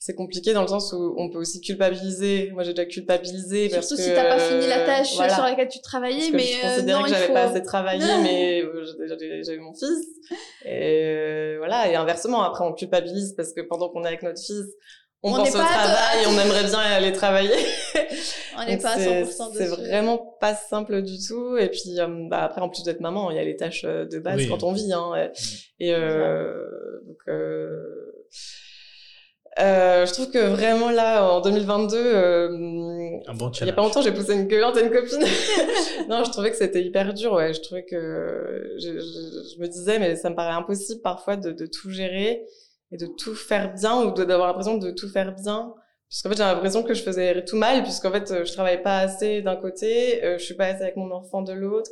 c'est 0.00 0.16
compliqué 0.16 0.52
dans 0.52 0.62
le 0.62 0.66
sens 0.66 0.92
où 0.92 1.14
on 1.16 1.30
peut 1.30 1.38
aussi 1.38 1.60
culpabiliser. 1.60 2.50
Moi, 2.52 2.64
j'ai 2.64 2.74
déjà 2.74 2.84
culpabilisé 2.84 3.68
parce 3.68 3.86
surtout 3.86 4.02
que 4.02 4.08
si 4.08 4.12
t'as 4.12 4.24
pas 4.24 4.40
fini 4.40 4.66
la 4.66 4.84
tâche 4.84 5.14
voilà. 5.14 5.32
sur 5.32 5.44
laquelle 5.44 5.68
tu 5.68 5.78
Parce 5.78 5.88
travaillais 5.88 6.32
que 6.32 6.36
mais 6.36 6.42
je 6.42 6.66
euh, 6.66 6.70
considérais 6.70 6.98
non 6.98 7.04
que 7.04 7.10
j'avais 7.10 7.26
faut 7.28 7.32
pas 7.32 7.44
assez 7.44 7.62
travaillé, 7.62 8.04
mais 8.24 8.60
euh, 8.64 9.52
eu 9.54 9.60
mon 9.60 9.72
fils. 9.72 10.04
Et 10.64 11.04
euh, 11.04 11.54
voilà. 11.58 11.88
Et 11.88 11.94
inversement, 11.94 12.42
après, 12.42 12.64
on 12.64 12.72
culpabilise 12.72 13.34
parce 13.36 13.52
que 13.52 13.60
pendant 13.60 13.88
qu'on 13.88 14.02
est 14.02 14.08
avec 14.08 14.24
notre 14.24 14.42
fils, 14.42 14.66
on, 15.22 15.32
On 15.32 15.36
pense 15.36 15.48
au 15.48 15.58
travail, 15.58 16.18
on 16.28 16.38
aimerait 16.38 16.64
bien 16.64 16.78
aller 16.78 17.12
travailler. 17.12 17.50
on 18.58 18.64
n'est 18.66 18.78
pas 18.78 18.90
à 18.92 18.98
c'est- 18.98 19.22
100% 19.24 19.52
dessus 19.52 19.58
C'est 19.58 19.66
vraiment 19.66 20.18
pas 20.40 20.54
simple 20.54 21.02
du 21.02 21.16
tout. 21.26 21.56
Et 21.56 21.68
puis 21.68 21.98
euh, 21.98 22.06
bah, 22.28 22.44
après, 22.44 22.60
en 22.60 22.68
plus 22.68 22.82
d'être 22.84 23.00
maman, 23.00 23.30
il 23.30 23.36
y 23.36 23.40
a 23.40 23.44
les 23.44 23.56
tâches 23.56 23.84
euh, 23.84 24.04
de 24.06 24.18
base 24.18 24.36
Oui. 24.38 24.48
quand 24.48 24.62
on 24.62 24.72
vit. 24.72 24.92
Hein, 24.92 25.12
et 25.78 25.88
et, 25.88 25.94
euh, 25.94 26.64
donc, 27.06 27.18
euh, 27.28 28.12
euh, 29.58 30.04
je 30.04 30.12
trouve 30.12 30.30
que 30.30 30.38
vraiment 30.38 30.90
là, 30.90 31.24
en 31.32 31.40
2022, 31.40 31.96
euh, 31.96 32.48
Un 33.26 33.34
bon 33.34 33.50
il 33.58 33.66
y 33.66 33.70
a 33.70 33.72
pas 33.72 33.80
longtemps, 33.82 34.02
j'ai 34.02 34.12
poussé 34.12 34.34
une 34.34 34.46
gueulante 34.46 34.76
à 34.76 34.80
une 34.82 34.90
copine. 34.90 35.18
non, 36.10 36.24
je 36.24 36.30
trouvais 36.30 36.50
que 36.50 36.56
c'était 36.58 36.82
hyper 36.82 37.14
dur. 37.14 37.32
Ouais, 37.32 37.54
je 37.54 37.60
trouvais 37.62 37.84
que 37.84 38.74
je, 38.78 38.98
je, 38.98 39.54
je 39.56 39.60
me 39.60 39.66
disais, 39.66 39.98
mais 39.98 40.14
ça 40.16 40.28
me 40.28 40.34
paraît 40.36 40.52
impossible 40.52 41.00
parfois 41.00 41.36
de, 41.36 41.52
de 41.52 41.64
tout 41.66 41.90
gérer 41.90 42.44
et 42.92 42.96
de 42.96 43.06
tout 43.06 43.34
faire 43.34 43.74
bien 43.74 44.02
ou 44.02 44.12
d'avoir 44.12 44.48
l'impression 44.48 44.78
de 44.78 44.90
tout 44.90 45.08
faire 45.08 45.34
bien. 45.34 45.74
Puisqu'en 46.08 46.28
fait, 46.28 46.36
j'ai 46.36 46.44
l'impression 46.44 46.82
que 46.84 46.94
je 46.94 47.02
faisais 47.02 47.44
tout 47.44 47.56
mal, 47.56 47.82
puisqu'en 47.82 48.12
fait, 48.12 48.30
euh, 48.30 48.44
je 48.44 48.52
travaille 48.52 48.80
pas 48.80 48.98
assez 48.98 49.42
d'un 49.42 49.56
côté, 49.56 50.24
euh, 50.24 50.38
je 50.38 50.44
suis 50.44 50.54
pas 50.54 50.66
assez 50.66 50.82
avec 50.82 50.96
mon 50.96 51.10
enfant 51.10 51.42
de 51.42 51.52
l'autre. 51.52 51.90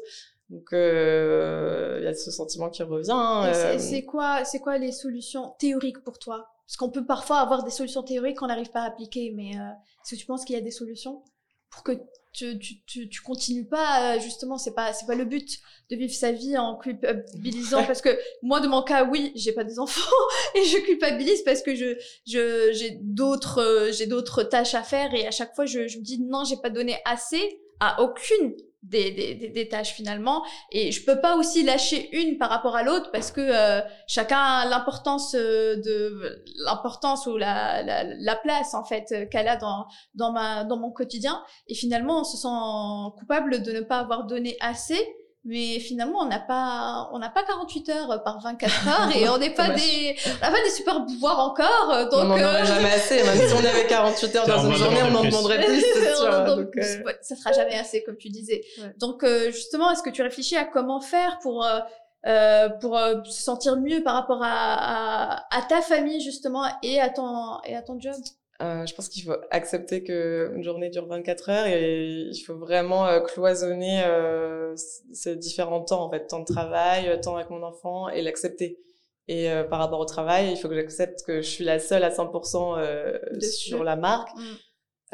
Donc 0.51 0.69
il 0.73 2.03
y 2.05 2.07
a 2.07 2.15
ce 2.15 2.31
sentiment 2.31 2.69
qui 2.69 2.83
revient. 2.83 3.79
C'est 3.79 4.05
quoi, 4.05 4.45
c'est 4.45 4.61
quoi 4.61 4.79
les 4.79 4.93
solutions 4.93 5.55
théoriques 5.59 6.03
pour 6.05 6.19
toi? 6.19 6.47
Parce 6.67 6.77
qu'on 6.77 6.91
peut 6.91 7.05
parfois 7.05 7.39
avoir 7.39 7.65
des 7.65 7.71
solutions 7.71 8.03
théoriques 8.03 8.39
qu'on 8.39 8.47
n'arrive 8.47 8.71
pas 8.71 8.83
à 8.83 8.87
appliquer, 8.87 9.33
mais 9.35 9.51
est-ce 9.51 10.15
que 10.15 10.21
tu 10.21 10.27
penses 10.27 10.45
qu'il 10.45 10.55
y 10.55 10.59
a 10.59 10.63
des 10.63 10.71
solutions 10.71 11.25
pour 11.71 11.83
que 11.83 11.93
tu, 12.35 12.59
tu, 12.59 13.09
tu, 13.09 13.21
continues 13.23 13.67
pas, 13.67 14.19
justement, 14.19 14.59
c'est 14.59 14.75
pas, 14.75 14.93
c'est 14.93 15.07
pas 15.07 15.15
le 15.15 15.25
but 15.25 15.61
de 15.91 15.97
vivre 15.97 16.13
sa 16.13 16.33
vie 16.33 16.59
en 16.59 16.77
culpabilisant 16.77 17.85
parce 17.85 18.03
que 18.03 18.19
moi, 18.43 18.61
de 18.61 18.67
mon 18.67 18.83
cas, 18.83 19.05
oui, 19.05 19.33
j'ai 19.37 19.53
pas 19.53 19.65
des 19.65 19.79
enfants 19.79 20.11
et 20.57 20.65
je 20.65 20.79
culpabilise 20.79 21.43
parce 21.43 21.63
que 21.63 21.75
je, 21.75 21.97
je, 22.27 22.73
j'ai 22.73 22.99
d'autres, 23.01 23.91
j'ai 23.93 24.07
d'autres 24.07 24.43
tâches 24.43 24.75
à 24.75 24.83
faire 24.83 25.15
et 25.15 25.27
à 25.27 25.31
chaque 25.31 25.55
fois, 25.55 25.65
je, 25.65 25.87
je 25.87 25.99
me 25.99 26.03
dis 26.03 26.21
non, 26.21 26.45
j'ai 26.45 26.57
pas 26.57 26.71
donné 26.71 26.97
assez 27.05 27.61
à 27.81 28.03
aucune 28.03 28.55
des, 28.85 29.11
des, 29.11 29.49
des, 29.49 29.69
tâches 29.69 29.93
finalement. 29.93 30.45
Et 30.71 30.93
je 30.93 31.05
peux 31.05 31.21
pas 31.21 31.37
aussi 31.37 31.63
lâcher 31.65 32.09
une 32.17 32.39
par 32.39 32.51
rapport 32.51 32.77
à 32.77 32.83
l'autre 32.83 33.11
parce 33.13 33.33
que 33.33 33.41
euh, 33.41 33.81
chacun 34.07 34.39
a 34.39 34.67
l'importance 34.67 35.35
euh, 35.35 35.77
de 35.77 36.45
l'importance 36.65 37.27
ou 37.27 37.37
la, 37.37 37.83
la, 37.83 38.05
la, 38.05 38.37
place 38.37 38.75
en 38.75 38.85
fait 38.85 39.29
qu'elle 39.31 39.49
a 39.49 39.57
dans 39.57 39.87
dans 40.15 40.33
ma 40.33 40.65
dans 40.65 40.77
mon 40.77 40.91
quotidien. 40.91 41.43
Et 41.69 41.75
finalement 41.75 42.21
on 42.21 42.25
se 42.25 42.37
sent 42.37 43.19
coupable 43.19 43.63
de 43.63 43.73
ne 43.73 43.81
pas 43.81 43.99
avoir 43.99 44.27
donné 44.27 44.57
assez 44.61 44.99
mais 45.45 45.79
finalement 45.79 46.21
on 46.21 46.27
n'a 46.27 46.41
pas 46.41 47.11
on 47.13 47.19
n'a 47.19 47.29
pas 47.29 47.43
48 47.43 47.89
heures 47.91 48.23
par 48.23 48.41
24 48.41 48.89
heures 48.89 49.17
et 49.17 49.29
on 49.29 49.39
n'est 49.39 49.53
pas 49.55 49.71
des 49.71 50.17
on 50.27 50.45
n'a 50.45 50.51
pas 50.51 50.63
des 50.63 50.71
super 50.71 51.05
pouvoirs 51.05 51.39
encore 51.39 51.91
euh, 51.93 52.05
donc 52.05 52.15
on 52.15 52.25
n'en 52.25 52.35
aurait 52.35 52.65
jamais 52.65 52.91
assez 52.95 53.23
même 53.23 53.37
si 53.37 53.55
on 53.55 53.59
avait 53.59 53.87
48 53.87 54.37
heures 54.37 54.47
dans 54.47 54.71
une 54.71 54.75
journée 54.75 55.03
on 55.03 55.15
en 55.15 55.25
demanderait 55.25 55.65
plus. 55.65 55.81
sûr, 56.17 56.45
donc, 56.45 56.69
euh... 56.77 57.13
ça 57.21 57.37
sera 57.37 57.53
jamais 57.53 57.77
assez 57.77 58.03
comme 58.05 58.17
tu 58.17 58.29
disais. 58.29 58.63
Donc 58.99 59.23
euh, 59.23 59.51
justement 59.51 59.91
est-ce 59.91 60.03
que 60.03 60.11
tu 60.11 60.23
réfléchis 60.23 60.57
à 60.57 60.65
comment 60.65 61.01
faire 61.01 61.39
pour 61.43 61.65
euh, 61.65 61.81
euh 62.27 62.69
pour 62.81 62.99
se 63.25 63.43
sentir 63.43 63.77
mieux 63.77 64.03
par 64.03 64.15
rapport 64.15 64.43
à, 64.43 65.35
à, 65.35 65.57
à, 65.57 65.63
ta 65.63 65.83
famille 65.83 66.21
justement 66.23 66.65
et 66.83 67.01
à 67.01 67.11
ton 67.11 67.61
et 67.65 67.77
à 67.77 67.83
ton 67.83 68.01
job? 68.01 68.15
Euh, 68.63 68.87
je 68.87 68.95
pense 68.95 69.09
qu'il 69.09 69.25
faut 69.25 69.37
accepter 69.51 70.05
que 70.05 70.53
une 70.55 70.63
journée 70.63 70.89
dure 70.89 71.07
24 71.07 71.51
heures 71.51 71.67
et 71.67 72.05
il 72.07 72.41
faut 72.47 72.57
vraiment 72.57 73.07
euh, 73.07 73.21
cloisonner 73.21 74.05
euh, 74.05 74.75
ces 75.13 75.35
différents 75.35 75.83
temps 75.83 76.05
en 76.05 76.11
fait, 76.11 76.29
temps 76.29 76.41
de 76.41 76.45
travail, 76.45 77.21
temps 77.21 77.35
avec 77.37 77.51
mon 77.51 77.63
enfant 77.63 78.09
et 78.09 78.23
l'accepter. 78.23 78.79
Et 79.27 79.51
euh, 79.51 79.65
par 79.65 79.81
rapport 79.81 79.99
au 79.99 80.05
travail, 80.05 80.53
il 80.53 80.57
faut 80.57 80.69
que 80.69 80.75
j'accepte 80.75 81.25
que 81.25 81.41
je 81.41 81.49
suis 81.49 81.65
la 81.65 81.79
seule 81.79 82.05
à 82.05 82.11
100% 82.11 83.41
sur 83.41 83.83
la 83.83 83.97
marque. 83.97 84.29
Mm. 84.37 84.43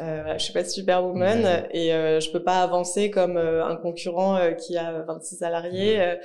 Euh, 0.01 0.33
je 0.33 0.43
suis 0.43 0.53
pas 0.53 0.63
superwoman 0.63 1.43
mmh. 1.43 1.67
et 1.71 1.93
euh, 1.93 2.19
je 2.19 2.31
peux 2.31 2.43
pas 2.43 2.63
avancer 2.63 3.11
comme 3.11 3.37
un 3.37 3.75
concurrent 3.75 4.39
qui 4.57 4.75
a 4.75 5.03
26 5.03 5.35
salariés. 5.37 6.15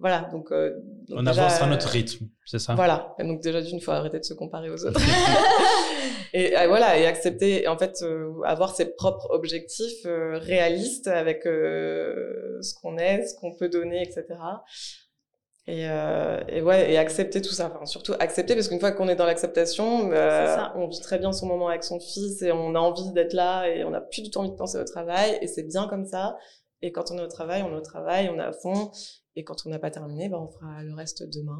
Voilà, 0.00 0.28
donc, 0.32 0.50
donc 0.50 1.18
on 1.18 1.26
avance 1.26 1.60
à 1.60 1.66
notre 1.66 1.88
rythme, 1.88 2.26
c'est 2.46 2.58
ça? 2.58 2.74
Voilà, 2.74 3.14
et 3.18 3.24
donc 3.24 3.42
déjà 3.42 3.60
d'une 3.60 3.80
fois 3.80 3.96
arrêter 3.96 4.18
de 4.18 4.24
se 4.24 4.34
comparer 4.34 4.70
aux 4.70 4.86
autres. 4.86 5.00
et 6.32 6.56
euh, 6.56 6.68
voilà 6.68 6.98
et 6.98 7.06
accepter 7.06 7.66
en 7.68 7.76
fait 7.76 8.02
euh, 8.02 8.32
avoir 8.44 8.74
ses 8.74 8.94
propres 8.94 9.28
objectifs 9.30 10.06
euh, 10.06 10.38
réalistes 10.38 11.08
avec 11.08 11.42
ce 11.44 12.74
qu'on 12.80 12.98
est 12.98 13.26
ce 13.26 13.34
qu'on 13.40 13.54
peut 13.54 13.68
donner 13.68 14.02
etc 14.02 14.26
et, 15.66 15.84
et 16.48 16.62
ouais 16.62 16.92
et 16.92 16.98
accepter 16.98 17.40
tout 17.42 17.52
ça 17.52 17.70
enfin 17.72 17.84
surtout 17.86 18.14
accepter 18.18 18.54
parce 18.54 18.68
qu'une 18.68 18.80
fois 18.80 18.92
qu'on 18.92 19.08
est 19.08 19.16
dans 19.16 19.26
l'acceptation 19.26 20.10
on 20.74 20.88
vit 20.88 21.00
très 21.00 21.18
bien 21.18 21.32
son 21.32 21.46
moment 21.46 21.68
avec 21.68 21.84
son 21.84 22.00
fils 22.00 22.42
et 22.42 22.52
on 22.52 22.74
a 22.74 22.78
envie 22.78 23.12
d'être 23.12 23.34
là 23.34 23.68
et 23.68 23.84
on 23.84 23.90
n'a 23.90 24.00
plus 24.00 24.22
du 24.22 24.30
tout 24.30 24.38
envie 24.38 24.50
de 24.50 24.56
penser 24.56 24.78
au 24.78 24.84
travail 24.84 25.38
et 25.40 25.46
c'est 25.46 25.62
bien 25.62 25.86
comme 25.88 26.04
ça. 26.04 26.36
Et 26.82 26.92
quand 26.92 27.10
on 27.10 27.18
est 27.18 27.22
au 27.22 27.28
travail 27.28 27.62
on 27.62 27.72
est 27.72 27.78
au 27.78 27.82
travail 27.82 28.30
on 28.34 28.38
est 28.38 28.42
à 28.42 28.52
fond 28.52 28.90
et 29.36 29.44
quand 29.44 29.64
on 29.64 29.70
n'a 29.70 29.78
pas 29.78 29.90
terminé, 29.90 30.28
bah, 30.28 30.40
on 30.40 30.48
fera 30.48 30.82
le 30.82 30.92
reste 30.92 31.22
demain. 31.22 31.58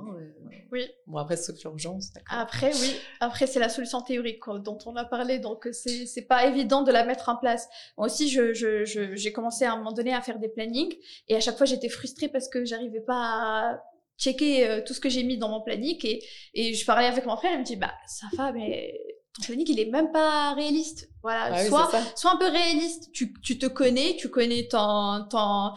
Oui. 0.73 0.89
Bon, 1.07 1.19
après, 1.19 1.37
sauf 1.37 1.63
urgence. 1.65 2.13
Après, 2.29 2.73
oui. 2.75 2.97
Après, 3.21 3.47
c'est 3.47 3.61
la 3.61 3.69
solution 3.69 4.01
théorique 4.01 4.41
dont 4.65 4.79
on 4.87 4.97
a 4.97 5.05
parlé. 5.05 5.39
Donc, 5.39 5.69
c'est, 5.73 6.07
c'est 6.07 6.23
pas 6.23 6.47
évident 6.47 6.83
de 6.83 6.91
la 6.91 7.05
mettre 7.05 7.29
en 7.29 7.37
place. 7.37 7.69
Moi 7.97 8.07
aussi, 8.07 8.29
je, 8.29 8.53
je, 8.55 8.85
je, 8.85 9.15
j'ai 9.15 9.33
commencé 9.33 9.65
à 9.65 9.73
un 9.73 9.77
moment 9.77 9.93
donné 9.93 10.13
à 10.13 10.21
faire 10.21 10.39
des 10.39 10.49
plannings. 10.49 10.95
Et 11.29 11.37
à 11.37 11.41
chaque 11.41 11.57
fois, 11.57 11.67
j'étais 11.67 11.89
frustrée 11.89 12.29
parce 12.29 12.49
que 12.49 12.65
j'arrivais 12.65 13.01
pas 13.01 13.15
à 13.15 13.85
checker 14.19 14.67
euh, 14.67 14.81
tout 14.85 14.93
ce 14.93 15.01
que 15.01 15.09
j'ai 15.09 15.23
mis 15.23 15.39
dans 15.39 15.49
mon 15.49 15.61
planning. 15.61 15.99
Et, 16.05 16.25
et 16.55 16.75
je 16.75 16.85
parlais 16.85 17.07
avec 17.07 17.25
mon 17.27 17.37
frère. 17.37 17.53
Il 17.55 17.61
me 17.61 17.65
dit, 17.65 17.77
bah, 17.77 17.93
ça 18.07 18.27
va, 18.37 18.53
mais 18.53 18.99
ton 19.35 19.43
planning, 19.45 19.67
il 19.69 19.79
est 19.79 19.91
même 19.91 20.11
pas 20.11 20.55
réaliste. 20.55 21.10
Voilà, 21.23 21.51
ah 21.53 21.65
soit, 21.67 21.91
soit 22.15 22.33
un 22.33 22.37
peu 22.37 22.49
réaliste. 22.49 23.11
Tu, 23.13 23.35
tu 23.43 23.59
te 23.59 23.67
connais, 23.67 24.17
tu 24.19 24.31
connais 24.31 24.69
ton, 24.69 25.27
ton, 25.29 25.73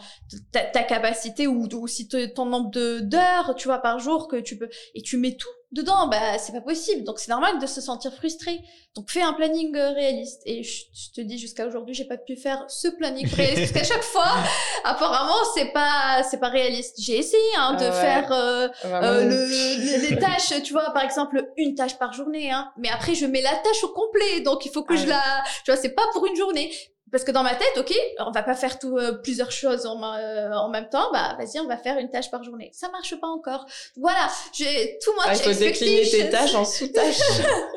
ta, 0.52 0.60
ta 0.60 0.82
capacité 0.82 1.46
ou, 1.46 1.68
ou 1.72 1.86
si 1.86 2.08
ton 2.08 2.46
nombre 2.46 2.70
de 2.70 3.00
d'heures, 3.00 3.54
tu 3.56 3.68
vois, 3.68 3.78
par 3.78 3.98
jour 3.98 4.28
que 4.28 4.36
tu 4.36 4.56
peux, 4.56 4.68
et 4.94 5.02
tu 5.02 5.18
mets 5.18 5.36
tout 5.36 5.48
dedans. 5.74 6.06
Bah, 6.06 6.38
c'est 6.38 6.52
pas 6.52 6.60
possible. 6.60 7.04
Donc, 7.04 7.18
c'est 7.18 7.30
normal 7.30 7.58
de 7.58 7.66
se 7.66 7.80
sentir 7.80 8.14
frustré. 8.14 8.60
Donc, 8.94 9.10
fais 9.10 9.22
un 9.22 9.32
planning 9.32 9.74
euh, 9.76 9.90
réaliste. 9.90 10.40
Et 10.46 10.62
je, 10.62 11.12
te 11.14 11.20
dis, 11.20 11.36
jusqu'à 11.36 11.66
aujourd'hui, 11.66 11.94
j'ai 11.94 12.04
pas 12.04 12.16
pu 12.16 12.36
faire 12.36 12.64
ce 12.68 12.88
planning 12.88 13.26
réaliste. 13.26 13.74
parce 13.74 13.86
qu'à 13.86 13.94
chaque 13.94 14.04
fois, 14.04 14.32
apparemment, 14.84 15.34
c'est 15.54 15.72
pas, 15.72 16.22
c'est 16.22 16.38
pas 16.38 16.48
réaliste. 16.48 16.94
J'ai 17.00 17.18
essayé, 17.18 17.42
hein, 17.58 17.74
de 17.74 17.90
faire, 17.90 18.32
euh, 18.32 18.68
euh, 18.84 19.24
le, 19.24 20.10
les, 20.10 20.16
tâches, 20.16 20.62
tu 20.62 20.72
vois, 20.72 20.90
par 20.92 21.02
exemple, 21.02 21.44
une 21.56 21.74
tâche 21.74 21.98
par 21.98 22.12
journée, 22.12 22.50
hein. 22.52 22.70
Mais 22.78 22.88
après, 22.88 23.14
je 23.14 23.26
mets 23.26 23.42
la 23.42 23.54
tâche 23.56 23.82
au 23.82 23.88
complet. 23.88 24.40
Donc, 24.44 24.64
il 24.64 24.70
faut 24.70 24.84
que 24.84 24.96
je 24.96 25.06
la, 25.06 25.33
tu 25.64 25.70
vois, 25.70 25.80
c'est 25.80 25.94
pas 25.94 26.04
pour 26.12 26.26
une 26.26 26.36
journée. 26.36 26.70
Parce 27.14 27.22
que 27.22 27.30
dans 27.30 27.44
ma 27.44 27.54
tête, 27.54 27.76
ok, 27.76 27.94
on 28.26 28.32
va 28.32 28.42
pas 28.42 28.56
faire 28.56 28.76
tout, 28.76 28.98
euh, 28.98 29.12
plusieurs 29.12 29.52
choses 29.52 29.86
en, 29.86 30.02
euh, 30.02 30.50
en, 30.50 30.68
même 30.68 30.88
temps. 30.88 31.12
Bah, 31.12 31.36
vas-y, 31.38 31.60
on 31.60 31.68
va 31.68 31.76
faire 31.76 31.96
une 31.98 32.10
tâche 32.10 32.28
par 32.28 32.42
journée. 32.42 32.70
Ça 32.72 32.88
marche 32.88 33.14
pas 33.20 33.28
encore. 33.28 33.66
Voilà, 33.96 34.28
j'ai 34.52 34.98
tout 35.00 35.12
moi. 35.14 35.22
Ah, 35.28 35.34
il 35.34 35.38
faut 35.38 35.52
décliner 35.52 36.10
tes 36.10 36.28
tâches 36.28 36.56
en 36.56 36.64
sous-tâches. 36.64 37.20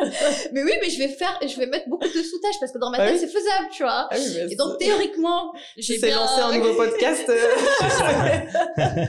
mais 0.54 0.64
oui, 0.64 0.72
mais 0.82 0.90
je 0.90 0.98
vais 0.98 1.10
faire, 1.10 1.38
je 1.46 1.56
vais 1.56 1.68
mettre 1.68 1.88
beaucoup 1.88 2.08
de 2.08 2.24
sous-tâches 2.24 2.60
parce 2.60 2.72
que 2.72 2.80
dans 2.80 2.90
ma 2.90 2.98
tête, 2.98 3.20
c'est 3.20 3.28
faisable, 3.28 3.68
tu 3.72 3.84
vois. 3.84 4.08
Ah 4.10 4.18
Et 4.18 4.56
donc 4.56 4.80
théoriquement, 4.80 5.54
j'ai 5.78 6.00
bien 6.00 6.16
lancé 6.16 6.42
un 6.42 6.58
nouveau 6.58 6.74
podcast. 6.74 7.32
Euh. 8.80 9.06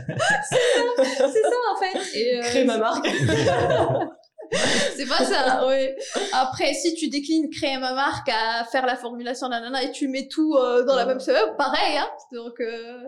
c'est 1.16 1.42
ça 1.42 1.56
en 1.72 1.76
fait. 1.80 2.18
Et, 2.18 2.40
Créer 2.40 2.64
ma 2.64 2.78
marque. 2.78 3.06
c'est 4.96 5.06
pas 5.06 5.24
ça, 5.24 5.66
oui. 5.66 5.88
Après, 6.32 6.72
si 6.74 6.94
tu 6.94 7.08
déclines 7.08 7.50
créer 7.50 7.78
ma 7.78 7.92
marque 7.92 8.28
à 8.28 8.64
faire 8.64 8.86
la 8.86 8.96
formulation 8.96 9.48
nanana 9.48 9.82
et 9.82 9.90
tu 9.90 10.08
mets 10.08 10.28
tout 10.28 10.54
euh, 10.54 10.84
dans 10.84 10.94
la 10.94 11.06
même 11.06 11.20
semaine, 11.20 11.54
pareil, 11.56 11.98
hein. 11.98 12.08
Donc, 12.32 12.60
euh, 12.60 12.98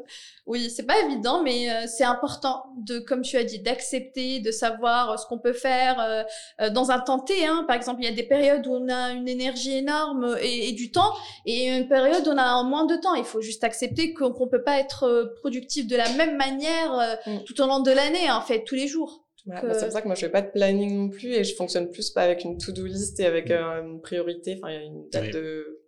oui, 0.47 0.71
c'est 0.71 0.87
pas 0.87 0.99
évident, 1.01 1.43
mais 1.43 1.71
euh, 1.71 1.87
c'est 1.87 2.05
important 2.05 2.65
de, 2.77 2.99
comme 2.99 3.23
tu 3.23 3.37
as 3.37 3.45
dit, 3.45 3.61
d'accepter, 3.61 4.41
de 4.41 4.51
savoir 4.51 5.19
ce 5.19 5.27
qu'on 5.27 5.39
peut 5.39 5.53
faire 5.53 6.27
dans 6.73 6.91
un 6.91 7.01
temps 7.01 7.21
T, 7.21 7.47
hein. 7.47 7.65
Par 7.67 7.77
exemple, 7.77 8.03
il 8.03 8.05
y 8.05 8.13
a 8.13 8.15
des 8.15 8.23
périodes 8.27 8.67
où 8.67 8.75
on 8.75 8.89
a 8.89 9.13
une 9.13 9.29
énergie 9.29 9.77
énorme 9.77 10.37
et, 10.41 10.69
et 10.69 10.73
du 10.73 10.91
temps, 10.91 11.13
et 11.47 11.69
une 11.69 11.89
période 11.89 12.27
où 12.27 12.31
on 12.31 12.39
a 12.39 12.63
moins 12.63 12.87
de 12.87 12.97
temps. 12.97 13.15
Il 13.15 13.25
faut 13.25 13.41
juste 13.41 13.65
accepter 13.65 14.15
qu'on 14.15 14.33
qu 14.33 14.49
peut 14.51 14.63
pas 14.63 14.79
être 14.79 15.35
productif 15.41 15.87
de 15.87 15.97
la 15.97 16.09
même 16.13 16.37
manière 16.37 17.19
mm. 17.27 17.45
tout 17.47 17.61
au 17.61 17.67
long 17.67 17.81
de 17.81 17.91
l'année, 17.91 18.31
en 18.31 18.41
fait, 18.41 18.65
tous 18.65 18.75
les 18.75 18.89
jours. 18.89 19.25
Ouais, 19.47 19.57
bah, 19.63 19.75
c'est 19.75 19.85
pour 19.87 19.93
ça 19.93 20.03
que 20.03 20.07
moi 20.07 20.15
je 20.15 20.21
fais 20.21 20.31
pas 20.31 20.43
de 20.43 20.51
planning 20.51 20.97
non 20.97 21.09
plus 21.09 21.33
et 21.33 21.45
je 21.45 21.55
fonctionne 21.55 21.91
plus 21.91 22.11
pas 22.11 22.23
avec 22.23 22.45
une 22.45 22.59
to-do 22.59 22.85
list 22.85 23.19
et 23.21 23.27
avec 23.27 23.51
euh, 23.51 23.83
une 23.83 24.01
priorité, 24.01 24.59
enfin 24.59 24.73
il 24.73 24.75
y 24.75 24.79
a 24.79 24.83
une 24.83 25.09
date 25.09 25.33
de 25.33 25.81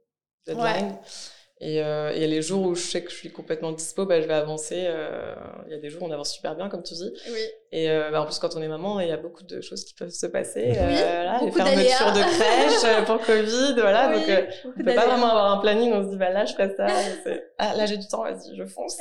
deadline. 0.46 0.98
Et, 1.64 1.80
euh, 1.80 2.10
et 2.10 2.26
les 2.26 2.42
jours 2.42 2.66
où 2.66 2.74
je 2.74 2.82
sais 2.82 3.04
que 3.04 3.10
je 3.12 3.14
suis 3.14 3.30
complètement 3.30 3.70
dispo, 3.70 4.04
bah, 4.04 4.20
je 4.20 4.26
vais 4.26 4.34
avancer. 4.34 4.82
Euh, 4.84 5.32
il 5.66 5.72
y 5.72 5.76
a 5.76 5.78
des 5.78 5.90
jours 5.90 6.02
où 6.02 6.06
on 6.06 6.10
avance 6.10 6.34
super 6.34 6.56
bien, 6.56 6.68
comme 6.68 6.82
tu 6.82 6.94
dis. 6.94 7.12
Oui. 7.30 7.40
Et 7.70 7.88
euh, 7.88 8.10
bah, 8.10 8.20
en 8.20 8.24
plus, 8.24 8.40
quand 8.40 8.56
on 8.56 8.62
est 8.62 8.68
maman, 8.68 8.98
il 8.98 9.06
y 9.06 9.12
a 9.12 9.16
beaucoup 9.16 9.44
de 9.44 9.60
choses 9.60 9.84
qui 9.84 9.94
peuvent 9.94 10.10
se 10.10 10.26
passer. 10.26 10.70
Oui, 10.70 10.74
voilà, 10.74 11.38
les 11.40 11.52
fermetures 11.52 12.12
de 12.14 12.20
crèche 12.34 13.06
pour 13.06 13.20
Covid, 13.24 13.80
voilà. 13.80 14.10
Oui, 14.10 14.26
donc, 14.26 14.48
on 14.64 14.82
peut 14.82 14.92
pas 14.92 15.06
vraiment 15.06 15.28
avoir 15.28 15.52
un 15.52 15.58
planning. 15.58 15.92
On 15.92 16.02
se 16.02 16.08
dit, 16.08 16.16
bah 16.16 16.30
là, 16.30 16.44
je 16.46 16.52
ferai 16.52 16.74
ça. 16.74 16.88
ah, 17.58 17.76
là, 17.76 17.86
j'ai 17.86 17.96
du 17.96 18.08
temps, 18.08 18.24
vas-y, 18.24 18.56
je 18.56 18.64
fonce. 18.64 18.98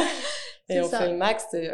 et 0.70 0.80
on 0.80 0.88
ça. 0.88 1.00
fait 1.00 1.08
le 1.10 1.18
max 1.18 1.52
et, 1.52 1.66
et 1.66 1.70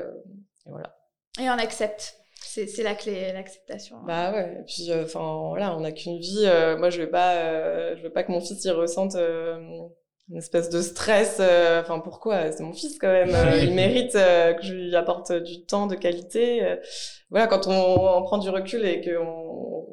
voilà. 0.66 0.95
Et 1.40 1.48
on 1.48 1.58
accepte. 1.58 2.16
C'est 2.64 2.82
la 2.82 2.94
clé, 2.94 3.32
l'acceptation. 3.32 3.96
Bah 4.06 4.32
ouais. 4.32 4.58
Et 4.60 4.64
puis, 4.64 4.90
euh, 4.90 5.04
enfin, 5.04 5.48
voilà, 5.48 5.76
on 5.76 5.80
n'a 5.80 5.92
qu'une 5.92 6.18
vie. 6.18 6.44
Euh, 6.44 6.78
moi, 6.78 6.88
je 6.88 7.02
vais 7.02 7.06
pas, 7.06 7.34
euh, 7.34 7.94
je 7.96 8.02
veux 8.02 8.10
pas 8.10 8.22
que 8.22 8.32
mon 8.32 8.40
fils 8.40 8.64
y 8.64 8.70
ressente 8.70 9.14
une 9.14 10.36
espèce 10.36 10.70
de 10.70 10.80
stress. 10.80 11.40
Enfin, 11.40 12.00
pourquoi? 12.00 12.50
C'est 12.52 12.62
mon 12.62 12.72
fils 12.72 12.98
quand 12.98 13.12
même. 13.12 13.36
il 13.60 13.74
mérite 13.74 14.12
que 14.12 14.62
je 14.62 14.72
lui 14.72 14.96
apporte 14.96 15.32
du 15.32 15.66
temps 15.66 15.86
de 15.86 15.96
qualité. 15.96 16.78
voilà, 17.30 17.46
quand 17.46 17.66
on, 17.66 18.18
on, 18.18 18.22
prend 18.22 18.38
du 18.38 18.48
recul 18.48 18.86
et 18.86 19.02
qu'on 19.02 19.85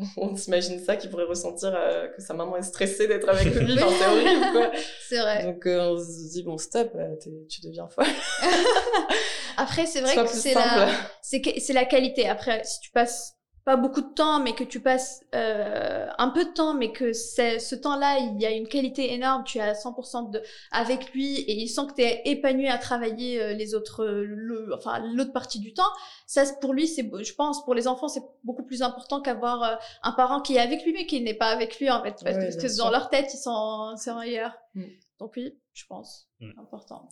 on 0.16 0.36
s'imagine 0.36 0.78
ça, 0.82 0.96
qu'il 0.96 1.10
pourrait 1.10 1.24
ressentir 1.24 1.72
euh, 1.74 2.08
que 2.08 2.22
sa 2.22 2.34
maman 2.34 2.56
est 2.56 2.62
stressée 2.62 3.06
d'être 3.06 3.28
avec 3.28 3.54
lui. 3.54 3.80
Enfin, 3.82 3.94
c'est 3.98 4.06
horrible, 4.06 4.46
quoi. 4.52 4.70
C'est 5.08 5.18
vrai. 5.18 5.44
Donc, 5.44 5.66
euh, 5.66 5.90
on 5.90 5.98
se 5.98 6.30
dit, 6.32 6.42
bon, 6.42 6.58
stop, 6.58 6.92
euh, 6.94 7.16
tu 7.48 7.60
deviens 7.62 7.88
folle. 7.88 8.06
Après, 9.56 9.86
c'est 9.86 10.00
vrai 10.00 10.16
que 10.16 10.28
c'est 10.28 10.54
la, 10.54 10.88
c'est 11.22 11.72
la 11.72 11.84
qualité. 11.84 12.28
Après, 12.28 12.62
si 12.64 12.80
tu 12.80 12.90
passes 12.90 13.36
pas 13.64 13.76
beaucoup 13.76 14.00
de 14.00 14.12
temps, 14.14 14.40
mais 14.40 14.54
que 14.54 14.64
tu 14.64 14.80
passes 14.80 15.22
euh, 15.34 16.08
un 16.18 16.28
peu 16.30 16.44
de 16.44 16.50
temps, 16.50 16.74
mais 16.74 16.92
que 16.92 17.12
c'est 17.12 17.58
ce 17.58 17.74
temps-là, 17.74 18.18
il 18.18 18.40
y 18.40 18.46
a 18.46 18.50
une 18.50 18.66
qualité 18.66 19.12
énorme, 19.12 19.44
tu 19.44 19.58
es 19.58 19.60
à 19.60 19.74
100% 19.74 20.30
de, 20.30 20.42
avec 20.72 21.12
lui 21.12 21.36
et 21.40 21.52
il 21.60 21.68
sent 21.68 21.82
que 21.88 21.94
tu 21.94 22.02
es 22.02 22.22
épanoui 22.24 22.68
à 22.68 22.78
travailler 22.78 23.40
euh, 23.40 23.52
les 23.52 23.74
autres, 23.74 24.04
le, 24.06 24.74
enfin 24.74 24.98
l'autre 25.14 25.32
partie 25.32 25.60
du 25.60 25.74
temps. 25.74 25.90
Ça, 26.26 26.44
pour 26.60 26.72
lui, 26.72 26.88
c'est, 26.88 27.02
je 27.22 27.34
pense, 27.34 27.64
pour 27.64 27.74
les 27.74 27.86
enfants, 27.86 28.08
c'est 28.08 28.22
beaucoup 28.44 28.64
plus 28.64 28.82
important 28.82 29.20
qu'avoir 29.20 29.62
euh, 29.62 29.76
un 30.02 30.12
parent 30.12 30.40
qui 30.40 30.56
est 30.56 30.60
avec 30.60 30.84
lui, 30.84 30.92
mais 30.92 31.06
qui 31.06 31.20
n'est 31.20 31.34
pas 31.34 31.48
avec 31.50 31.78
lui 31.78 31.90
en 31.90 32.02
fait, 32.02 32.16
parce 32.24 32.36
Ouais, 32.36 32.48
que 32.50 32.56
bien 32.58 32.68
dans 32.68 32.74
sûr. 32.74 32.90
leur 32.90 33.10
tête, 33.10 33.32
ils 33.34 33.38
sont, 33.38 33.94
sont 33.96 34.16
ailleurs. 34.16 34.54
Mm. 34.74 34.84
Donc 35.18 35.32
oui, 35.36 35.54
je 35.74 35.84
pense, 35.86 36.28
Mm. 36.40 36.58
important. 36.58 37.08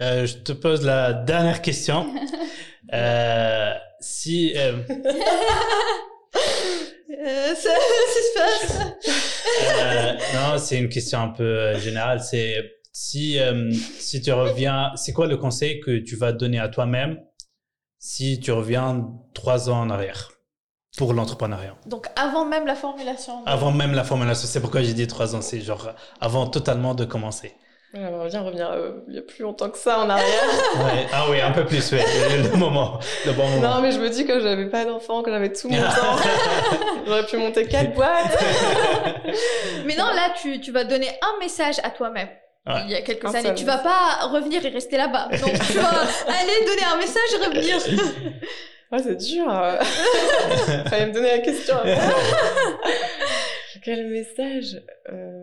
Euh, 0.00 0.26
je 0.26 0.36
te 0.36 0.52
pose 0.52 0.84
la 0.84 1.12
dernière 1.12 1.62
question. 1.62 2.06
Euh, 2.94 3.74
si 4.00 4.54
euh, 4.56 4.78
Euh, 7.20 7.54
ça, 7.54 7.70
suspense. 8.14 8.78
Euh, 9.80 10.12
non, 10.34 10.58
c'est 10.58 10.78
une 10.78 10.88
question 10.88 11.20
un 11.20 11.28
peu 11.28 11.42
euh, 11.42 11.78
générale. 11.78 12.20
C'est 12.20 12.54
si, 12.92 13.38
euh, 13.38 13.72
si 13.98 14.20
tu 14.20 14.32
reviens, 14.32 14.92
c'est 14.94 15.12
quoi 15.12 15.26
le 15.26 15.36
conseil 15.36 15.80
que 15.80 15.98
tu 15.98 16.16
vas 16.16 16.32
donner 16.32 16.58
à 16.58 16.68
toi-même 16.68 17.18
si 17.98 18.38
tu 18.40 18.52
reviens 18.52 19.08
trois 19.34 19.68
ans 19.68 19.80
en 19.80 19.90
arrière 19.90 20.30
pour 20.96 21.12
l'entrepreneuriat? 21.12 21.76
Donc 21.86 22.06
avant 22.14 22.44
même 22.44 22.66
la 22.66 22.76
formulation. 22.76 23.44
Avant 23.46 23.72
même 23.72 23.92
la 23.94 24.04
formulation, 24.04 24.46
c'est 24.46 24.60
pourquoi 24.60 24.82
j'ai 24.82 24.94
dit 24.94 25.06
trois 25.06 25.34
ans, 25.34 25.42
c'est 25.42 25.60
genre 25.60 25.94
avant 26.20 26.46
totalement 26.46 26.94
de 26.94 27.04
commencer. 27.04 27.54
On 27.94 28.18
va 28.18 28.28
bien 28.28 28.42
revenir 28.42 28.70
euh, 28.70 28.90
il 29.08 29.14
y 29.14 29.18
a 29.18 29.22
plus 29.22 29.42
longtemps 29.42 29.70
que 29.70 29.78
ça 29.78 30.00
en 30.00 30.10
arrière. 30.10 30.26
Ouais. 30.76 31.06
Ah 31.12 31.24
oui, 31.30 31.40
un 31.40 31.52
peu 31.52 31.64
plus, 31.64 31.90
ouais. 31.92 32.04
Le, 32.52 32.56
moment, 32.56 33.00
le 33.24 33.32
bon 33.32 33.48
moment. 33.48 33.76
non, 33.76 33.80
mais 33.82 33.92
je 33.92 33.98
me 33.98 34.10
dis 34.10 34.26
que 34.26 34.40
j'avais 34.40 34.66
pas 34.68 34.84
d'enfant, 34.84 35.22
que 35.22 35.30
j'avais 35.30 35.50
tout 35.52 35.68
mon 35.70 35.76
temps. 35.82 36.16
J'aurais 37.06 37.24
pu 37.24 37.38
monter 37.38 37.66
quatre 37.66 37.94
boîtes. 37.94 38.38
Mais 39.86 39.96
non, 39.96 40.04
là, 40.04 40.34
tu, 40.40 40.60
tu 40.60 40.70
vas 40.70 40.84
donner 40.84 41.08
un 41.22 41.38
message 41.40 41.76
à 41.82 41.88
toi-même. 41.90 42.28
Ouais. 42.66 42.82
Il 42.84 42.90
y 42.90 42.94
a 42.94 43.00
quelques 43.00 43.24
Un 43.24 43.30
années, 43.34 43.42
seul 43.48 43.54
tu 43.54 43.64
vas 43.64 43.78
pas 43.78 44.26
revenir 44.30 44.64
et 44.64 44.68
rester 44.68 44.98
là-bas. 44.98 45.28
Donc 45.40 45.52
tu 45.66 45.72
vas 45.78 45.88
aller 45.88 46.66
donner 46.66 46.84
un 46.92 46.96
message 46.98 47.22
et 47.34 47.44
revenir. 47.46 47.76
Ouais, 48.92 48.98
c'est 49.02 49.16
dur. 49.16 49.46
euh. 49.50 49.78
Fallait 50.90 51.06
me 51.06 51.12
donner 51.12 51.30
la 51.30 51.38
question. 51.38 51.76
Quel 53.82 54.08
message 54.08 54.82
euh... 55.10 55.37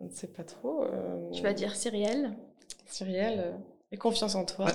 Je 0.00 0.06
ne 0.06 0.10
sais 0.10 0.26
pas 0.28 0.42
trop. 0.44 0.82
euh, 0.84 1.30
Tu 1.32 1.42
vas 1.42 1.52
dire 1.52 1.74
Cyrielle. 1.76 2.30
Cyrielle, 2.86 3.40
euh, 3.46 3.52
aie 3.92 3.96
confiance 3.98 4.34
en 4.34 4.44
toi. 4.44 4.66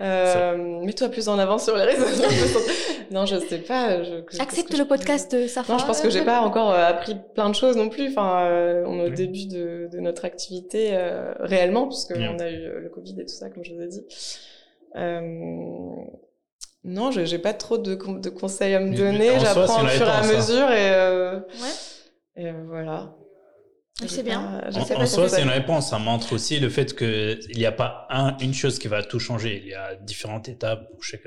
Euh, 0.00 0.80
Mets-toi 0.84 1.08
plus 1.08 1.28
en 1.28 1.40
avant 1.40 1.58
sur 1.58 1.76
les 1.76 1.82
réseaux 1.82 2.04
sociaux. 2.06 2.60
non, 3.10 3.26
je 3.26 3.36
sais 3.40 3.58
pas. 3.58 4.00
Je, 4.04 4.22
Accepte 4.40 4.70
je 4.72 4.76
le 4.78 4.84
peux- 4.84 4.90
podcast 4.90 5.34
de 5.34 5.48
Safa. 5.48 5.72
Non, 5.72 5.78
je 5.80 5.86
pense 5.86 6.00
que 6.00 6.08
j'ai 6.08 6.24
pas 6.24 6.40
encore 6.42 6.70
euh, 6.70 6.86
appris 6.86 7.16
plein 7.34 7.50
de 7.50 7.54
choses 7.56 7.76
non 7.76 7.88
plus. 7.88 8.06
Enfin, 8.10 8.42
euh, 8.46 8.84
on 8.86 9.00
est 9.00 9.06
au 9.06 9.08
Oui. 9.08 9.14
début 9.16 9.46
de, 9.48 9.88
de 9.90 9.98
notre 9.98 10.24
activité 10.24 10.90
euh, 10.92 11.34
réellement, 11.40 11.88
puisque 11.88 12.16
Bien. 12.16 12.32
on 12.32 12.38
a 12.38 12.48
eu 12.48 12.80
le 12.80 12.88
Covid 12.90 13.20
et 13.20 13.24
tout 13.26 13.34
ça, 13.34 13.50
comme 13.50 13.64
je 13.64 13.74
vous 13.74 13.80
ai 13.82 13.88
dit. 13.88 14.04
Euh, 14.94 15.20
non, 16.84 17.10
j'ai 17.10 17.26
j'ai 17.26 17.38
pas 17.40 17.52
trop 17.52 17.76
de, 17.76 17.96
con- 17.96 18.12
de 18.20 18.30
conseils 18.30 18.74
à 18.76 18.78
me 18.80 18.90
Mais- 18.90 18.96
donner. 18.96 19.40
J'apprends 19.40 19.82
au 19.82 19.86
fur 19.88 20.06
et 20.06 20.10
à 20.10 20.18
hein. 20.20 20.32
mesure 20.32 20.70
et, 20.70 20.92
euh, 20.92 21.40
Ouais. 21.40 22.36
et 22.36 22.46
euh, 22.46 22.52
voilà. 22.68 23.16
C'est 24.06 24.22
bien. 24.22 24.40
pas- 24.40 24.68
En, 24.80 24.84
pas 24.84 24.94
en 25.02 25.06
soi, 25.06 25.28
c'est 25.28 25.42
une 25.42 25.48
réponse. 25.48 25.90
Ça 25.90 25.98
montre 25.98 26.32
aussi 26.32 26.60
le 26.60 26.68
fait 26.68 26.96
qu'il 26.96 27.56
n'y 27.56 27.66
a 27.66 27.72
pas 27.72 28.06
un, 28.10 28.36
une 28.38 28.54
chose 28.54 28.78
qui 28.78 28.86
va 28.86 29.02
tout 29.02 29.18
changer. 29.18 29.60
Il 29.64 29.70
y 29.70 29.74
a 29.74 29.96
différentes 29.96 30.48
étapes 30.48 30.88
pour 30.90 31.02
chaque, 31.02 31.26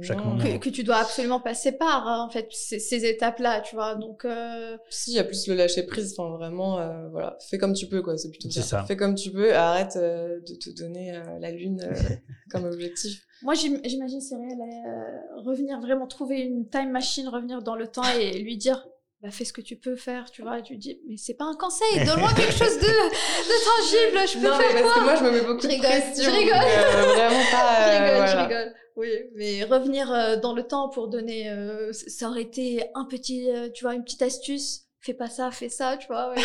chaque 0.00 0.24
moment. 0.24 0.38
Que, 0.42 0.56
que 0.56 0.68
tu 0.70 0.82
dois 0.82 0.96
absolument 0.96 1.40
passer 1.40 1.72
par, 1.72 2.08
hein, 2.08 2.24
en 2.26 2.30
fait, 2.30 2.48
ces, 2.52 2.78
ces 2.78 3.04
étapes-là, 3.04 3.60
tu 3.60 3.74
vois. 3.76 3.96
Donc, 3.96 4.24
euh, 4.24 4.78
Si, 4.88 5.10
il 5.10 5.16
y 5.16 5.18
a 5.18 5.24
plus 5.24 5.46
le 5.46 5.54
lâcher 5.56 5.82
prise. 5.82 6.14
Enfin, 6.16 6.34
vraiment, 6.38 6.78
euh, 6.78 7.08
voilà. 7.10 7.36
Fais 7.50 7.58
comme 7.58 7.74
tu 7.74 7.86
peux, 7.86 8.00
quoi. 8.00 8.16
C'est 8.16 8.30
plutôt 8.30 8.48
C'est 8.50 8.60
ça. 8.62 8.80
ça. 8.80 8.84
Fais 8.84 8.96
comme 8.96 9.14
tu 9.14 9.30
peux. 9.30 9.54
Arrête 9.54 9.96
euh, 9.96 10.40
de 10.48 10.54
te 10.54 10.70
donner 10.70 11.14
euh, 11.14 11.38
la 11.38 11.50
lune 11.50 11.82
euh, 11.84 11.94
comme 12.50 12.64
objectif. 12.64 13.26
moi, 13.42 13.52
j'im- 13.52 13.80
j'imagine 13.84 14.20
euh, 14.32 15.40
revenir, 15.44 15.80
vraiment 15.80 16.06
trouver 16.06 16.40
une 16.40 16.66
time 16.70 16.90
machine, 16.92 17.28
revenir 17.28 17.60
dans 17.62 17.76
le 17.76 17.86
temps 17.88 18.08
et 18.18 18.38
lui 18.38 18.56
dire. 18.56 18.86
Bah, 19.22 19.30
fais 19.30 19.44
ce 19.46 19.52
que 19.52 19.62
tu 19.62 19.76
peux 19.76 19.96
faire, 19.96 20.30
tu 20.30 20.42
vois. 20.42 20.58
Et 20.58 20.62
tu 20.62 20.76
dis, 20.76 21.00
mais 21.08 21.16
c'est 21.16 21.34
pas 21.34 21.46
un 21.46 21.56
conseil, 21.56 22.04
donne-moi 22.04 22.32
quelque 22.34 22.52
chose 22.52 22.78
de, 22.78 22.86
de 22.86 23.64
tangible, 23.64 24.28
je 24.28 24.38
peux 24.38 24.46
non, 24.46 24.58
mais 24.58 24.64
faire 24.64 24.82
parce 24.82 24.92
quoi 24.92 24.94
que 24.94 25.04
moi, 25.06 25.16
je 25.16 25.24
me 25.24 25.30
mets 25.32 25.40
beaucoup 25.40 25.60
Je 25.62 25.66
de 25.68 25.72
rigole, 25.72 25.90
pression. 25.90 26.24
je 26.24 26.30
rigole. 26.30 26.54
euh, 26.54 27.14
vraiment 27.14 27.44
pas. 27.50 27.76
je 27.80 27.90
euh, 27.90 28.04
rigole, 28.04 28.16
voilà. 28.16 28.26
je 28.26 28.36
rigole. 28.48 28.74
Oui, 28.96 29.08
mais 29.34 29.64
revenir 29.64 30.10
euh, 30.12 30.36
dans 30.36 30.54
le 30.54 30.62
temps 30.62 30.88
pour 30.90 31.08
donner, 31.08 31.50
euh, 31.50 31.92
ça 31.92 32.28
aurait 32.28 32.42
été 32.42 32.84
un 32.94 33.04
petit, 33.04 33.50
euh, 33.50 33.68
tu 33.74 33.84
vois, 33.84 33.94
une 33.94 34.04
petite 34.04 34.22
astuce. 34.22 34.82
Fais 35.00 35.14
pas 35.14 35.28
ça, 35.28 35.50
fais 35.50 35.68
ça, 35.68 35.96
tu 35.98 36.06
vois. 36.08 36.30
ouais. 36.30 36.42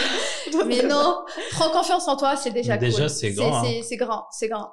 mais 0.65 0.83
non, 0.83 1.23
prends 1.51 1.69
confiance 1.71 2.07
en 2.07 2.15
toi, 2.15 2.35
c'est 2.35 2.51
déjà 2.51 2.73
Mais 2.73 2.79
déjà, 2.87 3.03
cool. 3.07 3.09
c'est 3.09 3.31
grand, 3.31 3.53
hein. 3.55 3.63
C'est 3.65 3.81
c'est 3.83 3.97
grand, 3.97 4.25
c'est 4.31 4.47
grand. 4.49 4.71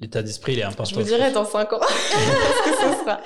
L'état 0.00 0.22
d'esprit, 0.22 0.54
il 0.54 0.58
est 0.58 0.62
important. 0.64 0.90
Je 0.90 0.94
vous 0.96 1.02
dirai 1.04 1.30
dans 1.30 1.44
5 1.44 1.72
ans 1.72 1.78
ce 1.88 2.64
que 2.64 2.76
ce 2.76 2.98
sera. 3.00 3.20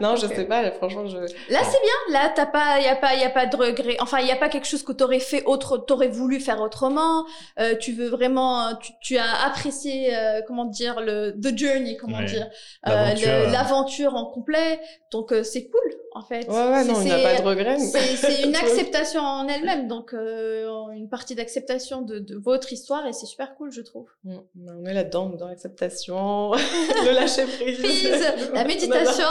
Non, 0.00 0.14
je 0.14 0.26
Ok. 0.26 0.34
sais 0.36 0.44
pas, 0.44 0.70
franchement, 0.70 1.04
je. 1.08 1.16
Là, 1.16 1.26
c'est 1.64 1.80
bien. 1.80 1.98
Là, 2.10 2.32
t'as 2.34 2.46
pas, 2.46 2.78
y 2.80 2.86
a 2.86 2.94
pas, 2.94 3.14
y 3.16 3.24
a 3.24 3.30
pas 3.30 3.46
de 3.46 3.56
regret. 3.56 3.96
Enfin, 3.98 4.20
il 4.20 4.28
y 4.28 4.30
a 4.30 4.36
pas 4.36 4.48
quelque 4.48 4.66
chose 4.68 4.84
que 4.84 4.92
t'aurais 4.92 5.18
fait 5.18 5.42
autre, 5.46 5.78
t'aurais 5.78 6.06
voulu 6.08 6.38
faire 6.38 6.60
autrement. 6.60 7.24
Euh, 7.58 7.74
tu 7.76 7.92
veux 7.92 8.06
vraiment, 8.08 8.76
tu, 8.76 8.92
tu 9.02 9.16
as 9.18 9.44
apprécié, 9.46 10.16
euh, 10.16 10.42
comment 10.46 10.64
dire, 10.66 11.00
le 11.00 11.32
the 11.32 11.58
journey, 11.58 11.96
comment 11.96 12.22
dire, 12.22 12.48
euh, 12.86 13.14
L'aventure, 13.50 14.14
euh. 14.14 14.18
en 14.18 14.26
complet. 14.26 14.78
Donc 15.10 15.32
euh, 15.32 15.42
c'est 15.42 15.66
cool, 15.66 15.94
en 16.14 16.22
fait. 16.22 16.48
Ouais, 16.48 16.54
ouais, 16.54 16.84
non, 16.84 16.94
C'est- 16.94 17.00
il 17.02 17.04
n'y 17.06 17.10
a 17.12 17.16
c'est- 17.18 17.22
pas 17.36 17.42
de 17.42 17.46
regret. 17.46 17.78
C'est 17.80 17.98
c'est 18.16 18.42
une 18.46 18.54
acceptation 18.54 19.20
en 19.22 19.48
elle-même, 19.48 19.88
donc 19.88 20.14
euh, 20.14 20.68
une 20.92 21.08
partie 21.08 21.34
d'acceptation 21.34 22.00
de, 22.02 22.18
de 22.20 22.36
votre 22.36 22.72
histoire 22.72 23.06
et 23.08 23.12
c'est 23.12 23.26
super 23.26 23.54
cool, 23.56 23.72
je 23.72 23.80
trouve. 23.82 24.06
Mm, 24.24 24.36
On 24.68 24.84
est 24.86 24.94
là-dedans, 24.94 25.26
dans 25.30 25.48
l'acceptation, 25.48 26.11
le 27.04 27.12
lâcher 27.12 27.44
prise. 27.44 27.78
Prise, 27.78 28.26
la 28.52 28.64
méditation. 28.64 29.24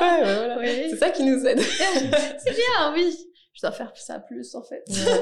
Ouais, 0.00 0.22
ouais, 0.24 0.34
voilà. 0.36 0.56
Oui. 0.60 0.86
C'est 0.90 0.96
ça 0.98 1.10
qui 1.10 1.24
nous 1.24 1.44
aide. 1.46 1.60
c'est 1.60 2.50
bien, 2.54 2.92
oui. 2.94 3.16
Je 3.54 3.66
dois 3.66 3.72
faire 3.72 3.92
ça 3.94 4.18
plus, 4.20 4.54
en 4.54 4.62
fait. 4.62 4.82
Ouais. 4.88 5.20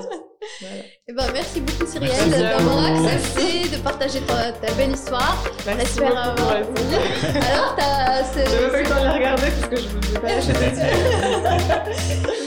Voilà. 0.60 0.82
Eh 1.08 1.12
ben, 1.12 1.24
merci 1.32 1.60
beaucoup 1.60 1.86
Cyrielle 1.86 2.30
d'avoir 2.30 2.84
accepté 2.84 3.68
de 3.68 3.76
partager 3.82 4.20
ta, 4.20 4.52
ta 4.52 4.72
belle 4.74 4.92
histoire. 4.92 5.42
Merci 5.66 5.98
beaucoup 6.00 6.12
avoir- 6.12 6.54
la 6.54 7.48
Alors, 7.52 7.76
t'as... 7.76 8.22
même 8.22 8.70
pas 8.70 8.78
eu 8.80 8.82
le 8.82 8.88
temps 8.88 9.00
de 9.00 9.04
la 9.04 9.12
regarder 9.12 9.42
parce 9.60 9.68
que 9.70 9.76
je 9.76 9.88
ne 9.88 10.12
veux 10.14 10.20
pas 10.20 10.28
lâcher 10.28 10.52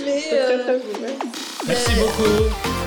Mais, 0.06 0.22
C'est 0.22 0.30
très 0.30 0.56
euh, 0.56 0.64
très. 0.64 1.18
Merci 1.68 1.92
euh, 1.92 2.04
beaucoup. 2.04 2.81